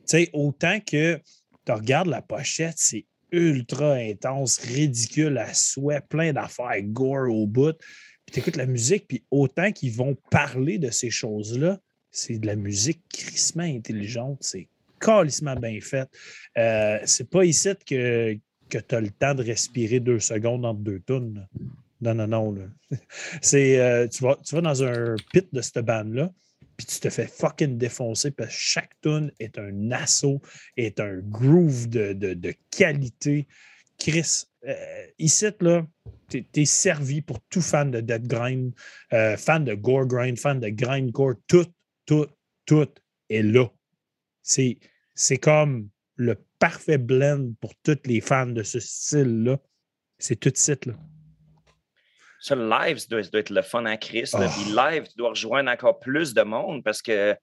Tu 0.00 0.02
sais, 0.06 0.30
autant 0.32 0.80
que 0.80 1.20
tu 1.66 1.72
regardes 1.72 2.08
la 2.08 2.22
pochette, 2.22 2.76
c'est 2.78 3.04
ultra 3.30 3.94
intense, 3.94 4.58
ridicule 4.58 5.36
à 5.36 5.52
souhait, 5.52 6.00
plein 6.00 6.32
d'affaires 6.32 6.80
gore 6.82 7.30
au 7.30 7.46
bout. 7.46 7.76
Puis 8.24 8.34
tu 8.34 8.40
écoutes 8.40 8.56
la 8.56 8.66
musique, 8.66 9.06
puis 9.08 9.24
autant 9.30 9.72
qu'ils 9.72 9.92
vont 9.92 10.16
parler 10.30 10.78
de 10.78 10.90
ces 10.90 11.10
choses-là, 11.10 11.78
c'est 12.10 12.38
de 12.38 12.46
la 12.46 12.56
musique 12.56 13.02
crissement 13.12 13.64
intelligente, 13.64 14.38
c'est 14.40 14.68
calissement 14.98 15.56
bien 15.56 15.78
fait. 15.80 16.08
Euh, 16.56 16.98
c'est 17.04 17.28
pas 17.28 17.44
ici 17.44 17.70
que, 17.86 18.34
tu 18.70 18.94
as 18.94 19.00
le 19.00 19.10
temps 19.10 19.34
de 19.34 19.42
respirer 19.42 20.00
deux 20.00 20.20
secondes 20.20 20.64
entre 20.64 20.80
deux 20.80 21.02
là. 21.08 21.48
Non, 22.00 22.14
non, 22.14 22.28
non. 22.28 22.70
C'est, 23.42 23.80
euh, 23.80 24.06
tu, 24.06 24.22
vas, 24.22 24.38
tu 24.44 24.54
vas 24.54 24.60
dans 24.60 24.84
un 24.84 25.16
pit 25.32 25.48
de 25.52 25.60
cette 25.60 25.84
bande-là, 25.84 26.30
puis 26.78 26.86
tu 26.86 27.00
te 27.00 27.10
fais 27.10 27.26
fucking 27.26 27.76
défoncer 27.76 28.30
parce 28.30 28.50
que 28.54 28.56
chaque 28.58 28.92
tune 29.02 29.32
est 29.40 29.58
un 29.58 29.90
assaut, 29.90 30.40
est 30.76 31.00
un 31.00 31.18
groove 31.18 31.88
de, 31.88 32.12
de- 32.14 32.34
de 32.34 32.54
qualité. 32.70 33.46
Chris, 33.98 34.44
euh, 34.64 35.06
ici, 35.18 35.46
là, 35.60 35.84
t'es 36.28 36.46
es 36.54 36.64
servi 36.64 37.20
pour 37.20 37.40
tout 37.50 37.60
fan 37.60 37.90
de 37.90 38.00
Dead 38.00 38.28
Grind, 38.28 38.72
euh, 39.12 39.36
fan 39.36 39.64
de 39.64 39.74
Gore 39.74 40.06
Grind, 40.06 40.38
fan 40.38 40.60
de 40.60 40.68
Grindcore, 40.68 41.34
tout, 41.48 41.66
tout, 42.06 42.28
tout 42.64 42.88
est 43.28 43.42
là. 43.42 43.66
C'est 44.42 45.38
comme 45.42 45.88
le 46.14 46.36
parfait 46.60 46.98
blend 46.98 47.52
pour 47.60 47.74
tous 47.82 47.98
les 48.06 48.20
fans 48.20 48.46
de 48.46 48.62
ce 48.62 48.78
style-là. 48.78 49.60
C'est 50.18 50.36
tout 50.36 50.50
de 50.50 50.56
suite, 50.56 50.86
là. 50.86 50.94
Ça, 52.40 52.54
le 52.54 52.68
live, 52.68 52.98
ça 52.98 53.06
doit, 53.10 53.22
ça 53.22 53.30
doit 53.30 53.40
être 53.40 53.50
le 53.50 53.62
fun 53.62 53.84
à 53.84 53.96
Chris. 53.96 54.30
Oh. 54.34 54.38
Puis 54.38 54.72
live, 54.72 55.04
tu 55.08 55.16
dois 55.16 55.30
rejoindre 55.30 55.70
encore 55.70 55.98
plus 55.98 56.34
de 56.34 56.42
monde 56.42 56.84
parce 56.84 57.02
que 57.02 57.36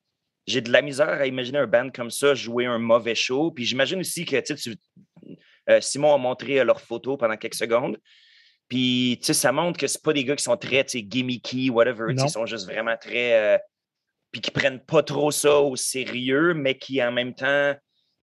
j'ai 0.48 0.62
de 0.62 0.72
la 0.72 0.82
misère 0.82 1.10
à 1.10 1.26
imaginer 1.26 1.58
un 1.58 1.68
band 1.68 1.90
comme 1.90 2.12
ça 2.12 2.34
jouer 2.36 2.66
un 2.66 2.78
mauvais 2.78 3.16
show. 3.16 3.52
Puis 3.52 3.66
j'imagine 3.66 4.00
aussi 4.00 4.26
que 4.26 4.40
tu 4.40 4.58
sais, 4.58 4.72
euh, 5.70 5.82
Simon 5.82 6.14
a 6.14 6.18
montré 6.18 6.60
euh, 6.60 6.64
leurs 6.64 6.82
photos 6.82 7.18
pendant 7.18 7.38
quelques 7.38 7.56
secondes. 7.56 7.98
Puis 8.68 9.18
tu 9.20 9.28
sais, 9.28 9.34
ça 9.34 9.52
montre 9.52 9.80
que 9.80 9.88
c'est 9.88 10.02
pas 10.02 10.14
des 10.14 10.24
gars 10.24 10.36
qui 10.36 10.44
sont 10.44 10.58
très 10.58 10.84
gimmicky, 10.84 11.70
whatever. 11.70 12.12
Ils 12.12 12.30
sont 12.30 12.46
juste 12.46 12.66
vraiment 12.66 12.96
très. 12.98 13.56
euh, 13.56 13.58
puis 14.32 14.42
qui 14.42 14.52
prennent 14.52 14.84
pas 14.84 15.02
trop 15.02 15.32
ça 15.32 15.60
au 15.60 15.76
sérieux, 15.76 16.54
mais 16.54 16.78
qui 16.78 17.02
en 17.02 17.12
même 17.12 17.34
temps, 17.34 17.74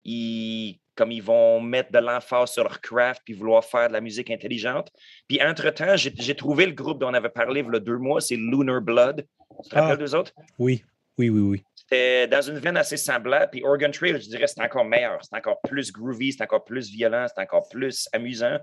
ils, 0.04 0.78
comme 0.95 1.11
ils 1.12 1.22
vont 1.22 1.61
mettre 1.61 1.90
de 1.93 1.99
l'emphase 1.99 2.53
sur 2.53 2.64
leur 2.64 2.80
craft 2.80 3.22
puis 3.24 3.34
vouloir 3.34 3.64
faire 3.64 3.88
de 3.88 3.93
la 3.95 4.01
musique 4.01 4.30
intelligente. 4.30 4.90
Puis 5.28 5.43
entre-temps, 5.43 5.97
j'ai 5.97 6.34
trouvé 6.34 6.66
le 6.66 6.72
groupe 6.72 6.99
dont 7.01 7.09
on 7.09 7.14
avait 7.14 7.28
parlé 7.28 7.61
il 7.66 7.72
y 7.72 7.76
a 7.76 7.80
deux 7.80 7.99
mois, 7.99 8.20
c'est 8.20 8.36
Lunar 8.36 8.80
Blood. 8.82 9.26
Tu 9.64 9.70
te 9.70 9.76
Ah. 9.76 9.82
rappelles 9.82 9.99
d'eux 9.99 10.14
autres? 10.14 10.32
Oui, 10.59 10.84
oui, 11.18 11.28
oui, 11.30 11.40
oui. 11.40 11.64
C'était 11.74 12.26
dans 12.26 12.40
une 12.43 12.59
veine 12.59 12.76
assez 12.76 12.97
semblable. 12.97 13.51
Puis 13.53 13.62
Organ 13.64 13.90
Trail, 13.90 14.14
je 14.20 14.28
dirais, 14.28 14.47
c'est 14.47 14.62
encore 14.62 14.84
meilleur. 14.84 15.18
C'est 15.22 15.36
encore 15.36 15.61
plus 15.62 15.93
groovy, 15.93 16.32
c'est 16.32 16.43
encore 16.43 16.64
plus 16.64 16.88
violent, 16.90 17.26
c'est 17.28 17.43
encore 17.43 17.68
plus 17.68 18.09
amusant. 18.12 18.59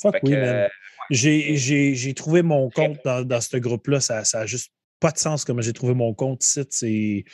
Fuck 0.00 0.16
oui, 0.24 0.34
euh. 0.34 0.66
J'ai- 1.10 2.14
trouvé 2.14 2.42
mon 2.42 2.68
compte 2.70 2.98
dans, 3.04 3.22
dans 3.24 3.40
ce 3.40 3.56
groupe-là. 3.58 4.00
Ça 4.00 4.22
n'a 4.34 4.46
juste 4.46 4.72
pas 4.98 5.12
de 5.12 5.18
sens 5.18 5.44
comment 5.44 5.60
j'ai 5.62 5.72
trouvé 5.72 5.94
mon 5.94 6.14
compte 6.14 6.42
ici. 6.44 6.64
C'est. 6.70 7.24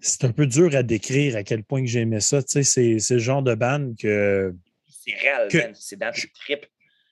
C'est 0.00 0.24
un 0.24 0.32
peu 0.32 0.46
dur 0.46 0.74
à 0.76 0.82
décrire 0.82 1.36
à 1.36 1.42
quel 1.42 1.64
point 1.64 1.80
que 1.82 1.88
j'aimais 1.88 2.20
ça. 2.20 2.42
Tu 2.42 2.50
sais, 2.50 2.62
c'est 2.62 2.98
c'est 3.00 3.14
le 3.14 3.20
genre 3.20 3.42
de 3.42 3.54
band 3.54 3.92
que 4.00 4.54
c'est 4.88 5.14
réel, 5.14 5.48
Que- 5.50 5.58
man. 5.58 5.72
C'est 5.74 5.96
dans 5.98 6.12
tes 6.12 6.28
tripes. 6.34 6.66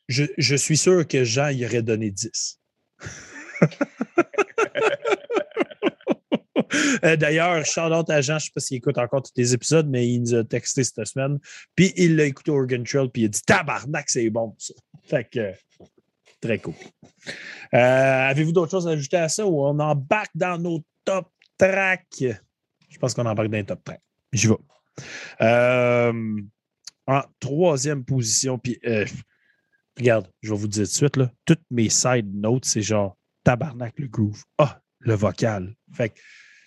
je, 0.08 0.24
je 0.38 0.56
suis 0.56 0.76
sûr 0.76 1.06
que 1.06 1.24
Jean 1.24 1.48
y 1.48 1.64
aurait 1.66 1.82
donné 1.82 2.10
10. 2.10 2.60
Euh, 7.04 7.16
D'ailleurs, 7.16 7.64
shout-out 7.64 8.08
à 8.10 8.20
Jean, 8.20 8.38
je 8.38 8.44
ne 8.44 8.46
sais 8.46 8.50
pas 8.54 8.60
s'il 8.60 8.76
écoute 8.78 8.98
encore 8.98 9.22
tous 9.22 9.30
les 9.36 9.54
épisodes, 9.54 9.88
mais 9.88 10.06
il 10.08 10.20
nous 10.22 10.34
a 10.34 10.44
texté 10.44 10.82
cette 10.84 11.04
semaine. 11.06 11.38
Puis 11.74 11.92
il 11.96 12.16
l'a 12.16 12.24
écouté 12.24 12.50
Organ 12.50 12.82
Trail, 12.82 13.08
puis 13.12 13.22
il 13.22 13.26
a 13.26 13.28
dit 13.28 13.40
Tabarnak, 13.42 14.08
c'est 14.10 14.28
bon, 14.30 14.54
ça. 14.58 14.74
Fait 15.04 15.24
que, 15.30 15.52
très 16.40 16.58
cool. 16.58 16.74
Euh, 17.74 17.78
Avez-vous 18.28 18.52
d'autres 18.52 18.70
choses 18.72 18.88
à 18.88 18.92
ajouter 18.92 19.16
à 19.16 19.28
ça 19.28 19.46
ou 19.46 19.64
on 19.64 19.78
embarque 19.78 20.32
dans 20.34 20.58
nos 20.58 20.82
top 21.04 21.30
tracks? 21.56 22.24
Je 22.88 22.98
pense 22.98 23.14
qu'on 23.14 23.26
embarque 23.26 23.48
dans 23.48 23.56
les 23.56 23.64
top 23.64 23.82
tracks. 23.84 24.02
J'y 24.32 24.48
vais. 24.48 24.54
Euh, 25.40 26.40
en 27.06 27.22
troisième 27.40 28.04
position, 28.04 28.58
puis 28.58 28.78
euh, 28.86 29.06
regarde, 29.96 30.28
je 30.42 30.50
vais 30.50 30.58
vous 30.58 30.68
dire 30.68 30.84
tout 30.84 30.90
de 30.90 30.96
suite, 30.96 31.16
là, 31.16 31.30
toutes 31.44 31.62
mes 31.70 31.88
side 31.88 32.34
notes, 32.34 32.64
c'est 32.64 32.82
genre 32.82 33.16
tabarnak 33.44 33.98
le 33.98 34.08
groove. 34.08 34.42
Ah, 34.58 34.80
le 35.00 35.14
vocal. 35.14 35.74
Fait 35.92 36.10
que 36.10 36.18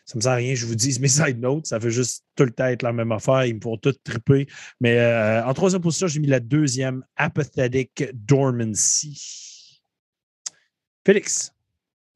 ça 0.06 0.18
me 0.18 0.22
sert 0.22 0.31
à 0.31 0.35
rien, 0.35 0.56
je 0.56 0.65
vous 0.65 0.76
dis 0.76 0.99
mes 0.99 1.07
side 1.07 1.39
notes, 1.39 1.68
ça 1.68 1.77
veut 1.77 1.89
juste 1.89 2.26
tout 2.35 2.45
le 2.45 2.52
temps 2.52 2.65
être 2.65 2.81
la 2.81 2.94
même 2.94 3.11
affaire, 3.11 3.45
ils 3.45 3.56
me 3.56 3.61
font 3.61 3.77
tout 3.77 3.94
triper. 4.03 4.48
Mais 4.80 4.98
euh, 4.98 5.45
en 5.45 5.53
troisième 5.53 5.81
position, 5.81 6.07
j'ai 6.07 6.19
mis 6.19 6.27
la 6.27 6.39
deuxième, 6.39 7.03
Apathetic 7.15 8.06
Dormancy. 8.14 9.84
Félix. 11.06 11.53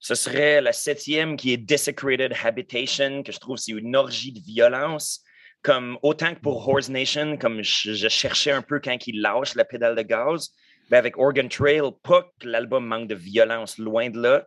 Ce 0.03 0.15
serait 0.15 0.59
la 0.59 0.73
septième 0.73 1.37
qui 1.37 1.53
est 1.53 1.57
Desecrated 1.57 2.33
Habitation, 2.43 3.23
que 3.23 3.31
je 3.31 3.39
trouve 3.39 3.55
c'est 3.55 3.71
une 3.71 3.95
orgie 3.95 4.33
de 4.33 4.41
violence. 4.41 5.23
Comme 5.61 5.97
autant 6.01 6.35
que 6.35 6.41
pour 6.41 6.67
Horse 6.67 6.89
Nation, 6.89 7.37
comme 7.37 7.63
je, 7.63 7.93
je 7.93 8.09
cherchais 8.09 8.51
un 8.51 8.61
peu 8.61 8.81
quand 8.81 9.07
il 9.07 9.21
lâche 9.21 9.55
la 9.55 9.63
pédale 9.63 9.95
de 9.95 10.01
gaz, 10.01 10.49
ben 10.89 10.97
avec 10.97 11.17
Organ 11.17 11.47
Trail, 11.47 11.83
pas 12.03 12.29
que 12.37 12.49
l'album 12.49 12.85
manque 12.85 13.07
de 13.07 13.15
violence, 13.15 13.77
loin 13.77 14.09
de 14.09 14.21
là, 14.21 14.45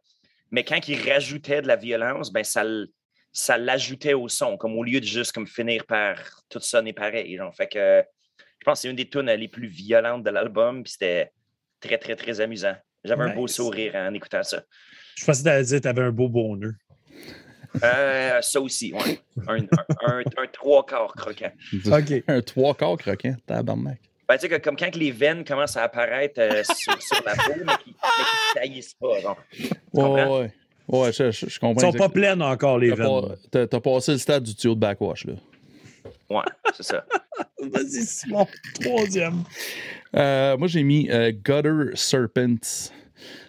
mais 0.51 0.63
quand 0.63 0.89
il 0.89 1.11
rajoutait 1.11 1.63
de 1.63 1.69
la 1.69 1.77
violence, 1.77 2.31
ben 2.31 2.45
ça, 2.45 3.57
l'ajoutait 3.57 4.13
au 4.13 4.29
son, 4.29 4.59
comme 4.59 4.77
au 4.77 4.85
lieu 4.85 5.01
de 5.01 5.07
juste 5.07 5.33
comme 5.33 5.47
finir 5.47 5.87
par 5.87 6.19
tout 6.51 6.61
sonner 6.61 6.93
pareil. 6.93 7.35
genre. 7.35 7.55
Fait 7.57 7.67
que 7.67 8.05
je 8.59 8.65
pense 8.67 8.81
que 8.81 8.83
c'est 8.83 8.91
une 8.91 8.97
des 8.97 9.09
tunes 9.09 9.31
les 9.31 9.49
plus 9.49 9.69
violentes 9.69 10.23
de 10.23 10.29
l'album, 10.29 10.83
puis 10.83 10.93
c'était 10.93 11.31
très, 11.81 11.97
très, 11.97 12.15
très 12.15 12.43
amusant. 12.43 12.77
J'avais 13.03 13.25
un 13.25 13.35
beau 13.35 13.47
sourire 13.47 13.95
en 13.95 14.13
écoutant 14.13 14.43
ça. 14.43 14.63
Je 15.17 15.25
pensais 15.25 15.43
que 15.43 15.49
tu 15.49 15.51
allais 15.55 15.65
dire 15.65 15.77
que 15.79 15.83
tu 15.83 15.89
avais 15.89 16.03
un 16.03 16.11
beau 16.13 16.29
bonheur. 16.29 16.73
Euh, 17.83 18.41
ça 18.41 18.61
aussi, 18.61 18.93
oui. 18.95 19.19
Un, 19.49 19.57
un, 19.59 19.67
un- 20.07 20.19
un 20.21 20.47
trois 20.53 20.85
quarts 20.87 21.13
croquant. 21.15 21.51
OK. 21.87 22.23
Un 22.29 22.41
trois 22.41 22.75
quarts 22.75 22.97
croquant, 22.97 23.35
tabarnak. 23.47 23.99
Ben, 24.29 24.35
tu 24.37 24.41
sais, 24.43 24.49
que 24.49 24.57
comme 24.57 24.77
quand 24.77 24.91
que 24.91 24.99
les 24.99 25.11
veines 25.13 25.45
commencent 25.45 25.77
à 25.77 25.83
apparaître 25.85 26.41
euh, 26.41 26.63
sur, 26.65 27.01
sur 27.01 27.23
la 27.25 27.35
peau, 27.35 27.53
mais 27.65 27.73
qui 27.85 27.91
ne 27.91 28.55
taillissent 28.61 28.95
pas. 28.95 29.19
Tu 29.53 29.69
comprends? 29.93 30.39
Ouais, 30.41 30.41
ouais. 30.41 30.53
Ouais, 30.89 31.13
je, 31.13 31.31
je- 31.31 31.47
je 31.47 31.57
Ils 31.57 31.59
comprends. 31.59 31.93
sont 31.93 31.99
pas 31.99 32.09
pleines 32.09 32.43
encore, 32.43 32.79
les 32.79 32.93
veines. 32.93 33.37
T'as 33.51 33.67
t'as 33.67 33.81
passé 33.81 34.13
le 34.13 34.19
stade 34.19 34.43
du 34.45 34.55
tuyau 34.55 34.75
de 34.75 34.81
backwash, 34.81 35.27
là. 35.27 35.35
Ouais, 36.31 36.43
c'est 36.75 36.83
ça. 36.85 37.05
Vas-y, 37.63 38.03
Simon. 38.05 38.47
Troisième. 38.81 39.43
Euh, 40.17 40.57
moi, 40.57 40.67
j'ai 40.69 40.83
mis 40.83 41.11
euh, 41.11 41.31
Gutter 41.33 41.95
Serpents. 41.95 42.91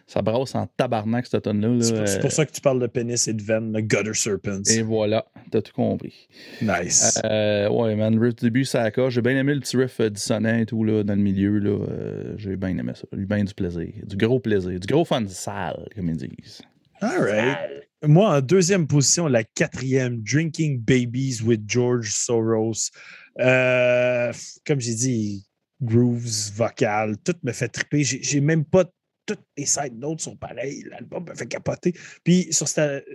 Ça 0.08 0.22
brasse 0.22 0.56
en 0.56 0.66
tabarnak, 0.68 1.28
cette 1.28 1.44
tonne-là. 1.44 1.68
là. 1.68 1.82
C'est 1.82 1.94
pour, 1.96 2.08
c'est 2.08 2.20
pour 2.20 2.28
Euh, 2.28 2.30
ça 2.30 2.46
que 2.46 2.52
tu 2.54 2.62
parles 2.62 2.80
de 2.80 2.88
pénis 2.88 3.28
et 3.28 3.34
de 3.34 3.44
veine, 3.44 3.74
le 3.74 3.82
Gutter 3.82 4.14
Serpents. 4.14 4.64
Et 4.70 4.82
voilà, 4.82 5.26
t'as 5.52 5.62
tout 5.62 5.74
compris. 5.74 6.28
Nice. 6.62 7.20
Euh, 7.26 7.70
ouais, 7.70 7.96
man, 7.96 8.16
le 8.16 8.22
riff 8.22 8.36
du 8.38 8.46
début, 8.46 8.64
ça 8.66 8.84
accroche. 8.84 9.14
J'ai 9.14 9.22
bien 9.22 9.38
aimé 9.38 9.54
le 9.54 9.60
petit 9.60 9.76
riff 9.76 10.00
euh, 10.00 10.10
dissonant 10.10 10.58
et 10.58 10.66
tout, 10.66 10.84
là, 10.86 11.04
dans 11.04 11.16
le 11.16 11.22
milieu, 11.22 11.60
là. 11.60 11.72
Euh, 11.90 12.34
j'ai 12.38 12.56
bien 12.56 12.70
aimé 12.78 12.94
ça. 12.96 13.04
J'ai 13.12 13.20
eu 13.20 13.26
bien 13.26 13.44
du 13.44 13.54
plaisir. 13.54 13.88
Du 14.06 14.16
gros 14.18 14.40
plaisir. 14.40 14.80
Du 14.80 14.88
gros 14.88 15.04
fun 15.06 15.28
sale, 15.28 15.88
comme 15.96 16.10
ils 16.10 16.16
disent. 16.18 16.62
All 17.02 17.20
right. 17.20 17.58
Sale. 17.58 17.84
Moi, 18.06 18.30
en 18.38 18.42
deuxième 18.42 18.88
position, 18.88 19.28
la 19.28 19.44
quatrième, 19.44 20.22
Drinking 20.22 20.80
Babies 20.80 21.42
with 21.44 21.62
George 21.68 22.12
Soros. 22.14 22.92
Euh, 23.40 24.32
comme 24.66 24.80
j'ai 24.80 24.96
dit, 24.96 25.46
grooves, 25.82 26.52
vocales, 26.56 27.18
tout 27.24 27.36
me 27.44 27.52
fait 27.52 27.68
triper. 27.68 28.04
J'ai 28.04 28.22
j'ai 28.24 28.40
même 28.42 28.64
pas 28.66 28.86
toutes 29.28 29.44
les 29.58 29.66
side 29.66 29.94
notes 30.00 30.22
sont 30.22 30.36
pareils. 30.36 30.84
L'album 30.90 31.26
me 31.30 31.36
fait 31.36 31.46
capoter. 31.48 31.94
Puis 32.24 32.48
sur 32.52 32.68
cette, 32.68 33.06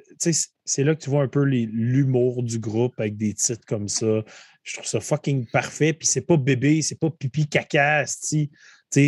c'est 0.64 0.84
là 0.84 0.94
que 0.94 1.00
tu 1.02 1.10
vois 1.10 1.22
un 1.22 1.28
peu 1.28 1.42
l'humour 1.42 2.42
du 2.44 2.58
groupe 2.60 2.94
avec 3.00 3.16
des 3.16 3.34
titres 3.34 3.64
comme 3.66 3.88
ça. 3.88 4.22
Je 4.62 4.74
trouve 4.74 4.86
ça 4.86 5.00
fucking 5.00 5.46
parfait. 5.50 5.92
Puis 5.92 6.06
c'est 6.06 6.20
pas 6.26 6.36
bébé, 6.36 6.82
c'est 6.82 6.98
pas 7.00 7.10
pipi 7.10 7.48
caca. 7.48 8.04
Tu 8.28 8.48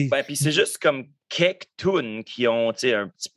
Ben, 0.09 0.25
puis 0.25 0.35
c'est 0.35 0.51
juste 0.51 0.79
comme 0.79 1.07
quelques 1.29 1.69
tunes 1.77 2.25
qui 2.25 2.49
ont, 2.49 2.71
un 2.71 2.73
petit 3.09 3.31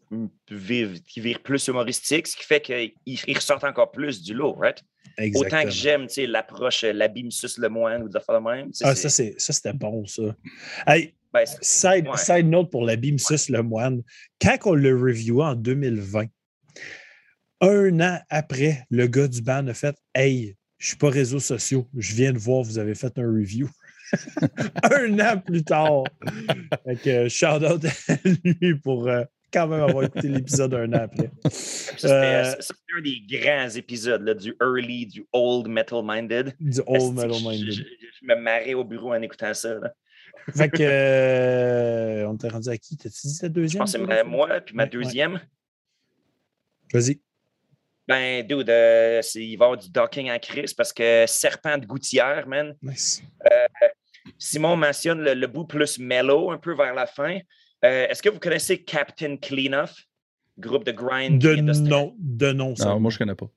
vive, 0.49 1.01
qui 1.01 1.19
virent 1.19 1.41
plus 1.43 1.67
humoristique, 1.67 2.27
ce 2.27 2.37
qui 2.37 2.43
fait 2.45 2.61
qu'ils 2.61 2.93
ils 3.05 3.35
ressortent 3.35 3.65
encore 3.65 3.91
plus 3.91 4.21
du 4.23 4.33
lot, 4.33 4.53
right? 4.53 4.81
Autant 5.17 5.23
exactement. 5.23 5.63
que 5.63 5.69
j'aime, 5.71 6.07
l'approche 6.27 6.83
euh, 6.83 6.93
l'abîme 6.93 7.31
sus 7.31 7.57
le 7.57 7.69
moine 7.69 8.03
ou 8.03 8.09
de 8.09 8.19
même. 8.43 8.67
tu 8.67 8.77
sais, 8.79 8.85
Ah, 8.85 8.93
c'est- 8.95 9.01
ça, 9.03 9.09
c'est- 9.09 9.39
ça, 9.39 9.51
c'était 9.53 9.73
bon, 9.73 10.05
ça. 10.05 10.35
Hey, 10.85 11.15
ben, 11.33 11.45
Side, 11.61 12.07
Ouais. 12.07 12.17
side 12.17 12.47
note 12.47 12.71
pour 12.71 12.85
l'abîme 12.85 13.19
sus 13.19 13.49
le 13.51 13.61
moine. 13.63 14.01
Quand 14.41 14.57
on 14.65 14.73
le 14.73 14.95
reviewé 14.97 15.43
en 15.43 15.55
2020, 15.55 16.25
un 17.61 17.99
an 18.01 18.19
après, 18.29 18.85
le 18.89 19.07
gars 19.07 19.27
du 19.27 19.41
band 19.41 19.67
a 19.67 19.73
fait 19.73 19.95
Hey, 20.13 20.55
je 20.77 20.87
suis 20.89 20.97
pas 20.97 21.09
réseaux 21.09 21.39
sociaux, 21.39 21.87
je 21.97 22.13
viens 22.13 22.31
de 22.33 22.37
voir, 22.37 22.61
vous 22.63 22.77
avez 22.77 22.93
fait 22.95 23.17
un 23.17 23.23
review. 23.25 23.67
un 24.83 25.19
an 25.19 25.39
plus 25.39 25.63
tard. 25.63 26.03
Fait 26.85 26.95
que 26.95 27.27
shout 27.29 27.45
out 27.65 27.83
à 27.83 28.15
lui 28.61 28.75
pour 28.75 29.07
euh, 29.09 29.23
quand 29.51 29.67
même 29.67 29.81
avoir 29.81 30.05
écouté 30.05 30.27
l'épisode 30.29 30.73
un 30.75 30.93
an 30.93 31.03
après. 31.03 31.29
ça, 31.43 31.49
c'était 31.97 32.07
Euh, 32.13 32.53
c'était 32.59 32.79
un 32.97 33.01
des 33.01 33.21
grands 33.39 33.69
épisodes 33.75 34.21
là, 34.21 34.33
du 34.33 34.53
early, 34.61 35.07
du 35.07 35.25
old 35.33 35.67
metal 35.67 36.01
minded. 36.05 36.53
Du 36.59 36.79
Old 36.85 37.15
Metal 37.15 37.33
je- 37.33 37.47
Minded. 37.49 37.71
Je, 37.73 37.81
je 37.83 38.25
me 38.25 38.35
marrais 38.39 38.73
au 38.75 38.83
bureau 38.85 39.13
en 39.13 39.21
écoutant 39.21 39.53
ça. 39.53 39.73
là. 39.79 39.91
Fait 40.55 40.69
que 40.69 40.77
euh, 40.81 42.27
on 42.27 42.37
t'a 42.37 42.49
rendu 42.49 42.69
à 42.69 42.77
qui? 42.77 42.97
T'as-tu 42.97 43.27
dit 43.27 43.39
la 43.41 43.47
Je 43.47 43.53
deuxième? 43.53 43.79
pense 43.81 43.93
que 43.97 44.05
c'est 44.07 44.23
moi, 44.23 44.61
puis 44.61 44.75
ma 44.75 44.83
Ouais, 44.83 44.89
ouais. 44.89 45.03
deuxième. 45.03 45.39
Vas-y. 46.93 47.19
Ben, 48.07 48.45
dude, 48.47 48.69
euh, 48.69 49.21
il 49.35 49.57
va 49.57 49.65
y 49.65 49.67
avoir 49.67 49.77
du 49.77 49.89
docking 49.89 50.29
à 50.29 50.39
Chris 50.39 50.73
parce 50.77 50.93
que 50.93 51.25
Serpent 51.27 51.77
de 51.77 51.85
Gouttière, 51.85 52.47
man. 52.47 52.73
Nice. 52.81 53.21
Simon 54.37 54.75
mentionne 54.77 55.21
le, 55.21 55.33
le 55.33 55.47
bout 55.47 55.65
plus 55.65 55.99
mellow 55.99 56.51
un 56.51 56.57
peu 56.57 56.73
vers 56.75 56.93
la 56.93 57.05
fin. 57.05 57.39
Euh, 57.83 58.07
Est-ce 58.07 58.21
que 58.23 58.29
vous 58.29 58.39
connaissez 58.39 58.83
Captain 58.83 59.35
Cleanoff, 59.37 59.93
groupe 60.57 60.85
de 60.85 60.91
grind? 60.91 61.41
De 61.41 61.55
nom, 61.55 62.15
de 62.17 62.51
nom, 62.53 62.75
ça. 62.75 62.85
Non, 62.89 62.99
moi, 62.99 63.11
je 63.11 63.17
connais 63.17 63.35
pas. 63.35 63.47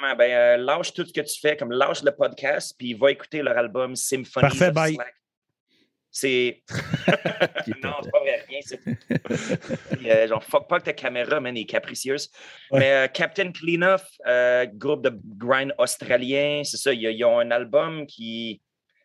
Vraiment, 0.00 0.16
ben, 0.16 0.30
euh, 0.30 0.56
lâche 0.58 0.92
tout 0.92 1.04
ce 1.04 1.12
que 1.12 1.20
tu 1.20 1.40
fais, 1.40 1.56
comme 1.56 1.72
lâche 1.72 2.02
le 2.02 2.12
podcast, 2.12 2.74
puis 2.78 2.94
va 2.94 3.10
écouter 3.10 3.42
leur 3.42 3.56
album 3.58 3.96
Symphony. 3.96 4.42
Parfait, 4.42 4.70
bye. 4.70 4.96
C'est. 6.20 6.62
non, 7.82 7.92
c'est 8.02 8.10
pas 8.10 8.18
vrai, 8.20 8.44
rien. 8.48 8.60
c'est- 8.62 8.80
euh, 10.04 10.26
genre, 10.26 10.42
fuck 10.42 10.68
pas 10.68 10.80
que 10.80 10.86
ta 10.86 10.92
caméra, 10.92 11.38
man, 11.38 11.56
est 11.56 11.64
capricieuse. 11.64 12.28
Ouais. 12.72 12.80
Mais 12.80 12.90
euh, 12.92 13.06
Captain 13.06 13.52
Cleanoff, 13.52 14.04
euh, 14.26 14.66
groupe 14.66 15.04
de 15.04 15.12
grind 15.36 15.72
australien, 15.78 16.62
c'est 16.64 16.76
ça, 16.76 16.92
ils, 16.92 17.02
ils 17.04 17.24
ont 17.24 17.38
un 17.38 17.50
album 17.50 18.06
qui. 18.06 18.60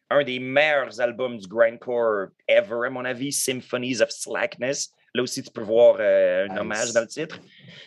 Un 0.10 0.24
des 0.24 0.38
meilleurs 0.40 1.00
albums 1.02 1.38
du 1.38 1.48
grindcore 1.48 2.28
ever, 2.48 2.86
à 2.86 2.90
mon 2.90 3.04
avis, 3.06 3.32
Symphonies 3.32 4.00
of 4.02 4.12
Slackness. 4.12 4.92
Là 5.16 5.24
aussi, 5.24 5.42
tu 5.42 5.50
peux 5.52 5.62
voir 5.62 5.98
euh, 6.00 6.46
un 6.46 6.50
Nice. 6.50 6.60
hommage 6.60 6.92
dans 6.94 7.02
le 7.02 7.08
titre. 7.08 7.40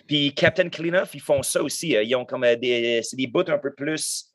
Puis 0.08 0.32
Captain 0.34 0.68
Cleanoff, 0.68 1.14
ils 1.14 1.20
font 1.20 1.42
ça 1.42 1.62
aussi. 1.62 1.90
Ils 1.90 2.14
ont 2.16 2.24
comme 2.24 2.44
euh, 2.44 2.56
des. 2.56 3.00
C'est 3.02 3.16
des 3.16 3.26
bouts 3.26 3.44
un 3.48 3.58
peu 3.58 3.72
plus 3.74 4.32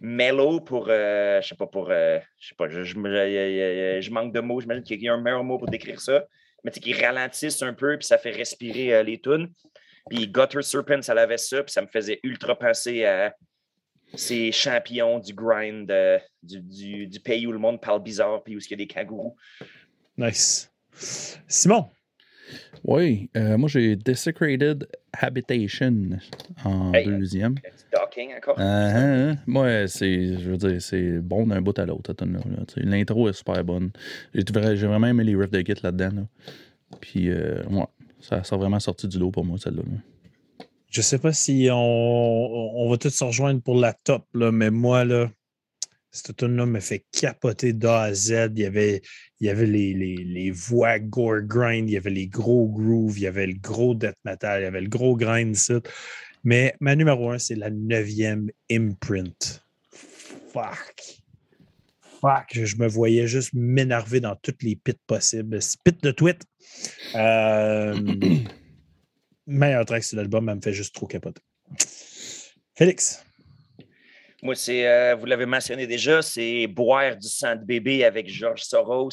mellow 0.00 0.60
pour. 0.60 0.86
euh, 0.88 1.40
je 1.40 1.48
sais 1.48 1.54
pas, 1.54 1.66
pour. 1.66 1.90
euh, 1.90 2.18
je 2.38 2.48
sais 2.48 2.54
pas, 2.54 2.68
je, 2.68 2.82
je, 2.84 2.94
je- 2.94 3.98
je 4.00 4.10
manque 4.10 4.32
de 4.32 4.40
mots. 4.40 4.60
J'imagine 4.60 4.82
qu'il 4.82 5.02
y 5.02 5.08
a 5.08 5.14
un 5.14 5.20
meilleur 5.20 5.44
mot 5.44 5.58
pour 5.58 5.68
décrire 5.68 6.00
ça. 6.00 6.24
Mais 6.64 6.70
tu 6.70 6.76
sais, 6.76 6.80
qui 6.80 6.92
ralentissent 6.94 7.62
un 7.62 7.72
peu, 7.72 7.96
puis 7.96 8.06
ça 8.06 8.18
fait 8.18 8.30
respirer 8.32 8.94
euh, 8.94 9.02
les 9.02 9.20
tunes. 9.20 9.50
Puis 10.10 10.26
Gutter 10.26 10.62
Serpent, 10.62 11.02
ça 11.02 11.12
avait 11.12 11.36
ça, 11.38 11.62
puis 11.62 11.72
ça 11.72 11.82
me 11.82 11.86
faisait 11.86 12.18
ultra 12.22 12.58
penser 12.58 13.04
à 13.04 13.34
ces 14.14 14.50
champions 14.52 15.18
du 15.18 15.34
grind 15.34 15.92
du, 16.42 16.60
du- 16.60 17.06
du 17.06 17.20
pays 17.20 17.46
où 17.46 17.52
le 17.52 17.58
monde 17.58 17.80
parle 17.80 18.02
bizarre, 18.02 18.42
puis 18.42 18.56
où 18.56 18.58
il 18.58 18.70
y 18.70 18.74
a 18.74 18.76
des 18.76 18.86
kangourous. 18.86 19.36
Nice. 20.16 20.72
Simon? 21.46 21.90
Oui, 22.84 23.28
euh, 23.36 23.56
moi, 23.58 23.68
j'ai 23.68 23.96
Desecrated 23.96 24.86
Habitation 25.12 26.18
en 26.64 26.92
Hey. 26.94 27.04
deuxième. 27.06 27.54
Du 27.54 27.60
docking 27.92 28.30
encore. 28.36 28.54
Ah, 28.58 28.90
ah, 28.94 29.30
ah. 29.32 29.34
Moi, 29.46 29.88
c'est, 29.88 30.38
je 30.38 30.50
veux 30.50 30.56
dire, 30.56 30.80
c'est 30.80 31.18
bon 31.18 31.46
d'un 31.46 31.60
bout 31.60 31.78
à 31.78 31.86
l'autre. 31.86 32.14
L'intro 32.76 33.28
est 33.28 33.32
super 33.32 33.62
bonne. 33.64 33.90
J'ai, 34.34 34.42
vra- 34.42 34.74
j'ai 34.74 34.86
vraiment 34.86 35.08
aimé 35.08 35.24
les 35.24 35.34
riffs 35.36 35.50
de 35.50 35.60
Git 35.60 35.82
là-dedans. 35.82 36.10
là. 36.14 36.22
Puis, 37.00 37.28
euh, 37.30 37.62
ouais, 37.70 37.84
ça, 38.20 38.42
ça 38.44 38.54
a 38.54 38.58
vraiment 38.58 38.80
sorti 38.80 39.08
du 39.08 39.18
lot 39.18 39.30
pour 39.30 39.44
moi, 39.44 39.58
celle-là. 39.58 39.82
là. 39.82 40.64
Je 40.90 41.02
sais 41.02 41.18
pas 41.18 41.32
si 41.34 41.68
on, 41.70 41.76
on 41.76 42.88
va 42.90 42.96
tous 42.96 43.10
se 43.10 43.22
rejoindre 43.24 43.60
pour 43.60 43.76
la 43.78 43.92
top, 43.92 44.24
là, 44.34 44.50
mais 44.50 44.70
moi, 44.70 45.04
là, 45.04 45.30
cette 46.10 46.36
tune-là 46.36 46.66
me 46.66 46.80
fait 46.80 47.04
capoter 47.12 47.72
d'A 47.72 48.02
à 48.02 48.14
Z. 48.14 48.52
Il 48.54 48.62
y 48.62 48.66
avait, 48.66 49.02
il 49.40 49.46
y 49.46 49.50
avait 49.50 49.66
les, 49.66 49.94
les, 49.94 50.50
voix 50.50 50.98
gore 50.98 51.42
grind, 51.42 51.88
il 51.88 51.92
y 51.92 51.96
avait 51.96 52.10
les 52.10 52.26
gros 52.26 52.68
grooves, 52.68 53.18
il 53.18 53.22
y 53.22 53.26
avait 53.26 53.46
le 53.46 53.58
gros 53.58 53.94
death 53.94 54.16
metal, 54.24 54.60
il 54.60 54.64
y 54.64 54.66
avait 54.66 54.80
le 54.80 54.88
gros 54.88 55.16
grind 55.16 55.54
ici. 55.54 55.74
Mais 56.44 56.74
ma 56.80 56.96
numéro 56.96 57.30
un, 57.30 57.38
c'est 57.38 57.56
la 57.56 57.70
neuvième 57.70 58.50
imprint. 58.70 59.64
Fuck. 60.52 61.20
Fuck. 62.20 62.46
Je, 62.52 62.64
je 62.64 62.76
me 62.76 62.88
voyais 62.88 63.26
juste 63.26 63.52
m'énerver 63.52 64.20
dans 64.20 64.36
toutes 64.36 64.62
les 64.62 64.76
pits 64.76 64.94
possibles. 65.06 65.58
Pit 65.84 66.02
de 66.02 66.10
tweet. 66.10 66.42
Euh, 67.14 67.94
meilleur 69.46 69.84
track 69.84 70.04
sur 70.04 70.16
l'album, 70.16 70.48
elle 70.48 70.56
me 70.56 70.60
fait 70.60 70.72
juste 70.72 70.94
trop 70.94 71.06
capoter. 71.06 71.42
Félix. 72.76 73.24
Moi, 74.42 74.54
c'est, 74.54 74.86
euh, 74.86 75.14
vous 75.16 75.26
l'avez 75.26 75.46
mentionné 75.46 75.86
déjà, 75.86 76.22
c'est 76.22 76.66
Boire 76.68 77.16
du 77.16 77.26
sang 77.28 77.56
de 77.56 77.64
bébé 77.64 78.04
avec 78.04 78.28
George 78.28 78.62
Soros. 78.62 79.08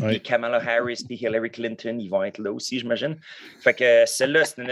Oui. 0.00 0.08
Puis 0.08 0.20
Kamala 0.22 0.56
Harris 0.58 1.04
puis 1.06 1.14
Hillary 1.16 1.50
Clinton, 1.52 1.96
ils 2.00 2.08
vont 2.08 2.24
être 2.24 2.38
là 2.38 2.50
aussi, 2.50 2.80
j'imagine. 2.80 3.16
Fait 3.60 3.74
que 3.74 3.84
euh, 3.84 4.06
celle-là, 4.06 4.44
c'est 4.44 4.58
une 4.60 4.66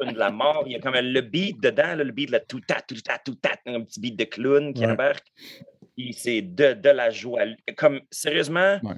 tune 0.00 0.12
de 0.12 0.18
la 0.18 0.30
mort. 0.30 0.62
Il 0.66 0.72
y 0.72 0.76
a 0.76 0.78
comme 0.78 0.94
le 0.94 1.20
beat 1.20 1.60
dedans, 1.60 1.96
là, 1.96 2.04
le 2.04 2.12
beat, 2.12 2.30
tout 2.48 2.60
tat, 2.60 2.80
tout 2.86 2.94
tat, 3.00 3.18
tout 3.24 3.34
tat, 3.34 3.56
un 3.66 3.80
petit 3.82 3.98
beat 3.98 4.16
de 4.16 4.22
clown 4.24 4.72
qui 4.72 4.82
Ouais. 4.86 4.92
embarque. 4.92 5.26
Puis 5.96 6.12
c'est 6.12 6.42
de, 6.42 6.74
de 6.74 6.90
la 6.90 7.10
joie. 7.10 7.40
Comme, 7.76 8.00
sérieusement, 8.12 8.78
Ouais. 8.84 8.94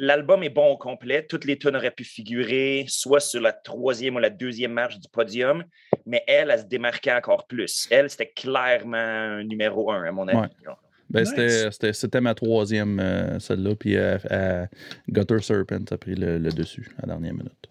L'album 0.00 0.42
est 0.42 0.50
bon 0.50 0.66
au 0.70 0.76
complet. 0.78 1.26
Toutes 1.28 1.44
les 1.44 1.58
tunes 1.58 1.76
auraient 1.76 1.90
pu 1.90 2.04
figurer 2.04 2.86
soit 2.88 3.20
sur 3.20 3.40
la 3.40 3.52
troisième 3.52 4.16
ou 4.16 4.18
la 4.18 4.30
deuxième 4.30 4.72
marche 4.72 4.98
du 4.98 5.08
podium, 5.08 5.62
mais 6.06 6.24
elle, 6.26 6.50
elle 6.50 6.58
se 6.58 6.64
démarquait 6.64 7.12
encore 7.12 7.46
plus. 7.46 7.86
Elle, 7.90 8.08
c'était 8.08 8.32
clairement 8.34 8.96
un 8.96 9.44
numéro 9.44 9.92
un, 9.92 10.04
à 10.04 10.12
mon 10.12 10.26
avis. 10.26 10.38
Ouais. 10.38 10.74
Ben, 11.10 11.20
Nice. 11.20 11.30
c'était, 11.30 11.70
c'était, 11.70 11.92
c'était 11.92 12.20
ma 12.20 12.34
troisième, 12.34 12.98
euh, 13.00 13.38
celle-là. 13.40 13.74
Puis, 13.74 13.96
euh, 13.96 14.16
euh, 14.30 14.66
Gutter 15.08 15.40
Serpent 15.40 15.84
a 15.90 15.98
pris 15.98 16.14
le, 16.14 16.38
le 16.38 16.50
dessus 16.50 16.88
à 16.98 17.02
la 17.02 17.14
dernière 17.14 17.34
minute. 17.34 17.66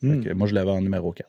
Hmm. 0.00 0.22
que 0.22 0.32
moi, 0.32 0.46
je 0.46 0.54
l'avais 0.54 0.70
en 0.70 0.80
numéro 0.80 1.12
4. 1.12 1.28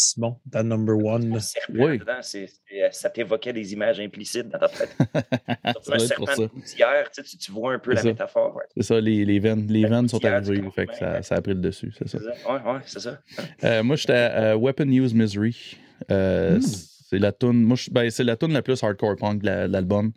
Simon, 0.00 0.36
ta 0.50 0.62
number 0.62 0.96
one. 0.96 1.34
Un 1.34 1.40
serpent 1.40 1.72
Oui. 1.76 1.98
dedans, 1.98 2.20
euh, 2.34 2.88
ça 2.92 3.10
t'évoquait 3.10 3.52
des 3.52 3.72
images 3.72 3.98
implicites 3.98 4.48
dans 4.48 4.58
ta 4.60 4.68
tête. 4.68 4.96
Surtout 5.72 5.90
Ça 5.90 5.94
un 5.94 5.98
serpent 5.98 6.24
de 6.24 6.30
ça. 6.30 6.46
gouttière, 6.46 7.10
tu, 7.10 7.22
sais, 7.22 7.28
tu- 7.28 7.36
tu 7.38 7.50
vois 7.52 7.74
un 7.74 7.78
peu 7.80 7.92
la 7.94 8.02
ça. 8.02 8.08
métaphore. 8.08 8.54
ouais. 8.56 8.62
C'est 8.76 8.84
ça, 8.84 9.00
les, 9.00 9.24
les 9.24 9.38
veines, 9.40 9.66
les 9.66 9.86
veines 9.86 10.08
sont 10.08 10.24
arrivées. 10.24 10.62
Fait 10.74 10.86
que 10.86 10.94
ça, 11.22 11.34
a 11.34 11.40
pris 11.42 11.54
le 11.54 11.60
dessus, 11.60 11.92
c'est 11.98 12.06
ça. 12.08 12.18
Ça? 12.20 12.52
Ouais, 12.52 12.72
ouais, 12.72 12.80
c'est 12.86 13.00
ça. 13.00 13.18
Euh, 13.64 13.82
moi, 13.82 13.96
j'étais 13.96 14.12
à 14.12 14.52
euh, 14.52 14.56
Weapon 14.56 14.88
Use 14.88 15.14
Misery. 15.14 15.76
Euh, 16.10 16.58
Hmm. 16.58 16.62
C'est 17.10 17.18
la 17.18 17.32
tune, 17.32 17.64
moi, 17.64 17.78
ben, 17.90 18.10
c'est 18.10 18.22
la 18.22 18.36
tune 18.36 18.52
la 18.52 18.60
plus 18.60 18.84
hardcore 18.84 19.16
punk 19.16 19.40
de 19.40 19.46
la- 19.46 19.66
de 19.66 19.72
l'album. 19.72 20.12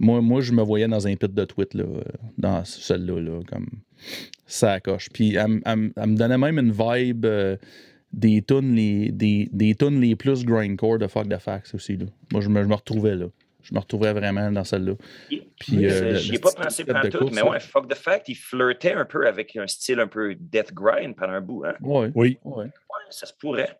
Moi, 0.00 0.20
moi, 0.20 0.40
je 0.40 0.50
me 0.52 0.60
voyais 0.60 0.88
dans 0.88 1.06
un 1.06 1.14
pit 1.14 1.32
de 1.32 1.44
tweet 1.44 1.72
là, 1.74 1.84
dans 2.36 2.64
celle-là, 2.64 3.20
là, 3.20 3.40
comme 3.48 3.68
ça 4.44 4.80
coche. 4.80 5.08
Puis 5.12 5.36
elle, 5.36 5.60
me 5.64 6.16
donnait 6.16 6.38
même 6.38 6.58
une 6.58 6.72
vibe 6.72 7.24
euh, 7.26 7.56
des 8.12 8.42
tunes 8.42 8.74
les 8.74 9.10
des, 9.10 9.48
des 9.52 9.74
tunes 9.74 10.00
les 10.00 10.16
plus 10.16 10.44
grindcore 10.44 10.98
de 10.98 11.06
Fuck 11.06 11.28
the 11.28 11.38
Facts 11.38 11.74
aussi 11.74 11.96
là. 11.96 12.06
Moi, 12.30 12.40
je 12.40 12.48
me, 12.48 12.62
je 12.62 12.68
me 12.68 12.74
retrouvais 12.74 13.14
là. 13.14 13.26
Je 13.62 13.74
me 13.74 13.78
retrouvais 13.78 14.12
vraiment 14.12 14.50
dans 14.50 14.64
celle-là. 14.64 14.94
Puis, 15.28 15.86
euh, 15.86 16.16
J'y 16.16 16.34
ai 16.34 16.38
pas 16.40 16.50
pensé 16.50 16.84
pendant 16.84 17.08
tout, 17.08 17.30
mais 17.32 17.42
ouais, 17.42 17.60
fuck 17.60 17.88
the 17.88 17.94
fact, 17.94 18.28
il 18.28 18.34
flirtait 18.34 18.92
un 18.92 19.04
peu 19.04 19.26
avec 19.26 19.54
un 19.56 19.68
style 19.68 20.00
un 20.00 20.08
peu 20.08 20.34
death 20.34 20.72
grind 20.74 21.14
pendant 21.14 21.34
un 21.34 21.40
bout. 21.40 21.64
Hein? 21.64 21.74
Ouais. 21.80 22.10
Oui. 22.14 22.38
Ouais. 22.42 22.64
Ouais, 22.64 22.70
ça 23.10 23.26
se 23.26 23.32
pourrait. 23.32 23.78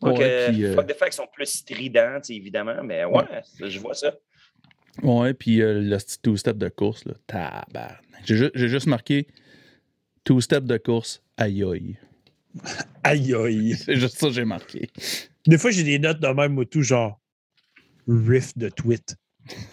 Donc, 0.00 0.18
Ouais, 0.18 0.48
puis, 0.48 0.64
euh, 0.64 0.74
fuck 0.74 0.86
the 0.86 0.94
fact, 0.94 1.12
ils 1.12 1.16
sont 1.16 1.28
plus 1.30 1.46
stridents, 1.46 2.20
évidemment, 2.30 2.82
mais 2.82 3.04
ouais, 3.04 3.24
je 3.60 3.78
vois 3.78 3.94
ça. 3.94 4.14
Ouais, 5.02 5.34
puis 5.34 5.60
euh, 5.60 5.80
le 5.80 5.96
petit 5.98 6.20
two-step 6.22 6.56
de 6.56 6.68
course, 6.68 7.04
là, 7.04 7.12
tabarnak. 7.26 7.98
J'ai 8.24 8.68
juste 8.68 8.86
marqué 8.86 9.26
two-step 10.24 10.64
de 10.64 10.78
course, 10.78 11.22
aïe 11.36 11.62
aïe. 11.62 11.98
Aïe, 13.04 13.34
aïe. 13.34 13.76
C'est 13.84 13.96
juste 13.96 14.18
ça 14.18 14.28
que 14.28 14.32
j'ai 14.34 14.44
marqué. 14.44 14.88
Des 15.46 15.58
fois, 15.58 15.70
j'ai 15.70 15.84
des 15.84 15.98
notes 15.98 16.20
de 16.20 16.28
même 16.28 16.56
ou 16.58 16.64
tout, 16.64 16.82
genre 16.82 17.20
riff 18.06 18.56
de 18.56 18.68
tweet. 18.68 19.16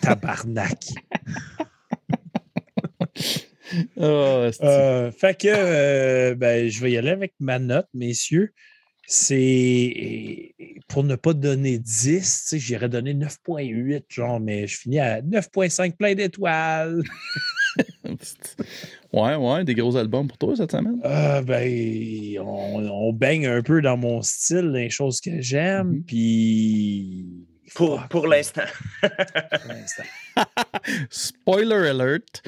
Tabarnak. 0.02 0.84
C'est- 3.98 4.64
Euh, 4.64 5.12
fait 5.12 5.38
que, 5.40 5.48
euh, 5.50 6.36
ben, 6.36 6.70
je 6.70 6.80
vais 6.82 6.92
y 6.92 6.98
aller 6.98 7.10
avec 7.10 7.34
ma 7.40 7.60
note, 7.60 7.88
messieurs. 7.94 8.54
C'est 9.08 10.56
pour 10.88 11.04
ne 11.04 11.16
pas 11.16 11.34
donner 11.34 11.78
10, 11.80 12.20
tu 12.22 12.26
sais, 12.50 12.60
j'irais 12.60 12.90
donner 12.90 13.14
9.8, 13.14 14.06
genre, 14.10 14.40
mais 14.40 14.66
je 14.68 14.78
finis 14.78 15.00
à 15.00 15.22
9.5 15.22 15.96
plein 15.98 16.16
d'étoiles. 16.16 17.04
ouais, 19.16 19.36
ouais, 19.36 19.64
des 19.64 19.74
gros 19.76 19.96
albums 19.98 20.28
pour 20.28 20.38
toi 20.38 20.56
cette 20.56 20.72
semaine? 20.72 21.00
Euh, 21.06 21.42
ben, 21.42 22.40
on, 22.40 22.86
on 22.88 23.14
baigne 23.14 23.48
un 23.48 23.62
peu 23.62 23.82
dans 23.82 23.98
mon 23.98 24.22
style, 24.22 24.72
les 24.72 24.90
choses 24.90 25.22
que 25.22 25.42
j'aime, 25.42 25.88
Mhm. 25.90 26.04
puis. 26.04 27.26
Pour, 27.74 28.00
Fuck, 28.00 28.10
pour 28.10 28.28
l'instant. 28.28 28.62
pour 29.02 29.10
l'instant. 29.68 30.04
Spoiler 31.10 31.90
alert. 31.90 32.44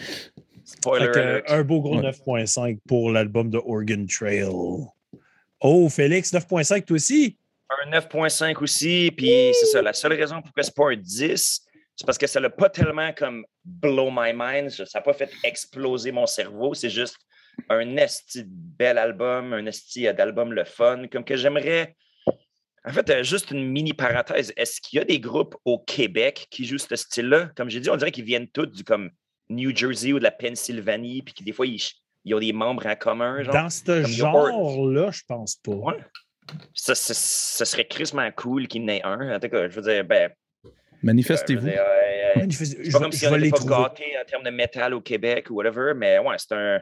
Spoiler 0.64 1.12
que, 1.14 1.20
alert. 1.20 1.52
un 1.52 1.64
beau 1.64 1.82
gros 1.82 1.98
Ouais. 1.98 2.12
9.5 2.12 2.80
pour 2.88 3.12
l'album 3.12 3.50
de 3.50 3.58
Oregon 3.58 4.06
Trail. 4.08 4.46
Oh, 5.60 5.90
Félix, 5.90 6.32
9.5 6.34 6.86
toi 6.86 6.96
aussi? 6.96 7.36
Un 7.86 7.90
9.5 7.92 8.62
aussi, 8.62 9.12
puis 9.16 9.52
c'est 9.60 9.66
ça. 9.68 9.82
La 9.82 9.92
seule 9.94 10.14
raison 10.14 10.42
pourquoi 10.42 10.64
c'est 10.64 10.74
pas 10.76 10.92
un 10.92 10.96
10, 10.96 11.66
c'est 11.98 12.06
parce 12.06 12.20
que 12.20 12.28
ça 12.28 12.40
l'a 12.40 12.52
pas 12.52 12.70
tellement 12.70 13.12
comme 13.12 13.44
blow 13.66 14.10
my 14.12 14.32
mind. 14.34 14.70
Ça 14.70 14.86
n'a 14.94 15.02
pas 15.02 15.14
fait 15.14 15.32
exploser 15.44 16.12
mon 16.12 16.28
cerveau. 16.28 16.76
C'est 16.76 16.92
juste 16.92 17.18
un 17.70 17.98
esti 17.98 18.44
bel 18.46 19.00
album, 19.00 19.52
un 19.52 19.66
esti 19.66 20.04
d'album 20.14 20.54
le 20.54 20.64
fun. 20.64 21.08
Comme 21.12 21.26
que 21.26 21.36
j'aimerais. 21.36 21.96
En 22.86 22.94
fait, 22.94 23.10
euh, 23.10 23.24
juste 23.24 23.50
une 23.50 23.68
mini 23.68 23.94
parenthèse. 23.94 24.54
Est-ce 24.56 24.80
qu'il 24.80 25.00
y 25.00 25.02
a 25.02 25.06
des 25.06 25.20
groupes 25.20 25.56
au 25.66 25.80
Québec 25.80 26.46
qui 26.52 26.66
jouent 26.66 26.78
ce 26.78 26.96
style-là? 26.96 27.50
Comme 27.58 27.70
j'ai 27.70 27.80
dit, 27.80 27.90
on 27.90 27.98
dirait 27.98 28.12
qu'ils 28.12 28.26
viennent 28.26 28.48
tous 28.48 28.68
du 28.68 28.84
comme 28.84 29.10
New 29.50 29.76
Jersey 29.76 30.14
ou 30.14 30.20
de 30.20 30.24
la 30.24 30.32
Pennsylvanie, 30.32 31.24
puis 31.24 31.34
que 31.34 31.44
des 31.44 31.52
fois, 31.52 31.66
ils, 31.66 31.82
ils 32.26 32.36
ont 32.36 32.40
des 32.40 32.54
membres 32.54 32.86
en 32.86 32.96
commun. 32.96 33.42
Genre. 33.42 33.54
Dans 33.54 33.70
ce 33.72 34.04
genre-là, 34.04 35.10
je 35.10 35.22
pense 35.28 35.56
pas. 35.56 35.72
Ouais. 35.72 36.00
Ça, 36.76 36.94
ça, 36.94 37.16
ça 37.16 37.66
serait 37.66 37.88
crissement 37.88 38.32
cool 38.34 38.68
qu'il 38.68 38.84
y 38.84 38.86
en 38.86 38.88
ait 38.88 39.04
un. 39.04 39.36
En 39.36 39.40
tout 39.40 39.50
cas, 39.50 39.68
je 39.68 39.76
veux 39.76 39.82
dire, 39.82 40.06
ben. 40.06 40.32
Manifestez-vous. 41.04 41.68
euh, 41.68 42.48
je 42.50 42.66
je 42.84 42.92
pas 42.92 43.00
comme 43.00 43.12
si 43.12 43.26
on 43.28 43.32
n'était 43.32 43.44
les 43.46 43.52
pas 43.52 43.60
gâté 43.60 44.04
en 44.22 44.26
termes 44.26 44.44
de 44.44 44.50
métal 44.50 44.94
au 44.94 45.02
Québec 45.02 45.50
ou 45.50 45.56
whatever, 45.56 45.94
mais 45.96 46.20
ouais, 46.20 46.36
c'est 46.38 46.54
un. 46.54 46.80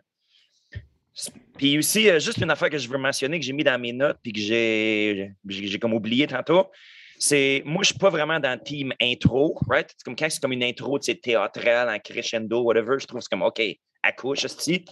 Puis 1.57 1.77
aussi, 1.77 2.09
euh, 2.09 2.19
juste 2.19 2.39
une 2.39 2.51
affaire 2.51 2.69
que 2.69 2.77
je 2.77 2.89
veux 2.89 2.97
mentionner, 2.97 3.39
que 3.39 3.45
j'ai 3.45 3.53
mis 3.53 3.63
dans 3.63 3.79
mes 3.79 3.93
notes, 3.93 4.17
puis 4.21 4.33
que 4.33 4.39
j'ai 4.39 5.79
comme 5.79 5.93
oublié 5.93 6.27
tantôt, 6.27 6.69
c'est 7.17 7.61
moi, 7.65 7.83
je 7.83 7.87
suis 7.87 7.99
pas 7.99 8.09
vraiment 8.09 8.39
dans 8.39 8.51
le 8.51 8.63
team 8.63 8.93
intro, 9.01 9.57
right? 9.69 9.89
C'est 9.89 10.03
comme 10.03 10.15
quand 10.15 10.29
c'est 10.29 10.41
comme 10.41 10.51
une 10.51 10.63
intro, 10.63 10.99
tu 10.99 11.05
sais, 11.05 11.15
théâtrale, 11.15 11.89
en 11.89 11.99
crescendo, 11.99 12.61
whatever, 12.63 12.97
je 12.99 13.07
trouve 13.07 13.19
que 13.19 13.23
c'est 13.23 13.29
comme, 13.29 13.43
OK, 13.43 13.61
accouche, 14.03 14.43
esti. 14.43 14.83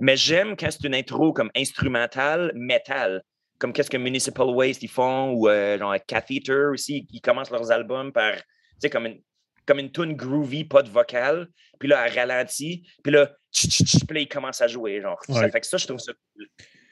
Mais 0.00 0.16
j'aime 0.16 0.56
quand 0.56 0.68
c'est 0.70 0.84
une 0.84 0.94
intro 0.94 1.32
comme 1.32 1.50
instrumentale, 1.56 2.50
métal, 2.54 3.22
comme 3.58 3.72
qu'est-ce 3.72 3.90
que 3.90 3.96
Municipal 3.96 4.48
Waste 4.48 4.82
ils 4.82 4.88
font, 4.88 5.30
ou 5.32 5.48
euh, 5.48 5.78
genre 5.78 5.94
Catheter 6.06 6.66
aussi, 6.72 7.06
ils 7.12 7.20
commencent 7.20 7.50
leurs 7.50 7.70
albums 7.70 8.12
par, 8.12 8.34
sais, 8.82 8.90
comme 8.90 9.06
une, 9.06 9.20
comme 9.66 9.78
une 9.78 9.92
tune 9.92 10.14
groovy, 10.14 10.64
pas 10.64 10.82
de 10.82 10.88
vocal, 10.88 11.48
puis 11.78 11.88
là, 11.88 12.06
elle 12.06 12.18
ralentit, 12.18 12.88
puis 13.02 13.12
là, 13.12 13.30
tch, 13.52 13.68
tch, 13.68 13.84
tch, 13.84 14.04
puis 14.06 14.14
là, 14.16 14.20
ils 14.22 14.28
commencent 14.28 14.60
à 14.60 14.66
jouer, 14.68 15.00
genre. 15.00 15.18
Ça 15.28 15.48
fait 15.50 15.60
que 15.60 15.66
ça, 15.66 15.76
je 15.76 15.86
trouve 15.86 15.98
ça 16.00 16.12
cool. 16.34 16.46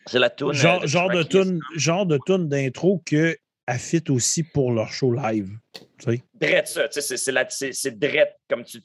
C'est 0.07 0.19
la 0.19 0.31
tune. 0.31 0.53
Genre, 0.53 0.83
euh, 0.83 0.87
genre 0.87 1.11
de 1.11 1.23
tune, 1.23 1.61
genre 1.77 2.07
de 2.07 2.19
tune 2.27 2.49
d'intro 2.49 3.03
que 3.05 3.37
fit 3.79 4.05
aussi 4.11 4.45
pour 4.45 4.73
leur 4.73 4.93
show 4.93 5.13
live. 5.13 5.51
Drette 6.35 6.69
ça, 6.69 6.89
tu 6.89 7.01
sais, 7.01 7.17
c'est- 7.17 7.99
drette 7.99 8.37
comme 8.49 8.65
tu, 8.65 8.81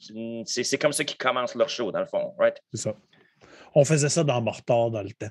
c'est 0.45 0.77
comme 0.79 0.93
ça 0.93 1.03
qu'ils 1.03 1.17
commencent 1.17 1.53
leur 1.55 1.69
show, 1.69 1.91
dans 1.91 1.99
le 1.99 2.07
fond, 2.07 2.33
right? 2.39 2.55
C'est 2.73 2.81
ça. 2.81 2.95
On 3.75 3.85
faisait 3.85 4.09
ça 4.09 4.23
dans 4.23 4.41
Mortar 4.41 4.89
dans 4.89 5.03
le 5.03 5.11
temps. 5.11 5.29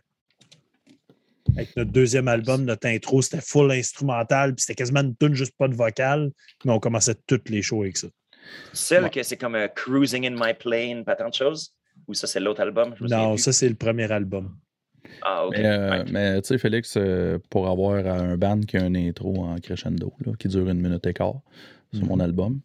Avec 1.57 1.77
notre 1.77 1.91
deuxième 1.91 2.29
album, 2.29 2.65
notre 2.65 2.87
intro, 2.87 3.21
c'était 3.23 3.41
full 3.41 3.71
instrumental, 3.73 4.55
puis 4.55 4.63
c'était 4.63 4.75
quasiment 4.77 5.01
une 5.01 5.17
tune 5.17 5.35
juste 5.35 5.55
pas 5.59 5.69
de 5.69 5.75
vocal, 5.75 6.31
mais 6.65 6.73
on 6.73 6.79
commençait 6.81 7.15
toutes 7.27 7.49
les 7.51 7.63
shows 7.63 7.83
avec 7.83 7.97
ça. 7.97 8.09
Celle 8.73 9.05
Ouais. 9.05 9.11
que 9.11 9.23
c'est 9.23 9.37
comme 9.37 9.55
euh, 9.55 9.69
Cruising 9.69 10.27
in 10.27 10.31
My 10.35 10.55
Plane, 10.55 11.05
pas 11.05 11.17
tant 11.17 11.29
de 11.29 11.35
choses? 11.35 11.75
Ou 12.09 12.15
ça, 12.15 12.27
c'est 12.27 12.41
l'autre 12.41 12.61
album? 12.63 12.95
Non, 13.01 13.37
ça, 13.37 13.53
c'est 13.53 13.69
le 13.69 13.75
premier 13.75 14.11
album. 14.11 14.57
Ah, 15.23 15.47
OK. 15.47 15.55
Mais, 15.57 15.67
euh, 15.67 16.05
mais 16.11 16.41
tu 16.43 16.49
sais, 16.49 16.59
Félix, 16.59 16.95
euh, 16.97 17.39
pour 17.51 17.69
avoir 17.69 18.07
un 18.07 18.37
band 18.37 18.61
qui 18.61 18.77
a 18.77 18.83
un 18.83 18.95
intro 18.95 19.45
en 19.45 19.57
crescendo, 19.59 20.13
là, 20.25 20.33
qui 20.39 20.49
dure 20.49 20.69
une 20.69 20.81
minute 20.81 21.07
et 21.07 21.13
quart 21.13 21.41
sur 21.93 22.05
mon 22.07 22.17
Mhm. 22.17 22.21
album, 22.23 22.61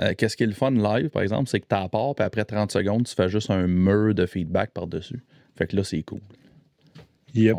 euh, 0.00 0.14
qu'est-ce 0.16 0.36
qui 0.36 0.42
est 0.42 0.46
le 0.46 0.52
fun 0.54 0.70
live, 0.70 1.10
par 1.10 1.22
exemple, 1.22 1.48
c'est 1.48 1.60
que 1.60 1.66
tu 1.66 1.88
part, 1.90 2.14
puis 2.14 2.24
après 2.24 2.44
30 2.44 2.72
secondes, 2.72 3.06
tu 3.06 3.14
fais 3.14 3.28
juste 3.28 3.50
un 3.50 3.66
mur 3.66 4.14
de 4.14 4.26
feedback 4.26 4.72
par-dessus. 4.72 5.22
Fait 5.56 5.66
que 5.66 5.76
là, 5.76 5.84
c'est 5.84 6.02
cool. 6.02 6.20
Yep. 7.34 7.56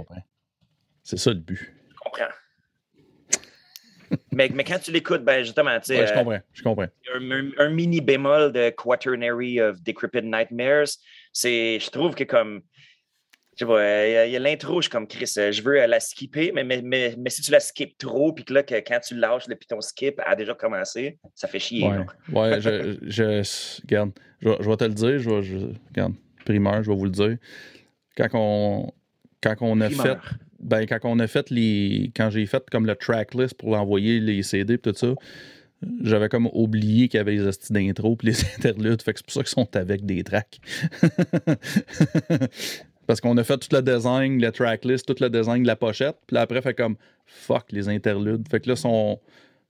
C'est 1.03 1.17
ça 1.17 1.31
le 1.31 1.39
but. 1.39 1.71
Je 1.89 1.95
comprends. 2.03 2.33
mais, 4.31 4.49
mais 4.53 4.63
quand 4.63 4.79
tu 4.79 4.91
l'écoutes, 4.91 5.23
ben 5.23 5.43
justement, 5.43 5.77
tu 5.79 5.87
sais, 5.87 5.99
Ouais, 5.99 6.07
je 6.07 6.13
euh, 6.13 6.15
comprends. 6.15 6.39
Je 6.53 6.63
comprends. 6.63 6.87
un, 7.59 7.69
mini 7.69 7.99
bémol 8.01 8.51
de 8.51 8.69
Quaternary 8.69 9.59
of 9.61 9.81
Decrepit 9.81 10.21
Nightmares, 10.23 10.97
c'est, 11.33 11.79
je 11.79 11.89
trouve 11.89 12.15
que 12.15 12.23
comme, 12.23 12.61
pas, 13.59 13.65
euh, 13.65 14.25
il 14.27 14.31
y 14.31 14.35
a- 14.35 14.39
l'intro, 14.39 14.77
je 14.81 14.83
suis 14.83 14.91
comme 14.91 15.07
Chris, 15.07 15.31
euh, 15.37 15.51
je 15.51 15.61
veux 15.61 15.79
euh, 15.81 15.87
la 15.87 15.99
skipper, 15.99 16.51
mais, 16.53 16.63
mais, 16.63 16.81
mais, 16.83 17.15
mais 17.17 17.29
si 17.29 17.41
tu 17.41 17.51
la 17.51 17.59
skippes 17.59 17.97
trop, 17.97 18.33
puis 18.33 18.45
que 18.45 18.53
là, 18.53 18.63
que, 18.63 18.75
quand 18.75 18.99
tu 18.99 19.15
lâches, 19.15 19.47
le 19.47 19.55
piton 19.55 19.81
skip 19.81 20.19
a 20.25 20.35
déjà 20.35 20.53
commencé, 20.55 21.19
ça 21.35 21.47
fait 21.47 21.59
chier. 21.59 21.87
Ouais, 21.87 22.05
ouais 22.31 22.61
je, 22.61 22.97
je- 23.03 23.81
regarde, 23.83 24.11
je, 24.41 24.49
vais- 24.49 24.57
je 24.59 24.69
vais 24.69 24.77
te 24.77 24.83
le 24.85 24.93
dire, 24.93 25.19
je 25.19 25.29
vais, 25.29 25.43
je- 25.43 25.73
regarde, 25.89 26.13
primeur, 26.45 26.81
je 26.83 26.89
vais 26.91 26.97
vous 26.97 27.05
le 27.05 27.11
dire. 27.11 27.37
Quand 28.17 28.27
on, 28.33 28.91
quand 29.41 29.55
on 29.61 29.81
a 29.81 29.89
Primeur. 29.89 30.23
fait, 30.23 30.35
ben, 30.63 30.85
quand 30.85 30.99
on 31.03 31.19
a 31.19 31.27
fait 31.27 31.49
les, 31.49 32.11
quand 32.15 32.29
j'ai 32.29 32.45
fait 32.45 32.63
comme 32.69 32.85
le 32.85 32.95
tracklist 32.95 33.55
pour 33.55 33.71
l'envoyer 33.71 34.19
les 34.19 34.43
CD 34.43 34.75
et 34.75 34.77
tout 34.77 34.93
ça, 34.93 35.13
j'avais 36.01 36.29
comme 36.29 36.49
oublié 36.53 37.07
qu'il 37.07 37.17
y 37.17 37.21
avait 37.21 37.33
les 37.33 37.41
hosties 37.41 37.73
d'intro 37.73 38.15
puis 38.15 38.29
les 38.29 38.45
interludes, 38.57 39.01
fait 39.01 39.13
que 39.13 39.19
c'est 39.19 39.25
pour 39.25 39.33
ça 39.33 39.41
qu'ils 39.41 39.49
sont 39.49 39.75
avec 39.75 40.05
des 40.05 40.23
tracks. 40.23 40.59
Parce 43.05 43.19
qu'on 43.19 43.37
a 43.37 43.43
fait 43.43 43.57
tout 43.57 43.67
le 43.75 43.81
design, 43.81 44.41
le 44.41 44.51
tracklist, 44.51 45.05
tout 45.05 45.21
le 45.21 45.29
design 45.29 45.63
de 45.63 45.67
la 45.67 45.75
pochette, 45.75 46.15
puis 46.25 46.37
après, 46.37 46.61
fait 46.61 46.73
comme 46.73 46.95
fuck 47.25 47.65
les 47.71 47.89
interludes. 47.89 48.47
Fait 48.49 48.61
que 48.61 48.69
là, 48.69 48.75
son, 48.77 49.19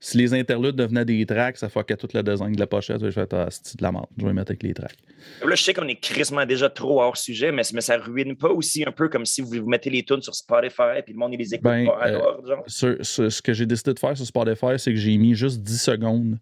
si 0.03 0.17
les 0.17 0.33
interludes 0.33 0.75
devenaient 0.75 1.05
des 1.05 1.25
tracks, 1.25 1.55
ça 1.55 1.69
fuckait 1.69 1.95
tout 1.95 2.09
le 2.13 2.21
design 2.21 2.51
de 2.51 2.59
la 2.59 2.67
pochette. 2.67 3.01
Je 3.05 3.09
fait 3.09 3.33
ah, 3.33 3.47
c'est 3.49 3.77
de 3.77 3.83
la 3.83 3.89
merde? 3.93 4.07
Je 4.17 4.25
vais 4.25 4.33
mettre 4.33 4.51
avec 4.51 4.61
les 4.61 4.73
tracks. 4.73 4.97
Là, 5.45 5.55
je 5.55 5.63
sais 5.63 5.73
qu'on 5.73 5.87
est 5.87 5.95
crissement 5.95 6.45
déjà 6.45 6.69
trop 6.69 7.01
hors 7.01 7.15
sujet, 7.15 7.53
mais, 7.53 7.61
mais 7.73 7.79
ça 7.79 7.95
ruine 7.95 8.35
pas 8.35 8.49
aussi 8.49 8.83
un 8.85 8.91
peu 8.91 9.07
comme 9.07 9.25
si 9.25 9.39
vous, 9.41 9.47
vous 9.61 9.69
mettez 9.69 9.89
les 9.89 10.03
tunes 10.03 10.21
sur 10.21 10.35
Spotify 10.35 11.01
puis 11.05 11.13
le 11.13 11.19
monde 11.19 11.31
il 11.33 11.39
les 11.39 11.53
écoute 11.53 11.63
Ben, 11.63 11.85
pas 11.85 11.99
à 12.01 12.07
euh, 12.09 12.17
l'ordre, 12.19 12.63
sur- 12.67 12.97
ce 13.01 13.41
que 13.41 13.53
j'ai 13.53 13.65
décidé 13.65 13.93
de 13.93 13.99
faire 13.99 14.17
sur 14.17 14.25
Spotify, 14.25 14.77
c'est 14.77 14.91
que 14.91 14.99
j'ai 14.99 15.15
mis 15.15 15.35
juste 15.35 15.61
10 15.61 15.81
secondes 15.81 16.37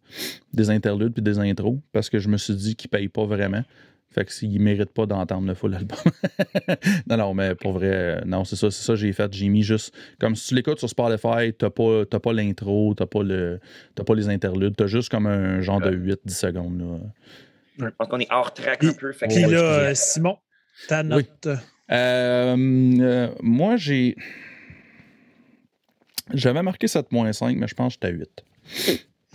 des 0.51 0.71
interludes 0.71 1.13
puis 1.13 1.21
des 1.21 1.38
intros 1.38 1.77
parce 1.91 2.09
que 2.09 2.17
je 2.17 2.29
me 2.29 2.38
suis 2.38 2.55
dit 2.55 2.75
qu'ils 2.75 2.89
payent 2.89 3.09
pas 3.09 3.25
vraiment. 3.25 3.61
Fait 4.13 4.25
que 4.25 4.31
s'ils 4.33 4.59
méritent 4.61 4.91
pas 4.93 5.05
d'entendre 5.05 5.47
le 5.47 5.53
full 5.53 5.73
album. 5.73 5.97
non, 7.09 7.15
non, 7.17 7.33
mais 7.33 7.55
pour 7.55 7.71
vrai, 7.71 8.21
non, 8.25 8.43
c'est 8.43 8.57
ça, 8.57 8.69
c'est 8.69 8.83
ça 8.83 8.93
que 8.93 8.99
j'ai 8.99 9.13
fait. 9.13 9.31
J'ai 9.33 9.47
mis 9.47 9.63
juste. 9.63 9.95
Comme 10.19 10.35
si 10.35 10.49
tu 10.49 10.55
l'écoutes 10.55 10.79
sur 10.79 10.89
Spotify, 10.89 11.53
t'as 11.57 11.69
pas, 11.69 12.05
t'as 12.05 12.19
pas 12.19 12.33
l'intro, 12.33 12.93
t'as 12.93 13.05
pas 13.05 13.23
le. 13.23 13.59
T'as 13.95 14.03
pas 14.03 14.13
les 14.15 14.27
interludes, 14.27 14.75
t'as 14.75 14.88
juste 14.88 15.07
comme 15.09 15.27
un 15.27 15.61
genre 15.61 15.79
de 15.79 15.91
8-10 15.91 16.17
secondes. 16.29 16.79
Là. 16.81 17.85
Je 17.88 17.95
pense 17.97 18.07
qu'on 18.09 18.19
est 18.19 18.31
hors 18.31 18.53
track 18.53 18.83
un 18.83 18.93
peu. 18.93 19.11
Fait 19.13 19.27
que- 19.27 19.33
Puis 19.33 19.45
Ouais, 19.45 19.51
là, 19.51 19.59
euh, 19.61 19.91
Simon, 19.95 20.38
ta 20.89 21.01
Oui. 21.03 21.07
note. 21.07 21.47
Euh, 21.47 21.57
euh, 22.59 23.27
moi, 23.41 23.77
j'ai. 23.77 24.15
J'avais 26.33 26.63
marqué 26.63 26.88
7.5, 26.88 27.57
mais 27.57 27.67
je 27.67 27.75
pense 27.75 27.95
que 27.95 27.99
j'étais 28.07 28.07
à 28.07 28.17
8. 28.17 28.43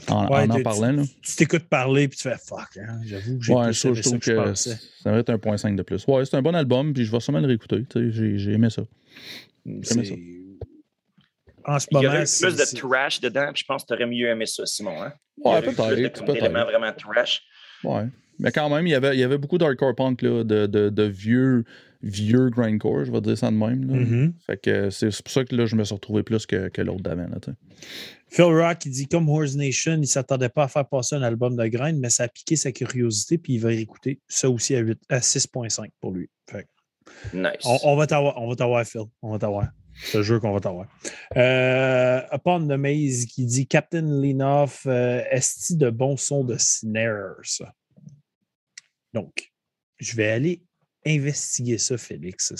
En 0.09 0.27
Ouais, 0.28 0.48
en, 0.51 0.62
parlant, 0.62 0.93
là. 0.93 1.02
Tu 1.23 1.36
t'écoutes 1.36 1.64
parler, 1.68 2.06
puis 2.09 2.18
tu 2.18 2.28
fais 2.28 2.36
fuck, 2.36 2.77
hein, 2.77 3.01
j'avoue 3.05 3.39
que 3.39 3.44
j'ai 3.44 3.52
Ouais, 3.55 3.64
plus 3.66 3.73
je, 3.81 3.86
aimé 3.89 3.97
je 3.97 4.02
ça 4.02 4.09
trouve 4.10 4.18
que 4.20 4.55
ça 4.55 5.10
va 5.10 5.18
être 5.18 5.31
un 5.31 5.39
point 5.39 5.56
5 5.56 5.74
de 5.74 5.82
plus. 5.82 6.05
Ouais, 6.06 6.24
c'est 6.27 6.36
un 6.36 6.43
bon 6.43 6.55
album, 6.55 6.93
puis 6.93 7.05
je 7.06 7.10
vais 7.10 7.20
sûrement 7.20 7.40
le 7.40 7.47
réécouter. 7.47 7.85
J'ai 7.94 8.36
j'ai 8.39 8.52
aimé 8.52 8.68
ça. 8.70 8.82
J'aimais 9.64 9.82
ça. 10.05 10.14
C'est- 10.14 10.18
En 11.64 11.78
ce 11.81 11.86
Il 11.90 11.94
y 11.94 11.97
moment, 11.97 12.09
aurait 12.10 12.23
eu 12.23 12.27
c'est- 12.27 12.47
plus 12.47 12.56
de 12.56 12.78
trash 12.78 13.20
dedans, 13.20 13.51
puis 13.52 13.62
je 13.62 13.66
pense 13.66 13.82
que 13.82 13.89
tu 13.89 13.94
aurais 13.94 14.06
mieux 14.06 14.28
aimé 14.28 14.47
ça, 14.47 14.64
Simon. 14.66 15.02
Hein? 15.02 15.12
Il 15.39 15.43
y 15.43 15.48
Ouais, 15.55 15.62
peut-être. 15.62 16.24
d'éléments 16.24 16.24
Peut-être. 16.27 16.64
vraiment 16.70 16.93
trash. 16.93 17.43
Ouais. 17.82 18.05
Mais 18.39 18.52
quand 18.52 18.68
même, 18.68 18.86
il 18.86 18.90
y 18.90 18.94
avait, 18.94 19.16
il 19.16 19.20
y 19.20 19.24
avait 19.24 19.39
beaucoup 19.39 19.56
d'hardcore 19.59 19.94
punk 19.97 20.20
là, 20.23 20.44
de, 20.44 20.66
de, 20.66 20.90
de 20.90 21.02
vieux, 21.05 21.64
vieux 22.02 22.51
grindcore, 22.51 23.05
je 23.05 23.12
vais 23.12 23.20
dire 23.20 23.39
ça 23.39 23.51
de 23.51 23.56
même. 23.56 23.86
Là. 23.86 23.94
Mhm. 23.98 24.35
Fait 24.47 24.60
que 24.60 24.90
c'est 24.90 25.10
c'est 25.10 25.23
pour 25.23 25.32
ça 25.32 25.44
que 25.44 25.55
là, 25.55 25.66
je 25.66 25.77
me 25.77 25.85
suis 25.85 25.94
retrouvé 25.94 26.23
plus 26.23 26.47
que, 26.47 26.68
que 26.68 26.82
l'autre 26.82 27.02
d'avant. 27.02 27.27
Phil 28.28 28.44
Rock, 28.44 28.86
il 28.86 28.93
dit 28.93 29.06
comme 29.06 29.28
Horse 29.28 29.55
Nation, 29.55 29.94
il 29.94 30.01
ne 30.01 30.06
s'attendait 30.06 30.48
pas 30.48 30.64
à 30.64 30.68
faire 30.68 30.89
passer 30.89 31.14
un 31.14 31.23
album 31.23 31.56
de 31.56 31.66
grind, 31.66 31.98
mais 31.98 32.10
ça 32.10 32.24
a 32.24 32.28
piqué 32.28 32.56
sa 32.56 32.73
curiosité, 32.73 33.39
puis 33.39 33.55
il 33.55 33.60
va 33.60 33.73
écouter. 33.73 34.20
Ça 34.28 34.51
aussi 34.51 34.74
à, 34.74 34.81
8 34.81 35.01
à 35.09 35.18
6.5 35.18 35.90
pour 36.01 36.12
lui. 36.12 36.28
Fait 36.51 36.64
que 36.64 37.36
Nice. 37.36 37.62
on, 37.64 37.78
on 37.85 37.97
va 37.97 38.06
t'avoir, 38.06 38.40
on 38.40 38.48
va 38.48 38.56
t'avoir, 38.56 38.85
Phil. 38.85 39.02
On 39.23 39.31
va 39.32 39.39
t'avoir. 39.39 39.68
Je 40.05 40.12
te 40.12 40.23
jure 40.23 40.40
qu'on 40.40 40.52
va 40.52 40.60
t'avoir. 40.60 40.86
Euh, 41.36 42.20
Upon 42.32 42.66
the 42.66 42.78
Maze 42.78 43.27
qui 43.27 43.47
dit 43.47 43.66
Captain 43.66 44.20
Linoff, 44.20 44.85
euh, 44.86 45.23
est-ce 45.31 45.74
de 45.74 45.90
bons 45.90 46.16
sons 46.16 46.44
de 46.44 46.56
snare, 46.59 47.36
ça? 47.43 47.73
Donc, 49.14 49.52
je 49.98 50.14
vais 50.16 50.28
aller 50.28 50.62
investiguer 51.06 51.78
ça, 51.78 51.96
Félix. 51.96 52.52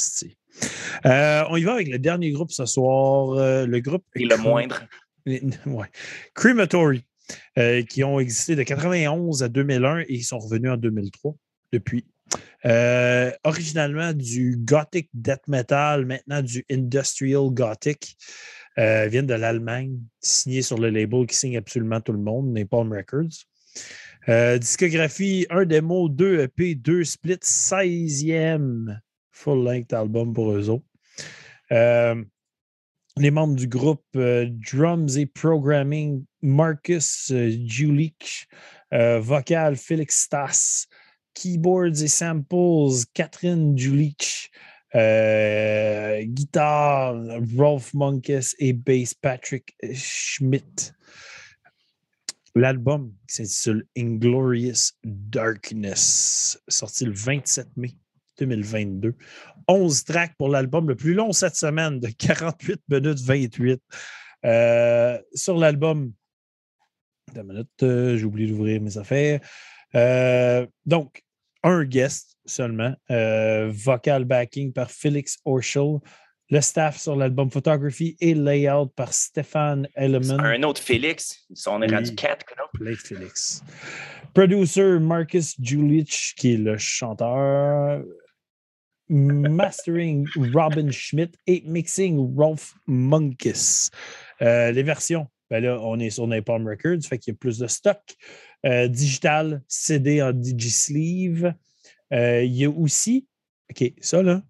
Euh, 1.05 1.45
on 1.51 1.57
y 1.57 1.65
va 1.65 1.75
avec 1.75 1.89
le 1.89 1.99
dernier 1.99 2.31
groupe 2.31 2.51
ce 2.51 2.65
soir, 2.67 3.33
euh, 3.33 3.67
le 3.67 3.81
groupe. 3.81 4.05
Et 4.15 4.25
le 4.25 4.37
moindre. 4.37 4.83
Ouais. 5.67 5.89
Crematory, 6.35 7.03
euh, 7.59 7.83
qui 7.83 8.05
ont 8.05 8.21
existé 8.21 8.55
de 8.55 8.63
91 8.63 9.43
à 9.43 9.49
2001 9.49 10.03
et 10.03 10.07
ils 10.09 10.23
sont 10.23 10.39
revenus 10.39 10.71
en 10.71 10.77
2003 10.77 11.35
depuis. 11.73 12.05
Originalement 13.43 14.13
du 14.13 14.57
gothic 14.57 15.11
death 15.15 15.49
metal, 15.49 16.07
maintenant 16.07 16.43
du 16.43 16.65
industrial 16.71 17.51
gothic. 17.51 18.17
Viennent 18.77 19.27
de 19.27 19.35
l'Allemagne, 19.35 19.99
signé 20.21 20.63
sur 20.63 20.79
le 20.79 20.91
label 20.91 21.27
qui 21.27 21.35
signe 21.35 21.57
absolument 21.57 22.01
tout 22.01 22.13
le 22.13 22.21
monde, 22.21 22.53
Napalm 22.53 22.93
Records. 22.93 23.47
Euh, 24.29 24.59
discographie, 24.59 25.47
un 25.51 25.65
démo, 25.65 26.09
deux 26.09 26.41
EP, 26.41 26.75
deux 26.75 27.05
splits, 27.05 27.39
16e 27.45 28.99
full-length 29.31 29.93
album 29.93 30.35
pour 30.35 30.51
eux 30.51 30.69
autres. 30.69 30.85
Euh, 31.71 32.25
les 33.17 33.31
membres 33.31 33.55
du 33.55 33.69
groupe 33.69 34.05
euh, 34.17 34.49
Drums 34.51 35.17
et 35.17 35.27
Programming, 35.27 36.25
Marcus 36.43 37.33
Julich, 37.67 38.49
vocal 38.91 39.77
Félix 39.77 40.25
Stas, 40.25 40.87
keyboards 41.35 42.03
et 42.03 42.09
samples 42.09 43.05
Catherine 43.15 43.79
Julich, 43.79 44.51
guitare 46.25 47.39
Rolf 47.57 47.95
Monkus 47.95 48.57
et 48.59 48.73
bass 48.73 49.15
Patrick 49.15 49.77
Schmidt. 49.93 50.93
L'album 52.57 53.13
qui 53.29 53.37
s'intitule 53.37 53.87
Inglorious 53.99 54.95
Darkness, 55.05 56.59
sorti 56.69 57.05
le 57.05 57.13
27 57.13 57.69
mai 57.77 57.99
2022. 58.39 59.15
11 59.69 60.05
tracks 60.05 60.35
pour 60.39 60.49
l'album, 60.49 60.89
le 60.89 60.97
plus 60.97 61.13
long 61.13 61.33
cette 61.33 61.55
semaine, 61.55 62.01
de 62.01 62.09
48 62.09 62.81
minutes 62.89 63.21
28. 63.21 63.83
Euh, 64.47 65.19
sur 65.35 65.59
l'album, 65.59 66.15
euh, 67.37 68.17
j'ai 68.17 68.25
oublié 68.25 68.49
d'ouvrir 68.49 68.81
mes 68.81 68.97
affaires. 68.97 69.41
Euh, 69.95 70.67
donc, 70.87 71.23
un 71.63 71.85
guest 71.85 72.39
seulement, 72.47 72.95
vocal 73.69 74.25
backing 74.25 74.73
par 74.73 74.91
Felix 74.91 75.37
Orschel. 75.45 75.99
Le 76.51 76.61
staff 76.61 76.97
sur 76.99 77.17
l'album 77.17 77.51
Photography 77.51 78.17
et 78.21 78.35
Layout 78.35 78.87
par 78.95 79.13
Stéphane 79.13 79.89
Elleman. 79.97 80.41
Un 80.41 80.63
autre 80.63 80.81
Félix. 80.81 81.45
On 81.67 81.83
est 81.83 81.89
Oui. 81.89 81.95
rendu 81.97 82.15
4, 82.15 82.47
non? 82.57 82.65
Blake 82.75 82.99
Felix. 82.99 83.63
Producer 84.33 84.99
Marcus 85.01 85.57
Julich, 85.61 86.35
qui 86.37 86.55
est 86.55 86.59
le 86.59 86.79
chanteur. 86.79 88.03
Mastering 89.09 90.27
Robin 90.53 90.91
Schmidt 90.91 91.37
et 91.47 91.63
mixing 91.67 92.35
Rolf 92.37 92.75
Monkus. 92.87 93.91
Euh, 94.43 94.73
les 94.73 94.83
versions, 94.83 95.29
ben 95.51 95.63
là, 95.63 95.79
on 95.81 95.99
est 96.01 96.11
sur 96.11 96.27
Napalm 96.27 96.67
Records, 96.67 97.03
fait 97.09 97.19
qu'il 97.19 97.33
y 97.33 97.37
a 97.37 97.39
plus 97.39 97.59
de 97.59 97.67
stock. 97.69 98.01
Euh, 98.65 98.89
digital, 98.89 99.63
CD 99.69 100.23
en 100.23 100.33
Digisleeve. 100.33 101.55
Euh, 102.13 102.43
il 102.43 102.53
y 102.55 102.65
a 102.65 102.71
aussi, 102.71 103.27
OK, 103.71 103.93
ça 104.01 104.23
là, 104.23 104.43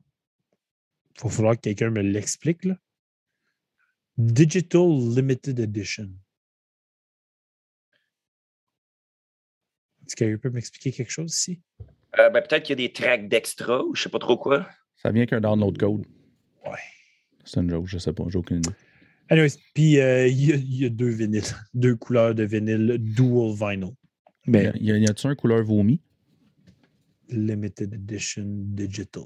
il 1.16 1.22
va 1.22 1.30
falloir 1.30 1.55
que 1.56 1.60
quelqu'un 1.62 1.90
me 1.90 2.02
l'explique. 2.02 2.64
là. 2.64 2.76
Digital 4.18 4.88
Limited 5.14 5.59
Edition. 5.60 6.10
Est-ce 10.06 10.14
que 10.16 10.24
quelqu'un 10.24 10.38
peut 10.38 10.51
m'expliquer 10.51 10.93
quelque 10.93 11.10
chose 11.10 11.32
ici? 11.34 11.60
Euh, 12.18 12.30
ben, 12.30 12.40
Peut-être 12.43 12.62
qu'il 12.64 12.78
y 12.80 12.84
a 12.84 12.88
des 12.88 12.93
tracks 12.93 13.28
d'extra 13.28 13.84
ou 13.84 13.94
je 13.94 14.02
sais 14.05 14.09
pas 14.09 14.18
trop 14.18 14.36
quoi. 14.36 14.68
Ça 14.97 15.10
vient 15.10 15.26
qu'un 15.26 15.40
download 15.40 15.76
code. 15.78 16.06
Ouais. 16.64 16.78
C'est 17.44 17.60
une 17.60 17.70
joke, 17.70 17.86
je 17.86 17.98
sais 17.98 18.12
pas, 18.12 18.24
j'ai 18.28 18.38
aucune 18.38 18.59
idée. 18.59 18.70
Anyways, 19.28 19.59
puis 19.74 19.98
euh, 20.01 20.28
il 20.28 20.44
y, 20.44 20.52
a- 20.52 20.56
il 20.56 20.76
y 20.76 20.84
a 20.86 20.88
deux 20.88 21.09
vinyles, 21.09 21.43
deux 21.74 21.97
couleurs 21.97 22.34
de 22.34 22.44
vinyle 22.44 22.97
dual 22.98 23.52
vinyl. 23.55 23.93
Mais 24.47 24.70
Y 24.80 24.93
a- 24.93 24.97
y 24.98 25.06
a-tu 25.09 25.26
un 25.26 25.34
couleur 25.34 25.62
vomi? 25.64 26.01
limited 27.28 27.93
edition 27.93 28.44
digital. 28.47 29.24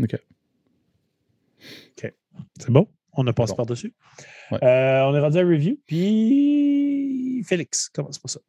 OK. 0.00 0.16
C'est 1.96 2.70
bon? 2.70 2.88
On 3.12 3.26
a 3.26 3.32
passé 3.32 3.52
Bon. 3.52 3.56
par-dessus. 3.56 3.94
Ouais. 4.50 4.58
Euh, 4.62 5.02
on 5.04 5.14
est 5.14 5.20
rendu 5.20 5.38
à 5.38 5.42
review. 5.42 5.78
Puis 5.86 7.42
Félix, 7.46 7.88
commence 7.88 8.18
pas 8.18 8.28
ça? 8.28 8.40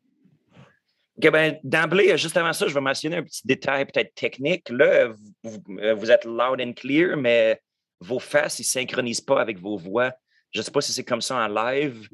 OK, 1.18 1.32
ben, 1.32 1.58
d'emblée, 1.64 2.16
juste 2.18 2.38
avant 2.38 2.54
ça, 2.54 2.68
je 2.68 2.74
vais 2.74 2.82
mentionner 2.82 3.16
un 3.18 3.24
petit 3.24 3.42
détail 3.46 3.86
peut-être 3.86 4.14
technique. 4.14 4.70
Là, 4.70 5.08
vous, 5.08 5.18
vous- 5.44 5.80
euh, 5.80 6.06
êtes 6.06 6.26
loud 6.26 6.62
and 6.62 6.74
clear, 6.74 7.18
mais 7.18 7.60
vos 8.00 8.20
faces, 8.20 8.60
ils 8.60 8.64
ne 8.64 8.66
synchronisent 8.86 9.22
pas 9.22 9.42
avec 9.42 9.58
vos 9.58 9.78
voix. 9.78 10.14
Je 10.52 10.60
ne 10.60 10.64
sais 10.64 10.72
pas 10.72 10.82
si 10.82 10.94
c'est 10.94 11.04
comme 11.04 11.22
ça 11.22 11.38
en 11.38 11.48
live, 11.48 12.08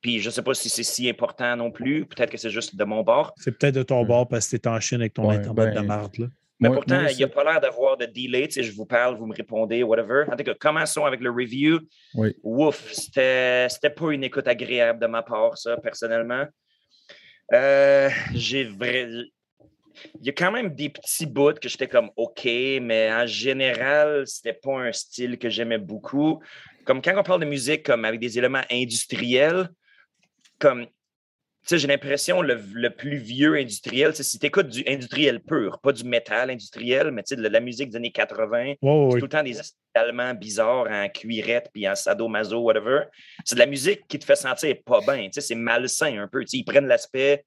puis 0.00 0.20
je 0.20 0.28
ne 0.28 0.30
sais 0.32 0.42
pas 0.42 0.54
si 0.54 0.68
c'est 0.70 0.82
si 0.82 1.08
important 1.10 1.56
non 1.56 1.70
plus. 1.70 2.06
Peut-être 2.06 2.30
que 2.30 2.38
c'est 2.38 2.48
juste 2.50 2.74
de 2.76 2.84
mon 2.84 3.02
bord. 3.02 3.34
C'est 3.36 3.52
peut-être 3.58 3.74
de 3.74 3.82
ton 3.82 4.02
Hmm. 4.04 4.08
bord 4.08 4.28
parce 4.28 4.48
que 4.48 4.56
t'es 4.56 4.68
en 4.68 4.80
Chine 4.80 5.00
avec 5.00 5.12
ton 5.14 5.28
Ouais, 5.28 5.36
internet 5.36 5.74
ben, 5.74 5.82
de 5.82 5.86
marde. 5.86 6.30
Mais 6.60 6.68
Moi- 6.68 6.76
pourtant, 6.78 7.00
moi, 7.00 7.12
il 7.12 7.16
n'y 7.16 7.22
a 7.24 7.28
pas 7.28 7.44
l'air 7.44 7.60
d'avoir 7.60 7.96
de 7.96 8.06
delay. 8.06 8.48
Tu 8.48 8.54
sais, 8.54 8.62
je 8.64 8.72
vous 8.72 8.84
parle, 8.86 9.16
vous 9.16 9.26
me 9.26 9.34
répondez, 9.34 9.82
whatever. 9.84 10.24
En 10.30 10.36
tout 10.36 10.42
cas, 10.42 10.54
commençons 10.54 11.04
avec 11.04 11.20
le 11.20 11.30
review. 11.30 11.78
Oui. 12.14 12.34
Ouf, 12.42 12.92
c'était 12.92 13.68
pas 13.96 14.10
une 14.10 14.24
écoute 14.24 14.48
agréable 14.48 15.00
de 15.00 15.06
ma 15.06 15.22
part, 15.22 15.56
ça, 15.56 15.76
personnellement. 15.76 16.44
Euh, 17.52 18.10
J'ai 18.34 18.64
vrai. 18.64 19.08
Il 20.20 20.26
y 20.26 20.28
a 20.28 20.32
quand 20.32 20.52
même 20.52 20.74
des 20.74 20.90
petits 20.90 21.26
bouts 21.26 21.54
que 21.60 21.68
j'étais 21.68 21.88
comme 21.88 22.10
OK, 22.16 22.44
mais 22.44 23.10
en 23.12 23.26
général, 23.26 24.24
c'était 24.26 24.52
pas 24.52 24.78
un 24.80 24.92
style 24.92 25.38
que 25.38 25.48
j'aimais 25.48 25.78
beaucoup. 25.78 26.40
Comme 26.84 27.02
quand 27.02 27.18
on 27.18 27.22
parle 27.22 27.40
de 27.40 27.46
musique 27.46 27.84
comme 27.84 28.04
avec 28.04 28.20
des 28.20 28.38
éléments 28.38 28.62
industriels, 28.70 29.68
comme 30.58 30.86
j'ai 31.70 31.86
l'impression 31.86 32.40
le, 32.40 32.60
le 32.72 32.90
plus 32.90 33.16
vieux 33.16 33.54
industriel, 33.56 34.14
si 34.14 34.38
tu 34.38 34.46
écoutes 34.46 34.68
du 34.68 34.82
industriel 34.86 35.40
pur, 35.40 35.78
pas 35.80 35.92
du 35.92 36.04
métal 36.04 36.50
industriel, 36.50 37.10
mais 37.10 37.22
tu 37.22 37.34
sais, 37.34 37.40
de 37.40 37.46
la 37.46 37.60
musique 37.60 37.90
des 37.90 37.96
années 37.96 38.12
80, 38.12 38.48
Ouais, 38.48 38.76
ouais, 38.80 39.08
c'est 39.12 39.18
tout 39.18 39.24
le 39.24 39.28
temps 39.28 39.42
des 39.42 39.58
allemands 39.94 40.34
bizarres 40.34 40.86
en 40.90 41.08
cuirette 41.08 41.70
puis 41.72 41.88
en 41.88 41.94
sadomaso, 41.94 42.58
whatever. 42.60 43.02
C'est 43.44 43.56
de 43.56 43.60
la 43.60 43.66
musique 43.66 44.06
qui 44.08 44.18
te 44.18 44.24
fait 44.24 44.36
sentir 44.36 44.76
pas 44.84 45.00
bien. 45.00 45.24
tu 45.24 45.32
sais, 45.34 45.40
C'est 45.40 45.54
malsain 45.54 46.18
un 46.18 46.28
peu. 46.28 46.40
Tu 46.42 46.48
sais, 46.48 46.56
Ils 46.58 46.64
prennent 46.64 46.86
l'aspect 46.86 47.44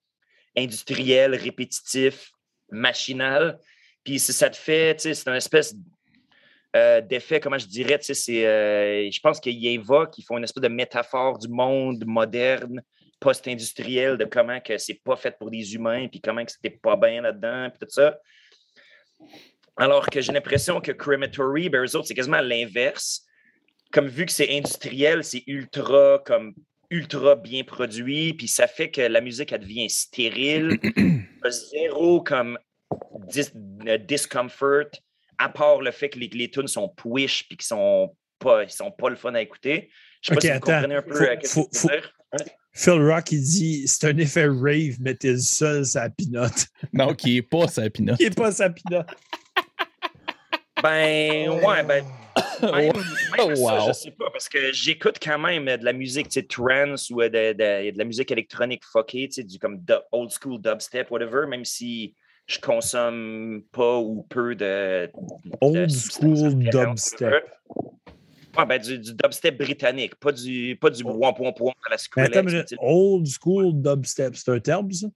industriel, 0.58 1.36
répétitif, 1.36 2.32
machinal. 2.70 3.58
Puis 4.04 4.20
si 4.20 4.34
ça 4.34 4.50
te 4.50 4.58
fait, 4.58 4.96
tu 4.96 5.02
sais, 5.04 5.14
c'est 5.14 5.30
une 5.30 5.36
espèce 5.36 5.76
euh, 6.76 7.02
d'effet, 7.02 7.40
comment 7.40 7.58
je 7.58 7.68
dirais, 7.68 8.00
tu 8.00 8.06
sais, 8.06 8.14
c'est, 8.14 8.46
euh, 8.46 9.10
je 9.12 9.20
pense 9.20 9.40
qu'ils 9.40 9.66
évoquent, 9.68 10.18
ils 10.18 10.24
font 10.24 10.38
une 10.38 10.44
espèce 10.46 10.64
de 10.64 10.70
métaphore 10.70 11.38
du 11.38 11.48
monde 11.50 12.04
moderne, 12.06 12.82
post-industriel, 13.22 14.18
de 14.18 14.26
comment 14.26 14.60
que 14.60 14.78
c'est 14.78 15.00
pas 15.04 15.16
fait 15.16 15.38
pour 15.38 15.50
des 15.50 15.74
humains, 15.76 16.08
puis 16.10 16.20
comment 16.20 16.44
que 16.44 16.52
c'était 16.52 16.72
pas 16.72 16.98
bien 16.98 17.22
là-dedans, 17.22 17.70
puis 17.70 17.80
tout 17.80 17.90
ça. 17.94 18.20
Alors 19.78 20.08
que 20.10 20.20
j'ai 20.22 20.34
l'impression 20.34 20.82
que 20.82 20.92
Crematory, 20.92 21.70
ben, 21.70 21.84
eux 21.86 21.96
autres, 21.96 22.08
c'est 22.08 22.14
quasiment 22.16 22.42
l'inverse. 22.42 23.26
Comme 23.94 24.08
vu 24.08 24.26
que 24.26 24.32
c'est 24.32 24.50
industriel, 24.58 25.24
c'est 25.24 25.44
ultra 25.48 26.22
comme 26.26 26.54
ultra 26.90 27.36
bien 27.36 27.64
produit, 27.64 28.34
puis 28.34 28.48
ça 28.48 28.68
fait 28.68 28.92
que 28.92 29.02
la 29.02 29.22
musique, 29.22 29.52
elle 29.54 29.62
devient 29.62 29.90
stérile. 29.90 30.78
Zéro 31.50 32.22
comme 32.22 32.60
dis- 33.30 33.52
euh, 33.88 33.98
discomfort, 33.98 34.86
à 35.38 35.50
part 35.50 35.82
le 35.82 35.92
fait 35.92 36.10
que 36.10 36.20
les, 36.20 36.28
les 36.28 36.50
tunes 36.52 36.68
sont 36.68 36.90
push 36.90 37.48
puis 37.48 37.58
qu'ils 37.58 37.66
sont 37.66 38.16
pas, 38.40 38.64
ils 38.64 38.70
sont 38.70 38.92
pas 38.92 39.10
le 39.10 39.16
fun 39.16 39.34
à 39.36 39.42
écouter. 39.42 39.90
Je 40.22 40.30
sais 40.30 40.36
pas 40.36 40.42
si 40.42 40.48
vous 40.48 40.54
attends. 40.54 40.66
comprenez 40.74 40.96
un 40.96 41.02
peu 41.02 41.16
Faut- 41.16 41.24
euh, 41.24 41.38
faut- 41.74 41.88
dire. 41.88 42.14
Phil 42.74 42.94
Rock, 43.02 43.32
il 43.32 43.42
dit 43.42 43.88
c'est 43.88 44.08
un 44.08 44.18
effet 44.18 44.48
rave, 44.48 44.98
mais 45.00 45.16
t'es 45.16 45.32
le 45.34 45.38
seul, 45.40 45.86
sa 45.86 46.10
pinote. 46.10 46.68
Non, 46.94 47.14
qui 47.14 47.38
est 47.38 47.42
pas 47.42 47.68
sa 47.68 47.90
pinote. 47.90 48.18
qui 48.18 48.26
est 48.26 48.36
pas 48.36 48.52
sa 48.52 48.70
pinote. 48.70 49.08
Ben, 50.82 51.50
ouais, 51.50 51.84
ben. 51.84 52.04
Même, 52.62 52.72
même 52.72 52.94
Oh, 53.40 53.56
ça, 53.56 53.80
wow. 53.80 53.88
je 53.88 53.94
sais 53.94 54.12
pas, 54.12 54.30
parce 54.32 54.48
que 54.48 54.72
j'écoute 54.72 55.18
quand 55.22 55.38
même 55.38 55.66
de 55.66 55.84
la 55.84 55.94
musique, 55.94 56.30
tu 56.30 56.40
sais, 56.40 56.46
trance 56.48 57.10
ou 57.10 57.22
de, 57.22 57.28
de, 57.28 57.92
de 57.92 57.98
la 57.98 58.04
musique 58.06 58.32
électronique 58.32 58.84
fuckée, 58.86 59.28
tu 59.28 59.34
sais, 59.36 59.44
du 59.44 59.60
comme 59.60 59.84
old 60.12 60.32
school 60.32 60.62
dubstep, 60.62 61.12
whatever, 61.12 61.46
même 61.48 61.66
si 61.66 62.16
je 62.48 62.60
consomme 62.60 63.64
pas 63.72 63.98
ou 63.98 64.26
peu 64.30 64.56
de. 64.56 65.08
de 65.08 65.12
Old 65.62 65.90
school 65.92 66.56
dubstep. 66.56 67.44
Ben, 68.66 68.78
du, 68.80 69.00
du 69.00 69.14
dubstep 69.14 69.58
britannique, 69.58 70.16
pas 70.16 70.32
du, 70.32 70.78
pas 70.80 70.90
du 70.90 71.04
point, 71.04 71.34
point, 71.34 71.52
point 71.54 71.74
à 71.86 71.92
la 71.92 71.98
sais. 72.68 72.76
old 72.80 73.28
school 73.28 73.82
dubstep, 73.82 74.36
c'est 74.36 74.52
un 74.52 74.60
terme, 74.60 74.92
ça? 74.92 75.08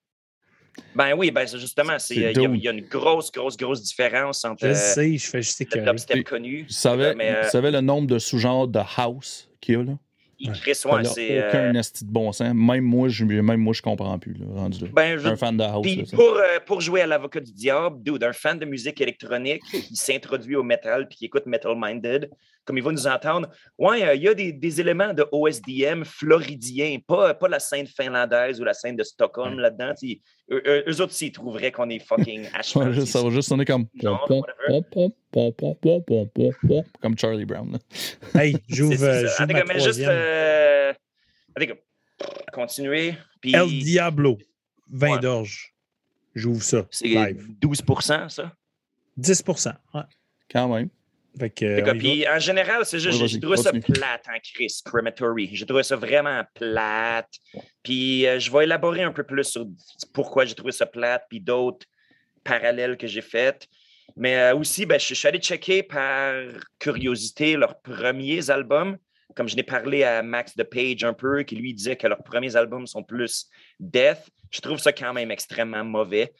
Ben 0.93 1.13
oui, 1.13 1.31
ben 1.31 1.47
c'est 1.47 1.57
justement, 1.59 1.97
euh, 2.25 2.31
il 2.31 2.37
y, 2.41 2.45
a- 2.45 2.49
y 2.63 2.67
une 2.71 2.81
grosse, 2.87 3.31
grosse, 3.31 3.55
grosse 3.55 3.81
différence 3.81 4.43
entre 4.43 4.65
Je 4.65 4.71
euh, 4.71 4.73
sais, 4.73 5.17
je 5.17 5.29
fais 5.29 5.41
juste 5.41 5.59
le 5.73 5.85
dubstep 5.85 6.17
Et- 6.17 6.23
connu. 6.23 6.65
Tu 6.67 6.73
savais, 6.73 7.15
Mais, 7.15 7.29
euh, 7.33 7.43
tu 7.43 7.49
savais 7.49 7.71
le 7.71 7.81
nombre 7.81 8.07
de 8.07 8.19
sous-genres 8.19 8.67
de 8.67 8.79
house 8.97 9.49
qu'il 9.61 9.75
y 9.75 9.77
a, 9.77 9.83
là? 9.83 9.97
il- 10.37 10.51
ouais, 10.97 11.03
n'a 11.03 11.09
c'est. 11.09 11.41
euh, 11.41 11.47
aucun 11.47 11.73
esti 11.75 12.03
de 12.03 12.11
bon 12.11 12.31
sens. 12.33 12.53
Même 12.53 12.83
moi, 12.83 13.07
je, 13.07 13.23
même 13.23 13.61
moi, 13.61 13.73
je 13.73 13.81
comprends 13.81 14.19
plus, 14.19 14.33
là, 14.33 14.45
rendu 14.53 14.83
là. 14.83 14.89
ben, 14.91 15.17
Je 15.17 15.27
un 15.29 15.35
fan 15.37 15.55
de 15.55 15.63
house. 15.63 15.81
Puis 15.83 15.95
là, 15.95 16.05
ça. 16.05 16.17
pour, 16.17 16.35
euh, 16.35 16.59
pour 16.65 16.81
jouer 16.81 17.01
à 17.01 17.07
l'avocat 17.07 17.39
du 17.39 17.53
diable, 17.53 18.03
dude, 18.03 18.23
un 18.23 18.33
fan 18.33 18.59
de 18.59 18.65
musique 18.65 18.99
électronique 18.99 19.63
qui 19.63 19.95
s'introduit 19.95 20.57
au 20.57 20.63
metal 20.63 21.07
puis 21.07 21.17
qui 21.19 21.25
écoute 21.25 21.45
Metal 21.45 21.73
Minded, 21.77 22.29
comme 22.65 22.77
il 22.77 22.83
va 22.83 22.91
nous 22.91 23.07
entendre, 23.07 23.49
ouais, 23.77 24.03
euh, 24.03 24.15
il 24.15 24.23
y 24.23 24.27
a 24.27 24.33
des, 24.33 24.81
éléments 24.81 25.13
de 25.13 25.25
OSDM 25.31 26.03
floridien, 26.03 26.97
pas, 27.07 27.33
pas 27.35 27.47
la 27.47 27.59
scène 27.59 27.85
finlandaise 27.87 28.59
ou 28.59 28.63
la 28.63 28.73
scène 28.73 28.95
de 28.95 29.03
Stockholm 29.03 29.59
là-dedans. 29.59 29.93
Eux, 30.51 31.01
autres, 31.01 31.13
s'ils 31.13 31.31
trouveraient 31.31 31.71
qu'on 31.71 31.89
est 31.89 31.99
fucking 31.99 32.43
h 32.53 33.05
Ça 33.05 33.21
va 33.21 33.29
juste 33.29 33.47
sonner 33.47 33.65
comme. 33.65 33.87
Comme 37.01 37.17
Charlie 37.17 37.45
Brown. 37.45 37.77
Hey, 38.33 38.57
j'ouvre. 38.67 39.03
Euh, 39.03 39.27
juste. 39.79 40.01
Euh, 40.01 40.93
El 43.43 43.67
Diablo, 43.67 44.37
vin 44.89 45.13
ouais. 45.13 45.19
d'orge. 45.19 45.73
J'ouvre 46.33 46.63
ça. 46.63 46.85
C'est 46.91 47.33
12 47.61 47.81
ça? 48.01 48.27
10 49.17 49.43
ouais. 49.93 50.01
Quand 50.51 50.67
même. 50.67 50.89
Fait 51.37 51.49
que, 51.49 51.91
puis 51.97 52.27
en 52.27 52.39
général, 52.39 52.85
c'est 52.85 52.99
juste, 52.99 53.21
Ouais, 53.21 53.27
j'ai 53.27 53.39
trouvé 53.39 53.57
ça 53.57 53.71
plate 53.71 54.25
en 54.27 54.39
Chris, 54.41 54.81
Crematory. 54.85 55.49
J'ai 55.53 55.65
trouvé 55.65 55.83
ça 55.83 55.95
vraiment 55.95 56.43
plate. 56.53 57.31
Puis 57.83 58.25
euh, 58.25 58.39
je 58.39 58.51
vais 58.51 58.63
élaborer 58.63 59.03
un 59.03 59.11
peu 59.11 59.23
plus 59.23 59.43
sur 59.43 59.65
pourquoi 60.13 60.45
j'ai 60.45 60.55
trouvé 60.55 60.71
ça 60.71 60.85
plate, 60.85 61.25
puis 61.29 61.41
d'autres 61.41 61.85
parallèles 62.43 62.95
que 62.97 63.07
j'ai 63.07 63.21
faites. 63.21 63.67
Mais 64.15 64.37
euh, 64.37 64.55
aussi, 64.55 64.85
ben, 64.85 64.99
je, 64.99 65.07
je 65.07 65.13
suis 65.13 65.27
allé 65.27 65.39
checker 65.39 65.83
par 65.83 66.35
curiosité 66.79 67.57
leurs 67.57 67.81
premiers 67.81 68.49
albums. 68.49 68.97
Comme 69.35 69.49
je 69.49 69.55
n'ai 69.57 69.63
parlé 69.63 70.03
à 70.03 70.23
Max 70.23 70.55
de 70.55 70.63
Page 70.63 71.03
un 71.03 71.13
peu, 71.13 71.43
qui 71.43 71.57
lui 71.57 71.73
disait 71.73 71.97
que 71.97 72.07
leurs 72.07 72.23
premiers 72.23 72.55
albums 72.55 72.87
sont 72.87 73.03
plus 73.03 73.49
death. 73.79 74.29
Je 74.51 74.61
trouve 74.61 74.79
ça 74.79 74.93
quand 74.93 75.11
même 75.11 75.31
extrêmement 75.31 75.83
mauvais. 75.83 76.33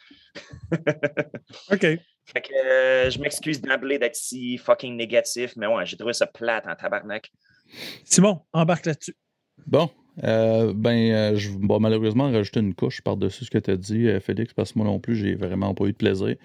OK. 1.71 1.85
Fait 2.25 2.41
que 2.41 2.53
euh, 2.53 3.09
je 3.09 3.19
m'excuse 3.19 3.61
d'emblée 3.61 3.99
d'être 3.99 4.15
si 4.15 4.57
fucking 4.57 4.95
négatif, 4.95 5.53
mais 5.57 5.67
ouais, 5.67 5.85
j'ai 5.85 5.95
trouvé 5.95 6.13
ça 6.13 6.25
plate 6.25 6.65
en 6.67 6.75
tabarnak. 6.75 7.31
Simon, 8.03 8.41
embarque 8.51 8.85
là-dessus. 8.87 9.15
Bon, 9.67 9.89
euh, 10.23 10.73
ben, 10.75 11.11
euh, 11.11 11.35
je 11.35 11.49
vais 11.51 11.79
malheureusement 11.79 12.31
rajouter 12.31 12.59
une 12.59 12.73
couche 12.73 13.01
par-dessus 13.01 13.45
ce 13.45 13.51
que 13.51 13.57
tu 13.57 13.71
as 13.71 13.77
dit, 13.77 14.07
euh, 14.07 14.19
Félix, 14.19 14.53
parce 14.53 14.73
que 14.73 14.79
moi 14.79 14.87
non 14.87 14.99
plus, 14.99 15.15
j'ai 15.15 15.35
vraiment 15.35 15.73
pas 15.73 15.85
eu 15.85 15.91
de 15.91 15.97
plaisir. 15.97 16.35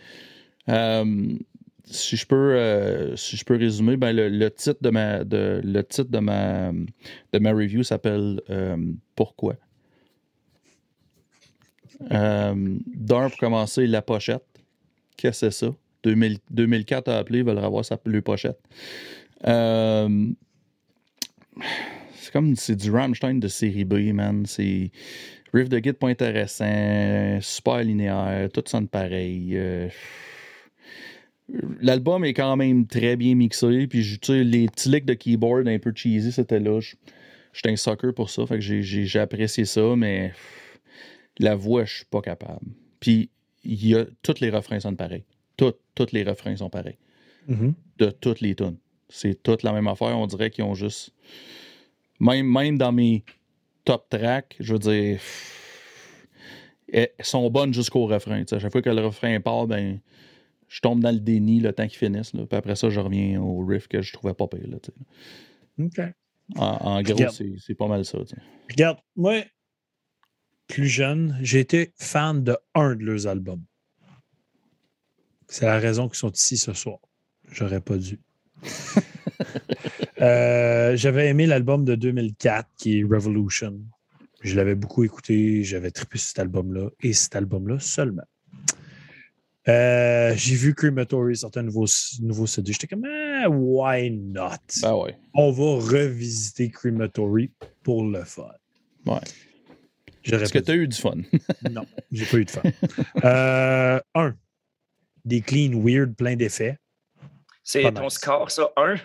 Euh, 0.69 1.35
si 1.85 2.17
je 2.17 2.27
peux, 2.27 2.55
euh, 2.55 3.17
si 3.17 3.37
je 3.37 3.45
peux 3.45 3.57
résumer, 3.57 3.97
ben, 3.97 4.15
le, 4.15 4.29
le 4.29 4.51
titre 4.51 4.81
de 4.83 4.91
ma, 4.91 5.25
de, 5.25 5.61
le 5.65 5.83
titre 5.83 6.11
de 6.11 6.19
ma, 6.19 6.73
de 7.33 7.39
ma 7.39 7.53
review 7.53 7.83
s'appelle 7.83 8.41
euh, 8.51 8.77
Pourquoi? 9.17 9.57
Euh, 12.13 12.55
D'un, 12.87 13.29
pour 13.29 13.39
commencer, 13.39 13.87
la 13.87 14.03
pochette. 14.03 14.45
Que 15.21 15.33
c'est 15.33 15.51
ça? 15.51 15.69
2000 16.03 16.39
2004 16.51 17.09
a 17.09 17.19
appelé, 17.19 17.41
ils 17.41 17.45
veulent 17.45 17.59
avoir 17.59 17.85
sa 17.85 17.99
le 18.05 18.23
pochette. 18.23 18.59
Euh, 19.47 20.29
c'est 22.15 22.33
comme 22.33 22.57
c'est 22.57 22.77
du 22.77 22.91
Rammstein 22.91 23.39
de 23.39 23.49
série 23.49 23.85
B, 23.85 24.13
man. 24.15 24.47
C'est 24.47 24.91
riff 25.53 25.69
de 25.69 25.79
guide 25.79 25.97
pas 25.97 26.09
intéressant, 26.09 27.39
super 27.41 27.83
linéaire, 27.83 28.49
tout 28.53 28.63
sonne 28.67 28.89
pareil. 28.89 29.51
euh, 29.55 29.89
L'album 31.81 32.25
est 32.25 32.35
quand 32.35 32.57
même 32.57 32.87
très 32.87 33.17
bien 33.17 33.35
mixé, 33.35 33.87
puis 33.89 34.03
les 34.29 34.69
petits 34.69 34.89
licks 34.89 35.05
de 35.05 35.15
keyboard 35.15 35.67
un 35.67 35.79
peu 35.79 35.93
cheesy, 35.95 36.31
c'était 36.31 36.61
là. 36.61 36.81
J'étais 37.53 37.71
un 37.71 37.77
sucker 37.77 38.13
pour 38.15 38.31
ça, 38.31 38.47
fait 38.47 38.61
que 38.61 38.61
j'ai 38.61 39.19
apprécié 39.19 39.65
ça, 39.65 39.97
mais 39.97 40.33
la 41.39 41.57
voix, 41.57 41.85
je 41.85 41.97
suis 41.97 42.05
pas 42.05 42.21
capable. 42.21 42.67
Puis 43.01 43.31
il 43.65 43.87
y 43.87 43.95
a 43.97 44.05
tous 44.23 44.41
les 44.41 44.51
refrains 44.51 44.81
sonnent 44.81 44.97
pareil. 44.97 45.25
Tous, 45.57 45.75
tous 45.95 46.13
les 46.13 46.23
refrains 46.23 46.57
sont 46.57 46.71
pareils 46.71 46.99
de 47.99 48.11
toutes 48.11 48.41
les 48.41 48.55
tunes. 48.55 48.77
C'est 49.09 49.43
toute 49.43 49.63
la 49.63 49.73
même 49.73 49.89
affaire. 49.89 50.17
On 50.19 50.27
dirait 50.27 50.51
qu'ils 50.51 50.65
ont 50.65 50.75
juste. 50.75 51.13
Même, 52.21 52.47
même 52.47 52.79
dans 52.79 52.93
mes 52.93 53.25
top 53.85 54.09
tracks, 54.09 54.57
je 54.61 54.73
veux 54.75 54.79
dire. 54.79 55.21
Elles 56.93 57.11
sont 57.21 57.49
bonnes 57.51 57.73
jusqu'au 57.73 58.07
refrain. 58.07 58.43
À 58.51 58.59
chaque 58.59 58.73
fois 58.73 58.83
que 58.83 58.91
le 58.91 59.05
refrain 59.05 59.41
part, 59.41 59.67
ben, 59.67 60.01
je 60.69 60.81
tombe 60.81 61.01
dans 61.01 61.13
le 61.13 61.21
déni 61.21 61.61
le 61.61 61.73
temps 61.73 61.87
qu'ils 61.87 61.99
finissent. 61.99 62.35
là. 62.35 62.47
Puis 62.47 62.57
après 62.57 62.77
ça, 62.77 62.91
je 62.91 63.01
reviens 63.01 63.41
au 63.41 63.65
riff 63.65 63.87
que 63.89 64.03
je 64.03 64.13
trouvais 64.13 64.35
pas 64.35 64.47
pire. 64.49 64.67
là. 64.69 64.79
OK. 65.79 66.01
En, 66.57 66.97
en 66.97 67.03
gros, 67.03 67.29
c'est 67.59 67.75
pas 67.75 67.87
mal 67.87 68.05
ça. 68.05 68.19
Regarde, 68.69 68.99
moi, 69.17 69.43
plus 70.71 70.87
jeune, 70.87 71.37
j'ai 71.43 71.59
été 71.59 71.93
fan 71.97 72.45
de 72.45 72.57
un 72.75 72.95
de 72.95 73.05
leurs 73.05 73.27
albums. 73.27 73.63
C'est 75.49 75.67
la 75.67 75.79
raison 75.79 76.09
qu'ils 76.09 76.19
sont 76.19 76.31
ici 76.31 76.57
ce 76.57 76.73
soir. 76.73 76.99
J'aurais 77.51 77.81
pas 77.81 77.99
dû. 77.99 78.19
Euh, 80.23 80.97
j'avais 80.97 81.29
aimé 81.29 81.47
l'album 81.47 81.83
de 81.83 81.95
2004 81.95 82.69
qui 82.77 82.99
est 82.99 83.05
Revolution. 83.05 83.81
Je 84.43 84.55
l'avais 84.55 84.75
beaucoup 84.75 85.03
écouté, 85.03 85.65
j'avais 85.65 85.91
trippé 85.91 86.19
cet 86.19 86.39
album-là 86.39 86.91
et 87.03 87.15
cet 87.15 87.37
album-là 87.37 87.81
seulement. 87.81 88.27
Euh, 89.67 90.35
j'ai 90.37 90.57
vu 90.57 90.75
Crematory 90.75 91.39
sortir 91.39 91.63
un 91.63 91.65
nouveau, 91.65 91.87
nouveau 92.21 92.47
CD. 92.47 92.71
J'étais 92.71 92.87
comme, 92.87 93.07
ah, 93.07 93.49
why 93.49 94.11
not? 94.11 94.59
Ben 94.83 94.95
ouais. 94.95 95.17
On 95.33 95.53
va 95.53 95.87
revisiter 95.87 96.69
Crematory 96.69 97.51
pour 97.83 98.05
le 98.05 98.23
fun. 98.25 98.53
ouais. 99.07 99.21
Est-ce 100.25 100.53
que 100.53 100.59
tu 100.59 100.71
as 100.71 100.75
eu 100.75 100.87
du 100.89 100.97
fun? 100.97 101.17
non, 101.71 101.87
j'ai 102.13 102.27
pas 102.27 102.37
eu 102.39 102.45
de 102.45 102.51
fun. 102.51 102.63
Euh, 103.25 104.01
un, 104.15 104.35
des 105.25 105.41
clean 105.41 105.73
weird, 105.83 106.15
plein 106.15 106.37
d'effets. 106.37 106.79
C'est 107.63 107.83
ton 107.93 108.05
nice. 108.05 108.15
score, 108.15 108.51
ça, 108.51 108.71
1. 108.77 108.97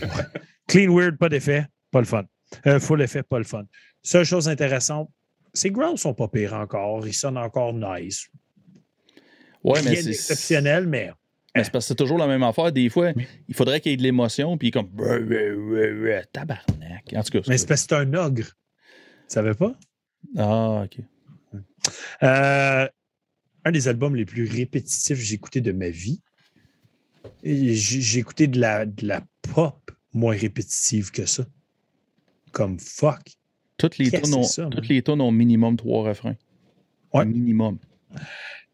Clean 0.68 0.92
weird, 0.94 1.16
pas 1.18 1.28
d'effet, 1.28 1.66
pas 1.90 2.00
le 2.00 2.06
fun. 2.06 2.24
Euh, 2.66 2.80
full 2.80 3.02
effet, 3.02 3.22
pas 3.22 3.38
le 3.38 3.44
fun. 3.44 3.64
Seule 4.02 4.24
chose 4.24 4.48
intéressante, 4.48 5.10
ces 5.52 5.70
growls 5.70 5.98
sont 5.98 6.14
pas 6.14 6.28
pires 6.28 6.54
encore. 6.54 7.06
Ils 7.06 7.14
sonnent 7.14 7.38
encore 7.38 7.72
nice. 7.72 8.28
Ouais, 9.64 9.82
mais 9.82 9.96
c'est. 9.96 10.04
d'exceptionnel, 10.04 10.86
mais 10.86 11.10
Mais 11.54 11.64
c'est 11.64 11.70
parce 11.70 11.86
que 11.86 11.88
c'est 11.88 11.94
toujours 11.96 12.18
la 12.18 12.26
même 12.26 12.42
affaire. 12.42 12.70
Des 12.72 12.88
fois, 12.88 13.12
Oui. 13.16 13.26
il 13.48 13.54
faudrait 13.54 13.80
qu'il 13.80 13.90
y 13.90 13.94
ait 13.94 13.96
de 13.96 14.02
l'émotion, 14.02 14.56
puis 14.58 14.70
comme. 14.70 14.88
Tabarnak. 16.32 17.12
En 17.14 17.22
tout 17.22 17.30
cas, 17.32 17.40
mais 17.48 17.58
c'est 17.58 17.66
parce 17.66 17.82
que 17.86 17.88
c'est 17.88 17.94
un 17.94 18.14
ogre. 18.14 18.44
Tu 18.44 18.52
savais 19.28 19.54
pas? 19.54 19.74
Ah, 20.36 20.84
ok. 20.84 20.98
Euh, 22.22 22.88
un 23.64 23.70
des 23.70 23.88
albums 23.88 24.16
les 24.16 24.24
plus 24.24 24.48
répétitifs 24.48 25.18
que 25.18 25.24
j'ai 25.24 25.34
écouté 25.34 25.60
de 25.60 25.72
ma 25.72 25.90
vie. 25.90 26.20
J'ai 27.42 28.18
écouté 28.18 28.46
de 28.46 28.60
la, 28.60 28.86
de 28.86 29.06
la 29.06 29.22
pop 29.42 29.90
moins 30.12 30.36
répétitive 30.36 31.10
que 31.10 31.26
ça. 31.26 31.46
Comme 32.52 32.78
fuck. 32.78 33.36
Toutes 33.76 33.98
les 33.98 34.10
que 34.10 34.34
ont, 34.34 34.42
ça, 34.42 34.68
toutes 34.70 34.88
les 34.88 35.02
ont 35.08 35.30
minimum 35.32 35.76
trois 35.76 36.08
refrains. 36.08 36.36
Ouais. 37.12 37.24
Minimum. 37.24 37.78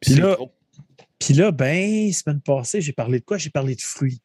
Puis 0.01 0.15
là-. 0.15 0.37
Puis 1.19 1.35
là, 1.35 1.53
ben, 1.53 2.13
semaine 2.13 2.41
passée, 2.41 2.81
j'ai 2.81 2.93
parlé 2.93 3.21
de 3.21 3.25
quoi? 3.25 3.39
J'ai 3.39 3.51
parlé 3.51 3.77
de 3.77 3.81
fruits. 3.81 4.21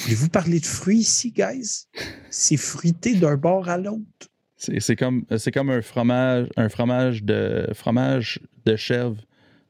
Voulez-vous 0.00 0.28
parler 0.28 0.58
de 0.58 0.66
fruits 0.66 0.98
ici, 0.98 1.30
guys? 1.30 1.86
C'est 2.28 2.56
fruité 2.56 3.14
d'un 3.14 3.36
bord 3.36 3.68
à 3.68 3.78
l'autre. 3.78 4.28
C'est 4.56 4.96
comme, 4.96 5.24
comme 5.52 5.70
un 5.70 5.82
fromage, 5.82 6.48
un 6.56 6.68
fromage 6.68 7.22
de 7.22 7.68
fromage 7.74 8.40
de 8.64 8.76
chèvre 8.76 9.16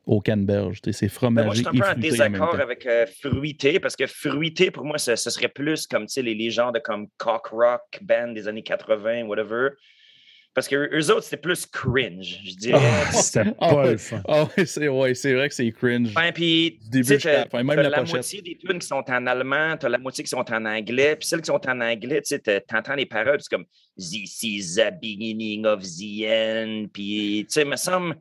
au 0.06 0.20
canneberge. 0.20 0.81
C'est 0.93 1.09
Ben, 1.43 1.47
moi, 1.47 1.55
je 1.55 1.61
fromagé 1.61 1.61
suis 1.61 1.69
un 1.69 1.73
peu 1.73 1.89
en 1.89 1.94
désaccord 1.94 2.61
avec 2.61 2.86
euh, 2.86 3.06
fruité, 3.23 3.81
parce 3.81 3.97
que 3.97 4.06
fruité, 4.06 4.70
pour 4.70 4.85
moi, 4.85 4.98
ce, 4.98 5.16
ce 5.16 5.31
serait 5.31 5.48
plus 5.48 5.86
comme 5.86 6.06
les, 6.16 6.35
les 6.35 6.51
genres 6.51 6.73
de 6.73 6.78
comme 6.78 7.09
cock 7.16 7.47
rock 7.47 7.98
band 8.02 8.32
des 8.32 8.47
années 8.47 8.62
80, 8.62 9.23
whatever. 9.24 9.70
Parce 10.55 10.68
que 10.68 10.76
eux 10.97 11.10
autres, 11.10 11.24
c'était 11.24 11.36
plus 11.36 11.66
cringe, 11.66 12.40
je 12.44 12.55
dirais. 12.55 12.78
Ah, 12.81 13.10
C'était 13.12 13.51
Ah, 13.60 13.68
pas 13.70 13.74
ouais. 13.82 13.90
le 13.93 13.97
fun. 13.98 14.22
Ah 14.28 14.48
ouais, 14.56 14.64
c'est 15.14 15.35
vrai 15.35 15.48
que 15.48 15.55
c'est 15.55 15.72
cringe. 15.72 16.14
Ouais, 16.16 16.31
puis, 16.31 16.78
Du 16.82 16.90
début 16.90 17.02
tu 17.02 17.09
sais, 17.09 17.14
jusqu'à 17.14 17.32
la 17.32 17.43
t'as- 17.44 17.51
fin, 17.51 17.62
même 17.64 17.76
t'as 17.76 17.89
la 17.89 18.02
moitié 18.05 18.40
des 18.40 18.56
tunes 18.56 18.78
qui 18.78 18.86
sont 18.86 19.05
en 19.09 19.26
allemand, 19.26 19.76
t'as 19.78 19.89
la 19.89 19.98
moitié 19.98 20.22
qui 20.22 20.31
sont 20.31 20.44
en 20.52 20.64
anglais, 20.64 21.16
puis 21.16 21.26
celles 21.26 21.40
qui 21.40 21.47
sont 21.47 21.60
en 21.68 21.81
anglais, 21.81 22.22
tu 22.22 22.40
t'entends 22.68 22.94
les 22.94 23.06
paroles, 23.06 23.39
c'est 23.40 23.51
comme 23.51 23.64
This 23.98 24.43
is 24.44 24.76
the 24.76 24.93
beginning 25.02 25.66
of 25.66 25.82
the 25.82 26.24
end, 26.28 26.86
puis 26.93 27.44
tu 27.48 27.52
sais, 27.52 27.62
il 27.62 27.68
me 27.68 27.76
semble, 27.76 28.16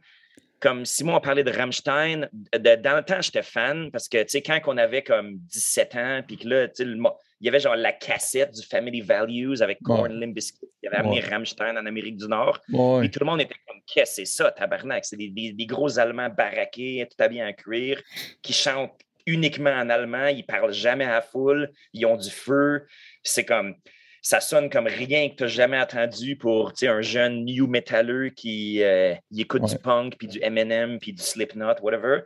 comme 0.60 0.86
Simon 0.86 1.16
a 1.18 1.22
parlé 1.22 1.44
de 1.44 1.52
Rammstein, 1.52 2.30
de- 2.52 2.76
dans 2.82 2.96
le 2.96 3.04
temps, 3.04 3.22
j'étais 3.22 3.44
fan, 3.44 3.92
parce 3.92 4.08
que, 4.10 4.18
tu 4.24 4.30
sais, 4.30 4.42
quand 4.42 4.60
on 4.68 4.78
avait 4.78 5.04
comme 5.04 5.36
17 5.38 5.96
ans, 5.96 6.22
puis 6.26 6.38
que 6.38 6.48
là, 6.48 6.68
tu 6.68 6.84
sais, 6.84 6.96
il 7.44 7.48
y 7.48 7.50
avait 7.50 7.60
genre 7.60 7.76
la 7.76 7.92
cassette 7.92 8.52
du 8.54 8.66
Family 8.66 9.02
Values 9.02 9.62
avec 9.62 9.80
Korn 9.84 10.14
Ouais. 10.14 10.18
Limp 10.18 10.34
Bizkit 10.34 10.66
qui 10.80 10.88
avait 10.88 10.96
amené 10.96 11.22
Ouais. 11.22 11.28
Rammstein 11.30 11.78
en 11.78 11.86
Amérique 11.86 12.16
du 12.16 12.28
Nord. 12.30 12.62
Ouais. 12.72 13.02
Puis 13.02 13.12
tout 13.12 13.20
le 13.20 13.26
monde 13.26 13.42
était 13.42 13.56
comme, 13.68 13.82
qu'est-ce 13.86 14.22
que 14.22 14.26
c'est 14.28 14.44
ça, 14.44 14.50
tabarnak? 14.52 15.04
C'est 15.04 15.18
des, 15.18 15.28
des- 15.30 15.52
des 15.52 15.66
gros 15.66 16.00
Allemands 16.00 16.30
baraqués, 16.30 17.06
tout 17.12 17.22
habillés 17.22 17.44
en 17.44 17.52
cuir, 17.52 18.02
qui 18.42 18.54
chantent 18.54 18.94
uniquement 19.26 19.72
en 19.72 19.90
allemand, 19.90 20.28
ils 20.28 20.46
parlent 20.46 20.74
jamais 20.74 21.04
à 21.04 21.12
la 21.16 21.22
foule, 21.22 21.70
ils 21.94 22.06
ont 22.06 22.16
du 22.16 22.30
feu. 22.30 22.86
C'est 23.24 23.44
comme, 23.46 23.76
ça 24.22 24.40
sonne 24.40 24.70
comme 24.70 24.88
rien 24.88 25.28
que 25.30 25.36
tu 25.36 25.44
n'as 25.44 25.50
jamais 25.50 25.80
entendu 25.80 26.38
pour 26.38 26.72
tu 26.72 26.80
sais, 26.80 26.88
un 26.88 27.02
jeune 27.02 27.44
new 27.44 27.68
metalleux 27.68 28.30
qui 28.30 28.82
euh, 28.84 29.16
écoute 29.38 29.64
du 29.66 29.78
punk, 29.78 30.16
puis 30.18 30.28
du 30.28 30.40
Eminem, 30.42 30.98
puis 30.98 31.12
du 31.12 31.22
Slipknot, 31.22 31.76
whatever. 31.82 32.22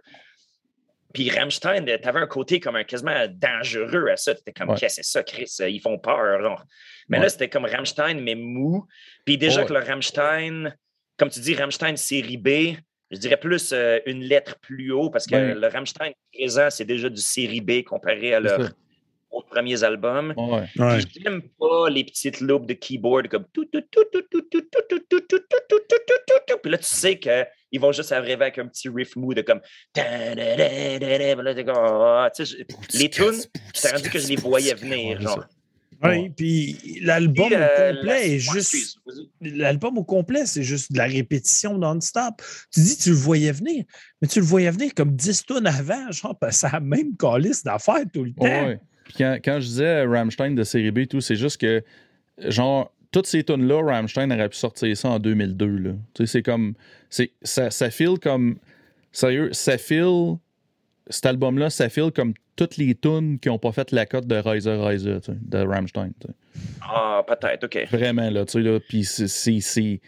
Puis 1.13 1.29
Rammstein, 1.29 1.85
tu 1.85 2.07
avais 2.07 2.19
un 2.19 2.27
côté 2.27 2.59
comme 2.59 2.75
un 2.75 2.83
quasiment 2.83 3.25
dangereux 3.29 4.09
à 4.09 4.17
ça. 4.17 4.33
Tu 4.35 4.41
étais 4.41 4.51
comme, 4.53 4.69
Ouais. 4.69 4.75
qu'est-ce 4.77 4.97
que 4.97 5.03
c'est 5.03 5.11
ça, 5.11 5.23
Chris? 5.23 5.51
Ils 5.61 5.79
font 5.81 5.97
peur. 5.97 6.65
Mais 7.09 7.17
Ouais. 7.17 7.23
là, 7.23 7.29
c'était 7.29 7.49
comme 7.49 7.65
Rammstein, 7.65 8.19
mais 8.21 8.35
mou. 8.35 8.85
Puis 9.25 9.37
déjà 9.37 9.63
que 9.63 9.73
le 9.73 9.79
Rammstein, 9.79 10.75
comme 11.17 11.29
tu 11.29 11.39
dis, 11.39 11.55
Rammstein 11.55 11.95
série 11.95 12.37
B, 12.37 12.77
je 13.09 13.17
dirais 13.17 13.37
plus 13.37 13.71
euh, 13.71 13.99
une 14.05 14.21
lettre 14.21 14.59
plus 14.59 14.91
haut 14.91 15.09
parce 15.09 15.25
que 15.25 15.31
Ben- 15.31 15.57
le 15.57 15.67
Rammstein 15.67 16.11
présent, 16.33 16.69
c'est 16.69 16.83
déjà 16.85 17.07
du 17.09 17.21
série 17.21 17.61
B 17.61 17.83
comparé 17.83 18.33
à 18.33 18.41
C'est 18.41 18.73
ça. 19.31 19.37
autres 19.37 19.49
premiers 19.49 19.83
albums. 19.83 20.33
Ouais. 20.37 20.63
Ouais. 20.77 20.99
J'aime 21.21 21.41
pas 21.59 21.89
les 21.89 22.03
petites 22.03 22.41
loupes 22.41 22.65
de 22.65 22.73
keyboard 22.73 23.27
comme 23.27 23.45
tout, 23.53 23.65
tout, 23.65 23.81
tout, 23.91 24.03
tout, 24.11 24.21
tout, 24.29 24.41
tout, 24.49 24.61
tout, 24.61 24.81
tout, 24.89 24.99
tout, 24.99 25.19
tout, 25.29 25.29
tout, 25.29 25.39
tout, 25.49 25.59
tout, 25.69 25.87
tout, 25.87 26.13
tout, 26.27 26.33
tout. 26.47 26.57
Puis 26.61 26.71
là, 26.71 26.77
tu 26.77 26.85
sais 26.85 27.19
qu'ils 27.19 27.79
vont 27.79 27.91
juste 27.91 28.11
arriver 28.11 28.33
avec 28.33 28.57
un 28.57 28.67
petit 28.67 28.89
riff 28.89 29.15
mou 29.15 29.33
de 29.33 29.41
comme. 29.41 29.61
ah, 29.97 32.29
Les 32.93 33.09
tunes, 33.09 33.41
j'étais 33.73 33.91
rendu 33.91 34.09
que 34.09 34.19
je 34.19 34.27
les 34.27 34.35
voyais 34.35 34.73
venir. 34.73 35.17
Ouais, 35.17 35.23
Genre. 35.23 35.45
Oui, 36.03 36.29
puis 36.29 36.99
l'album 37.01 37.51
euh, 37.51 37.55
au 37.55 37.59
la- 37.59 37.93
complet 37.95 38.35
est 38.35 38.39
juste. 38.39 38.75
L'album 39.41 39.97
au 39.97 40.03
complet, 40.03 40.45
c'est 40.45 40.61
juste 40.61 40.91
de 40.91 40.97
la 40.99 41.05
répétition 41.07 41.75
non-stop. 41.77 42.35
Tu 42.71 42.81
dis, 42.81 42.97
tu 42.97 43.09
le 43.09 43.15
voyais 43.15 43.51
venir, 43.51 43.83
mais 44.21 44.27
tu 44.27 44.39
le 44.39 44.45
voyais 44.45 44.69
venir 44.69 44.91
comme 44.95 45.15
10 45.15 45.45
tonnes 45.47 45.65
avant, 45.65 46.11
genre, 46.11 46.37
c'est 46.51 46.71
la 46.71 46.79
même 46.79 47.17
calice 47.17 47.63
d'affaires 47.63 48.03
tout 48.13 48.23
le 48.23 48.31
temps. 48.33 48.43
Ouais. 48.45 48.79
Puis 49.07 49.15
quand, 49.17 49.37
quand 49.43 49.59
je 49.59 49.65
disais 49.67 50.03
Rammstein 50.05 50.53
de 50.55 50.63
série 50.63 50.91
B 50.91 50.99
et 50.99 51.07
tout, 51.07 51.21
c'est 51.21 51.35
juste 51.35 51.59
que, 51.61 51.83
genre, 52.47 52.91
toutes 53.11 53.27
ces 53.27 53.43
tunes-là, 53.43 53.81
Rammstein 53.83 54.31
aurait 54.31 54.49
pu 54.49 54.57
sortir 54.57 54.95
ça 54.97 55.09
en 55.09 55.19
2002. 55.19 55.65
Là. 55.65 55.91
Tu 56.13 56.25
sais, 56.25 56.31
c'est 56.31 56.43
comme. 56.43 56.73
Ça, 57.09 57.71
ça 57.71 57.89
file 57.89 58.19
comme. 58.21 58.57
Sérieux, 59.11 59.49
ça 59.53 59.77
file. 59.77 60.35
Cet 61.09 61.25
album-là, 61.25 61.69
ça 61.69 61.87
file 61.87 62.11
comme 62.11 62.33
toutes 62.57 62.75
les 62.77 62.93
tunes 62.95 63.39
qui 63.39 63.47
n'ont 63.47 63.59
pas 63.59 63.71
fait 63.71 63.91
la 63.93 64.05
cote 64.05 64.27
de 64.27 64.35
Riser 64.35 64.73
Riser, 64.75 65.19
tu 65.21 65.31
sais, 65.31 65.37
de 65.41 65.57
Rammstein. 65.59 66.11
tu 66.19 66.27
sais. 66.27 66.33
Ah, 66.81 67.23
peut-être, 67.25 67.63
OK. 67.65 67.87
Vraiment, 67.91 68.29
là, 68.29 68.45
tu 68.45 68.53
sais, 68.53 68.59
là. 68.61 68.79
Puis 68.79 69.05
c'est- 69.05 70.01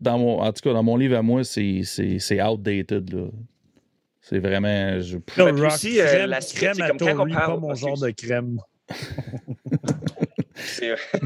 Dans 0.00 0.18
mon, 0.18 0.40
en 0.40 0.52
tout 0.52 0.60
cas, 0.62 0.72
dans 0.72 0.82
mon 0.84 0.96
livre 0.96 1.16
à 1.16 1.22
moi, 1.22 1.42
c'est 1.42 2.42
outdated, 2.42 3.12
là. 3.12 3.26
C'est 4.30 4.38
vraiment. 4.38 5.00
je- 5.00 5.18
puis 5.18 5.42
rock 5.42 5.72
aussi, 5.74 6.00
euh, 6.00 6.06
crème, 6.06 6.30
la 6.30 6.40
crème 6.40 6.74
c'est 6.74 6.82
à 6.82 6.88
comme 6.88 6.98
quand 6.98 7.04
on 7.12 7.16
Tory, 7.16 7.32
parle- 7.32 7.52
pas 7.54 7.58
mon 7.60 7.74
genre 7.74 7.98
de 7.98 8.10
crème. 8.10 8.58
C'est- 10.54 10.94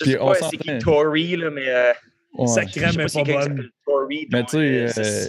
Je 0.00 0.04
sais 0.04 0.16
pas 0.18 0.34
c'est 0.50 0.56
qui 0.56 0.78
Tory, 0.78 1.36
là, 1.36 1.50
mais. 1.50 1.68
euh, 1.68 1.92
Ouais. 2.34 2.46
Sa 2.46 2.64
crème 2.64 2.94
pas 2.96 3.02
est 3.02 3.08
c'est 3.08 3.18
pas 3.18 3.24
quelqu'un 3.26 3.42
qui 3.42 3.48
bonne. 3.50 3.68
Tory. 3.86 4.28
Mais 4.32 4.42
tu 4.44 4.48
sais, 4.52 4.58
euh, 4.58 4.88
euh, 4.96 5.26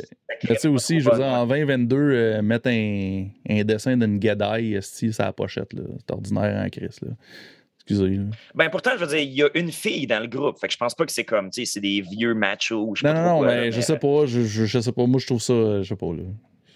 Mais 0.50 0.66
aussi, 0.68 0.94
pas 0.96 1.00
je 1.02 1.10
veux 1.10 1.18
dire, 1.18 1.26
en 1.26 1.46
2022, 1.46 1.98
euh, 1.98 2.42
mettre 2.42 2.70
un, 2.70 3.28
un 3.50 3.64
dessin 3.66 3.98
d'une 3.98 4.20
guédaille 4.20 4.76
esti, 4.76 5.12
sur 5.12 5.26
la 5.26 5.34
pochette, 5.34 5.74
là. 5.74 5.82
C'est 6.00 6.14
ordinaire 6.14 6.64
en 6.66 6.70
Chris, 6.70 6.96
là. 7.02 7.10
Excusez. 7.86 8.16
Là. 8.16 8.24
Ben 8.56 8.70
pourtant, 8.70 8.92
je 8.94 9.04
veux 9.04 9.08
dire, 9.08 9.20
il 9.20 9.34
y 9.34 9.44
a 9.44 9.50
une 9.56 9.72
fille 9.72 10.08
dans 10.08 10.22
le 10.22 10.28
groupe. 10.28 10.58
Fait 10.58 10.68
que 10.68 10.74
je 10.74 10.78
pense 10.78 10.96
pas 10.96 11.06
que 11.06 11.12
c'est 11.12 11.26
comme, 11.26 11.50
tu 11.50 11.66
sais, 11.66 11.74
c'est 11.74 11.82
des 11.82 12.02
vieux 12.02 12.34
machos. 12.34 12.88
ou 12.90 12.96
Je 12.96 13.02
sais 13.02 13.08
Non, 13.08 13.14
pas 13.14 13.20
non, 13.20 13.28
trop 13.28 13.42
non, 13.42 13.48
quoi, 13.48 13.56
mais 13.56 13.72
je 13.72 13.82
sais 13.82 14.00
pas, 14.00 14.26
je, 14.26 14.42
je, 14.42 14.66
je 14.66 14.80
sais 14.80 14.92
pas. 14.92 15.06
Moi, 15.06 15.20
je 15.20 15.26
trouve 15.26 15.42
ça, 15.42 15.54
euh, 15.54 15.84
je 15.84 15.90
sais 15.90 15.96
pas, 15.96 16.14
là. 16.14 16.24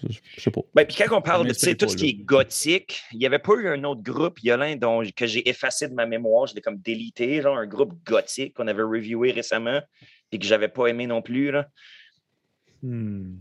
Je, 0.03 0.17
je 0.35 0.41
sais 0.41 0.51
pas. 0.51 0.61
Ben, 0.75 0.85
puis 0.85 0.95
quand 0.97 1.17
on 1.17 1.21
parle 1.21 1.47
de 1.47 1.53
tu 1.53 1.59
sais, 1.59 1.67
m'inspire 1.67 1.77
tout 1.77 1.85
pas, 1.85 1.91
ce 1.91 1.97
qui 1.97 2.09
est 2.09 2.23
gothique, 2.23 3.03
il 3.13 3.19
n'y 3.19 3.25
avait 3.25 3.39
pas 3.39 3.53
eu 3.53 3.67
un 3.69 3.83
autre 3.85 4.03
groupe, 4.03 4.39
il 4.43 4.47
y 4.47 4.51
a 4.51 4.57
l'un 4.57 4.75
dont, 4.75 5.01
que 5.15 5.25
j'ai 5.25 5.47
effacé 5.49 5.87
de 5.87 5.93
ma 5.93 6.05
mémoire, 6.05 6.47
je 6.47 6.55
l'ai 6.55 6.61
comme 6.61 6.77
délité, 6.77 7.41
genre 7.41 7.57
un 7.57 7.65
groupe 7.65 7.93
gothique 8.05 8.53
qu'on 8.53 8.67
avait 8.67 8.83
reviewé 8.83 9.31
récemment, 9.31 9.81
et 10.31 10.39
que 10.39 10.45
j'avais 10.45 10.67
pas 10.67 10.87
aimé 10.87 11.07
non 11.07 11.21
plus. 11.21 11.51
Là. 11.51 11.67
Hmm. 12.83 13.37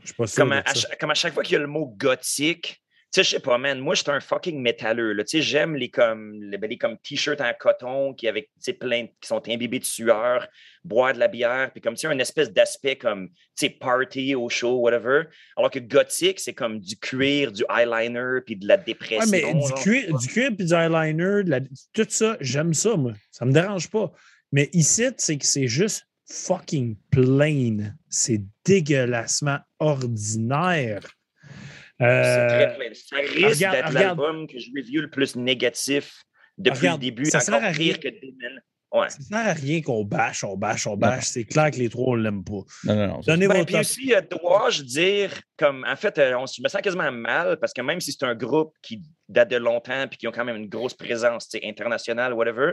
Je 0.00 0.06
suis 0.06 0.14
pas 0.14 0.26
sûr. 0.26 0.42
Comme, 0.42 0.52
à, 0.52 0.62
comme 0.98 1.10
à 1.10 1.14
chaque 1.14 1.34
fois 1.34 1.42
qu'il 1.42 1.54
y 1.54 1.56
a 1.56 1.60
le 1.60 1.66
mot 1.66 1.86
gothique, 1.98 2.81
sais, 3.12 3.24
je 3.24 3.30
sais 3.30 3.40
pas, 3.40 3.58
man, 3.58 3.78
moi, 3.78 3.94
je 3.94 4.02
suis 4.02 4.10
un 4.10 4.20
fucking 4.20 4.60
métalleux. 4.62 5.12
là. 5.12 5.22
Tu 5.24 5.36
sais, 5.38 5.42
j'aime 5.42 5.74
les 5.76 5.90
comme, 5.90 6.32
les, 6.42 6.56
ben, 6.56 6.68
les 6.70 6.78
comme 6.78 6.96
t-shirts 6.98 7.40
en 7.40 7.52
coton 7.58 8.14
qui, 8.14 8.26
avec, 8.28 8.50
tu 8.64 8.72
plein, 8.74 9.06
qui 9.20 9.28
sont 9.28 9.42
imbibés 9.48 9.78
de 9.80 9.84
sueur, 9.84 10.48
boire 10.84 11.12
de 11.12 11.18
la 11.18 11.28
bière, 11.28 11.70
puis 11.72 11.80
comme, 11.82 11.94
tu 11.94 12.00
sais, 12.00 12.06
un 12.06 12.18
espèce 12.18 12.50
d'aspect 12.52 12.96
comme, 12.96 13.28
tu 13.28 13.34
sais, 13.66 13.70
party 13.70 14.34
au 14.34 14.48
show, 14.48 14.78
whatever. 14.80 15.24
Alors 15.56 15.70
que 15.70 15.78
gothique, 15.78 16.40
c'est 16.40 16.54
comme 16.54 16.80
du 16.80 16.96
cuir, 16.96 17.52
du 17.52 17.64
eyeliner, 17.70 18.40
puis 18.46 18.56
de 18.56 18.66
la 18.66 18.76
Ouais, 18.76 18.82
dépression. 18.86 19.30
mais 19.30 19.52
du 19.52 19.60
genre. 19.68 19.82
cuir, 19.82 20.18
du 20.18 20.26
cuir 20.28 20.50
puis 20.56 20.64
du 20.66 20.72
eyeliner, 20.72 21.44
de 21.44 21.50
la- 21.50 21.60
tout 21.92 22.06
ça, 22.08 22.36
j'aime 22.40 22.72
ça, 22.72 22.96
moi. 22.96 23.12
Ça 23.30 23.44
me 23.44 23.52
dérange 23.52 23.90
pas. 23.90 24.10
Mais 24.52 24.70
ici, 24.72 25.04
c'est 25.18 25.36
que 25.38 25.46
c'est 25.46 25.68
juste 25.68 26.06
fucking 26.30 26.96
plain. 27.10 27.94
C'est 28.08 28.40
dégueulassement 28.64 29.58
ordinaire. 29.78 31.00
C'est 32.02 32.08
Euh, 32.08 32.48
très 32.48 32.76
plein. 32.76 32.94
Ça 32.94 33.16
risque 33.16 33.54
regarde- 33.56 33.76
d'être 33.76 33.88
regarde. 33.88 34.18
l'album 34.18 34.46
que 34.46 34.58
je 34.58 34.70
review 34.76 35.00
le 35.02 35.10
plus 35.10 35.36
négatif 35.36 36.22
depuis 36.58 36.78
Regarde, 36.80 37.00
le 37.00 37.04
début. 37.10 37.24
ça 37.26 37.40
sert 37.40 37.54
à 37.54 37.58
encore 37.58 37.70
rien. 37.74 37.92
pire 37.94 38.00
que 38.00 38.08
Demon. 38.08 38.60
Ouais. 38.94 39.08
ça 39.08 39.20
sert 39.22 39.38
à 39.48 39.52
rien 39.54 39.80
qu'on 39.80 40.04
bâche, 40.04 40.44
on 40.44 40.54
bâche, 40.56 40.86
on 40.86 40.96
bâche. 40.98 41.24
C'est 41.24 41.44
clair 41.44 41.70
que 41.70 41.76
les 41.76 41.88
trois, 41.88 42.08
on 42.12 42.14
l'aime 42.14 42.44
pas. 42.44 42.60
Non, 42.84 42.94
non, 42.94 43.06
non. 43.06 43.20
Donnez 43.26 43.48
Ben, 43.48 43.64
puis 43.64 43.76
aussi, 43.76 44.12
euh, 44.14 44.20
dois-je 44.20 44.82
dire, 44.82 45.30
comme, 45.56 45.86
en 45.88 45.96
fait, 45.96 46.18
euh, 46.18 46.34
on, 46.36 46.44
je 46.46 46.60
me 46.62 46.68
sens 46.68 46.82
quasiment 46.82 47.10
mal 47.10 47.56
parce 47.58 47.72
que 47.72 47.80
même 47.80 48.00
si 48.02 48.12
c'est 48.12 48.24
un 48.26 48.34
groupe 48.34 48.74
qui 48.82 49.00
date 49.30 49.50
de 49.50 49.56
longtemps 49.56 50.06
puis 50.08 50.18
qui 50.18 50.28
ont 50.28 50.32
quand 50.32 50.44
même 50.44 50.56
une 50.56 50.68
grosse 50.68 50.92
présence 50.94 51.48
internationale, 51.64 52.34
whatever, 52.34 52.72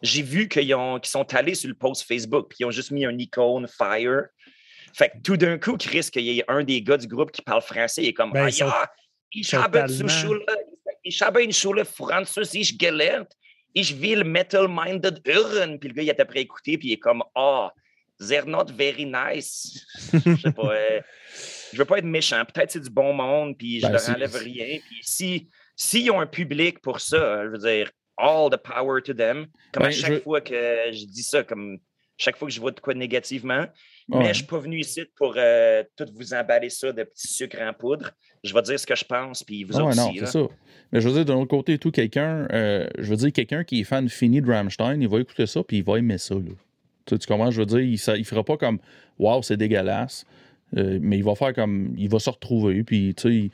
j'ai 0.00 0.22
vu 0.22 0.48
qu'ils 0.48 0.72
ont- 0.74 0.98
qu'ils 1.00 1.10
sont 1.10 1.34
allés 1.34 1.54
sur 1.54 1.68
le 1.68 1.74
post 1.74 2.04
Facebook 2.06 2.46
puis 2.48 2.58
ils 2.60 2.64
ont 2.64 2.70
juste 2.70 2.90
mis 2.92 3.04
un 3.04 3.18
icône 3.18 3.66
Fire. 3.68 4.22
Fait 4.94 5.10
que 5.10 5.18
tout 5.22 5.36
d'un 5.36 5.58
coup, 5.58 5.76
Chris, 5.76 6.08
qu'il 6.12 6.22
y 6.22 6.38
ait 6.40 6.44
un 6.48 6.62
des 6.64 6.82
gars 6.82 6.96
du 6.96 7.06
groupe 7.06 7.30
qui 7.30 7.42
parle 7.42 7.62
français, 7.62 8.02
il 8.02 8.08
est 8.08 8.12
comme 8.12 8.32
Ben, 8.32 8.46
Ah, 8.46 8.50
sont- 8.50 8.66
ich 9.32 9.52
habe 9.54 9.72
tellement- 9.72 10.08
Schule, 10.08 10.44
ich 11.04 11.22
habe 11.22 11.38
in 11.40 11.50
Schule 11.50 11.84
Französisch 11.84 12.76
gelernt. 12.78 13.28
Ich 13.74 13.94
will 14.00 14.24
metal-minded 14.24 15.20
hören. 15.26 15.78
Puis 15.78 15.88
le 15.90 15.94
gars, 15.94 16.02
il 16.02 16.08
est 16.08 16.20
après 16.20 16.40
écouté, 16.40 16.78
puis 16.78 16.88
il 16.88 16.92
est 16.94 16.98
comme 16.98 17.22
Ah, 17.34 17.70
they're 18.18 18.46
not 18.46 18.66
very 18.76 19.04
nice. 19.04 19.86
Je 20.12 20.36
sais 20.36 20.52
pas. 20.52 20.72
euh, 20.74 21.00
je 21.72 21.76
veux 21.78 21.84
pas 21.84 21.98
être 21.98 22.04
méchant. 22.04 22.42
Peut-être 22.44 22.70
c'est 22.72 22.80
du 22.80 22.90
bon 22.90 23.12
monde, 23.12 23.56
puis 23.56 23.80
je 23.80 23.86
Ben, 23.86 23.92
leur 23.92 24.08
enlève 24.10 24.34
rien. 24.36 24.78
Puis 24.86 24.98
si 25.02 25.48
s'ils 25.76 26.10
ont 26.10 26.20
un 26.20 26.26
public 26.26 26.80
pour 26.80 26.98
ça, 27.00 27.44
je 27.44 27.50
veux 27.50 27.58
dire, 27.58 27.90
all 28.16 28.50
the 28.50 28.56
power 28.56 29.00
to 29.02 29.12
them. 29.14 29.46
Comme 29.72 29.84
à 29.84 29.88
Ben, 29.88 29.92
chaque 29.92 30.12
je- 30.14 30.20
fois 30.20 30.40
que 30.40 30.54
je 30.90 31.04
dis 31.04 31.22
ça, 31.22 31.44
comme 31.44 31.78
chaque 32.16 32.36
fois 32.36 32.48
que 32.48 32.54
je 32.54 32.60
vois 32.60 32.72
de 32.72 32.80
quoi 32.80 32.94
de 32.94 32.98
Ouais. 34.08 34.18
Mais 34.20 34.28
je 34.28 34.38
suis 34.38 34.46
pas 34.46 34.58
venu 34.58 34.78
ici 34.80 35.02
pour 35.16 35.34
euh, 35.36 35.82
tout 35.96 36.06
vous 36.14 36.32
emballer 36.32 36.70
ça 36.70 36.92
de 36.92 37.02
petits 37.04 37.28
sucres 37.28 37.60
en 37.60 37.72
poudre. 37.74 38.10
Je 38.42 38.54
vais 38.54 38.62
dire 38.62 38.80
ce 38.80 38.86
que 38.86 38.96
je 38.96 39.04
pense, 39.04 39.42
puis 39.44 39.64
vous 39.64 39.76
Ah 39.76 39.84
autres 39.84 39.96
non, 39.96 40.08
aussi. 40.08 40.18
c'est 40.20 40.26
ça. 40.26 40.40
Mais 40.92 41.00
je 41.02 41.08
veux 41.08 41.14
dire, 41.14 41.24
d'un 41.26 41.34
autre 41.34 41.50
côté, 41.50 41.76
tout 41.78 41.90
quelqu'un, 41.90 42.48
euh, 42.52 42.88
je 42.98 43.10
veux 43.10 43.16
dire, 43.16 43.32
quelqu'un 43.32 43.64
qui 43.64 43.80
est 43.80 43.84
fan 43.84 44.08
fini 44.08 44.40
de 44.40 44.50
Rammstein, 44.50 45.00
il 45.02 45.08
va 45.08 45.20
écouter 45.20 45.46
ça, 45.46 45.62
puis 45.62 45.78
il 45.78 45.84
va 45.84 45.98
aimer 45.98 46.16
ça. 46.16 46.34
Là. 46.36 46.40
Tu, 47.04 47.14
sais, 47.14 47.18
tu 47.18 47.26
comprends? 47.26 47.50
Je 47.50 47.60
veux 47.60 47.66
dire, 47.66 47.80
il, 47.80 47.94
il 48.18 48.24
fera 48.24 48.42
pas 48.44 48.56
comme 48.56 48.78
Waouh, 49.18 49.42
c'est 49.42 49.56
dégueulasse. 49.58 50.24
Euh, 50.76 50.98
mais 51.02 51.18
il 51.18 51.24
va 51.24 51.34
faire 51.34 51.52
comme. 51.54 51.94
Il 51.98 52.08
va 52.08 52.18
se 52.18 52.30
retrouver, 52.30 52.84
puis 52.84 53.14
tu 53.14 53.22
sais, 53.22 53.34
il, 53.34 53.50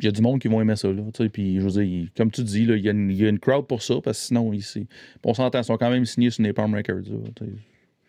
il 0.00 0.04
y 0.04 0.08
a 0.08 0.10
du 0.10 0.20
monde 0.20 0.40
qui 0.40 0.48
vont 0.48 0.60
aimer 0.60 0.76
ça. 0.76 0.88
Là, 0.92 1.02
puis 1.32 1.56
je 1.56 1.60
veux 1.60 1.70
dire, 1.70 1.82
il- 1.82 2.10
comme 2.16 2.30
tu 2.30 2.42
dis, 2.42 2.64
là, 2.66 2.74
il, 2.76 2.84
y 2.84 2.88
a 2.88 2.92
une, 2.92 3.10
il 3.10 3.16
y 3.16 3.24
a 3.24 3.28
une 3.28 3.38
crowd 3.38 3.66
pour 3.66 3.82
ça, 3.82 3.94
parce 4.02 4.18
que 4.18 4.24
sinon, 4.26 4.52
ici, 4.52 4.86
on 5.24 5.32
s'entend, 5.34 5.60
ils 5.60 5.64
sont 5.64 5.76
quand 5.78 5.90
même 5.90 6.04
signés 6.04 6.30
sur 6.30 6.42
Napalm 6.42 6.74
Records. 6.74 7.02
Là. 7.10 7.46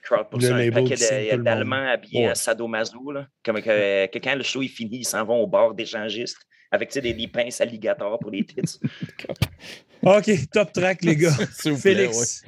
Crowd 0.10 0.30
pour 0.30 0.40
Le 0.40 0.48
ça, 0.48 0.56
un 0.56 0.72
paquet 0.72 1.38
d'Allemands 1.38 1.88
habillés 1.90 2.26
Ouais. 2.26 2.32
en 2.32 2.36
sadomaso. 2.36 3.12
Là. 3.12 3.28
Comme 3.44 3.62
que, 3.62 4.06
que 4.08 4.18
quand 4.20 4.36
le 4.36 4.44
show 4.44 4.62
est 4.64 4.68
fini, 4.68 4.98
ils 5.00 5.06
s'en 5.06 5.24
vont 5.26 5.40
au 5.42 5.48
bar 5.48 5.74
d'échangistes 5.74 6.40
avec 6.72 6.90
tu 6.90 6.94
sais, 6.96 7.02
des, 7.02 7.14
des 7.14 7.28
pinces 7.28 7.62
alligators 7.62 8.20
pour 8.20 8.32
les 8.32 8.46
tits. 8.46 8.62
OK, 10.04 10.30
top 10.52 10.72
track, 10.72 11.02
les 11.04 11.16
gars. 11.16 11.34
Plaît, 11.62 11.76
Félix. 11.76 12.44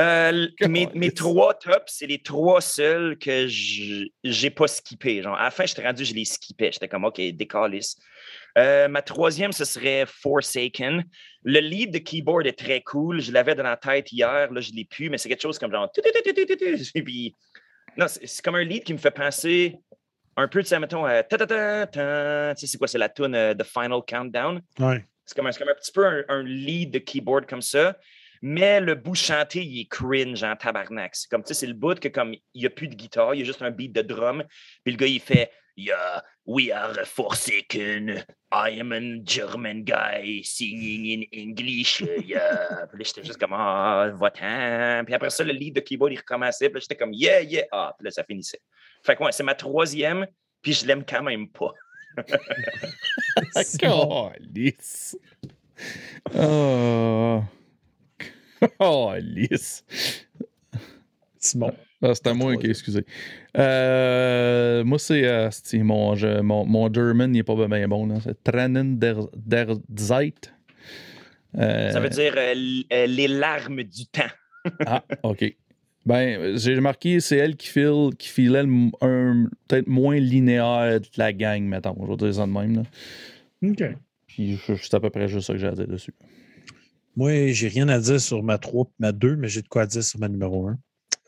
Euh, 0.00 0.48
mes, 0.66 0.88
mes, 0.94 1.12
trois 1.12 1.52
tops, 1.54 1.92
c'est 1.92 2.06
les 2.06 2.22
trois 2.22 2.62
seuls 2.62 3.18
que 3.18 3.46
j'ai 3.48 4.50
pas 4.50 4.66
skippé. 4.66 5.22
Genre, 5.22 5.36
à 5.36 5.44
la 5.44 5.50
fin, 5.50 5.66
j'étais 5.66 5.86
rendu, 5.86 6.04
je 6.04 6.14
les 6.14 6.24
skippais. 6.24 6.70
J'étais 6.72 6.88
comme, 6.88 7.04
OK, 7.04 7.20
décalisse. 7.20 7.96
Euh, 8.56 8.88
ma 8.88 9.02
troisième, 9.02 9.52
ce 9.52 9.64
serait 9.64 10.06
Forsaken. 10.06 11.04
Le 11.44 11.60
lead 11.60 11.92
de 11.92 11.98
keyboard 11.98 12.46
est 12.46 12.58
très 12.58 12.80
cool. 12.80 13.20
Je 13.20 13.30
l'avais 13.30 13.54
dans 13.54 13.62
la 13.62 13.76
tête 13.76 14.10
hier. 14.10 14.50
Là, 14.50 14.60
je 14.60 14.70
ne 14.70 14.76
l'ai 14.76 14.86
plus, 14.86 15.10
mais 15.10 15.18
c'est 15.18 15.28
quelque 15.28 15.42
chose 15.42 15.58
comme 15.58 15.70
genre. 15.70 15.90
Non, 17.96 18.06
c'est 18.08 18.42
comme 18.42 18.54
un 18.54 18.64
lead 18.64 18.84
qui 18.84 18.94
me 18.94 18.98
fait 18.98 19.10
penser 19.10 19.76
un 20.36 20.48
peu, 20.48 20.62
tu 20.62 20.68
sais, 20.68 20.78
mettons, 20.78 21.04
à 21.04 21.22
tu 21.22 21.36
sais, 21.36 22.66
c'est 22.66 22.78
quoi, 22.78 22.88
c'est 22.88 22.98
la 22.98 23.08
tune 23.08 23.54
The 23.58 23.64
Final 23.64 24.00
Countdown? 24.06 24.62
Ouais. 24.78 25.04
C'est 25.26 25.36
comme, 25.36 25.46
un 25.46 25.52
petit 25.52 25.92
peu 25.92 26.24
un, 26.28 26.42
lead 26.42 26.92
de 26.92 26.98
keyboard 26.98 27.46
comme 27.46 27.62
ça. 27.62 27.96
Mais 28.42 28.80
le 28.80 28.94
bout 28.94 29.14
chanté, 29.14 29.62
il 29.62 29.80
est 29.82 29.88
cringe 29.88 30.42
en 30.42 30.56
tabarnak. 30.56 31.14
C'est 31.14 31.28
comme, 31.30 31.42
tu 31.42 31.48
sais, 31.48 31.54
c'est 31.54 31.66
le 31.66 31.74
bout 31.74 31.98
que 32.00 32.08
comme 32.08 32.34
il 32.54 32.60
n'y 32.60 32.66
a 32.66 32.70
plus 32.70 32.88
de 32.88 32.94
guitare, 32.94 33.34
il 33.34 33.40
y 33.40 33.42
a 33.42 33.44
juste 33.44 33.62
un 33.62 33.70
beat 33.70 33.92
de 33.92 34.02
drum. 34.02 34.44
Puis 34.84 34.92
le 34.92 34.98
gars, 34.98 35.06
il 35.06 35.20
fait 35.20 35.50
Yeah, 35.76 36.20
we 36.44 36.70
are 36.70 36.92
forsaken. 37.06 38.22
I 38.52 38.70
am 38.70 38.92
a 38.92 39.18
German 39.20 39.84
guy 39.84 40.42
singing 40.44 41.06
in 41.06 41.24
English. 41.32 42.02
Yeah. 42.02 42.86
puis 42.90 42.98
là, 42.98 43.04
j'étais 43.04 43.24
juste 43.24 43.38
comme, 43.38 43.54
ah, 43.54 44.10
va-t'en. 44.14 45.04
Puis 45.04 45.14
après 45.14 45.30
ça, 45.30 45.44
le 45.44 45.52
lead 45.52 45.74
de 45.76 45.80
keyboard, 45.80 46.12
il 46.12 46.18
recommençait. 46.18 46.68
Puis 46.68 46.74
là, 46.74 46.80
j'étais 46.80 46.96
comme, 46.96 47.14
yeah, 47.14 47.40
yeah. 47.40 47.64
Ah, 47.72 47.94
puis 47.96 48.04
là, 48.04 48.10
ça 48.10 48.24
finissait. 48.24 48.60
Fait 49.02 49.16
que, 49.16 49.22
ouais, 49.22 49.32
c'est 49.32 49.42
ma 49.42 49.54
troisième. 49.54 50.26
Puis 50.60 50.74
je 50.74 50.86
l'aime 50.86 51.04
quand 51.04 51.22
même 51.22 51.48
pas. 51.48 51.72
Calice. 53.78 55.16
Oh. 56.34 57.42
Oh, 58.78 59.12
lisse. 59.18 59.84
Simon. 61.38 61.72
Ah, 62.02 62.14
c'est 62.14 62.26
à 62.28 62.34
moi, 62.34 62.54
ok, 62.54 62.64
excusez. 62.64 63.04
Euh, 63.58 64.84
moi, 64.84 64.98
c'est 64.98 65.22
euh, 65.24 65.50
mon, 65.74 66.16
mon, 66.42 66.64
mon, 66.64 66.92
German, 66.92 67.34
il 67.34 67.38
n'est 67.38 67.42
pas 67.42 67.54
bien 67.66 67.88
bon. 67.88 68.20
C'est 68.20 68.42
Tranen 68.42 68.98
der, 68.98 69.26
der 69.34 69.76
Zeit. 69.96 70.52
Euh, 71.58 71.90
Ça 71.90 72.00
veut 72.00 72.08
dire 72.08 72.34
euh, 72.36 73.06
les 73.06 73.28
larmes 73.28 73.82
du 73.82 74.06
temps. 74.06 74.22
ah, 74.86 75.02
OK. 75.22 75.54
Ben, 76.06 76.56
j'ai 76.56 76.74
remarqué, 76.74 77.20
c'est 77.20 77.36
elle 77.36 77.56
qui 77.56 77.68
file, 77.68 78.10
qui 78.18 78.28
filait 78.28 78.64
un 79.02 79.48
peut-être 79.68 79.86
moins 79.86 80.18
linéaire 80.18 81.00
de 81.00 81.06
la 81.18 81.32
gang, 81.34 81.62
mettons. 81.62 81.96
Je 82.02 82.10
vais 82.10 82.16
dire 82.16 82.34
ça 82.34 82.46
de 82.46 82.52
même. 82.52 82.76
Là. 82.76 82.82
OK. 83.70 83.96
Puis 84.26 84.58
c'est 84.66 84.94
à 84.94 85.00
peu 85.00 85.10
près 85.10 85.28
juste 85.28 85.48
ça 85.48 85.52
que 85.52 85.58
j'ai 85.58 85.66
à 85.66 85.72
dire 85.72 85.86
dessus. 85.88 86.14
Moi, 87.16 87.52
j'ai 87.52 87.68
rien 87.68 87.88
à 87.88 87.98
dire 87.98 88.20
sur 88.20 88.42
ma 88.42 88.58
3 88.58 88.84
et 88.84 88.88
ma 88.98 89.12
2, 89.12 89.36
mais 89.36 89.48
j'ai 89.48 89.62
de 89.62 89.68
quoi 89.68 89.86
dire 89.86 90.04
sur 90.04 90.20
ma 90.20 90.28
numéro 90.28 90.68
1. 90.68 90.78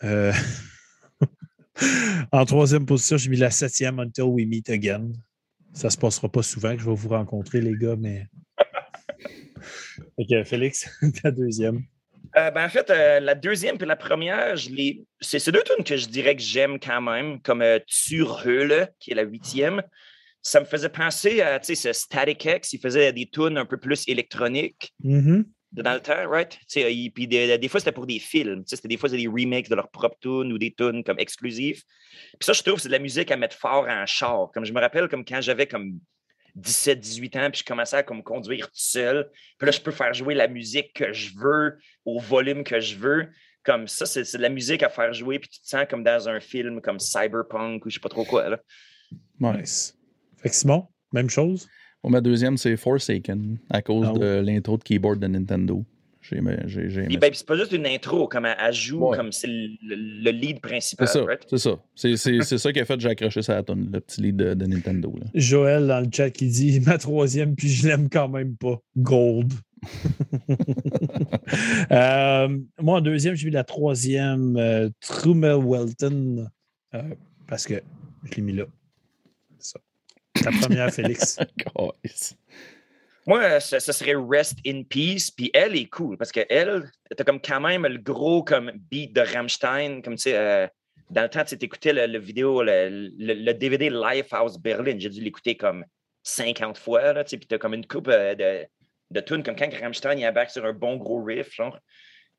Euh, 0.05 0.33
en 2.33 2.45
troisième 2.45 2.87
position, 2.87 3.17
j'ai 3.17 3.29
mis 3.29 3.37
la 3.37 3.51
septième 3.51 3.99
Until 3.99 4.23
We 4.23 4.47
Meet 4.47 4.71
Again. 4.71 5.13
Ça 5.73 5.91
se 5.91 5.97
passera 5.97 6.29
pas 6.29 6.43
souvent 6.43 6.75
que 6.75 6.83
je 6.83 6.89
vais 6.89 6.95
vous 6.95 7.09
rencontrer, 7.09 7.61
les 7.61 7.75
gars, 7.75 7.97
mais. 7.99 8.27
ok, 10.17 10.45
Félix, 10.45 10.89
ta 11.23 11.31
deuxième. 11.31 11.83
Euh, 12.37 12.51
ben, 12.51 12.65
en 12.65 12.69
fait, 12.69 12.89
euh, 12.89 13.21
la 13.21 13.35
deuxième 13.35 13.77
et 13.81 13.85
la 13.85 13.97
première, 13.97 14.57
je 14.57 14.71
les... 14.71 15.05
c'est 15.21 15.51
deux 15.51 15.63
tunes 15.63 15.85
que 15.85 15.97
je 15.97 16.07
dirais 16.07 16.37
que 16.37 16.43
j'aime 16.43 16.79
quand 16.79 17.03
même, 17.03 17.41
comme 17.43 17.61
euh, 17.61 17.79
Turhule, 17.87 18.89
qui 19.01 19.11
est 19.11 19.15
la 19.15 19.23
huitième. 19.23 19.83
Ça 20.41 20.61
me 20.61 20.65
faisait 20.65 20.89
penser 20.89 21.43
à 21.43 21.63
ce 21.63 21.93
Static 21.93 22.45
X, 22.45 22.73
il 22.73 22.81
faisait 22.81 23.13
des 23.13 23.29
tunes 23.29 23.59
un 23.59 23.67
peu 23.67 23.77
plus 23.77 24.05
électroniques. 24.09 24.95
Mm-hmm 25.05 25.45
dans 25.73 25.95
le 25.95 26.01
temps, 26.01 26.29
right? 26.29 26.59
puis 27.15 27.27
des, 27.27 27.69
fois, 27.69 27.81
c'était 27.81 27.93
pour 27.93 28.07
des 28.07 28.19
films. 28.19 28.63
C'était 28.67 28.89
des 28.89 28.97
fois, 28.97 29.09
c'était 29.09 29.23
des 29.23 29.29
remakes 29.29 29.71
de 29.71 29.75
leurs 29.75 29.91
propres 29.91 30.19
tunes 30.21 30.53
ou 30.53 30.59
des 30.59 30.73
tunes 30.73 31.03
comme 31.03 31.19
exclusives. 31.19 31.83
Puis 32.39 32.45
ça, 32.47 32.53
je 32.53 32.63
trouve, 32.63 32.79
c'est 32.79 32.89
de 32.89 32.93
la 32.93 32.99
musique 32.99 33.31
à 33.31 33.37
mettre 33.37 33.57
fort 33.57 33.87
en 33.89 34.05
char. 34.05 34.51
Comme 34.53 34.65
je 34.65 34.73
me 34.73 34.81
rappelle, 34.81 35.09
comme 35.09 35.25
quand 35.25 35.41
j'avais 35.41 35.67
comme 35.67 35.99
17, 36.57 37.01
18 37.01 37.37
ans, 37.37 37.51
puis 37.51 37.61
je 37.61 37.65
commençais 37.65 37.97
à 37.97 38.03
comme, 38.03 38.23
conduire 38.23 38.67
tout 38.67 38.73
seul. 38.75 39.31
Puis 39.59 39.67
là, 39.67 39.73
je 39.73 39.81
peux 39.81 39.91
faire 39.91 40.13
jouer 40.13 40.35
la 40.35 40.49
musique 40.49 40.93
que 40.93 41.13
je 41.13 41.31
veux, 41.39 41.79
au 42.05 42.21
volume 42.21 42.65
que 42.65 42.79
je 42.79 42.97
veux. 42.97 43.29
Comme 43.65 43.89
ça, 43.89 44.07
c'est 44.07 44.37
de 44.37 44.43
la 44.43 44.49
musique 44.49 44.83
à 44.83 44.89
faire 44.89 45.13
jouer, 45.13 45.39
puis 45.39 45.49
tu 45.49 45.61
te 45.61 45.69
sens 45.69 45.87
comme 45.89 46.03
dans 46.03 46.29
un 46.29 46.41
film 46.41 46.81
comme 46.81 46.99
Cyberpunk 46.99 47.87
ou 47.87 47.91
je 47.91 47.95
sais 47.95 48.01
pas 48.01 48.09
trop 48.09 48.25
quoi. 48.25 48.49
Là. 48.49 48.61
Nice. 49.39 49.97
Fait 50.43 50.49
que 50.49 50.55
Simon, 50.55 50.89
même 51.13 51.31
chose? 51.31 51.69
Ma 52.11 52.21
deuxième, 52.21 52.57
c'est 52.57 52.77
Forsaken, 52.77 53.59
à 53.71 53.83
cause 53.83 54.09
ah 54.11 54.19
de 54.19 54.41
l'intro 54.41 54.77
de 54.77 54.83
keyboard 54.83 55.19
de 55.19 55.27
Nintendo. 55.27 55.85
J'ai 56.23 56.41
ben, 56.41 57.31
c'est 57.33 57.47
pas 57.47 57.57
juste 57.57 57.73
une 57.73 57.85
intro, 57.85 58.29
comme 58.29 58.47
elle, 58.47 58.73
joue, 58.73 59.11
comme 59.11 59.33
c'est 59.33 59.49
le, 59.49 60.31
lead 60.31 60.61
principal. 60.61 61.09
C'est 61.09 61.19
ça. 61.19 61.27
C'est 61.97 62.17
ça. 62.17 62.41
C'est, 62.45 62.59
ça 62.59 62.73
qui 62.73 62.79
a 62.79 62.85
fait 62.85 62.95
que 62.95 63.01
j'ai 63.01 63.09
accroché 63.09 63.43
ça 63.43 63.59
à 63.59 63.63
le 63.75 64.01
petit 64.01 64.21
lead 64.21 64.37
de, 64.37 64.67
Nintendo. 64.67 65.13
Joël 65.35 65.89
dans 65.89 65.99
le 65.99 66.09
chat 66.13 66.31
qui 66.31 66.47
dit 66.47 66.79
ma 66.87 66.97
troisième, 66.97 67.57
puis 67.57 67.69
je 67.69 67.89
l'aime 67.89 68.09
quand 68.09 68.29
même 68.29 68.57
pas. 68.57 68.79
Gold. 68.97 69.53
Euh, 71.91 72.49
moi, 72.81 72.99
en 72.99 73.01
deuxième, 73.01 73.35
j'ai 73.35 73.47
mis 73.47 73.53
la 73.53 73.65
troisième, 73.65 74.57
euh, 74.57 74.89
Trumel 75.01 75.57
Welton, 75.57 76.47
euh, 76.95 77.03
parce 77.47 77.67
que 77.67 77.83
je 78.25 78.37
l'ai 78.37 78.43
mis 78.43 78.53
là. 78.53 78.65
Ta 80.43 80.51
première, 80.51 80.93
Félix. 80.93 81.39
Moi, 83.27 83.61
ce, 83.61 83.79
serait 83.79 84.15
Rest 84.17 84.59
in 84.67 84.83
Peace. 84.83 85.31
Puis 85.31 85.51
elle 85.55 85.77
est 85.77 85.87
cool 85.87 86.17
parce 86.17 86.33
qu'elle, 86.33 86.91
t'as 87.17 87.25
comme 87.25 87.41
quand 87.41 87.61
même 87.61 87.87
le 87.87 87.99
gros 87.99 88.43
comme 88.43 88.73
beat 88.91 89.13
de 89.13 89.21
Rammstein. 89.21 90.03
Comme 90.03 90.17
tu 90.17 90.23
sais, 90.23 90.37
euh, 90.37 90.67
dans 91.11 91.23
le 91.23 91.29
temps, 91.29 91.45
tu 91.45 91.55
écoutais 91.55 91.93
le, 91.93 92.19
vidéo, 92.19 92.63
le, 92.63 93.53
DVD 93.53 93.91
Lifehouse 93.91 94.59
Berlin. 94.59 94.97
J'ai 94.99 95.09
dû 95.09 95.21
l'écouter 95.21 95.57
comme 95.57 95.85
50 96.25 96.79
fois. 96.79 97.13
Là, 97.13 97.25
puis 97.25 97.39
t'as 97.39 97.59
comme 97.59 97.75
une 97.75 97.87
coupe 97.87 98.09
euh, 98.09 98.35
de, 98.35 98.67
de 99.11 99.21
tunes, 99.21 99.43
comme 99.43 99.57
quand 99.57 99.73
Rammstein 99.81 100.19
il 100.19 100.31
back 100.33 100.51
sur 100.51 100.65
un 100.65 100.73
bon 100.73 100.97
gros 100.97 101.23
riff, 101.23 101.55
genre, 101.55 101.79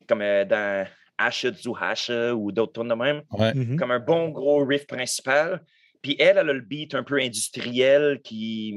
comme 0.06 0.20
euh, 0.20 0.44
dans 0.44 0.86
Asche 1.16 1.52
zu 1.54 1.70
Hasche 1.80 2.10
ou 2.10 2.52
d'autres 2.52 2.80
tunes 2.80 2.88
de 2.88 2.94
même. 2.94 3.22
Mm-hmm. 3.30 3.76
Comme 3.76 3.90
un 3.90 4.00
bon 4.00 4.28
gros 4.28 4.64
riff 4.66 4.86
principal. 4.86 5.62
Puis 6.04 6.16
elle, 6.18 6.36
elle 6.36 6.50
a 6.50 6.52
le 6.52 6.60
beat 6.60 6.94
un 6.94 7.02
peu 7.02 7.18
industriel 7.18 8.20
qui, 8.22 8.74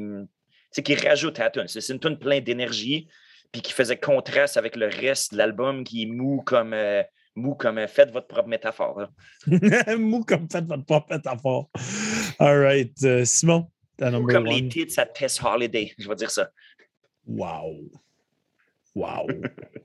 qui 0.71 0.95
rajoute 0.95 1.37
à 1.41 1.43
la 1.43 1.49
tune. 1.49 1.67
C'est 1.67 1.89
une 1.89 1.99
tune 1.99 2.17
pleine 2.17 2.41
d'énergie, 2.41 3.09
puis 3.51 3.61
qui 3.61 3.73
faisait 3.73 3.97
contraste 3.97 4.55
avec 4.55 4.77
le 4.77 4.85
reste 4.85 5.33
de 5.33 5.37
l'album 5.37 5.83
qui 5.83 6.03
est 6.03 6.05
mou 6.05 6.41
comme, 6.45 6.71
euh, 6.71 7.03
mou 7.35 7.53
comme 7.53 7.79
euh, 7.79 7.87
faites 7.87 8.11
votre 8.11 8.27
propre 8.27 8.47
métaphore. 8.47 9.09
mou 9.97 10.23
comme 10.23 10.47
faites 10.49 10.63
votre 10.67 10.85
propre 10.85 11.15
métaphore. 11.17 11.69
All 12.39 12.61
right. 12.61 12.93
Euh, 13.03 13.25
Simon, 13.25 13.69
ta 13.97 14.09
number 14.09 14.33
Comme 14.33 14.45
les 14.45 14.69
titres 14.69 14.97
à 14.97 15.05
Tess 15.05 15.43
Holiday, 15.43 15.93
je 15.97 16.07
vais 16.07 16.15
dire 16.15 16.31
ça. 16.31 16.49
Wow. 17.25 17.91
Wow. 18.95 19.27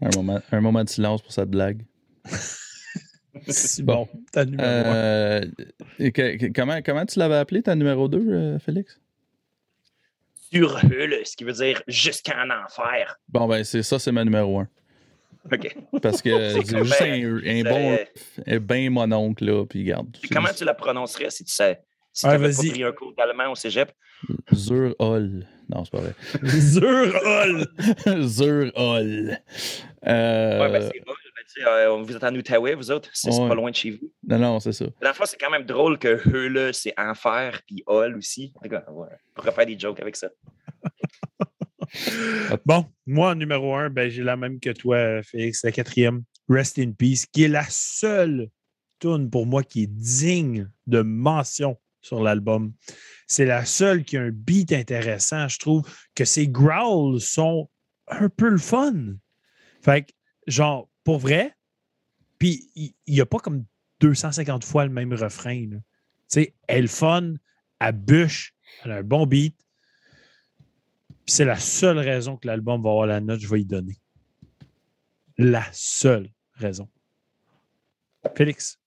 un, 0.00 0.10
moment, 0.14 0.40
un 0.52 0.60
moment 0.60 0.84
de 0.84 0.88
silence 0.88 1.20
pour 1.20 1.32
cette 1.32 1.50
blague. 1.50 1.84
bon, 3.82 4.08
comment, 6.54 6.80
comment 6.82 7.06
tu 7.06 7.18
l'avais 7.18 7.36
appelé 7.36 7.62
ta 7.62 7.74
numéro 7.74 8.08
2, 8.08 8.18
euh, 8.18 8.58
Félix? 8.58 9.00
Sur 10.52 10.78
ce 10.80 11.36
qui 11.36 11.44
veut 11.44 11.52
dire 11.52 11.82
jusqu'en 11.86 12.50
enfer. 12.50 13.18
Bon, 13.28 13.46
ben, 13.46 13.64
c'est 13.64 13.82
ça, 13.82 13.98
c'est 13.98 14.12
ma 14.12 14.24
numéro 14.24 14.60
1. 14.60 14.68
OK. 15.50 15.76
Parce 16.02 16.22
que 16.22 16.50
c'est 16.64 16.84
juste 16.84 17.00
un, 17.00 17.62
bon, 17.62 17.98
un 18.46 18.58
bien 18.58 18.90
mon 18.90 19.10
oncle, 19.12 19.44
là, 19.44 19.64
puis 19.64 19.84
garde. 19.84 20.16
comment 20.30 20.52
tu 20.56 20.64
la 20.64 20.74
prononcerais 20.74 21.30
si 21.30 21.44
tu 21.44 21.52
sais? 21.52 21.80
Si 22.12 22.26
tu 22.26 22.32
avais 22.32 22.50
pas 22.50 22.56
pris 22.58 22.84
un 22.84 22.92
cours 22.92 23.14
d'allemand 23.16 23.50
au 23.50 23.54
cégep? 23.54 23.90
Zur-Hol. 24.52 25.46
Non, 25.70 25.84
c'est 25.84 25.90
pas 25.90 26.00
vrai. 26.00 26.14
Zur-Hol! 26.44 27.66
Zur-Hol. 28.28 29.38
Euh... 30.06 30.60
Ouais, 30.60 30.72
ben 30.72 30.82
c'est 30.82 31.00
euh, 31.00 31.14
vous 32.04 32.16
êtes 32.16 32.24
en 32.24 32.34
Outaouais, 32.34 32.74
vous 32.74 32.90
autres? 32.90 33.10
C'est 33.12 33.30
pas 33.30 33.54
loin 33.54 33.70
de 33.70 33.76
chez 33.76 33.90
vous? 33.90 34.12
Non, 34.26 34.38
non, 34.38 34.60
c'est 34.60 34.72
ça. 34.72 34.86
La 35.00 35.12
fois, 35.12 35.26
c'est 35.26 35.38
quand 35.38 35.50
même 35.50 35.64
drôle 35.64 35.98
que 35.98 36.20
Heule, 36.28 36.72
c'est 36.74 36.94
enfer, 36.98 37.60
puis 37.66 37.82
Hall 37.86 38.16
aussi. 38.16 38.52
On 38.62 38.68
pourrait 39.34 39.52
faire 39.52 39.66
des 39.66 39.78
jokes 39.78 40.00
avec 40.00 40.16
ça. 40.16 40.28
bon, 42.66 42.86
moi, 43.06 43.34
numéro 43.34 43.74
un, 43.74 43.90
ben, 43.90 44.08
j'ai 44.08 44.22
la 44.22 44.36
même 44.36 44.60
que 44.60 44.70
toi, 44.70 45.22
Félix, 45.22 45.64
la 45.64 45.72
quatrième, 45.72 46.22
Rest 46.48 46.78
in 46.78 46.92
Peace, 46.92 47.26
qui 47.30 47.44
est 47.44 47.48
la 47.48 47.64
seule 47.68 48.48
tune 49.00 49.30
pour 49.30 49.46
moi 49.46 49.62
qui 49.62 49.84
est 49.84 49.90
digne 49.90 50.68
de 50.86 51.02
mention 51.02 51.76
sur 52.00 52.22
l'album. 52.22 52.72
C'est 53.26 53.46
la 53.46 53.64
seule 53.64 54.04
qui 54.04 54.16
a 54.16 54.22
un 54.22 54.30
beat 54.30 54.72
intéressant. 54.72 55.48
Je 55.48 55.58
trouve 55.58 55.82
que 56.14 56.24
ses 56.24 56.48
growls 56.48 57.20
sont 57.20 57.70
un 58.08 58.28
peu 58.28 58.48
le 58.48 58.58
fun. 58.58 59.14
Fait 59.82 60.02
que, 60.02 60.12
genre, 60.46 60.88
pour 61.04 61.18
vrai, 61.18 61.54
puis 62.38 62.70
il 62.74 62.92
n'y 63.08 63.20
a 63.20 63.26
pas 63.26 63.38
comme 63.38 63.64
250 64.00 64.64
fois 64.64 64.84
le 64.84 64.90
même 64.90 65.12
refrain. 65.12 65.68
Tu 65.70 65.78
sais, 66.28 66.54
elle 66.66 66.88
fun, 66.88 67.34
elle 67.80 67.92
bûche, 67.92 68.54
elle 68.84 68.92
a 68.92 68.96
un 68.96 69.02
bon 69.02 69.26
beat. 69.26 69.56
Puis 71.24 71.34
c'est 71.34 71.44
la 71.44 71.58
seule 71.58 71.98
raison 71.98 72.36
que 72.36 72.46
l'album 72.46 72.82
va 72.82 72.90
avoir 72.90 73.06
la 73.06 73.20
note 73.20 73.38
que 73.38 73.44
je 73.44 73.50
vais 73.50 73.60
y 73.60 73.64
donner. 73.64 73.96
La 75.38 75.64
seule 75.72 76.28
raison. 76.54 76.88
Félix, 78.34 78.78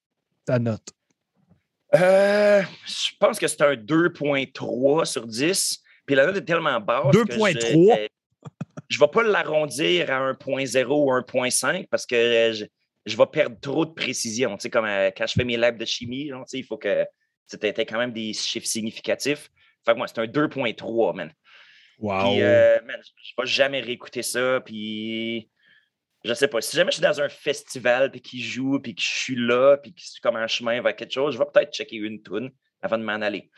ta 0.46 0.60
note. 0.60 0.94
Euh, 1.94 2.62
je 2.86 3.12
pense 3.20 3.40
que 3.40 3.48
c'est 3.48 3.62
un 3.62 3.76
2.3 3.76 5.06
sur 5.06 5.26
10. 5.26 5.82
Puis 6.06 6.16
la 6.16 6.26
note 6.26 6.38
est 6.38 6.46
tellement 6.46 6.80
basse. 6.80 7.06
2.3? 7.16 8.10
Je 8.90 8.98
ne 8.98 9.06
vais 9.06 9.12
pas 9.12 9.24
l'arrondir 9.24 10.12
à 10.12 10.34
1.0 10.34 10.86
ou 10.86 11.12
1.5 11.12 11.88
parce 11.90 12.06
que 12.06 12.52
je, 12.53 12.66
je, 13.06 13.18
vais 13.18 13.26
perdre 13.26 13.60
trop 13.60 13.86
de 13.86 13.91
précision. 13.91 14.56
Tu 14.57 14.64
sais, 14.64 14.70
comme 14.70 14.86
euh, 14.86 15.12
quand 15.16 15.28
je 15.28 15.34
fais 15.34 15.44
mes 15.44 15.57
labs 15.57 15.78
de 15.78 15.86
chimie, 15.86 16.30
tu 16.30 16.36
sais, 16.48 16.60
il 16.60 16.66
faut 16.66 16.78
que 16.78 17.06
c'était 17.48 17.86
quand 17.86 17.98
même 17.98 18.14
des 18.14 18.34
chiffres 18.34 18.68
significatifs. 18.68 19.49
Fait 19.86 19.94
que 19.94 19.98
moi, 19.98 20.07
c'est 20.07 20.20
un 20.20 20.26
2.3, 20.26 21.16
man. 21.16 21.34
Wow. 21.99 22.32
Puis, 22.32 22.41
euh, 22.41 22.78
man, 22.86 22.99
je 23.02 23.34
ne 23.38 23.44
vais 23.44 23.48
jamais 23.48 23.80
réécouter 23.80 24.24
ça. 24.24 24.60
Puis, 24.66 25.49
je 26.24 26.34
sais 26.34 26.48
pas. 26.48 26.62
Si 26.62 26.76
jamais 26.76 26.91
je 26.91 26.95
suis 26.95 27.03
dans 27.03 27.22
un 27.22 27.30
festival, 27.30 28.12
puis 28.12 28.22
qu'il 28.22 28.44
joue, 28.44 28.80
puis 28.80 28.95
que 28.95 29.02
je 29.02 29.07
suis 29.07 29.36
là, 29.36 29.78
puis 29.78 29.94
que 29.94 30.02
suis 30.02 30.22
comme 30.22 30.36
un 30.36 30.48
chemin 30.48 30.82
vers 30.82 30.95
quelque 30.95 31.14
chose, 31.14 31.34
je 31.34 31.40
vais 31.40 31.45
peut-être 31.52 31.74
checker 31.74 31.98
une 31.98 32.22
tune 32.22 32.52
avant 32.82 32.98
de 32.98 33.03
m'en 33.03 33.22
aller. 33.22 33.49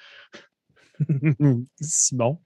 Simon? 1.81 2.41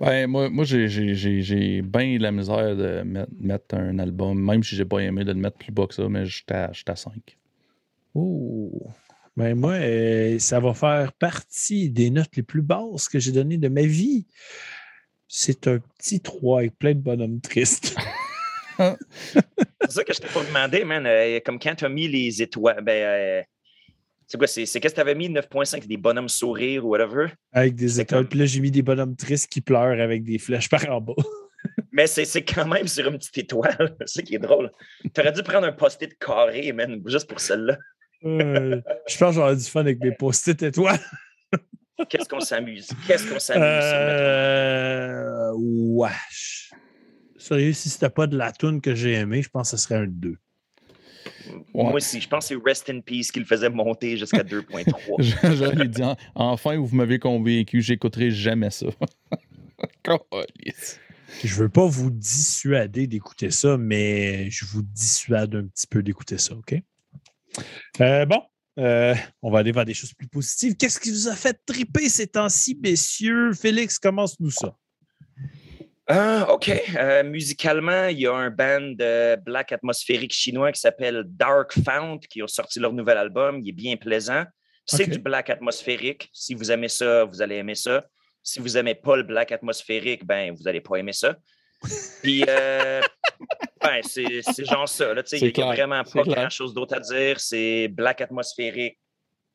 Ben, 0.00 0.26
moi, 0.28 0.48
moi 0.48 0.64
j'ai 0.64 1.82
bien 1.82 2.18
la 2.18 2.32
misère 2.32 2.74
de 2.74 3.02
mettre, 3.38 3.74
un 3.74 3.98
album, 3.98 4.42
même 4.42 4.62
si 4.62 4.74
j'ai 4.74 4.86
pas 4.86 5.00
aimé 5.00 5.24
de 5.24 5.32
le 5.32 5.38
mettre 5.38 5.58
plus 5.58 5.72
bas 5.72 5.86
que 5.86 5.94
ça, 5.94 6.08
mais 6.08 6.24
j'étais 6.24 6.54
à, 6.54 6.72
à 6.86 6.96
5. 6.96 7.12
Oh! 8.14 8.88
Ben 9.36 9.54
moi, 9.54 9.74
euh, 9.74 10.38
ça 10.38 10.58
va 10.58 10.72
faire 10.72 11.12
partie 11.12 11.90
des 11.90 12.08
notes 12.08 12.34
les 12.34 12.42
plus 12.42 12.62
basses 12.62 13.10
que 13.10 13.18
j'ai 13.18 13.30
données 13.30 13.58
de 13.58 13.68
ma 13.68 13.82
vie. 13.82 14.26
C'est 15.28 15.68
un 15.68 15.80
petit 15.98 16.20
3 16.20 16.60
avec 16.60 16.78
plein 16.78 16.94
de 16.94 17.00
bonhommes 17.00 17.42
tristes. 17.42 17.94
c'est 18.78 19.90
ça 19.90 20.02
que 20.02 20.14
je 20.14 20.20
t'ai 20.20 20.28
pas 20.28 20.44
demandé, 20.44 20.82
man. 20.82 21.04
Euh, 21.06 21.40
comme 21.44 21.58
quand 21.58 21.74
tu 21.74 21.84
as 21.84 21.90
mis 21.90 22.08
les 22.08 22.40
étoiles, 22.40 22.82
ben, 22.82 22.92
euh, 22.92 23.42
c'est 24.30 24.38
quoi? 24.38 24.46
C'est, 24.46 24.62
qu'est-ce 24.64 24.80
que 24.80 24.94
tu 24.94 25.00
avais 25.00 25.16
mis 25.16 25.28
9.5? 25.28 25.88
Des 25.88 25.96
bonhommes 25.96 26.28
sourires 26.28 26.86
ou 26.86 26.90
whatever? 26.90 27.26
Avec 27.52 27.74
des 27.74 28.00
étoiles. 28.00 28.28
Puis 28.28 28.38
là, 28.38 28.46
j'ai 28.46 28.60
mis 28.60 28.70
des 28.70 28.82
bonhommes 28.82 29.16
tristes 29.16 29.48
qui 29.50 29.60
pleurent 29.60 30.00
avec 30.00 30.22
des 30.22 30.38
flèches 30.38 30.68
par 30.68 30.88
en 30.88 31.00
bas. 31.00 31.14
Mais 31.92 32.06
c'est, 32.06 32.44
quand 32.44 32.66
même 32.66 32.86
sur 32.86 33.08
une 33.08 33.18
petite 33.18 33.38
étoile. 33.38 33.96
c'est 34.06 34.22
qui 34.22 34.36
est 34.36 34.38
drôle. 34.38 34.70
Tu 35.12 35.20
aurais 35.20 35.32
dû 35.32 35.42
prendre 35.42 35.66
un 35.66 35.72
post-it 35.72 36.16
carré, 36.16 36.72
man, 36.72 37.02
juste 37.06 37.28
pour 37.28 37.40
celle-là. 37.40 37.76
Euh, 38.24 38.80
je 39.08 39.18
pense 39.18 39.30
que 39.30 39.34
j'aurais 39.40 39.56
du 39.56 39.64
fun 39.64 39.80
avec 39.80 39.98
mes 39.98 40.12
post-it 40.12 40.62
étoiles. 40.62 41.00
Qu'est-ce 42.08 42.28
qu'on 42.28 42.38
s'amuse? 42.38 42.88
Qu'est-ce 43.08 43.28
qu'on 43.28 43.40
s'amuse? 43.40 43.64
Euh... 43.64 45.50
Wesh. 45.56 46.70
Sérieux, 47.36 47.72
si 47.72 47.88
c'était 47.88 48.10
pas 48.10 48.28
de 48.28 48.38
la 48.38 48.52
tune 48.52 48.80
que 48.80 48.94
j'ai 48.94 49.14
aimé, 49.14 49.42
je 49.42 49.48
pense 49.48 49.72
que 49.72 49.76
ce 49.76 49.82
serait 49.82 49.96
un 49.96 50.06
2. 50.06 50.36
Moi 51.74 51.94
aussi, 51.94 52.20
je 52.20 52.28
pense 52.28 52.48
que 52.48 52.54
c'est 52.54 52.62
Rest 52.64 52.90
in 52.90 53.00
Peace 53.00 53.30
qui 53.32 53.40
le 53.40 53.44
faisait 53.44 53.70
monter 53.70 54.16
jusqu'à 54.16 54.42
2.3. 54.42 55.56
J'allais 55.56 55.88
dire, 55.88 56.16
enfin, 56.34 56.76
vous 56.76 56.94
m'avez 56.94 57.18
convaincu, 57.18 57.80
j'écouterai 57.80 58.30
jamais 58.30 58.70
ça. 58.70 58.86
je 61.44 61.54
veux 61.54 61.68
pas 61.68 61.86
vous 61.86 62.10
dissuader 62.10 63.06
d'écouter 63.06 63.50
ça, 63.50 63.76
mais 63.76 64.50
je 64.50 64.64
vous 64.64 64.82
dissuade 64.82 65.54
un 65.54 65.66
petit 65.66 65.86
peu 65.86 66.02
d'écouter 66.02 66.38
ça, 66.38 66.54
OK? 66.54 66.74
Euh, 68.00 68.26
bon, 68.26 68.42
euh, 68.78 69.14
on 69.42 69.50
va 69.50 69.60
aller 69.60 69.72
vers 69.72 69.84
des 69.84 69.94
choses 69.94 70.14
plus 70.14 70.28
positives. 70.28 70.76
Qu'est-ce 70.76 71.00
qui 71.00 71.10
vous 71.10 71.28
a 71.28 71.36
fait 71.36 71.58
triper 71.66 72.08
ces 72.08 72.26
temps-ci, 72.26 72.78
messieurs? 72.82 73.52
Félix, 73.52 73.98
commence-nous 73.98 74.50
ça. 74.50 74.76
Ah, 76.12 76.52
OK. 76.52 76.68
Euh, 76.96 77.22
musicalement, 77.22 78.08
il 78.08 78.18
y 78.18 78.26
a 78.26 78.34
un 78.34 78.50
band 78.50 78.80
de 78.80 79.36
black 79.36 79.70
atmosphérique 79.70 80.32
chinois 80.32 80.72
qui 80.72 80.80
s'appelle 80.80 81.22
Dark 81.24 81.72
Fount 81.84 82.18
qui 82.28 82.42
ont 82.42 82.48
sorti 82.48 82.80
leur 82.80 82.92
nouvel 82.92 83.16
album. 83.16 83.60
Il 83.62 83.68
est 83.68 83.72
bien 83.72 83.96
plaisant. 83.96 84.44
C'est 84.86 85.06
du 85.06 85.20
black 85.20 85.50
atmosphérique. 85.50 86.28
Si 86.32 86.54
vous 86.54 86.72
aimez 86.72 86.88
ça, 86.88 87.22
vous 87.24 87.40
allez 87.42 87.56
aimer 87.56 87.76
ça. 87.76 88.04
Si 88.42 88.58
vous 88.58 88.70
n'aimez 88.70 88.96
pas 88.96 89.16
le 89.16 89.22
black 89.22 89.52
atmosphérique, 89.52 90.26
ben 90.26 90.52
vous 90.52 90.64
n'allez 90.64 90.80
pas 90.80 90.96
aimer 90.96 91.12
ça. 91.12 91.36
Puis, 92.22 92.44
euh, 92.48 93.00
ben, 93.80 94.00
c'est 94.02 94.64
genre 94.64 94.88
ça. 94.88 95.14
Il 95.30 95.52
n'y 95.52 95.62
a 95.62 95.66
vraiment 95.66 96.02
pas 96.02 96.24
grand-chose 96.24 96.74
d'autre 96.74 96.96
à 96.96 97.00
dire. 97.00 97.38
C'est 97.38 97.86
black 97.86 98.20
atmosphérique, 98.20 98.98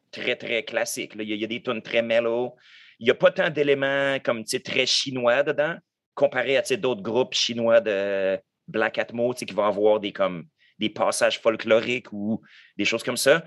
très, 0.10 0.38
très 0.38 0.64
classique. 0.64 1.12
Il 1.20 1.24
y, 1.24 1.44
a 1.44 1.48
des 1.48 1.62
tunes 1.62 1.82
très 1.82 2.02
mellow. 2.02 2.56
Il 2.98 3.04
n'y 3.04 3.12
a 3.12 3.16
pas 3.16 3.32
tant 3.32 3.50
d'éléments 3.50 4.20
comme 4.24 4.46
très 4.46 4.86
chinois 4.86 5.44
dedans 5.44 5.76
comparé 6.16 6.58
à 6.58 6.62
d'autres 6.78 7.02
groupes 7.02 7.34
chinois 7.34 7.82
de 7.82 8.40
Black 8.68 8.98
Atmo 8.98 9.34
qui 9.34 9.46
vont 9.54 9.66
avoir 9.66 10.00
des, 10.00 10.12
comme, 10.12 10.46
des 10.80 10.90
passages 10.90 11.40
folkloriques 11.40 12.12
ou 12.12 12.42
des 12.78 12.86
choses 12.86 13.04
comme 13.04 13.18
ça. 13.18 13.44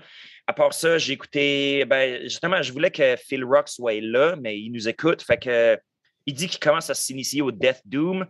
À 0.47 0.53
part 0.53 0.73
ça, 0.73 0.97
j'ai 0.97 1.13
écouté, 1.13 1.85
ben, 1.85 2.23
justement, 2.23 2.61
je 2.61 2.71
voulais 2.71 2.91
que 2.91 3.15
Phil 3.17 3.43
Rock 3.43 3.67
soit 3.69 4.01
là, 4.01 4.35
mais 4.39 4.59
il 4.59 4.71
nous 4.71 4.87
écoute. 4.87 5.21
Fait 5.21 5.37
que, 5.37 5.77
il 6.25 6.33
dit 6.33 6.47
qu'il 6.47 6.59
commence 6.59 6.89
à 6.89 6.93
s'initier 6.93 7.41
au 7.41 7.51
Death 7.51 7.81
Doom. 7.85 8.25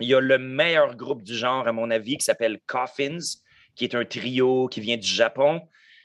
Il 0.00 0.08
y 0.08 0.14
a 0.14 0.20
le 0.20 0.38
meilleur 0.38 0.96
groupe 0.96 1.22
du 1.22 1.34
genre, 1.34 1.66
à 1.66 1.72
mon 1.72 1.90
avis, 1.90 2.16
qui 2.16 2.24
s'appelle 2.24 2.58
Coffins, 2.66 3.18
qui 3.74 3.84
est 3.84 3.94
un 3.94 4.04
trio 4.04 4.68
qui 4.68 4.80
vient 4.80 4.96
du 4.96 5.06
Japon. 5.06 5.62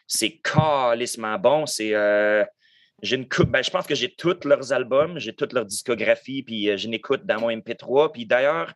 C'est 0.07 0.39
calissement 0.39 1.37
bon. 1.37 1.65
C'est. 1.65 1.93
Euh, 1.93 2.43
j'ai 3.01 3.15
une 3.15 3.27
ben, 3.47 3.63
je 3.63 3.69
pense 3.69 3.85
que 3.85 3.95
j'ai 3.95 4.13
tous 4.13 4.43
leurs 4.45 4.73
albums, 4.73 5.19
j'ai 5.19 5.33
toute 5.33 5.53
leur 5.53 5.65
discographie, 5.65 6.43
puis 6.43 6.69
euh, 6.69 6.77
je 6.77 6.87
n'écoute 6.87 7.25
dans 7.25 7.39
mon 7.39 7.51
MP3. 7.51 8.11
Puis 8.11 8.25
d'ailleurs, 8.25 8.73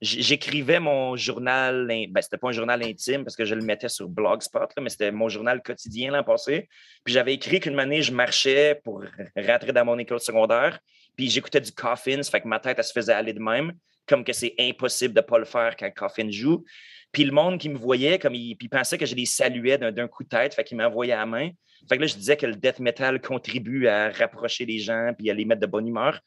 j'écrivais 0.00 0.80
mon 0.80 1.14
journal, 1.14 1.86
ben, 1.86 2.22
c'était 2.22 2.38
pas 2.38 2.48
un 2.48 2.52
journal 2.52 2.82
intime 2.82 3.22
parce 3.22 3.36
que 3.36 3.44
je 3.44 3.54
le 3.54 3.62
mettais 3.62 3.88
sur 3.88 4.08
Blogspot, 4.08 4.68
mais 4.80 4.88
c'était 4.88 5.12
mon 5.12 5.28
journal 5.28 5.62
quotidien 5.62 6.10
l'an 6.10 6.24
passé. 6.24 6.68
Puis 7.04 7.14
j'avais 7.14 7.34
écrit 7.34 7.60
qu'une 7.60 7.78
année, 7.78 8.02
je 8.02 8.12
marchais 8.12 8.80
pour 8.82 9.04
rentrer 9.36 9.72
dans 9.72 9.84
mon 9.84 9.98
école 9.98 10.20
secondaire, 10.20 10.80
puis 11.16 11.28
j'écoutais 11.28 11.60
du 11.60 11.72
Coffin, 11.72 12.22
ça 12.22 12.30
fait 12.30 12.40
que 12.40 12.48
ma 12.48 12.60
tête, 12.60 12.78
elle 12.78 12.84
se 12.84 12.92
faisait 12.92 13.12
aller 13.12 13.32
de 13.32 13.40
même, 13.40 13.72
comme 14.06 14.24
que 14.24 14.32
c'est 14.32 14.54
impossible 14.58 15.14
de 15.14 15.20
pas 15.20 15.38
le 15.38 15.44
faire 15.44 15.76
quand 15.76 15.90
Coffin 15.92 16.30
joue. 16.30 16.64
Puis 17.12 17.24
le 17.24 17.32
monde 17.32 17.58
qui 17.58 17.68
me 17.68 17.76
voyait, 17.76 18.18
comme 18.18 18.34
il, 18.34 18.56
puis 18.56 18.68
pensait 18.68 18.96
que 18.96 19.06
je 19.06 19.14
les 19.14 19.26
saluais 19.26 19.78
d'un 19.78 20.08
coup 20.08 20.22
de 20.22 20.28
tête, 20.28 20.54
fait 20.54 20.64
qu'il 20.64 20.76
m'envoyait 20.76 21.12
à 21.12 21.18
la 21.18 21.26
main. 21.26 21.50
Fait 21.88 21.96
que 21.96 22.02
là, 22.02 22.06
je 22.06 22.14
disais 22.14 22.36
que 22.36 22.46
le 22.46 22.54
death 22.54 22.78
metal 22.78 23.20
contribue 23.20 23.88
à 23.88 24.10
rapprocher 24.10 24.66
les 24.66 24.78
gens 24.78 25.12
puis 25.16 25.30
à 25.30 25.34
les 25.34 25.44
mettre 25.44 25.60
de 25.60 25.66
bonne 25.66 25.88
humeur. 25.88 26.20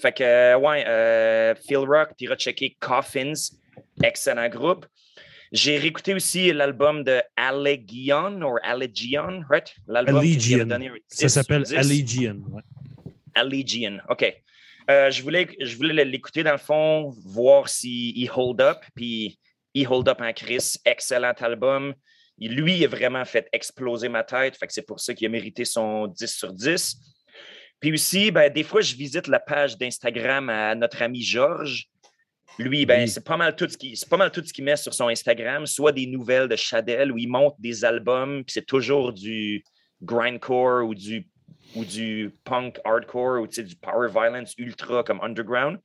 Fait 0.00 0.12
que, 0.12 0.22
euh, 0.22 0.58
ouais, 0.58 0.84
euh, 0.86 1.54
Phil 1.54 1.78
Rock, 1.78 2.10
tu 2.16 2.24
iras 2.24 2.36
checker 2.36 2.76
Coffins, 2.80 3.32
excellent 4.02 4.48
groupe. 4.48 4.86
J'ai 5.52 5.78
réécouté 5.78 6.14
aussi 6.14 6.52
l'album 6.52 7.04
de 7.04 7.22
Allegion, 7.36 8.42
ou 8.42 8.58
Allegion, 8.62 9.42
right? 9.48 9.74
L'album 9.86 10.22
Ça 11.08 11.28
s'appelle 11.28 11.64
Allegion. 11.74 12.42
Ouais. 12.50 12.62
Allegion, 13.34 13.98
OK. 14.08 14.34
Euh, 14.90 15.10
je 15.10 15.22
voulais, 15.22 15.48
je 15.60 15.76
voulais 15.76 16.04
l'écouter 16.04 16.42
dans 16.42 16.52
le 16.52 16.58
fond, 16.58 17.10
voir 17.24 17.68
s'il 17.68 18.30
hold 18.34 18.60
up, 18.60 18.78
puis 18.94 19.38
il 19.80 19.88
hold 19.88 20.08
up 20.08 20.20
en 20.20 20.32
Chris. 20.32 20.74
Excellent 20.84 21.34
album 21.40 21.94
lui, 22.38 22.76
il 22.76 22.84
a 22.84 22.88
vraiment 22.88 23.24
fait 23.24 23.48
exploser 23.52 24.08
ma 24.08 24.24
tête. 24.24 24.56
Fait 24.56 24.66
que 24.66 24.72
c'est 24.72 24.86
pour 24.86 25.00
ça 25.00 25.14
qu'il 25.14 25.26
a 25.26 25.30
mérité 25.30 25.64
son 25.64 26.06
10 26.06 26.26
sur 26.26 26.52
10. 26.52 26.96
Puis 27.80 27.92
aussi, 27.92 28.30
ben, 28.30 28.52
des 28.52 28.62
fois, 28.62 28.80
je 28.80 28.94
visite 28.94 29.26
la 29.26 29.40
page 29.40 29.76
d'Instagram 29.76 30.48
à 30.48 30.74
notre 30.74 31.02
ami 31.02 31.22
Georges. 31.22 31.86
Lui, 32.58 32.86
ben, 32.86 33.06
c'est 33.06 33.24
pas 33.24 33.36
mal 33.36 33.54
tout 33.54 33.68
ce 33.68 33.76
qui, 33.76 33.98
pas 34.08 34.16
mal 34.16 34.30
tout 34.30 34.42
ce 34.44 34.52
qu'il 34.52 34.64
met 34.64 34.76
sur 34.76 34.94
son 34.94 35.08
Instagram, 35.08 35.66
soit 35.66 35.92
des 35.92 36.06
nouvelles 36.06 36.48
de 36.48 36.56
Chadel 36.56 37.12
où 37.12 37.18
il 37.18 37.28
monte 37.28 37.54
des 37.58 37.84
albums, 37.84 38.44
puis 38.44 38.52
c'est 38.52 38.66
toujours 38.66 39.12
du 39.12 39.62
grindcore 40.02 40.86
ou 40.86 40.94
du 40.94 41.28
ou 41.74 41.84
du 41.84 42.34
punk 42.44 42.78
hardcore 42.84 43.42
ou 43.42 43.46
du 43.46 43.76
power 43.76 44.08
violence 44.08 44.54
ultra 44.56 45.02
comme 45.02 45.20
underground. 45.20 45.78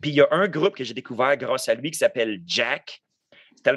Puis 0.00 0.12
il 0.12 0.16
y 0.16 0.20
a 0.22 0.28
un 0.30 0.48
groupe 0.48 0.76
que 0.76 0.84
j'ai 0.84 0.94
découvert 0.94 1.36
grâce 1.36 1.68
à 1.68 1.74
lui 1.74 1.90
qui 1.90 1.98
s'appelle 1.98 2.40
Jack 2.46 3.03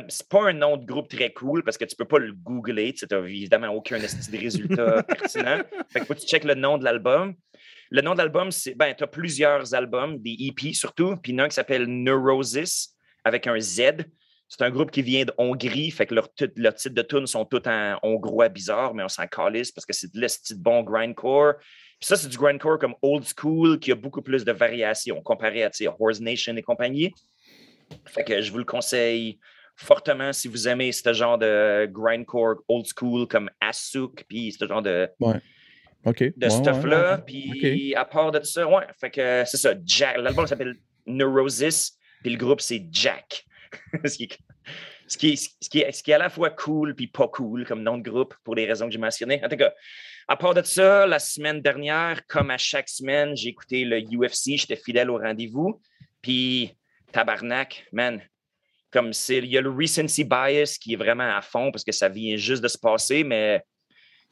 c'est 0.09 0.27
pas 0.27 0.49
un 0.49 0.53
nom 0.53 0.77
de 0.77 0.85
groupe 0.85 1.07
très 1.07 1.31
cool 1.31 1.63
parce 1.63 1.77
que 1.77 1.85
tu 1.85 1.95
peux 1.95 2.05
pas 2.05 2.19
le 2.19 2.33
googler. 2.33 2.93
Tu 2.93 3.05
n'as 3.09 3.19
évidemment 3.19 3.69
aucun 3.69 3.97
de 3.97 4.37
résultat 4.37 5.03
pertinent. 5.07 5.61
Fait 5.89 5.99
que 6.01 6.05
faut 6.05 6.13
que 6.13 6.19
tu 6.19 6.27
checkes 6.27 6.43
le 6.43 6.55
nom 6.55 6.77
de 6.77 6.83
l'album. 6.83 7.35
Le 7.89 8.01
nom 8.01 8.13
de 8.13 8.17
l'album, 8.17 8.51
c'est. 8.51 8.75
Ben, 8.75 8.93
tu 8.93 9.03
as 9.03 9.07
plusieurs 9.07 9.73
albums, 9.73 10.19
des 10.21 10.35
EP 10.39 10.73
surtout, 10.73 11.15
puis 11.17 11.39
un 11.39 11.47
qui 11.47 11.55
s'appelle 11.55 11.85
Neurosis 11.85 12.95
avec 13.23 13.47
un 13.47 13.59
Z. 13.59 14.05
C'est 14.49 14.61
un 14.61 14.69
groupe 14.69 14.91
qui 14.91 15.01
vient 15.01 15.25
de 15.25 15.33
Hongrie, 15.37 15.91
fait 15.91 16.05
que 16.05 16.15
leurs 16.15 16.29
leur 16.55 16.73
titres 16.73 16.95
de 16.95 17.01
tunes 17.01 17.27
sont 17.27 17.43
tous 17.43 17.67
en 17.67 17.97
hongrois 18.01 18.47
bizarre, 18.47 18.93
mais 18.93 19.03
on 19.03 19.09
s'en 19.09 19.27
calisse 19.27 19.73
parce 19.73 19.85
que 19.85 19.91
c'est 19.91 20.13
de 20.13 20.21
l'estime 20.21 20.57
bon 20.57 20.83
grindcore. 20.83 21.55
Puis 21.99 22.07
ça, 22.07 22.15
c'est 22.15 22.29
du 22.29 22.37
grindcore 22.37 22.79
comme 22.79 22.95
old 23.01 23.25
school 23.25 23.79
qui 23.79 23.91
a 23.91 23.95
beaucoup 23.95 24.21
plus 24.21 24.45
de 24.45 24.51
variations 24.51 25.21
comparé 25.21 25.63
à 25.63 25.71
Horse 25.99 26.21
Nation 26.21 26.55
et 26.55 26.61
compagnie. 26.61 27.13
Fait 28.05 28.23
que 28.23 28.41
je 28.41 28.51
vous 28.51 28.59
le 28.59 28.65
conseille 28.65 29.39
fortement 29.77 30.33
si 30.33 30.47
vous 30.47 30.67
aimez 30.67 30.91
ce 30.91 31.13
genre 31.13 31.37
de 31.37 31.87
grindcore 31.91 32.55
old 32.67 32.85
school 32.85 33.27
comme 33.27 33.49
Asuk, 33.61 34.25
puis 34.27 34.51
ce 34.51 34.67
genre 34.67 34.81
de, 34.81 35.07
de 36.05 36.49
stuff-là. 36.49 37.19
puis 37.19 37.95
à 37.95 38.05
part 38.05 38.31
de 38.31 38.41
ça, 38.41 38.67
ouais, 38.67 38.85
fait 38.99 39.11
que 39.11 39.43
c'est 39.45 39.57
ça. 39.57 39.73
Jack, 39.85 40.17
l'album 40.17 40.47
s'appelle 40.47 40.75
Neurosis, 41.05 41.97
puis 42.21 42.31
le 42.31 42.37
groupe 42.37 42.61
c'est 42.61 42.87
Jack. 42.91 43.45
ce, 44.05 44.17
qui 44.17 44.23
est, 44.23 44.37
ce, 45.07 45.17
qui 45.17 45.79
est, 45.79 45.91
ce 45.91 46.01
qui 46.03 46.11
est 46.11 46.13
à 46.13 46.17
la 46.17 46.29
fois 46.29 46.49
cool 46.49 46.95
puis 46.95 47.07
pas 47.07 47.27
cool 47.27 47.65
comme 47.65 47.83
nom 47.83 47.97
de 47.97 48.09
groupe 48.09 48.33
pour 48.43 48.55
les 48.55 48.65
raisons 48.65 48.87
que 48.87 48.91
j'ai 48.91 48.97
mentionnées. 48.97 49.41
En 49.43 49.49
tout 49.49 49.57
cas, 49.57 49.73
à 50.27 50.35
part 50.35 50.53
de 50.53 50.61
ça, 50.61 51.05
la 51.05 51.19
semaine 51.19 51.61
dernière, 51.61 52.25
comme 52.27 52.49
à 52.49 52.57
chaque 52.57 52.89
semaine, 52.89 53.35
j'ai 53.35 53.49
écouté 53.49 53.85
le 53.85 54.01
UFC, 54.01 54.57
j'étais 54.57 54.75
fidèle 54.75 55.09
au 55.09 55.17
rendez-vous. 55.17 55.79
Puis, 56.21 56.75
tabarnak, 57.13 57.87
man, 57.93 58.21
comme 58.91 59.13
c'est, 59.13 59.37
il 59.37 59.47
y 59.47 59.57
a 59.57 59.61
le 59.61 59.69
recency 59.69 60.23
bias 60.23 60.77
qui 60.81 60.93
est 60.93 60.97
vraiment 60.97 61.35
à 61.35 61.41
fond 61.41 61.71
parce 61.71 61.83
que 61.83 61.91
ça 61.91 62.09
vient 62.09 62.37
juste 62.37 62.63
de 62.63 62.67
se 62.67 62.77
passer, 62.77 63.23
mais 63.23 63.61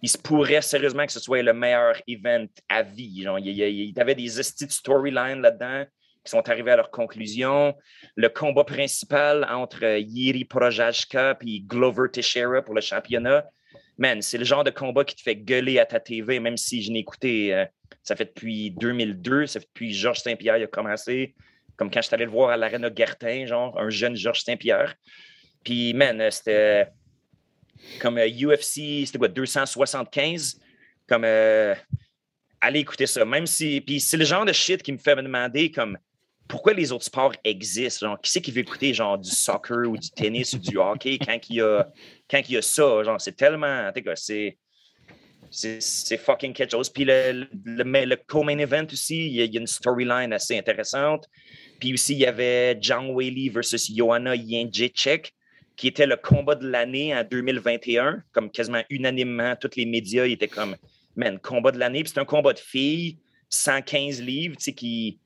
il 0.01 0.09
se 0.09 0.17
pourrait 0.17 0.61
sérieusement 0.61 1.05
que 1.05 1.11
ce 1.11 1.19
soit 1.19 1.41
le 1.41 1.53
meilleur 1.53 1.95
event 2.07 2.47
à 2.69 2.83
vie. 2.83 3.23
Genre, 3.23 3.39
il, 3.39 3.49
y 3.49 3.93
avait 3.99 4.15
des 4.15 4.27
storylines 4.29 5.41
là-dedans 5.41 5.85
qui 6.23 6.31
sont 6.31 6.47
arrivés 6.49 6.71
à 6.71 6.75
leur 6.75 6.91
conclusion. 6.91 7.75
Le 8.15 8.29
combat 8.29 8.63
principal 8.63 9.45
entre 9.49 9.99
Yiri 9.99 10.45
Projajka 10.45 11.37
et 11.45 11.59
Glover 11.61 12.09
Teixeira 12.11 12.61
pour 12.61 12.75
le 12.75 12.81
championnat 12.81 13.45
man, 13.97 14.21
c'est 14.21 14.37
le 14.37 14.43
genre 14.43 14.63
de 14.63 14.71
combat 14.71 15.03
qui 15.03 15.15
te 15.15 15.21
fait 15.21 15.35
gueuler 15.35 15.79
à 15.79 15.85
ta 15.85 15.99
TV, 15.99 16.39
même 16.39 16.57
si 16.57 16.81
je 16.81 16.91
n'ai 16.91 16.99
écouté, 16.99 17.53
euh, 17.53 17.65
ça 18.03 18.15
fait 18.15 18.25
depuis 18.25 18.71
2002, 18.71 19.47
ça 19.47 19.59
fait 19.59 19.67
depuis 19.67 19.93
Georges 19.93 20.19
Saint-Pierre 20.19 20.55
a 20.55 20.67
commencé, 20.67 21.35
comme 21.77 21.91
quand 21.91 22.01
je 22.01 22.07
suis 22.07 22.15
allé 22.15 22.25
le 22.25 22.31
voir 22.31 22.49
à 22.49 22.57
l'Arena 22.57 22.89
Gertin, 22.95 23.45
genre 23.45 23.79
un 23.79 23.89
jeune 23.89 24.15
Georges 24.15 24.41
Saint-Pierre. 24.41 24.95
Puis, 25.63 25.93
man, 25.93 26.19
euh, 26.21 26.29
c'était 26.31 26.87
comme 27.99 28.17
UFC, 28.17 28.79
euh, 28.79 29.05
c'était 29.05 29.17
quoi, 29.17 29.27
275? 29.27 30.59
Comme, 31.07 31.23
allez 31.23 32.79
écouter 32.79 33.05
ça, 33.05 33.23
même 33.25 33.45
si, 33.45 33.81
puis 33.81 33.99
c'est 33.99 34.17
le 34.17 34.25
genre 34.25 34.45
de 34.45 34.53
shit 34.53 34.81
qui 34.81 34.91
me 34.91 34.97
fait 34.97 35.15
me 35.15 35.21
demander, 35.21 35.71
comme, 35.71 35.97
pourquoi 36.47 36.73
les 36.73 36.91
autres 36.91 37.05
sports 37.05 37.33
existent? 37.43 38.07
Genre, 38.07 38.21
qui 38.21 38.31
c'est 38.31 38.41
qui 38.41 38.51
veut 38.51 38.59
écouter 38.59 38.93
genre 38.93 39.17
du 39.17 39.29
soccer 39.29 39.89
ou 39.89 39.97
du 39.97 40.09
tennis 40.11 40.53
ou 40.53 40.59
du 40.59 40.77
hockey 40.77 41.17
quand 41.17 41.37
il 41.49 41.55
y 41.57 41.61
a, 41.61 41.87
quand 42.29 42.47
y 42.47 42.57
a 42.57 42.61
ça? 42.61 43.03
Genre, 43.03 43.19
c'est 43.19 43.35
tellement. 43.35 43.91
C'est. 44.15 44.57
C'est 45.51 46.17
fucking 46.17 46.53
quelque 46.53 46.71
chose. 46.71 46.89
Puis 46.89 47.05
le, 47.05 47.47
le, 47.63 47.83
le 47.83 48.15
co-main 48.27 48.57
event 48.57 48.87
aussi, 48.91 49.27
il 49.27 49.35
y, 49.35 49.41
a, 49.41 49.59
une 49.59 49.67
storyline 49.67 50.33
assez 50.33 50.57
intéressante. 50.57 51.29
Puis 51.85 51.93
aussi, 51.93 52.13
il 52.13 52.19
y 52.21 52.25
avait 52.25 52.75
John 52.81 53.11
Whaley 53.11 53.47
versus 53.49 53.95
Johanna 53.95 54.33
Jędrzejczyk, 54.35 55.31
qui 55.75 55.87
était 55.87 56.07
le 56.07 56.15
combat 56.15 56.55
de 56.55 56.67
l'année 56.67 57.15
en 57.15 57.23
2021. 57.23 58.23
Comme 58.31 58.49
quasiment 58.49 58.81
unanimement, 58.89 59.55
tous 59.55 59.75
les 59.75 59.85
médias 59.85 60.25
étaient 60.25 60.47
comme, 60.47 60.75
man, 61.15 61.37
combat 61.37 61.71
de 61.71 61.77
l'année. 61.77 62.01
Puis 62.01 62.11
c'est 62.11 62.19
un 62.19 62.25
combat 62.25 62.53
de 62.53 62.59
filles, 62.59 63.19
115 63.49 64.19
livres, 64.19 64.55
tu 64.57 64.63
sais, 64.63 64.73
qui 64.73 65.19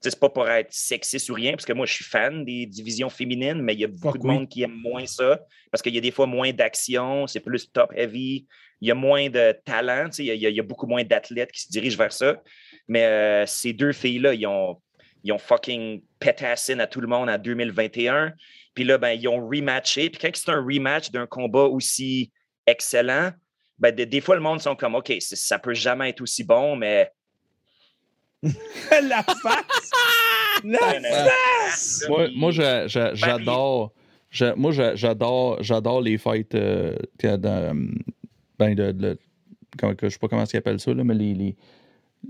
c'est 0.00 0.20
pas 0.20 0.28
pour 0.28 0.48
être 0.48 0.72
sexiste 0.72 1.30
ou 1.30 1.34
rien, 1.34 1.52
parce 1.52 1.64
que 1.64 1.72
moi, 1.72 1.84
je 1.84 1.94
suis 1.94 2.04
fan 2.04 2.44
des 2.44 2.66
divisions 2.66 3.10
féminines, 3.10 3.60
mais 3.60 3.72
il 3.72 3.80
y 3.80 3.84
a 3.84 3.88
beaucoup 3.88 4.18
de 4.18 4.26
monde 4.26 4.48
qui 4.48 4.62
aime 4.62 4.78
moins 4.84 5.06
ça, 5.06 5.40
parce 5.72 5.82
qu'il 5.82 5.96
y 5.96 5.98
a 5.98 6.00
des 6.00 6.12
fois 6.12 6.26
moins 6.26 6.52
d'action, 6.52 7.26
c'est 7.26 7.40
plus 7.40 7.72
top-heavy, 7.72 8.46
il 8.80 8.88
y 8.88 8.90
a 8.92 8.94
moins 8.94 9.30
de 9.30 9.52
talent, 9.64 10.10
il 10.18 10.26
y, 10.26 10.30
a, 10.30 10.34
il 10.34 10.54
y 10.54 10.60
a 10.60 10.62
beaucoup 10.62 10.86
moins 10.86 11.02
d'athlètes 11.02 11.50
qui 11.50 11.62
se 11.62 11.70
dirigent 11.70 11.96
vers 11.96 12.12
ça. 12.12 12.40
Mais 12.86 13.04
euh, 13.04 13.46
ces 13.46 13.72
deux 13.72 13.92
filles-là, 13.92 14.34
ils 14.34 14.46
ont, 14.46 14.78
ils 15.24 15.32
ont 15.32 15.38
fucking 15.38 16.02
pétassine 16.20 16.80
à 16.80 16.86
tout 16.86 17.00
le 17.00 17.08
monde 17.08 17.30
en 17.30 17.38
2021. 17.38 18.32
Puis 18.74 18.84
là, 18.84 18.98
ben, 18.98 19.10
ils 19.10 19.26
ont 19.26 19.46
rematché. 19.46 20.10
Puis 20.10 20.20
quand 20.20 20.30
c'est 20.34 20.50
un 20.50 20.62
rematch 20.62 21.10
d'un 21.10 21.26
combat 21.26 21.64
aussi 21.64 22.30
excellent, 22.66 23.32
ben, 23.78 23.92
des, 23.92 24.06
des, 24.06 24.20
fois, 24.20 24.36
le 24.36 24.42
monde 24.42 24.60
sont 24.60 24.76
comme, 24.76 24.94
OK, 24.94 25.12
ça 25.20 25.58
peut 25.58 25.74
jamais 25.74 26.10
être 26.10 26.20
aussi 26.20 26.44
bon, 26.44 26.76
mais 26.76 27.10
la 28.42 29.22
face! 29.22 29.90
La 30.64 30.78
face! 30.78 32.04
Moi, 32.08 32.28
moi 32.36 32.50
j'adore. 32.52 33.92
Moi, 34.56 34.72
j'adore, 34.94 35.62
j'adore 35.62 36.00
les 36.00 36.16
fights 36.16 36.54
euh, 36.54 36.96
dans, 37.22 37.76
ben 38.58 38.74
de, 38.74 38.92
de, 38.92 39.18
je 40.02 40.08
sais 40.08 40.18
pas 40.18 40.28
comment 40.28 40.44
ils 40.44 40.56
appellent 40.56 40.80
ça, 40.80 40.94
là, 40.94 41.04
mais 41.04 41.14
les, 41.14 41.34
les, 41.34 41.56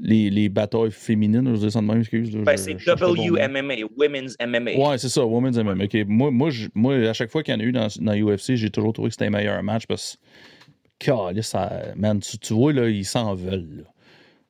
les, 0.01 0.31
les, 0.31 0.49
batailles 0.49 0.91
féminines, 0.91 1.55
je 1.55 1.61
dis 1.61 1.71
ça 1.71 1.81
de 1.81 1.87
même, 1.87 2.01
excuse. 2.01 2.31
Ben, 2.37 2.57
c'est 2.57 2.75
WMMA, 2.75 3.75
Women's 3.97 4.37
MMA. 4.41 4.73
Ouais, 4.73 4.99
c'est 4.99 5.09
ça, 5.09 5.25
Women's 5.25 5.57
MMA. 5.57 5.85
Moi, 6.07 6.31
moi, 6.31 6.51
moi, 6.75 6.95
à 7.09 7.13
chaque 7.13 7.31
fois 7.31 7.43
qu'il 7.43 7.55
y 7.55 7.57
en 7.57 7.61
a 7.61 7.65
eu 7.65 7.73
dans, 7.73 7.89
dans 8.01 8.15
UFC, 8.15 8.55
j'ai 8.57 8.71
toujours 8.71 8.93
trouvé 8.93 9.09
que 9.09 9.15
c'était 9.15 9.27
un 9.27 9.31
meilleur 9.31 9.63
match 9.63 9.87
parce 9.87 10.19
que, 10.99 11.43
ça, 11.43 11.83
man, 11.97 12.21
tu, 12.21 12.39
tu 12.39 12.55
vois, 12.55 12.73
là, 12.73 12.89
ils 12.89 13.05
s'en 13.05 13.35
veulent. 13.35 13.85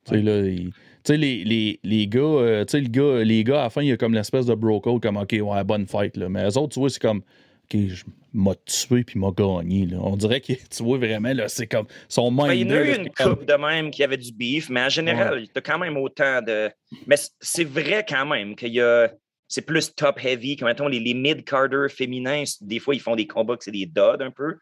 Tu 0.05 0.15
sais, 0.15 0.21
là, 0.21 0.45
ils, 0.45 0.71
tu 1.05 1.13
sais, 1.13 1.17
les, 1.17 1.43
les, 1.43 1.79
les, 1.83 2.07
gars, 2.07 2.19
euh, 2.19 2.65
tu 2.65 2.71
sais, 2.71 2.81
le 2.81 2.87
gars, 2.87 3.23
les 3.23 3.43
gars, 3.43 3.59
à 3.59 3.63
la 3.63 3.69
fin, 3.69 3.83
il 3.83 3.89
y 3.89 3.91
a 3.91 3.97
comme 3.97 4.13
l'espèce 4.13 4.47
de 4.47 4.55
bro 4.55 4.79
code, 4.81 5.01
comme, 5.01 5.17
OK, 5.17 5.33
ouais, 5.39 5.63
bonne 5.63 5.85
fight, 5.85 6.17
là. 6.17 6.29
Mais 6.29 6.43
eux 6.43 6.57
autres, 6.57 6.73
tu 6.73 6.79
vois, 6.79 6.89
c'est 6.89 7.01
comme, 7.01 7.21
OK, 7.65 7.87
je 7.87 8.03
m'a 8.33 8.53
tué 8.65 9.03
puis 9.03 9.19
m'a 9.19 9.31
gagné, 9.31 9.85
là. 9.85 9.97
On 10.01 10.15
dirait 10.15 10.41
que, 10.41 10.53
tu 10.53 10.83
vois, 10.83 10.97
vraiment, 10.97 11.33
là, 11.33 11.47
c'est 11.47 11.67
comme, 11.67 11.87
son 12.07 12.29
mind. 12.29 12.47
Ben, 12.47 12.53
il 12.53 12.67
y 12.67 12.71
en 12.71 12.75
a 12.75 12.81
eu 12.81 12.95
une 12.95 13.09
coupe 13.09 13.45
de 13.45 13.53
même 13.53 13.91
qui 13.91 14.03
avait 14.03 14.17
du 14.17 14.31
beef, 14.31 14.69
mais 14.69 14.83
en 14.83 14.89
général, 14.89 15.39
ouais. 15.39 15.47
t'as 15.53 15.61
quand 15.61 15.79
même 15.79 15.97
autant 15.97 16.41
de. 16.41 16.69
Mais 17.07 17.15
c'est 17.39 17.63
vrai 17.63 18.05
quand 18.07 18.25
même 18.25 18.55
qu'il 18.55 18.73
y 18.73 18.81
a. 18.81 19.11
C'est 19.47 19.61
plus 19.61 19.93
top-heavy, 19.93 20.57
comme 20.57 20.67
mettons 20.67 20.87
les, 20.87 20.99
les 20.99 21.13
mid-carders 21.13 21.91
féminins, 21.91 22.43
des 22.61 22.79
fois, 22.79 22.95
ils 22.95 22.99
font 22.99 23.15
des 23.15 23.27
combats 23.27 23.55
que 23.55 23.63
c'est 23.63 23.71
des 23.71 23.85
duds 23.85 24.21
un 24.21 24.31
peu. 24.31 24.55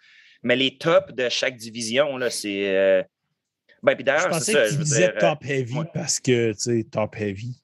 Mais 0.44 0.58
les 0.58 0.78
tops 0.78 1.14
de 1.14 1.30
chaque 1.30 1.56
division, 1.56 2.18
là, 2.18 2.30
c'est. 2.30 2.76
Euh, 2.76 3.02
ben, 3.82 3.96
puis 3.96 4.04
d'ailleurs, 4.04 4.34
c'est 4.42 4.52
ça. 4.52 4.68
Je 4.68 4.76
disais 4.76 5.10
dire, 5.10 5.18
top 5.20 5.44
heavy 5.46 5.80
parce 5.94 6.20
que, 6.20 6.52
tu 6.52 6.60
sais, 6.60 6.84
top 6.90 7.16
heavy. 7.18 7.63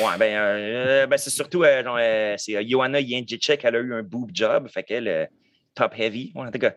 Ouais, 0.00 0.16
ben, 0.18 0.34
euh, 0.36 1.06
ben 1.06 1.16
c'est 1.18 1.30
surtout, 1.30 1.62
euh, 1.62 1.82
genre, 1.82 1.98
euh, 2.00 2.34
c'est 2.38 2.66
Johanna 2.66 3.00
Jędrzejczyk, 3.00 3.64
elle 3.64 3.76
a 3.76 3.78
eu 3.78 3.94
un 3.94 4.02
boob 4.02 4.30
job, 4.32 4.68
fait 4.68 4.82
qu'elle, 4.82 5.28
top 5.74 5.94
heavy. 5.98 6.32
Ouais, 6.34 6.46
en 6.46 6.50
tout 6.50 6.58
cas. 6.58 6.74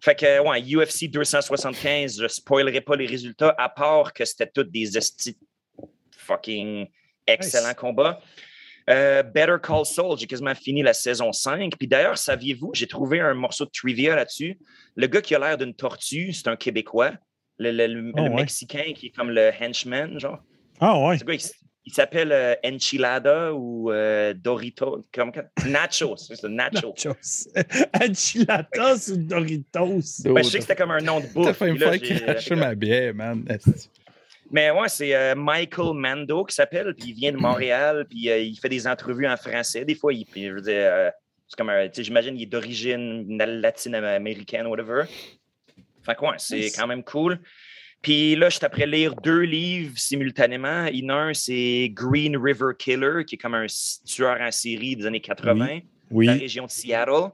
Fait 0.00 0.14
que, 0.14 0.40
ouais, 0.40 0.60
UFC 0.60 1.08
275, 1.08 2.20
je 2.20 2.28
spoilerai 2.28 2.80
pas 2.80 2.96
les 2.96 3.06
résultats, 3.06 3.54
à 3.58 3.68
part 3.68 4.12
que 4.12 4.24
c'était 4.24 4.46
tous 4.46 4.64
des 4.64 4.96
esti 4.96 5.36
fucking 6.18 6.86
excellents 7.26 7.74
combats. 7.74 8.20
Better 8.86 9.56
Call 9.60 9.84
Saul, 9.84 10.16
j'ai 10.16 10.26
quasiment 10.26 10.54
fini 10.54 10.82
la 10.82 10.92
saison 10.92 11.32
5. 11.32 11.72
Puis 11.76 11.88
d'ailleurs, 11.88 12.18
saviez-vous, 12.18 12.70
j'ai 12.74 12.86
trouvé 12.86 13.20
un 13.20 13.34
morceau 13.34 13.64
de 13.64 13.70
trivia 13.70 14.14
là-dessus. 14.14 14.58
Le 14.94 15.08
gars 15.08 15.22
qui 15.22 15.34
a 15.34 15.40
l'air 15.40 15.56
d'une 15.56 15.74
tortue, 15.74 16.32
c'est 16.32 16.46
un 16.46 16.56
Québécois. 16.56 17.12
Le, 17.58 17.72
le, 17.72 18.12
oh, 18.16 18.34
Mexicain 18.34 18.92
qui 18.94 19.06
est 19.06 19.10
comme 19.10 19.30
le 19.30 19.50
henchman, 19.60 20.20
genre. 20.20 20.38
Ah 20.78 21.00
ouais. 21.00 21.16
Il, 21.86 21.92
s'appelle 21.92 22.32
euh, 22.32 22.54
Enchilada 22.64 23.54
ou 23.54 23.90
euh, 23.90 24.34
Dorito. 24.34 25.06
Comme, 25.12 25.32
nachos. 25.66 26.16
C'est 26.16 26.42
Nachos. 26.44 26.94
nachos. 26.96 27.48
Enchiladas 28.02 29.10
ou 29.12 29.16
Doritos. 29.16 30.22
Ben, 30.24 30.42
je 30.42 30.48
sais 30.48 30.58
que 30.58 30.62
c'était 30.62 30.76
comme 30.76 30.90
un 30.90 31.00
nom 31.00 31.20
de 31.20 31.26
bouffe. 31.26 31.46
T'as 31.46 31.54
fait 31.54 31.72
me 31.72 31.78
faire 31.78 32.00
cracher 32.00 32.54
ma 32.56 32.74
bière, 32.74 33.14
man. 33.14 33.44
Mais 34.50 34.70
ouais, 34.70 34.88
c'est 34.88 35.14
euh, 35.14 35.34
Michael 35.34 35.94
Mando 35.94 36.44
qui 36.44 36.54
s'appelle, 36.54 36.94
puis 36.94 37.10
il 37.10 37.14
vient 37.14 37.32
de 37.32 37.36
Montréal, 37.36 38.06
puis 38.08 38.30
euh, 38.30 38.38
il 38.38 38.56
fait 38.56 38.68
des 38.68 38.86
entrevues 38.86 39.26
en 39.26 39.36
français. 39.36 39.84
Des 39.84 39.94
fois, 39.94 40.12
il, 40.12 40.26
je 40.34 40.52
veux 40.52 40.60
dire, 40.60 41.12
c'est 41.48 41.56
comme 41.56 41.70
un, 41.70 41.88
j'imagine, 41.92 42.36
il 42.36 42.42
est 42.42 42.46
d'origine 42.46 43.38
latine-américaine, 43.38 44.66
whatever. 44.66 45.04
Fait 46.02 46.14
que 46.14 46.26
c'est 46.38 46.70
quand 46.70 46.86
même 46.86 47.02
cool. 47.02 47.40
Puis 48.02 48.36
là, 48.36 48.48
je 48.48 48.56
suis 48.56 48.64
après 48.64 48.86
lire 48.86 49.14
deux 49.16 49.40
livres 49.40 49.96
simultanément. 49.96 50.86
Il 50.86 51.04
y 51.04 51.10
en 51.10 51.14
a 51.14 51.18
un, 51.18 51.34
c'est 51.34 51.90
Green 51.92 52.36
River 52.36 52.72
Killer, 52.78 53.24
qui 53.26 53.34
est 53.34 53.38
comme 53.38 53.54
un 53.54 53.66
tueur 54.04 54.40
en 54.40 54.50
série 54.50 54.96
des 54.96 55.06
années 55.06 55.20
80, 55.20 55.80
oui. 56.10 56.26
de 56.26 56.32
la 56.32 56.38
région 56.38 56.66
de 56.66 56.70
Seattle. 56.70 57.30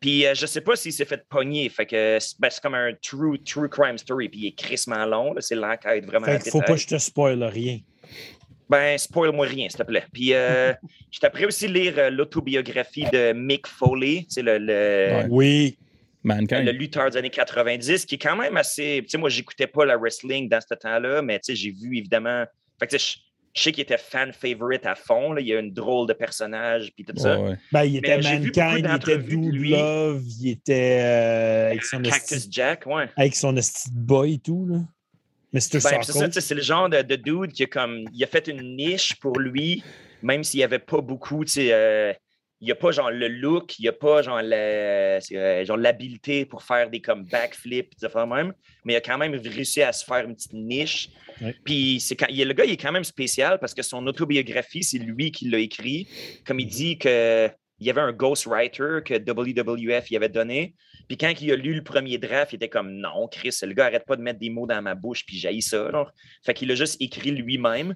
Puis 0.00 0.26
euh, 0.26 0.34
je 0.34 0.44
sais 0.44 0.60
pas 0.60 0.76
s'il 0.76 0.92
s'est 0.92 1.04
fait 1.04 1.24
pogner. 1.28 1.68
Fait 1.68 1.86
que 1.86 2.18
ben, 2.38 2.50
c'est 2.50 2.62
comme 2.62 2.74
un 2.74 2.92
true, 3.00 3.38
true 3.38 3.68
crime 3.68 3.96
story. 3.96 4.28
Puis 4.28 4.40
il 4.40 4.46
est 4.48 4.52
crissement 4.52 5.06
long. 5.06 5.34
C'est 5.38 5.54
l'enquête 5.54 6.04
vraiment. 6.04 6.26
Fait 6.26 6.50
faut 6.50 6.60
pas 6.60 6.74
que 6.74 6.80
je 6.80 6.88
te 6.88 6.98
spoil 6.98 7.42
rien. 7.44 7.78
Ben, 8.68 8.98
spoil-moi 8.98 9.46
rien, 9.46 9.68
s'il 9.68 9.78
te 9.78 9.82
plaît. 9.84 10.04
Puis, 10.12 10.34
euh, 10.34 10.72
je 11.10 11.20
t'apprends 11.20 11.46
aussi 11.46 11.68
lire 11.68 11.94
euh, 11.98 12.10
l'autobiographie 12.10 13.04
de 13.12 13.32
Mick 13.32 13.66
Foley, 13.66 14.26
c'est 14.28 14.42
le, 14.42 14.58
le, 14.58 15.26
Oui. 15.28 15.78
Le 16.24 16.72
lutteur 16.72 17.10
des 17.10 17.18
années 17.18 17.30
90, 17.30 18.06
qui 18.06 18.14
est 18.14 18.18
quand 18.18 18.36
même 18.36 18.56
assez. 18.56 19.00
Tu 19.02 19.10
sais, 19.10 19.18
moi, 19.18 19.28
j'écoutais 19.28 19.66
pas 19.66 19.84
la 19.84 19.96
wrestling 19.96 20.48
dans 20.48 20.60
ce 20.60 20.74
temps-là, 20.74 21.22
mais 21.22 21.38
tu 21.38 21.52
sais, 21.52 21.56
j'ai 21.56 21.70
vu 21.70 21.98
évidemment. 21.98 22.44
Fait 22.80 22.86
que, 22.86 22.98
je, 22.98 23.16
je 23.54 23.62
sais 23.62 23.72
qu'il 23.72 23.82
était 23.82 23.98
fan 23.98 24.32
favorite 24.32 24.86
à 24.86 24.94
fond. 24.94 25.32
Là. 25.32 25.40
Il 25.40 25.46
y 25.46 25.54
a 25.54 25.60
une 25.60 25.72
drôle 25.72 26.08
de 26.08 26.14
personnage, 26.14 26.92
puis 26.94 27.04
tout 27.04 27.16
ça. 27.16 27.38
Ben, 27.70 27.84
il 27.84 27.96
était 27.96 28.16
Mankind, 28.16 28.86
il 28.88 28.96
était 28.96 29.18
Dude 29.18 29.54
Love, 29.70 30.22
il 30.40 30.50
était. 30.50 31.00
Euh, 31.02 31.66
avec 31.70 31.84
son 31.84 32.02
Cactus 32.02 32.48
Jack, 32.50 32.86
ouais. 32.86 33.08
Avec 33.16 33.36
son 33.36 33.56
esti 33.56 33.90
boy 33.92 34.34
et 34.34 34.38
tout, 34.38 34.66
là. 34.66 34.78
Mr. 35.52 35.78
Ben, 35.84 36.02
c'est 36.02 36.12
ça, 36.12 36.40
c'est 36.40 36.54
le 36.56 36.62
genre 36.62 36.88
de, 36.88 37.00
de, 37.02 37.14
dude 37.14 37.52
qui 37.52 37.62
a 37.62 37.66
comme. 37.66 38.04
Il 38.12 38.24
a 38.24 38.26
fait 38.26 38.48
une 38.48 38.76
niche 38.76 39.14
pour 39.20 39.38
lui, 39.38 39.84
même 40.20 40.42
s'il 40.42 40.58
n'y 40.58 40.64
avait 40.64 40.80
pas 40.80 41.00
beaucoup, 41.00 41.44
tu 41.44 41.52
sais. 41.52 41.68
Euh, 41.72 42.12
il 42.64 42.68
n'y 42.68 42.72
a 42.72 42.76
pas 42.76 42.92
genre 42.92 43.10
le 43.10 43.28
look, 43.28 43.78
il 43.78 43.82
n'y 43.82 43.88
a 43.88 43.92
pas 43.92 44.22
genre 44.22 44.40
euh, 44.42 45.20
l'habileté 45.76 46.46
pour 46.46 46.62
faire 46.62 46.88
des 46.88 47.02
comme 47.02 47.24
backflips, 47.24 47.92
même, 48.26 48.54
mais 48.86 48.94
il 48.94 48.96
a 48.96 49.02
quand 49.02 49.18
même 49.18 49.34
réussi 49.34 49.82
à 49.82 49.92
se 49.92 50.02
faire 50.02 50.24
une 50.24 50.34
petite 50.34 50.54
niche. 50.54 51.10
Puis 51.62 52.00
c'est 52.00 52.16
quand, 52.16 52.28
le 52.30 52.52
gars, 52.54 52.64
il 52.64 52.72
est 52.72 52.78
quand 52.78 52.92
même 52.92 53.04
spécial 53.04 53.58
parce 53.58 53.74
que 53.74 53.82
son 53.82 54.06
autobiographie, 54.06 54.82
c'est 54.82 54.96
lui 54.96 55.30
qui 55.30 55.50
l'a 55.50 55.58
écrit. 55.58 56.08
Comme 56.46 56.58
il 56.58 56.66
dit 56.66 56.96
que 56.96 57.50
il 57.80 57.86
y 57.86 57.90
avait 57.90 58.00
un 58.00 58.12
ghostwriter 58.12 59.00
que 59.04 59.14
WWF 59.14 60.10
y 60.10 60.16
avait 60.16 60.30
donné. 60.30 60.74
Puis 61.06 61.18
quand 61.18 61.34
il 61.38 61.52
a 61.52 61.56
lu 61.56 61.74
le 61.74 61.84
premier 61.84 62.16
draft, 62.16 62.52
il 62.52 62.56
était 62.56 62.70
comme 62.70 62.92
non, 62.92 63.28
Chris, 63.30 63.54
le 63.62 63.74
gars 63.74 63.86
arrête 63.86 64.06
pas 64.06 64.16
de 64.16 64.22
mettre 64.22 64.38
des 64.38 64.48
mots 64.48 64.66
dans 64.66 64.80
ma 64.80 64.94
bouche, 64.94 65.26
puis 65.26 65.36
j'ai 65.36 65.60
ça. 65.60 65.90
Fait 66.46 66.54
qu'il 66.54 66.70
a 66.70 66.76
juste 66.76 66.96
écrit 67.02 67.32
lui-même. 67.32 67.94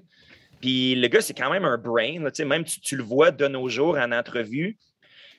Puis 0.59 0.95
le 0.95 1.07
gars, 1.07 1.21
c'est 1.21 1.33
quand 1.33 1.51
même 1.51 1.65
un 1.65 1.77
brain. 1.77 2.19
même 2.45 2.63
tu, 2.63 2.79
tu, 2.81 2.95
le 2.95 3.03
vois 3.03 3.31
de 3.31 3.47
nos 3.47 3.69
jours 3.69 3.97
en 3.97 4.11
entrevue. 4.11 4.77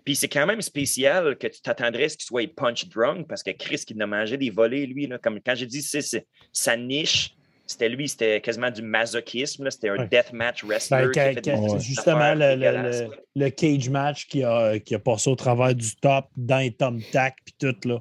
Puis 0.04 0.16
c'est 0.16 0.28
quand 0.28 0.46
même 0.46 0.62
spécial 0.62 1.36
que 1.36 1.46
tu 1.46 1.60
t'attendrais 1.60 2.04
à 2.04 2.08
ce 2.08 2.16
qu'il 2.16 2.26
soit 2.26 2.54
punch 2.54 2.88
drunk 2.88 3.26
parce 3.28 3.42
que 3.42 3.50
Chris 3.50 3.82
qui 3.86 4.00
a 4.00 4.06
mangé 4.06 4.36
des 4.36 4.50
volets, 4.50 4.86
lui. 4.86 5.06
Là, 5.06 5.18
comme 5.18 5.40
quand 5.44 5.54
j'ai 5.54 5.66
dit 5.66 5.82
c'est 5.82 6.26
sa 6.52 6.76
niche, 6.76 7.34
c'était 7.66 7.88
lui, 7.88 8.08
c'était 8.08 8.40
quasiment 8.40 8.70
du 8.70 8.82
masochisme. 8.82 9.70
C'était 9.70 9.90
un 9.90 10.06
deathmatch 10.06 10.64
wrestler. 10.64 11.08
Ben, 11.14 11.78
justement 11.78 12.34
le, 12.34 13.10
le, 13.36 13.48
cage 13.50 13.88
match 13.88 14.26
qui 14.26 14.42
a, 14.42 14.80
qui 14.80 14.94
a 14.94 14.98
passé 14.98 15.30
au 15.30 15.36
travers 15.36 15.74
du 15.74 15.94
top 15.96 16.26
dans 16.36 16.58
les 16.58 16.74
tac 17.12 17.36
puis 17.44 17.54
tout. 17.58 17.88
là. 17.88 18.00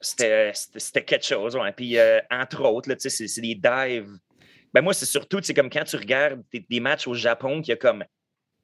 C'était 0.00 1.04
quelque 1.04 1.24
chose. 1.24 1.56
Ouais. 1.56 1.72
Puis, 1.72 1.98
euh, 1.98 2.20
entre 2.30 2.64
autres, 2.64 2.94
c'est 2.98 3.40
des 3.40 3.54
dives. 3.54 4.10
Ben 4.74 4.82
moi, 4.82 4.94
c'est 4.94 5.06
surtout 5.06 5.40
comme 5.54 5.70
quand 5.70 5.84
tu 5.84 5.96
regardes 5.96 6.42
des, 6.52 6.66
des 6.68 6.80
matchs 6.80 7.06
au 7.06 7.14
Japon, 7.14 7.60
qu'il 7.60 7.70
y 7.70 7.72
a 7.72 7.76
comme 7.76 8.04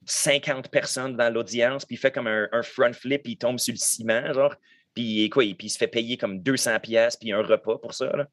50 0.06 0.70
personnes 0.70 1.16
dans 1.16 1.32
l'audience, 1.32 1.84
puis 1.84 1.96
il 1.96 1.98
fait 1.98 2.12
comme 2.12 2.26
un, 2.26 2.62
front 2.62 2.92
flip, 2.92 3.22
puis 3.22 3.32
il 3.32 3.36
tombe 3.36 3.58
sur 3.58 3.72
le 3.72 3.78
ciment, 3.78 4.32
genre. 4.32 4.54
Puis 4.94 5.28
quoi, 5.28 5.42
puis 5.42 5.66
il 5.66 5.70
se 5.70 5.78
fait 5.78 5.88
payer 5.88 6.16
comme 6.16 6.40
200 6.40 6.78
pièces 6.80 7.16
puis 7.16 7.32
un 7.32 7.42
repas 7.42 7.78
pour 7.78 7.94
ça. 7.94 8.12
Là. 8.16 8.28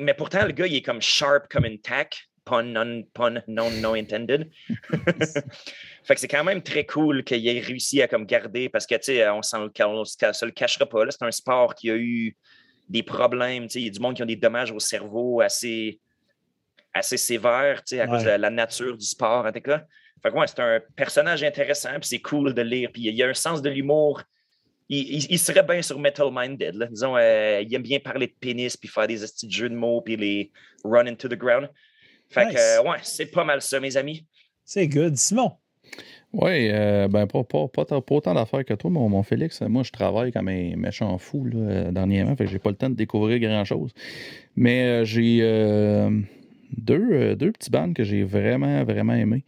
mais 0.00 0.14
pourtant, 0.14 0.44
le 0.44 0.52
gars, 0.52 0.66
il 0.66 0.76
est 0.76 0.82
comme 0.82 1.02
sharp 1.02 1.48
comme 1.48 1.64
une 1.64 1.80
tac, 1.80 2.28
pun 2.44 2.62
non, 2.62 3.02
pun 3.12 3.42
non, 3.48 3.70
no 3.70 3.94
intended. 3.94 4.48
fait 6.04 6.14
que 6.14 6.20
c'est 6.20 6.28
quand 6.28 6.44
même 6.44 6.62
très 6.62 6.86
cool 6.86 7.24
qu'il 7.24 7.46
ait 7.48 7.60
réussi 7.60 8.00
à 8.00 8.06
comme 8.06 8.26
garder, 8.26 8.68
parce 8.68 8.86
que, 8.86 8.94
tu 8.94 9.04
sais, 9.04 9.28
on 9.28 9.38
ne 9.38 9.42
se 10.04 10.44
le 10.44 10.50
cachera 10.52 10.86
pas, 10.86 11.10
c'est 11.10 11.24
un 11.24 11.32
sport 11.32 11.74
qui 11.74 11.90
a 11.90 11.96
eu 11.96 12.36
des 12.88 13.02
problèmes, 13.02 13.64
tu 13.64 13.70
sais, 13.70 13.80
il 13.80 13.86
y 13.86 13.88
a 13.88 13.92
du 13.92 13.98
monde 13.98 14.14
qui 14.14 14.22
a 14.22 14.26
des 14.26 14.36
dommages 14.36 14.70
au 14.70 14.78
cerveau 14.78 15.40
assez, 15.40 15.98
assez 16.96 17.16
sévères, 17.16 17.82
tu 17.84 17.96
sais, 17.96 18.00
à 18.00 18.06
cause 18.06 18.24
de 18.24 18.30
la 18.30 18.50
nature 18.50 18.96
du 18.96 19.06
sport, 19.06 19.46
en 19.46 19.52
tout 19.52 19.60
cas. 19.60 19.84
Fait 20.22 20.30
que 20.30 20.46
c'est 20.46 20.60
un 20.60 20.80
personnage 20.96 21.42
intéressant, 21.42 21.90
puis 22.00 22.08
c'est 22.08 22.18
cool 22.18 22.54
de 22.54 22.62
lire, 22.62 22.90
puis 22.92 23.02
il 23.02 23.14
y 23.14 23.22
a 23.22 23.28
un 23.28 23.34
sens 23.34 23.62
de 23.62 23.70
l'humour. 23.70 24.22
Il, 24.88 25.38
serait 25.38 25.64
bien 25.64 25.82
sur 25.82 25.98
Metal 25.98 26.28
Minded. 26.32 26.88
Disons, 26.90 27.16
euh, 27.16 27.60
il 27.60 27.74
aime 27.74 27.82
bien 27.82 27.98
parler 27.98 28.28
de 28.28 28.34
pénis, 28.38 28.76
puis 28.76 28.88
faire 28.88 29.08
des 29.08 29.18
petits 29.18 29.50
jeux 29.50 29.68
de 29.68 29.74
mots, 29.74 30.00
puis 30.00 30.16
les 30.16 30.52
run 30.84 31.06
into 31.06 31.28
the 31.28 31.34
ground. 31.34 31.68
Fait 32.30 32.48
que, 32.52 32.56
euh, 32.56 32.82
ouais, 32.88 32.98
c'est 33.02 33.26
pas 33.26 33.44
mal 33.44 33.62
ça, 33.62 33.80
mes 33.80 33.96
amis. 33.96 34.24
C'est 34.64 34.86
good. 34.86 35.16
Simon? 35.16 35.52
Oui, 36.32 36.70
euh, 36.70 37.08
ben 37.08 37.26
pas, 37.26 37.44
pas, 37.44 37.68
pas, 37.68 37.84
autant 38.10 38.34
d'affaires 38.34 38.64
que 38.64 38.74
toi, 38.74 38.90
mon, 38.90 39.08
mon, 39.08 39.22
Félix. 39.22 39.60
Moi, 39.62 39.82
je 39.82 39.90
travaille 39.90 40.32
comme 40.32 40.48
un 40.48 40.76
méchant 40.76 41.16
fou 41.18 41.44
là, 41.44 41.90
dernièrement, 41.90 42.36
fait 42.36 42.44
que 42.44 42.50
j'ai 42.50 42.58
pas 42.58 42.70
le 42.70 42.76
temps 42.76 42.90
de 42.90 42.96
découvrir 42.96 43.38
grand-chose. 43.40 43.92
Mais 44.56 45.04
j'ai 45.04 45.40
deux, 46.76 47.36
deux 47.36 47.52
petits 47.52 47.70
bands 47.70 47.92
que 47.92 48.04
j'ai 48.04 48.24
vraiment, 48.24 48.84
vraiment 48.84 49.14
aimés. 49.14 49.44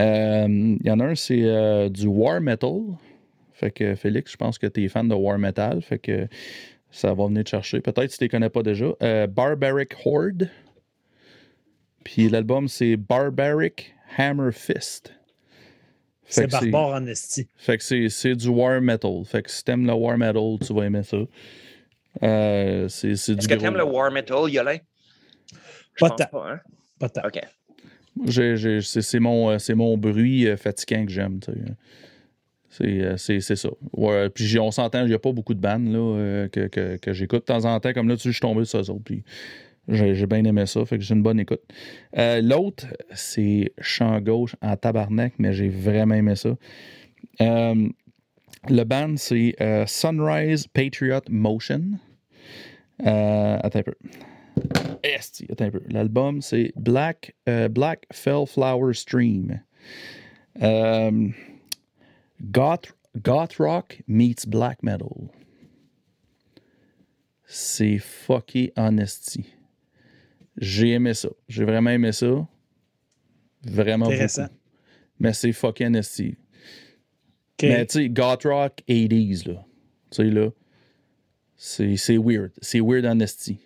Euh, 0.00 0.76
il 0.80 0.86
y 0.86 0.90
en 0.90 1.00
a 1.00 1.04
un, 1.04 1.14
c'est 1.14 1.42
euh, 1.42 1.88
du 1.88 2.06
War 2.06 2.40
Metal. 2.40 2.80
Fait 3.52 3.70
que 3.70 3.94
Félix, 3.94 4.32
je 4.32 4.36
pense 4.36 4.58
que 4.58 4.66
tu 4.66 4.84
es 4.84 4.88
fan 4.88 5.08
de 5.08 5.14
War 5.14 5.38
Metal. 5.38 5.82
Fait 5.82 5.98
que 5.98 6.28
ça 6.90 7.14
va 7.14 7.26
venir 7.26 7.44
te 7.44 7.50
chercher. 7.50 7.80
Peut-être 7.80 8.10
si 8.10 8.18
tu 8.18 8.24
ne 8.24 8.26
les 8.26 8.30
connais 8.30 8.50
pas 8.50 8.62
déjà. 8.62 8.86
Euh, 9.02 9.26
Barbaric 9.26 9.94
Horde. 10.04 10.50
Puis 12.04 12.28
l'album, 12.28 12.68
c'est 12.68 12.96
Barbaric 12.96 13.94
Hammer 14.16 14.50
Fist. 14.52 15.14
C'est 16.24 16.50
barbare 16.50 16.94
en 16.94 17.06
esti. 17.06 17.46
Fait 17.56 17.76
que 17.76 18.08
c'est 18.08 18.34
du 18.34 18.48
war 18.48 18.80
metal. 18.80 19.22
Fait 19.24 19.42
que 19.42 19.50
si 19.50 19.62
t'aimes 19.62 19.86
le 19.86 19.92
war 19.92 20.16
metal, 20.16 20.56
tu 20.64 20.72
vas 20.72 20.86
aimer 20.86 21.02
ça. 21.02 21.18
Euh, 22.22 22.88
c'est 22.88 23.10
Est-ce 23.10 23.48
que 23.48 23.54
t'aimes 23.54 23.76
le 23.76 23.84
war 23.84 24.10
metal, 24.10 24.48
Yolin? 24.48 24.78
Pas 25.98 26.10
tant. 26.10 26.26
Pas, 26.26 26.52
hein? 26.52 26.60
Pas 26.98 27.08
tant. 27.08 27.22
OK 27.26 27.40
c'est 28.30 29.20
mon, 29.20 29.50
euh, 29.50 29.74
mon 29.74 29.96
bruit 29.96 30.46
euh, 30.46 30.56
fatigant 30.56 31.04
que 31.06 31.12
j'aime. 31.12 31.40
Euh, 32.80 33.16
c'est 33.16 33.40
ça. 33.40 33.68
puis 34.34 34.58
on 34.58 34.70
s'entend, 34.70 35.02
il 35.02 35.08
n'y 35.08 35.14
a 35.14 35.18
pas 35.18 35.32
beaucoup 35.32 35.54
de 35.54 35.60
bandes 35.60 35.88
là, 35.88 36.48
que, 36.48 36.96
que, 36.96 37.12
j'écoute 37.12 37.40
de 37.40 37.44
temps 37.44 37.64
en 37.64 37.78
temps. 37.80 37.92
Comme 37.92 38.08
là, 38.08 38.16
tu 38.16 38.28
je 38.28 38.32
suis 38.32 38.40
tombé 38.40 38.64
sur 38.64 38.84
ça. 38.84 38.92
Puis 39.04 39.24
j'ai 39.88 40.26
bien 40.26 40.44
aimé 40.44 40.64
ça. 40.66 40.84
Fait 40.86 40.96
que 40.96 41.04
j'ai 41.04 41.14
une 41.14 41.22
bonne 41.22 41.40
écoute. 41.40 41.60
L'autre, 42.16 42.86
c'est 43.12 43.72
Chant 43.78 44.20
gauche 44.20 44.56
en 44.62 44.76
tabarnak, 44.76 45.34
mais 45.38 45.52
j'ai 45.52 45.68
vraiment 45.68 46.14
aimé 46.14 46.34
ça. 46.34 46.56
le 47.40 48.84
band, 48.84 49.16
c'est 49.18 49.54
Sunrise 49.86 50.66
Patriot 50.66 51.20
Motion. 51.28 51.82
attends 53.04 53.78
un 53.80 53.82
peu. 53.82 53.94
Esti, 55.02 55.46
attends 55.50 55.66
un 55.66 55.70
peu. 55.70 55.82
L'album, 55.88 56.42
c'est 56.42 56.72
Black, 56.76 57.34
euh, 57.48 57.68
Black 57.68 58.06
Fell 58.12 58.46
Flower 58.46 58.94
Stream. 58.94 59.60
Euh, 60.60 61.28
goth, 62.42 62.92
goth 63.16 63.54
Rock 63.58 64.02
meets 64.06 64.46
Black 64.46 64.82
Metal. 64.82 65.08
C'est 67.44 67.98
fucky 67.98 68.72
honesty. 68.76 69.44
J'ai 70.56 70.90
aimé 70.90 71.14
ça. 71.14 71.28
J'ai 71.48 71.64
vraiment 71.64 71.90
aimé 71.90 72.12
ça. 72.12 72.46
Vraiment 73.64 74.06
Intéressant. 74.06 74.42
beaucoup. 74.44 74.54
Mais 75.20 75.32
c'est 75.32 75.52
fucking 75.52 75.86
honesty. 75.88 76.36
Mais 77.62 77.86
tu 77.86 77.98
sais, 77.98 78.08
goth 78.08 78.44
rock 78.44 78.82
80s, 78.88 79.46
là. 79.48 79.64
Tu 80.10 80.16
sais, 80.16 80.30
là. 80.30 80.50
C'est 81.56 82.18
weird. 82.18 82.52
C'est 82.60 82.80
weird 82.80 83.04
honesty. 83.04 83.58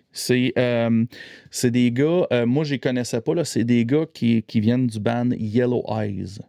Euh, 0.57 1.05
c'est 1.51 1.71
des 1.71 1.91
gars, 1.91 2.27
euh, 2.31 2.45
moi 2.45 2.63
je 2.63 2.73
les 2.73 2.79
connaissais 2.79 3.21
pas, 3.21 3.43
c'est 3.45 3.63
des 3.63 3.85
gars 3.85 4.05
qui, 4.13 4.43
qui, 4.43 4.59
viennent 4.59 4.87
du 4.87 4.99
band 4.99 5.29
Yellow 5.31 5.83
Eyes. 5.89 6.39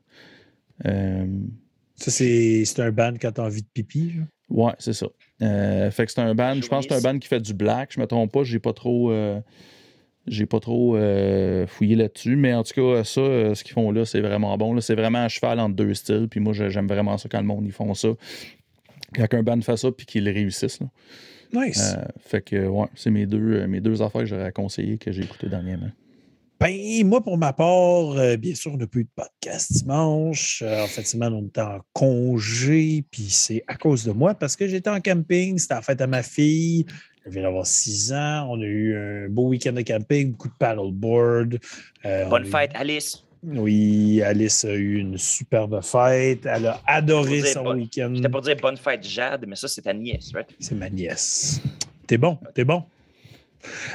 Euh, 0.87 1.27
ça, 1.97 2.11
c'est 2.11 2.65
un 2.79 2.93
band 2.93 3.15
quand 3.21 3.33
t'as 3.33 3.45
envie 3.45 3.63
de 3.63 3.69
pipi? 3.73 4.11
Genre? 4.11 4.27
Ouais, 4.49 4.73
c'est 4.79 4.93
ça. 4.93 5.07
fait 5.39 6.07
que 6.07 6.13
c'est 6.13 6.21
un 6.21 6.35
band, 6.35 6.61
je 6.61 6.69
pense 6.69 6.87
que 6.87 6.95
c'est 6.95 7.07
un 7.07 7.13
band 7.13 7.19
qui 7.19 7.29
fait 7.29 7.41
du 7.41 7.55
black, 7.55 7.93
je 7.93 8.01
me 8.01 8.07
trompe 8.07 8.33
pas, 8.33 8.45
j'ai 8.45 8.61
pas 8.61 8.73
trop. 8.73 9.13
j'ai 10.27 10.47
pas 10.47 10.61
trop 10.61 10.97
fouillé 11.67 11.97
là-dessus, 11.97 12.37
mais 12.37 12.55
en 12.55 12.63
tout 12.63 12.75
cas, 12.75 13.05
ça, 13.05 13.55
ce 13.55 13.63
qu'ils 13.63 13.75
font 13.75 13.91
là, 13.91 14.05
c'est 14.05 14.21
vraiment 14.21 14.57
bon. 14.57 14.81
C'est 14.81 14.95
vraiment 14.95 15.19
un 15.19 15.29
cheval 15.29 15.61
entre 15.61 15.75
deux 15.75 15.95
styles, 15.95 16.29
puis 16.31 16.41
moi, 16.41 16.53
j'aime 16.53 16.87
vraiment 16.87 17.19
ça 17.19 17.29
quand 17.29 17.41
le 17.41 17.47
monde 17.47 17.65
ils 17.67 17.73
font 17.73 17.93
ça. 17.95 18.09
Quand 19.15 19.35
un 19.35 19.43
band 19.43 19.61
fait 19.61 19.77
ça, 19.77 19.91
puis 19.91 20.07
qu'ils 20.07 20.29
réussissent. 20.29 20.81
Là. 20.81 20.87
Nice. 21.53 21.95
Euh, 21.97 22.05
fait 22.21 22.43
que, 22.43 22.67
ouais, 22.67 22.87
c'est 22.95 23.11
mes 23.11 23.27
deux, 23.27 23.61
euh, 23.61 23.67
mes 23.67 23.81
deux 23.81 24.03
affaires 24.03 24.23
que 24.23 24.27
j'aurais 24.27 24.53
conseillé 24.53 24.99
que 24.99 25.13
j'ai 25.13 25.23
écoutées 25.23 25.49
dernièrement. 25.49 25.91
Ben, 26.61 27.07
moi, 27.07 27.23
pour 27.23 27.39
ma 27.39 27.53
part, 27.53 28.11
euh, 28.19 28.37
bien 28.37 28.55
sûr, 28.55 28.73
on 28.75 28.77
n'a 28.77 28.87
plus 28.87 29.05
de 29.05 29.11
podcast 29.15 29.73
dimanche. 29.73 30.63
en 30.63 30.87
fait, 30.87 31.05
semaine, 31.05 31.33
on 31.33 31.47
était 31.47 31.61
en 31.61 31.79
congé, 31.93 33.05
puis 33.11 33.29
c'est 33.31 33.63
à 33.69 33.77
cause 33.77 34.05
de 34.05 34.11
moi 34.11 34.35
parce 34.35 34.57
que 34.57 34.67
j'étais 34.67 34.91
en 34.91 35.01
camping. 35.01 35.59
C'était 35.59 35.75
en 35.75 35.83
fait 35.83 36.01
à 36.01 36.07
ma 36.07 36.23
fille. 36.23 36.85
Elle 37.25 37.33
vient 37.33 37.43
d'avoir 37.43 37.67
six 37.67 38.13
ans. 38.13 38.49
On 38.51 38.61
a 38.61 38.65
eu 38.65 38.97
un 38.97 39.29
beau 39.29 39.49
week-end 39.49 39.73
de 39.73 39.83
camping, 39.83 40.33
beaucoup 40.33 40.49
de 40.49 40.55
paddleboard. 40.59 41.59
Bonne 42.03 42.47
fête, 42.47 42.73
Alice. 42.75 43.28
Oui, 43.43 44.23
Alice 44.23 44.65
a 44.65 44.75
eu 44.75 44.97
une 44.99 45.17
superbe 45.19 45.81
fête. 45.83 46.47
Elle 46.47 46.67
a 46.67 46.81
adoré 46.87 47.43
son 47.43 47.75
week-end. 47.75 48.13
J'étais 48.15 48.29
pour 48.29 48.43
dire 48.43 48.57
bonne 48.61 48.77
fête, 48.77 49.07
Jade, 49.07 49.45
mais 49.47 49.57
ça, 49.57 49.69
c'est 49.69 49.83
ta 49.83 49.95
nièce, 49.95 50.33
right? 50.35 50.49
C'est 50.59 50.75
ma 50.75 50.91
nièce. 50.91 51.61
T'es 52.07 52.19
bon, 52.19 52.39
t'es 52.55 52.65
bon. 52.65 52.85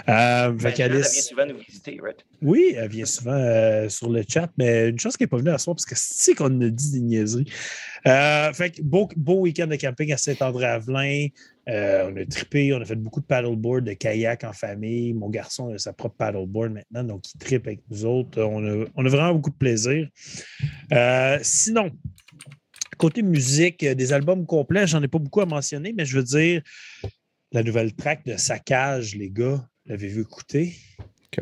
Euh, 0.09 0.53
elle 0.77 0.91
vient 0.91 1.03
souvent 1.03 1.45
nous 1.45 1.57
visiter, 1.57 1.97
right? 2.01 2.25
Oui, 2.41 2.75
elle 2.77 2.89
vient 2.89 3.05
souvent 3.05 3.33
euh, 3.33 3.89
sur 3.89 4.09
le 4.09 4.23
chat, 4.27 4.49
mais 4.57 4.89
une 4.89 4.99
chose 4.99 5.17
qui 5.17 5.23
n'est 5.23 5.27
pas 5.27 5.37
venue 5.37 5.49
à 5.49 5.57
soir, 5.57 5.75
parce 5.75 5.85
que 5.85 5.95
c'est 5.95 6.35
qu'on 6.35 6.61
a 6.61 6.69
dit 6.69 6.91
des 6.91 6.99
niaiseries. 6.99 7.51
Euh, 8.05 8.51
fait 8.51 8.71
que 8.71 8.81
beau, 8.81 9.07
beau 9.15 9.41
week-end 9.41 9.67
de 9.67 9.75
camping 9.75 10.11
à 10.11 10.17
Saint-André-Avelin. 10.17 11.27
On 11.65 12.17
a 12.17 12.25
trippé, 12.29 12.73
on 12.73 12.81
a 12.81 12.85
fait 12.85 12.95
beaucoup 12.95 13.21
de 13.21 13.25
paddleboard, 13.25 13.85
de 13.85 13.93
kayak 13.93 14.43
en 14.43 14.51
famille. 14.51 15.13
Mon 15.13 15.29
garçon 15.29 15.73
a 15.73 15.77
sa 15.77 15.93
propre 15.93 16.15
paddleboard 16.17 16.73
maintenant, 16.73 17.03
donc 17.03 17.23
il 17.33 17.37
trippe 17.37 17.67
avec 17.67 17.79
nous 17.89 18.05
autres. 18.05 18.41
On 18.41 19.05
a, 19.05 19.09
vraiment 19.09 19.33
beaucoup 19.33 19.51
de 19.51 19.55
plaisir. 19.55 20.09
Sinon, 21.41 21.91
côté 22.97 23.21
musique, 23.21 23.85
des 23.85 24.11
albums 24.11 24.45
complets, 24.45 24.87
j'en 24.87 25.01
ai 25.01 25.07
pas 25.07 25.19
beaucoup 25.19 25.39
à 25.39 25.45
mentionner, 25.45 25.93
mais 25.93 26.03
je 26.03 26.17
veux 26.17 26.23
dire, 26.23 26.61
la 27.53 27.63
nouvelle 27.63 27.93
track 27.93 28.25
de 28.25 28.35
Saccage, 28.35 29.15
les 29.15 29.29
gars, 29.29 29.63
l'avez-vous 29.85 30.21
écouté? 30.21 30.75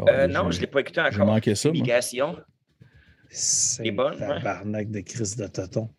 Euh, 0.08 0.28
non, 0.28 0.52
je 0.52 0.58
ne 0.58 0.62
l'ai 0.62 0.68
pas 0.68 0.82
écouté 0.82 1.02
encore. 1.02 1.14
J'ai 1.14 1.20
manqué 1.20 1.56
ça. 1.56 1.70
C'est 3.30 3.92
bonne. 3.92 4.18
Tabarnak 4.18 4.92
de 4.92 5.00
crise 5.02 5.36
de 5.36 5.48
tonton 5.48 5.90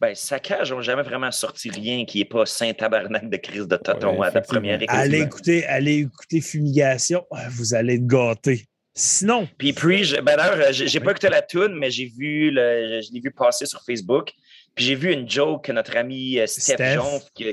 ben, 0.00 0.14
Saccage 0.14 0.72
n'ont 0.72 0.80
jamais 0.80 1.02
vraiment 1.02 1.30
sorti 1.30 1.70
rien 1.70 2.04
qui 2.04 2.18
n'est 2.18 2.24
pas 2.24 2.46
Saint-Tabarnak 2.46 3.28
de 3.28 3.36
crise 3.36 3.66
de 3.66 3.76
Toton 3.76 4.22
à 4.22 4.30
la 4.30 4.40
première 4.40 4.80
écoute. 4.80 4.96
Allez 4.96 5.20
écouter, 5.20 5.66
allez 5.66 5.98
écouter 5.98 6.40
Fumigation, 6.40 7.24
ah, 7.32 7.48
vous 7.50 7.74
allez 7.74 7.94
être 7.94 8.06
gâtés. 8.06 8.66
Sinon. 8.94 9.48
Puis, 9.58 9.72
puis 9.72 10.14
ben 10.24 10.36
d'ailleurs, 10.36 10.72
j'ai 10.72 11.00
pas 11.00 11.12
écouté 11.12 11.28
la 11.28 11.42
tune, 11.42 11.74
mais 11.78 11.90
j'ai 11.90 12.06
vu 12.06 12.50
le, 12.50 13.00
je 13.00 13.12
l'ai 13.12 13.20
vu 13.20 13.30
passer 13.30 13.66
sur 13.66 13.80
Facebook. 13.84 14.32
Puis 14.78 14.86
j'ai 14.86 14.94
vu 14.94 15.12
une 15.12 15.28
joke 15.28 15.64
que 15.64 15.72
notre 15.72 15.96
ami 15.96 16.38
euh, 16.38 16.46
Steph, 16.46 16.74
Steph. 16.74 16.94
Jonf, 16.94 17.24
qui, 17.34 17.52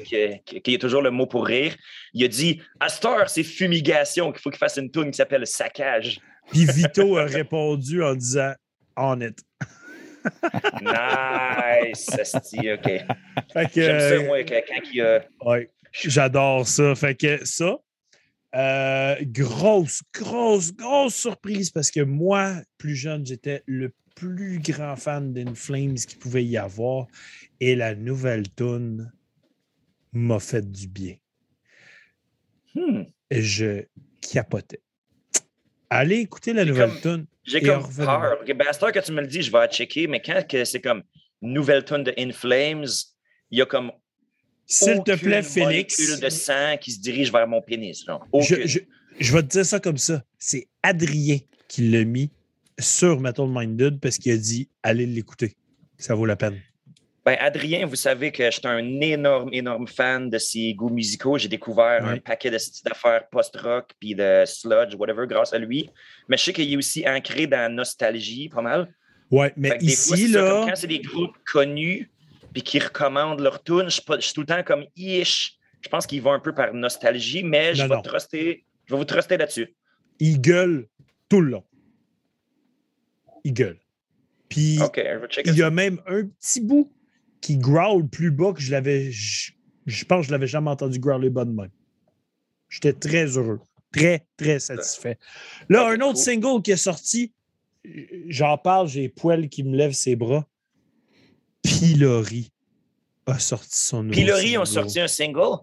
qui- 0.61 0.75
a 0.75 0.77
toujours 0.77 1.01
le 1.01 1.09
mot 1.09 1.25
pour 1.25 1.43
rire, 1.47 1.75
il 2.13 2.23
a 2.23 2.27
dit 2.27 2.61
À 2.79 2.87
cette 2.87 3.03
heure, 3.03 3.27
c'est 3.31 3.41
fumigation 3.41 4.31
qu'il 4.31 4.39
faut 4.43 4.51
qu'il 4.51 4.59
fasse 4.59 4.77
une 4.77 4.91
tune 4.91 5.09
qui 5.09 5.17
s'appelle 5.17 5.47
Saccage. 5.47 6.19
Puis 6.51 6.65
Vito 6.65 7.17
a 7.17 7.25
répondu 7.25 8.03
en 8.03 8.13
disant 8.13 8.53
On 8.95 9.19
it. 9.21 9.39
Nice, 10.83 12.09
asti, 12.19 12.71
OK. 12.71 12.83
Fait 13.53 13.71
que, 13.73 13.81
J'aime 13.81 13.99
ça, 13.99 14.05
euh, 14.05 14.25
moi, 14.27 14.43
quand 14.43 14.61
il 14.91 14.95
y 14.97 15.01
a. 15.01 15.25
Ouais, 15.43 15.71
j'adore 15.93 16.67
ça. 16.67 16.93
Fait 16.93 17.15
que 17.15 17.43
ça, 17.43 17.75
euh, 18.55 19.15
grosse, 19.21 20.01
grosse, 20.13 20.73
grosse 20.75 21.15
surprise 21.15 21.71
parce 21.71 21.89
que 21.89 22.01
moi, 22.01 22.53
plus 22.77 22.95
jeune, 22.95 23.25
j'étais 23.25 23.63
le 23.65 23.91
plus 24.15 24.59
grand 24.59 24.95
fan 24.95 25.33
d'In 25.33 25.53
Flames 25.53 25.95
qu'il 25.95 26.17
pouvait 26.17 26.45
y 26.45 26.57
avoir. 26.57 27.07
Et 27.59 27.75
la 27.75 27.95
nouvelle 27.95 28.49
tune 28.55 29.11
m'a 30.13 30.39
fait 30.39 30.69
du 30.69 30.87
bien. 30.87 31.15
Hmm. 32.73 33.03
Et 33.29 33.41
je 33.41 33.83
capotais. 34.21 34.81
Allez 35.89 36.17
écouter 36.17 36.53
la 36.53 36.65
nouvelle 36.65 36.99
tune. 37.01 37.25
J'ai 37.43 37.61
comme 37.61 37.87
peur. 37.93 38.43
Ben, 38.47 38.67
à 38.67 38.73
cette 38.73 38.83
heure 38.83 38.91
que 38.91 38.99
tu 38.99 39.11
me 39.11 39.21
le 39.21 39.27
dis, 39.27 39.41
je 39.41 39.51
vais 39.51 39.59
la 39.59 39.67
checker, 39.67 40.07
mais 40.07 40.21
quand 40.21 40.45
que 40.47 40.65
c'est 40.65 40.81
comme 40.81 41.03
nouvelle 41.41 41.85
tune 41.85 42.03
de 42.03 42.13
In 42.17 42.31
Flames, 42.31 42.87
il 43.51 43.59
y 43.59 43.61
a 43.61 43.65
comme 43.65 43.91
S'il 44.65 45.03
te 45.03 45.15
plaît, 45.15 45.43
Félix. 45.43 46.19
de 46.19 46.29
sang 46.29 46.77
qui 46.81 46.91
se 46.91 46.99
dirige 46.99 47.31
vers 47.31 47.47
mon 47.47 47.61
pénis. 47.61 48.05
je 49.19 49.33
vais 49.33 49.41
te 49.43 49.47
dire 49.47 49.65
ça 49.65 49.79
comme 49.79 49.97
ça. 49.97 50.23
C'est 50.39 50.67
Adrien 50.81 51.37
qui 51.67 51.89
l'a 51.89 52.03
mis 52.03 52.31
sur 52.79 53.19
Metal 53.19 53.47
Minded 53.47 53.99
parce 53.99 54.17
qu'il 54.17 54.31
a 54.33 54.37
dit 54.37 54.69
allez 54.83 55.05
l'écouter. 55.05 55.55
Ça 55.97 56.13
vaut 56.15 56.25
la 56.25 56.35
peine. 56.35 56.59
Ben, 57.25 57.37
Adrien, 57.39 57.87
vous 57.87 57.95
savez 57.95 58.31
que 58.31 58.45
je 58.45 58.51
suis 58.51 58.67
un 58.67 59.01
énorme, 59.01 59.49
énorme 59.51 59.87
fan 59.87 60.29
de 60.29 60.37
ses 60.37 60.73
goûts 60.75 60.89
musicaux. 60.91 61.37
J'ai 61.39 61.47
découvert 61.47 62.03
Ouais. 62.03 62.09
un 62.11 62.17
paquet 62.19 62.51
de 62.51 62.57
d'affaires 62.83 63.27
post-rock 63.31 63.89
puis 63.99 64.13
de 64.13 64.43
sludge, 64.45 64.93
whatever, 64.95 65.25
grâce 65.27 65.51
à 65.53 65.57
lui. 65.57 65.89
Mais 66.27 66.37
je 66.37 66.43
sais 66.43 66.53
qu'il 66.53 66.71
est 66.71 66.77
aussi 66.77 67.07
ancré 67.07 67.47
dans 67.47 67.57
la 67.57 67.69
nostalgie, 67.69 68.49
pas 68.49 68.61
mal. 68.61 68.93
Ouais, 69.31 69.51
mais 69.57 69.69
fois, 69.69 69.77
ici, 69.81 70.27
c'est 70.27 70.33
ça, 70.33 70.39
comme 70.39 70.49
là, 70.49 70.65
quand 70.69 70.75
c'est 70.75 70.87
des 70.87 70.99
groupes 70.99 71.35
connus 71.51 72.11
puis 72.53 72.61
qui 72.61 72.77
recommandent 72.77 73.39
leur 73.41 73.63
tune, 73.63 73.85
je 73.85 73.89
suis 73.89 74.01
pas- 74.03 74.17
je 74.19 74.25
suis 74.25 74.33
tout 74.33 74.41
le 74.41 74.45
temps 74.47 74.61
comme 74.63 74.85
ish. 74.95 75.55
Je 75.81 75.89
pense 75.89 76.05
qu'ils 76.05 76.21
vont 76.21 76.33
un 76.33 76.39
peu 76.39 76.53
par 76.53 76.73
nostalgie, 76.75 77.41
mais 77.43 77.73
je 77.73 77.81
Non, 77.81 77.87
vais 77.89 77.95
non. 77.95 78.01
truster- 78.03 78.65
je 78.85 78.93
vais 78.93 78.97
vous 78.99 79.05
truster 79.05 79.37
là-dessus. 79.37 79.73
il 80.19 80.39
gueule 80.39 80.87
tout 81.27 81.41
le 81.41 81.49
long. 81.51 81.63
Il 83.45 83.53
gueule. 83.53 83.79
Puis, 84.49 84.77
il 85.45 85.55
y 85.55 85.61
a 85.63 85.69
même 85.69 86.01
un 86.07 86.25
petit 86.25 86.59
bout 86.61 86.91
qui 87.41 87.57
growl 87.57 88.07
plus 88.09 88.31
bas 88.31 88.51
que 88.53 88.59
je 88.59 88.71
l'avais. 88.71 89.11
Je, 89.11 89.53
je 89.85 90.03
pense 90.05 90.21
que 90.21 90.27
je 90.27 90.31
l'avais 90.31 90.47
jamais 90.47 90.69
entendu 90.71 90.99
growler 90.99 91.29
bas 91.29 91.45
de 91.45 91.51
même. 91.51 91.71
J'étais 92.69 92.93
très 92.93 93.37
heureux. 93.37 93.61
Très, 93.93 94.25
très 94.35 94.59
satisfait. 94.59 95.17
Là, 95.69 95.87
un 95.89 96.01
autre 96.01 96.17
single 96.17 96.61
qui 96.61 96.71
est 96.71 96.75
sorti, 96.77 97.33
j'en 98.27 98.57
parle, 98.57 98.87
j'ai 98.89 99.01
les 99.01 99.09
poils 99.09 99.47
qui 99.47 99.63
me 99.63 99.75
lèvent 99.77 99.93
ses 99.93 100.15
bras. 100.17 100.45
Pilori 101.63 102.51
a 103.25 103.39
sorti 103.39 103.77
son 103.77 104.09
Pilori 104.09 104.57
ont 104.57 104.65
sorti 104.65 104.99
un 104.99 105.07
single? 105.07 105.59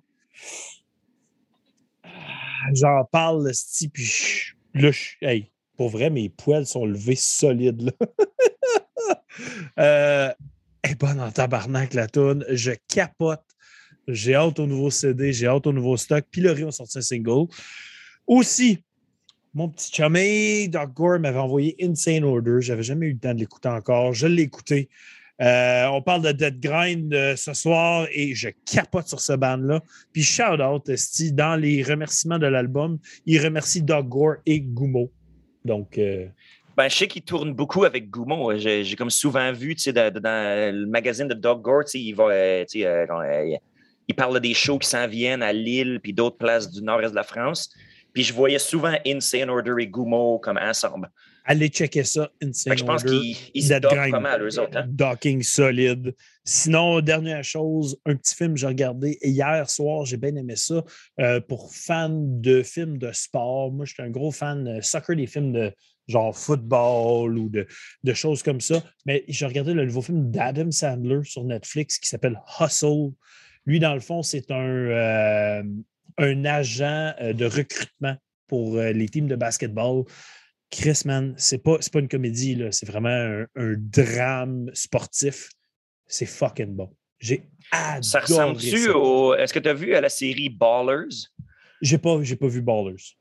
J'en 2.74 3.04
parle, 3.10 3.46
le 3.48 3.52
style, 3.52 3.90
puis 3.90 4.04
je- 4.04 4.54
là, 4.74 4.90
je- 4.90 5.16
hey, 5.20 5.51
pour 5.82 5.90
vrai, 5.90 6.10
mes 6.10 6.28
poils 6.28 6.64
sont 6.64 6.86
levés 6.86 7.16
solides, 7.16 7.82
là. 7.82 8.06
euh, 9.80 10.32
elle 10.80 10.92
est 10.92 10.94
bonne 10.94 11.20
en 11.20 11.32
tabarnak, 11.32 11.94
la 11.94 12.06
toune. 12.06 12.44
Je 12.50 12.70
capote. 12.86 13.42
J'ai 14.06 14.36
hâte 14.36 14.60
au 14.60 14.68
nouveau 14.68 14.90
CD, 14.90 15.32
j'ai 15.32 15.48
hâte 15.48 15.66
au 15.66 15.72
nouveau 15.72 15.96
stock. 15.96 16.24
Pilori 16.30 16.62
ont 16.62 16.70
sorti 16.70 16.98
un 16.98 17.00
single. 17.00 17.48
Aussi, 18.28 18.84
mon 19.54 19.70
petit 19.70 19.92
chumé, 19.92 20.68
Doc 20.68 20.94
Gore 20.94 21.18
m'avait 21.18 21.40
envoyé 21.40 21.74
Insane 21.80 22.22
Order. 22.22 22.58
J'avais 22.60 22.84
jamais 22.84 23.08
eu 23.08 23.14
le 23.14 23.18
temps 23.18 23.34
de 23.34 23.40
l'écouter 23.40 23.70
encore. 23.70 24.12
Je 24.12 24.28
l'ai 24.28 24.42
écouté. 24.42 24.88
Euh, 25.40 25.86
on 25.86 26.00
parle 26.00 26.22
de 26.22 26.30
Dead 26.30 26.60
Grind 26.60 27.12
euh, 27.12 27.34
ce 27.34 27.54
soir 27.54 28.06
et 28.12 28.36
je 28.36 28.50
capote 28.72 29.08
sur 29.08 29.18
ce 29.20 29.32
band-là. 29.32 29.82
Puis 30.12 30.22
shout 30.22 30.62
out, 30.62 30.88
Esti, 30.88 31.32
dans 31.32 31.56
les 31.56 31.82
remerciements 31.82 32.38
de 32.38 32.46
l'album, 32.46 33.00
il 33.26 33.44
remercie 33.44 33.82
Doc 33.82 34.08
Gore 34.08 34.36
et 34.46 34.60
Gumo. 34.60 35.10
Donc, 35.64 35.98
euh, 35.98 36.26
Ben, 36.76 36.88
je 36.88 36.96
sais 36.96 37.08
qu'ils 37.08 37.22
tournent 37.22 37.52
beaucoup 37.52 37.84
avec 37.84 38.10
Goumo. 38.10 38.56
J'ai 38.56 38.96
comme 38.96 39.10
souvent 39.10 39.52
vu, 39.52 39.74
dans, 39.74 40.74
le 40.74 40.86
magazine 40.86 41.28
de 41.28 41.34
Doug 41.34 41.62
Gore, 41.62 41.84
il 41.94 42.12
va, 42.14 42.24
euh, 42.24 42.64
euh, 42.76 43.56
il 44.08 44.14
parle 44.14 44.40
des 44.40 44.54
shows 44.54 44.78
qui 44.78 44.88
s'en 44.88 45.06
viennent 45.06 45.42
à 45.42 45.52
Lille 45.52 46.00
puis 46.02 46.12
d'autres 46.12 46.38
places 46.38 46.70
du 46.70 46.82
nord-est 46.82 47.10
de 47.10 47.16
la 47.16 47.22
France. 47.22 47.70
Puis 48.12 48.22
je 48.24 48.32
voyais 48.32 48.58
souvent 48.58 48.94
Insane 49.06 49.48
Order 49.50 49.74
et 49.80 49.86
Goumo 49.86 50.38
comme 50.38 50.58
ensemble. 50.58 51.10
allez 51.44 51.68
checker 51.68 52.04
ça, 52.04 52.30
Insane 52.42 52.72
que 52.74 52.78
je 52.78 52.84
pense 52.84 53.02
Order. 53.04 53.18
qu'ils 53.20 53.36
ils 53.54 53.62
se 53.64 53.74
dockent 53.74 54.10
pas 54.10 54.20
mal, 54.20 54.42
eux 54.42 54.58
autres. 54.60 54.76
hein. 54.78 54.84
Docking 54.88 55.42
solide. 55.42 56.14
Sinon, 56.44 57.00
dernière 57.00 57.42
chose, 57.44 57.98
un 58.04 58.16
petit 58.16 58.34
film 58.34 58.54
que 58.54 58.60
j'ai 58.60 58.66
regardé 58.66 59.18
hier 59.22 59.68
soir, 59.70 60.04
j'ai 60.04 60.16
bien 60.16 60.34
aimé 60.36 60.56
ça. 60.56 60.82
Euh, 61.20 61.40
pour 61.40 61.72
fans 61.74 62.10
de 62.12 62.62
films 62.62 62.98
de 62.98 63.10
sport, 63.12 63.72
moi, 63.72 63.84
je 63.86 63.94
suis 63.94 64.02
un 64.02 64.10
gros 64.10 64.30
fan 64.32 64.64
de 64.76 64.80
soccer, 64.80 65.16
des 65.16 65.26
films 65.26 65.52
de 65.52 65.72
genre 66.08 66.36
football 66.36 67.38
ou 67.38 67.48
de, 67.48 67.66
de 68.02 68.12
choses 68.12 68.42
comme 68.42 68.60
ça. 68.60 68.82
Mais 69.06 69.24
j'ai 69.28 69.46
regardé 69.46 69.72
le 69.72 69.84
nouveau 69.84 70.02
film 70.02 70.30
d'Adam 70.30 70.70
Sandler 70.70 71.20
sur 71.22 71.44
Netflix 71.44 71.98
qui 71.98 72.08
s'appelle 72.08 72.40
Hustle. 72.60 73.12
Lui, 73.66 73.78
dans 73.78 73.94
le 73.94 74.00
fond, 74.00 74.22
c'est 74.24 74.50
un, 74.50 74.56
euh, 74.66 75.62
un 76.18 76.44
agent 76.44 77.14
euh, 77.20 77.32
de 77.32 77.46
recrutement 77.46 78.16
pour 78.46 78.76
euh, 78.76 78.92
les 78.92 79.08
teams 79.08 79.28
de 79.28 79.36
basketball. 79.36 80.04
Chris, 80.70 81.02
man, 81.04 81.34
c'est 81.36 81.62
pas, 81.62 81.78
pas 81.92 81.98
une 81.98 82.08
comédie, 82.08 82.62
c'est 82.70 82.86
vraiment 82.86 83.08
un, 83.08 83.46
un 83.56 83.74
drame 83.76 84.70
sportif. 84.72 85.50
C'est 86.06 86.26
fucking 86.26 86.74
bon. 86.74 86.90
J'ai 87.18 87.48
adoré 87.70 88.02
Ça 88.02 88.20
ressemble-tu 88.20 88.78
ça. 88.78 88.96
au. 88.96 89.34
Est-ce 89.34 89.52
que 89.52 89.58
tu 89.58 89.68
as 89.68 89.74
vu 89.74 89.94
à 89.94 90.00
la 90.00 90.08
série 90.08 90.48
Ballers? 90.48 91.28
J'ai 91.80 91.98
pas, 91.98 92.16
pas 92.18 92.48
vu 92.48 92.62
Ballers. 92.62 93.16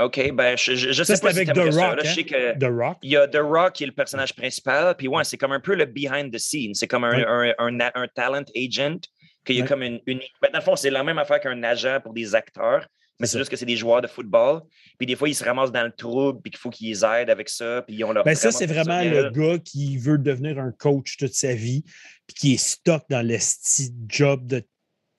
OK, 0.00 0.32
ben, 0.32 0.56
je, 0.58 0.74
je, 0.74 0.90
je 0.90 1.04
Ça, 1.04 1.14
sais 1.14 1.22
pas 1.22 1.32
si 1.32 1.38
avec 1.38 1.52
The 1.52 1.70
ça. 1.70 1.86
Rock, 1.88 1.96
là. 1.98 2.02
Je 2.02 2.08
hein? 2.08 2.14
sais 2.14 2.24
que. 2.24 2.58
The 2.58 2.68
Rock. 2.68 2.98
Il 3.02 3.12
y 3.12 3.16
a 3.16 3.28
The 3.28 3.38
Rock 3.40 3.74
qui 3.74 3.84
est 3.84 3.86
le 3.86 3.92
personnage 3.92 4.34
principal, 4.34 4.96
puis 4.96 5.06
ouais, 5.06 5.22
c'est 5.22 5.36
comme 5.36 5.52
un 5.52 5.60
peu 5.60 5.76
le 5.76 5.84
behind 5.84 6.32
the 6.32 6.38
scenes. 6.38 6.74
C'est 6.74 6.88
comme 6.88 7.04
un, 7.04 7.12
un, 7.12 7.54
un, 7.58 7.78
un 7.94 8.08
talent 8.08 8.42
agent, 8.56 8.98
qu'il 9.44 9.56
y 9.56 9.58
a 9.60 9.62
Ouais. 9.62 9.68
comme 9.68 9.82
une, 9.82 10.00
une. 10.06 10.20
ben, 10.40 10.48
dans 10.52 10.58
le 10.58 10.64
fond, 10.64 10.76
c'est 10.76 10.90
la 10.90 11.02
même 11.04 11.18
affaire 11.18 11.40
qu'un 11.40 11.62
agent 11.62 12.00
pour 12.02 12.12
des 12.12 12.34
acteurs, 12.34 12.86
mais 13.20 13.26
C'est 13.28 13.38
juste 13.38 13.50
que 13.50 13.56
c'est 13.56 13.64
des 13.66 13.76
joueurs 13.76 14.02
de 14.02 14.08
football. 14.08 14.62
Puis 14.98 15.06
des 15.06 15.14
fois, 15.14 15.28
ils 15.28 15.34
se 15.34 15.44
ramassent 15.44 15.70
dans 15.70 15.84
le 15.84 15.92
trouble, 15.92 16.40
puis 16.42 16.50
qu'il 16.50 16.58
faut 16.58 16.70
qu'ils 16.70 17.04
aident 17.04 17.30
avec 17.30 17.48
ça, 17.48 17.82
puis 17.86 17.94
ils 17.96 18.04
ont 18.04 18.12
leur. 18.12 18.24
Ben 18.24 18.34
ça, 18.34 18.50
c'est 18.50 18.66
vraiment 18.66 19.02
le 19.02 19.30
gars 19.30 19.58
qui 19.58 19.96
veut 19.98 20.18
devenir 20.18 20.58
un 20.58 20.72
coach 20.72 21.16
toute 21.16 21.34
sa 21.34 21.54
vie, 21.54 21.84
puis 22.26 22.34
qui 22.34 22.54
est 22.54 22.58
stuck 22.58 23.04
dans 23.08 23.26
le 23.26 23.38
style 23.38 23.92
job 24.08 24.46
de 24.46 24.62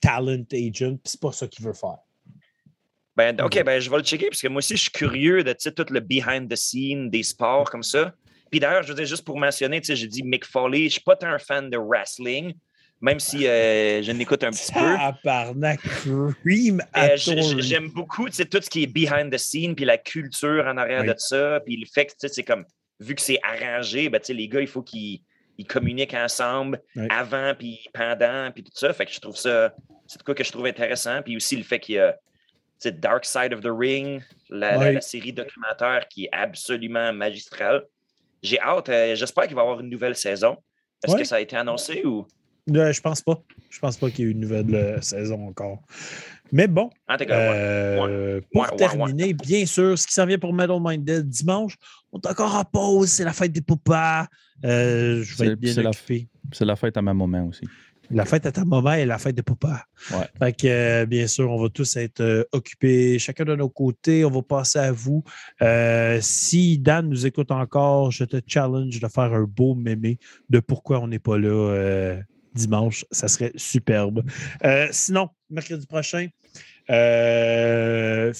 talent 0.00 0.44
agent, 0.52 0.96
puis 0.96 1.00
c'est 1.04 1.20
pas 1.20 1.32
ça 1.32 1.46
qu'il 1.48 1.64
veut 1.64 1.72
faire. 1.72 1.96
Ben, 3.16 3.34
OK, 3.40 3.62
ben, 3.64 3.80
je 3.80 3.88
vais 3.88 3.96
le 3.96 4.02
checker, 4.02 4.28
parce 4.28 4.42
que 4.42 4.48
moi 4.48 4.58
aussi, 4.58 4.76
je 4.76 4.82
suis 4.82 4.90
curieux 4.90 5.42
de 5.42 5.54
tout 5.54 5.84
le 5.90 6.00
behind 6.00 6.50
the 6.50 6.56
scene 6.56 7.08
des 7.08 7.22
sports 7.22 7.70
comme 7.70 7.82
ça. 7.82 8.12
Puis 8.50 8.60
d'ailleurs, 8.60 8.82
je 8.82 8.88
veux 8.88 8.94
dire, 8.94 9.06
juste 9.06 9.24
pour 9.24 9.38
mentionner, 9.38 9.80
j'ai 9.82 10.06
dit 10.06 10.22
Mick 10.22 10.44
Foley, 10.44 10.80
je 10.80 10.84
ne 10.84 10.88
suis 10.90 11.00
pas 11.00 11.16
tant 11.16 11.28
un 11.28 11.38
fan 11.38 11.70
de 11.70 11.78
wrestling, 11.78 12.52
même 13.00 13.20
si 13.20 13.46
euh, 13.46 14.02
je 14.02 14.10
l'écoute 14.12 14.42
un 14.44 14.50
petit 14.50 14.72
peu. 14.72 14.80
Tabarnak, 15.22 15.80
cream 16.42 16.80
Euh. 16.96 17.16
J'aime 17.16 17.90
beaucoup 17.90 18.28
tout 18.28 18.34
ce 18.62 18.70
qui 18.70 18.84
est 18.84 18.86
behind 18.86 19.32
the 19.32 19.38
scene, 19.38 19.74
puis 19.74 19.84
la 19.84 19.98
culture 19.98 20.64
en 20.66 20.76
arrière 20.76 21.02
Oui. 21.02 21.08
de 21.08 21.14
ça, 21.18 21.60
puis 21.64 21.76
le 21.76 21.86
fait 21.86 22.06
que 22.06 22.12
c'est 22.28 22.42
comme, 22.42 22.64
vu 23.00 23.14
que 23.14 23.20
c'est 23.22 23.38
arrangé, 23.42 24.08
ben, 24.08 24.20
les 24.28 24.48
gars, 24.48 24.60
il 24.60 24.66
faut 24.66 24.82
qu'ils 24.82 25.20
ils 25.58 25.66
communiquent 25.66 26.14
ensemble 26.14 26.80
Oui. 26.96 27.06
avant, 27.10 27.54
puis 27.58 27.80
pendant, 27.94 28.50
puis 28.52 28.62
tout 28.62 28.72
ça. 28.74 28.92
Fait 28.92 29.06
que 29.06 29.12
je 29.12 29.20
trouve 29.20 29.36
ça, 29.36 29.74
c'est 30.06 30.22
quoi 30.22 30.34
que 30.34 30.44
je 30.44 30.52
trouve 30.52 30.66
intéressant. 30.66 31.22
Puis 31.22 31.34
aussi 31.36 31.56
le 31.56 31.62
fait 31.64 31.80
qu'il 31.80 31.94
y 31.94 31.98
a 31.98 32.14
Dark 32.84 33.24
Side 33.24 33.54
of 33.54 33.60
the 33.62 33.70
Ring, 33.70 34.22
la, 34.50 34.72
la- 34.72 34.78
Oui. 34.78 34.94
la 34.94 35.00
série 35.00 35.32
documentaire 35.32 36.06
qui 36.08 36.24
est 36.26 36.28
absolument 36.32 37.10
magistrale. 37.14 37.84
J'ai 38.42 38.60
hâte, 38.60 38.90
euh, 38.90 39.14
j'espère 39.14 39.46
qu'il 39.46 39.56
va 39.56 39.62
y 39.62 39.64
avoir 39.64 39.80
une 39.80 39.88
nouvelle 39.88 40.14
saison. 40.14 40.58
Est-ce 41.02 41.16
que 41.16 41.24
ça 41.24 41.36
a 41.36 41.40
été 41.40 41.56
annoncé 41.56 42.04
ou? 42.04 42.26
Euh, 42.74 42.92
je 42.92 43.00
pense 43.00 43.22
pas. 43.22 43.42
Je 43.70 43.78
pense 43.78 43.96
pas 43.96 44.10
qu'il 44.10 44.24
y 44.24 44.28
ait 44.28 44.30
eu 44.30 44.32
une 44.32 44.40
nouvelle 44.40 44.74
euh, 44.74 45.00
saison 45.00 45.48
encore. 45.48 45.82
Mais 46.52 46.66
bon, 46.68 46.90
ouais. 47.08 47.16
euh, 47.30 48.40
pour 48.52 48.62
Ouais, 48.62 48.70
ouais, 48.70 48.76
terminer, 48.76 49.34
bien 49.34 49.66
sûr, 49.66 49.98
ce 49.98 50.06
qui 50.06 50.12
s'en 50.14 50.26
vient 50.26 50.38
pour 50.38 50.52
Metal 50.52 50.78
Minded 50.80 51.28
dimanche, 51.28 51.74
on 52.12 52.18
est 52.20 52.26
encore 52.26 52.54
en 52.54 52.64
pause, 52.64 53.08
c'est 53.10 53.24
la 53.24 53.32
fête 53.32 53.52
des 53.52 53.60
papas. 53.62 54.26
Euh, 54.64 55.22
je 55.22 55.36
vais 55.36 55.44
C'est- 55.46 55.52
être 55.52 55.58
bien 55.60 55.74
c'est 55.74 55.82
la- 55.82 55.90
occupé. 55.90 56.28
C'est 56.52 56.64
la 56.64 56.76
fête 56.76 56.96
à 56.96 57.02
ma 57.02 57.12
maman 57.14 57.46
aussi. 57.48 57.64
La 58.12 58.24
fête 58.24 58.46
à 58.46 58.52
ta 58.52 58.64
maman 58.64 58.92
et 58.92 59.04
la 59.04 59.18
fête 59.18 59.34
des 59.34 59.42
papas. 59.42 59.82
Ouais. 60.12 60.28
Fait 60.38 60.52
que, 60.52 60.66
euh, 60.68 61.06
bien 61.06 61.26
sûr, 61.26 61.50
on 61.50 61.60
va 61.60 61.68
tous 61.68 61.96
être 61.96 62.20
euh, 62.20 62.44
occupés, 62.52 63.18
chacun 63.18 63.44
de 63.44 63.56
nos 63.56 63.68
côtés. 63.68 64.24
On 64.24 64.30
va 64.30 64.42
passer 64.42 64.78
à 64.78 64.92
vous. 64.92 65.24
Euh, 65.60 66.18
si 66.22 66.78
Dan 66.78 67.08
nous 67.08 67.26
écoute 67.26 67.50
encore, 67.50 68.12
je 68.12 68.22
te 68.22 68.36
challenge 68.46 69.00
de 69.00 69.08
faire 69.08 69.34
un 69.34 69.42
beau 69.42 69.74
mémé 69.74 70.18
de 70.48 70.60
pourquoi 70.60 71.00
on 71.00 71.08
n'est 71.08 71.18
pas 71.18 71.36
là 71.36 71.48
euh, 71.48 72.20
dimanche. 72.56 73.04
Ça 73.10 73.28
serait 73.28 73.52
superbe. 73.56 74.24
Euh, 74.64 74.88
sinon, 74.90 75.28
mercredi 75.50 75.86
prochain, 75.86 76.28
euh, 76.90 78.32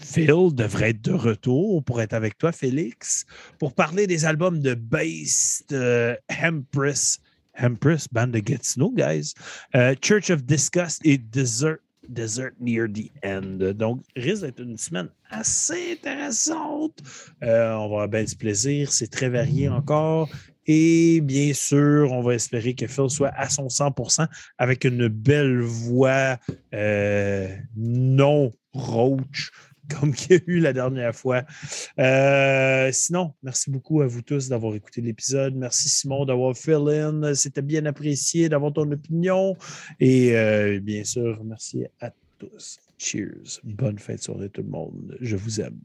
Phil 0.00 0.50
devrait 0.52 0.90
être 0.90 1.02
de 1.02 1.12
retour 1.12 1.84
pour 1.84 2.00
être 2.00 2.14
avec 2.14 2.38
toi, 2.38 2.52
Félix, 2.52 3.26
pour 3.58 3.74
parler 3.74 4.06
des 4.06 4.24
albums 4.24 4.60
de 4.60 4.74
Bass, 4.74 5.64
de 5.68 6.16
Empress, 6.30 7.20
Empress, 7.60 8.06
Band 8.10 8.34
of 8.34 8.42
Gatineau, 8.42 8.92
guys, 8.92 9.34
euh, 9.74 9.94
Church 10.00 10.30
of 10.30 10.44
Disgust 10.44 11.04
et 11.04 11.18
Desert, 11.18 11.78
Desert 12.08 12.52
Near 12.60 12.86
the 12.88 13.10
End. 13.24 13.58
Donc, 13.74 14.02
risque 14.16 14.42
d'être 14.42 14.60
une 14.60 14.78
semaine 14.78 15.08
assez 15.30 15.92
intéressante. 15.92 16.98
Euh, 17.42 17.72
on 17.72 17.78
va 17.78 17.84
avoir 17.84 18.08
bien 18.08 18.24
du 18.24 18.36
plaisir. 18.36 18.92
C'est 18.92 19.08
très 19.08 19.28
varié 19.28 19.68
encore. 19.68 20.28
Et 20.68 21.22
bien 21.22 21.54
sûr, 21.54 22.12
on 22.12 22.20
va 22.20 22.34
espérer 22.34 22.74
que 22.74 22.86
Phil 22.86 23.08
soit 23.08 23.32
à 23.34 23.48
son 23.48 23.68
100% 23.68 24.28
avec 24.58 24.84
une 24.84 25.08
belle 25.08 25.60
voix 25.62 26.36
euh, 26.74 27.48
non 27.74 28.52
roach 28.74 29.50
comme 29.88 30.12
qu'il 30.12 30.32
y 30.32 30.38
a 30.38 30.42
eu 30.46 30.60
la 30.60 30.74
dernière 30.74 31.14
fois. 31.14 31.44
Euh, 31.98 32.90
sinon, 32.92 33.32
merci 33.42 33.70
beaucoup 33.70 34.02
à 34.02 34.06
vous 34.06 34.20
tous 34.20 34.50
d'avoir 34.50 34.74
écouté 34.74 35.00
l'épisode. 35.00 35.54
Merci 35.54 35.88
Simon 35.88 36.26
d'avoir 36.26 36.54
fill 36.54 36.86
in. 36.90 37.34
C'était 37.34 37.62
bien 37.62 37.86
apprécié 37.86 38.50
d'avoir 38.50 38.74
ton 38.74 38.90
opinion. 38.92 39.56
Et 39.98 40.36
euh, 40.36 40.78
bien 40.80 41.04
sûr, 41.04 41.42
merci 41.42 41.86
à 42.02 42.12
tous. 42.38 42.78
Cheers. 42.98 43.60
Bonne 43.64 43.98
fête 43.98 44.22
sur 44.22 44.34
tout 44.50 44.62
le 44.62 44.68
monde. 44.68 45.16
Je 45.22 45.36
vous 45.36 45.62
aime. 45.62 45.80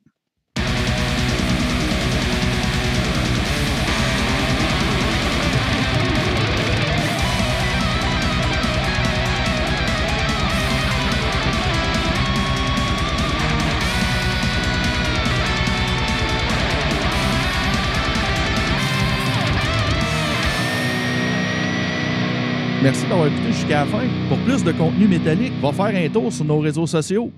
Merci 22.84 23.08
d'avoir 23.08 23.28
écouté 23.28 23.54
jusqu'à 23.54 23.80
la 23.80 23.86
fin. 23.86 24.04
Pour 24.28 24.38
plus 24.40 24.62
de 24.62 24.74
contenu 24.74 25.08
métallique, 25.08 25.54
va 25.62 25.72
faire 25.72 25.96
un 25.96 26.10
tour 26.10 26.34
sur 26.34 26.44
nos 26.44 26.60
réseaux 26.60 26.86
sociaux. 26.86 27.32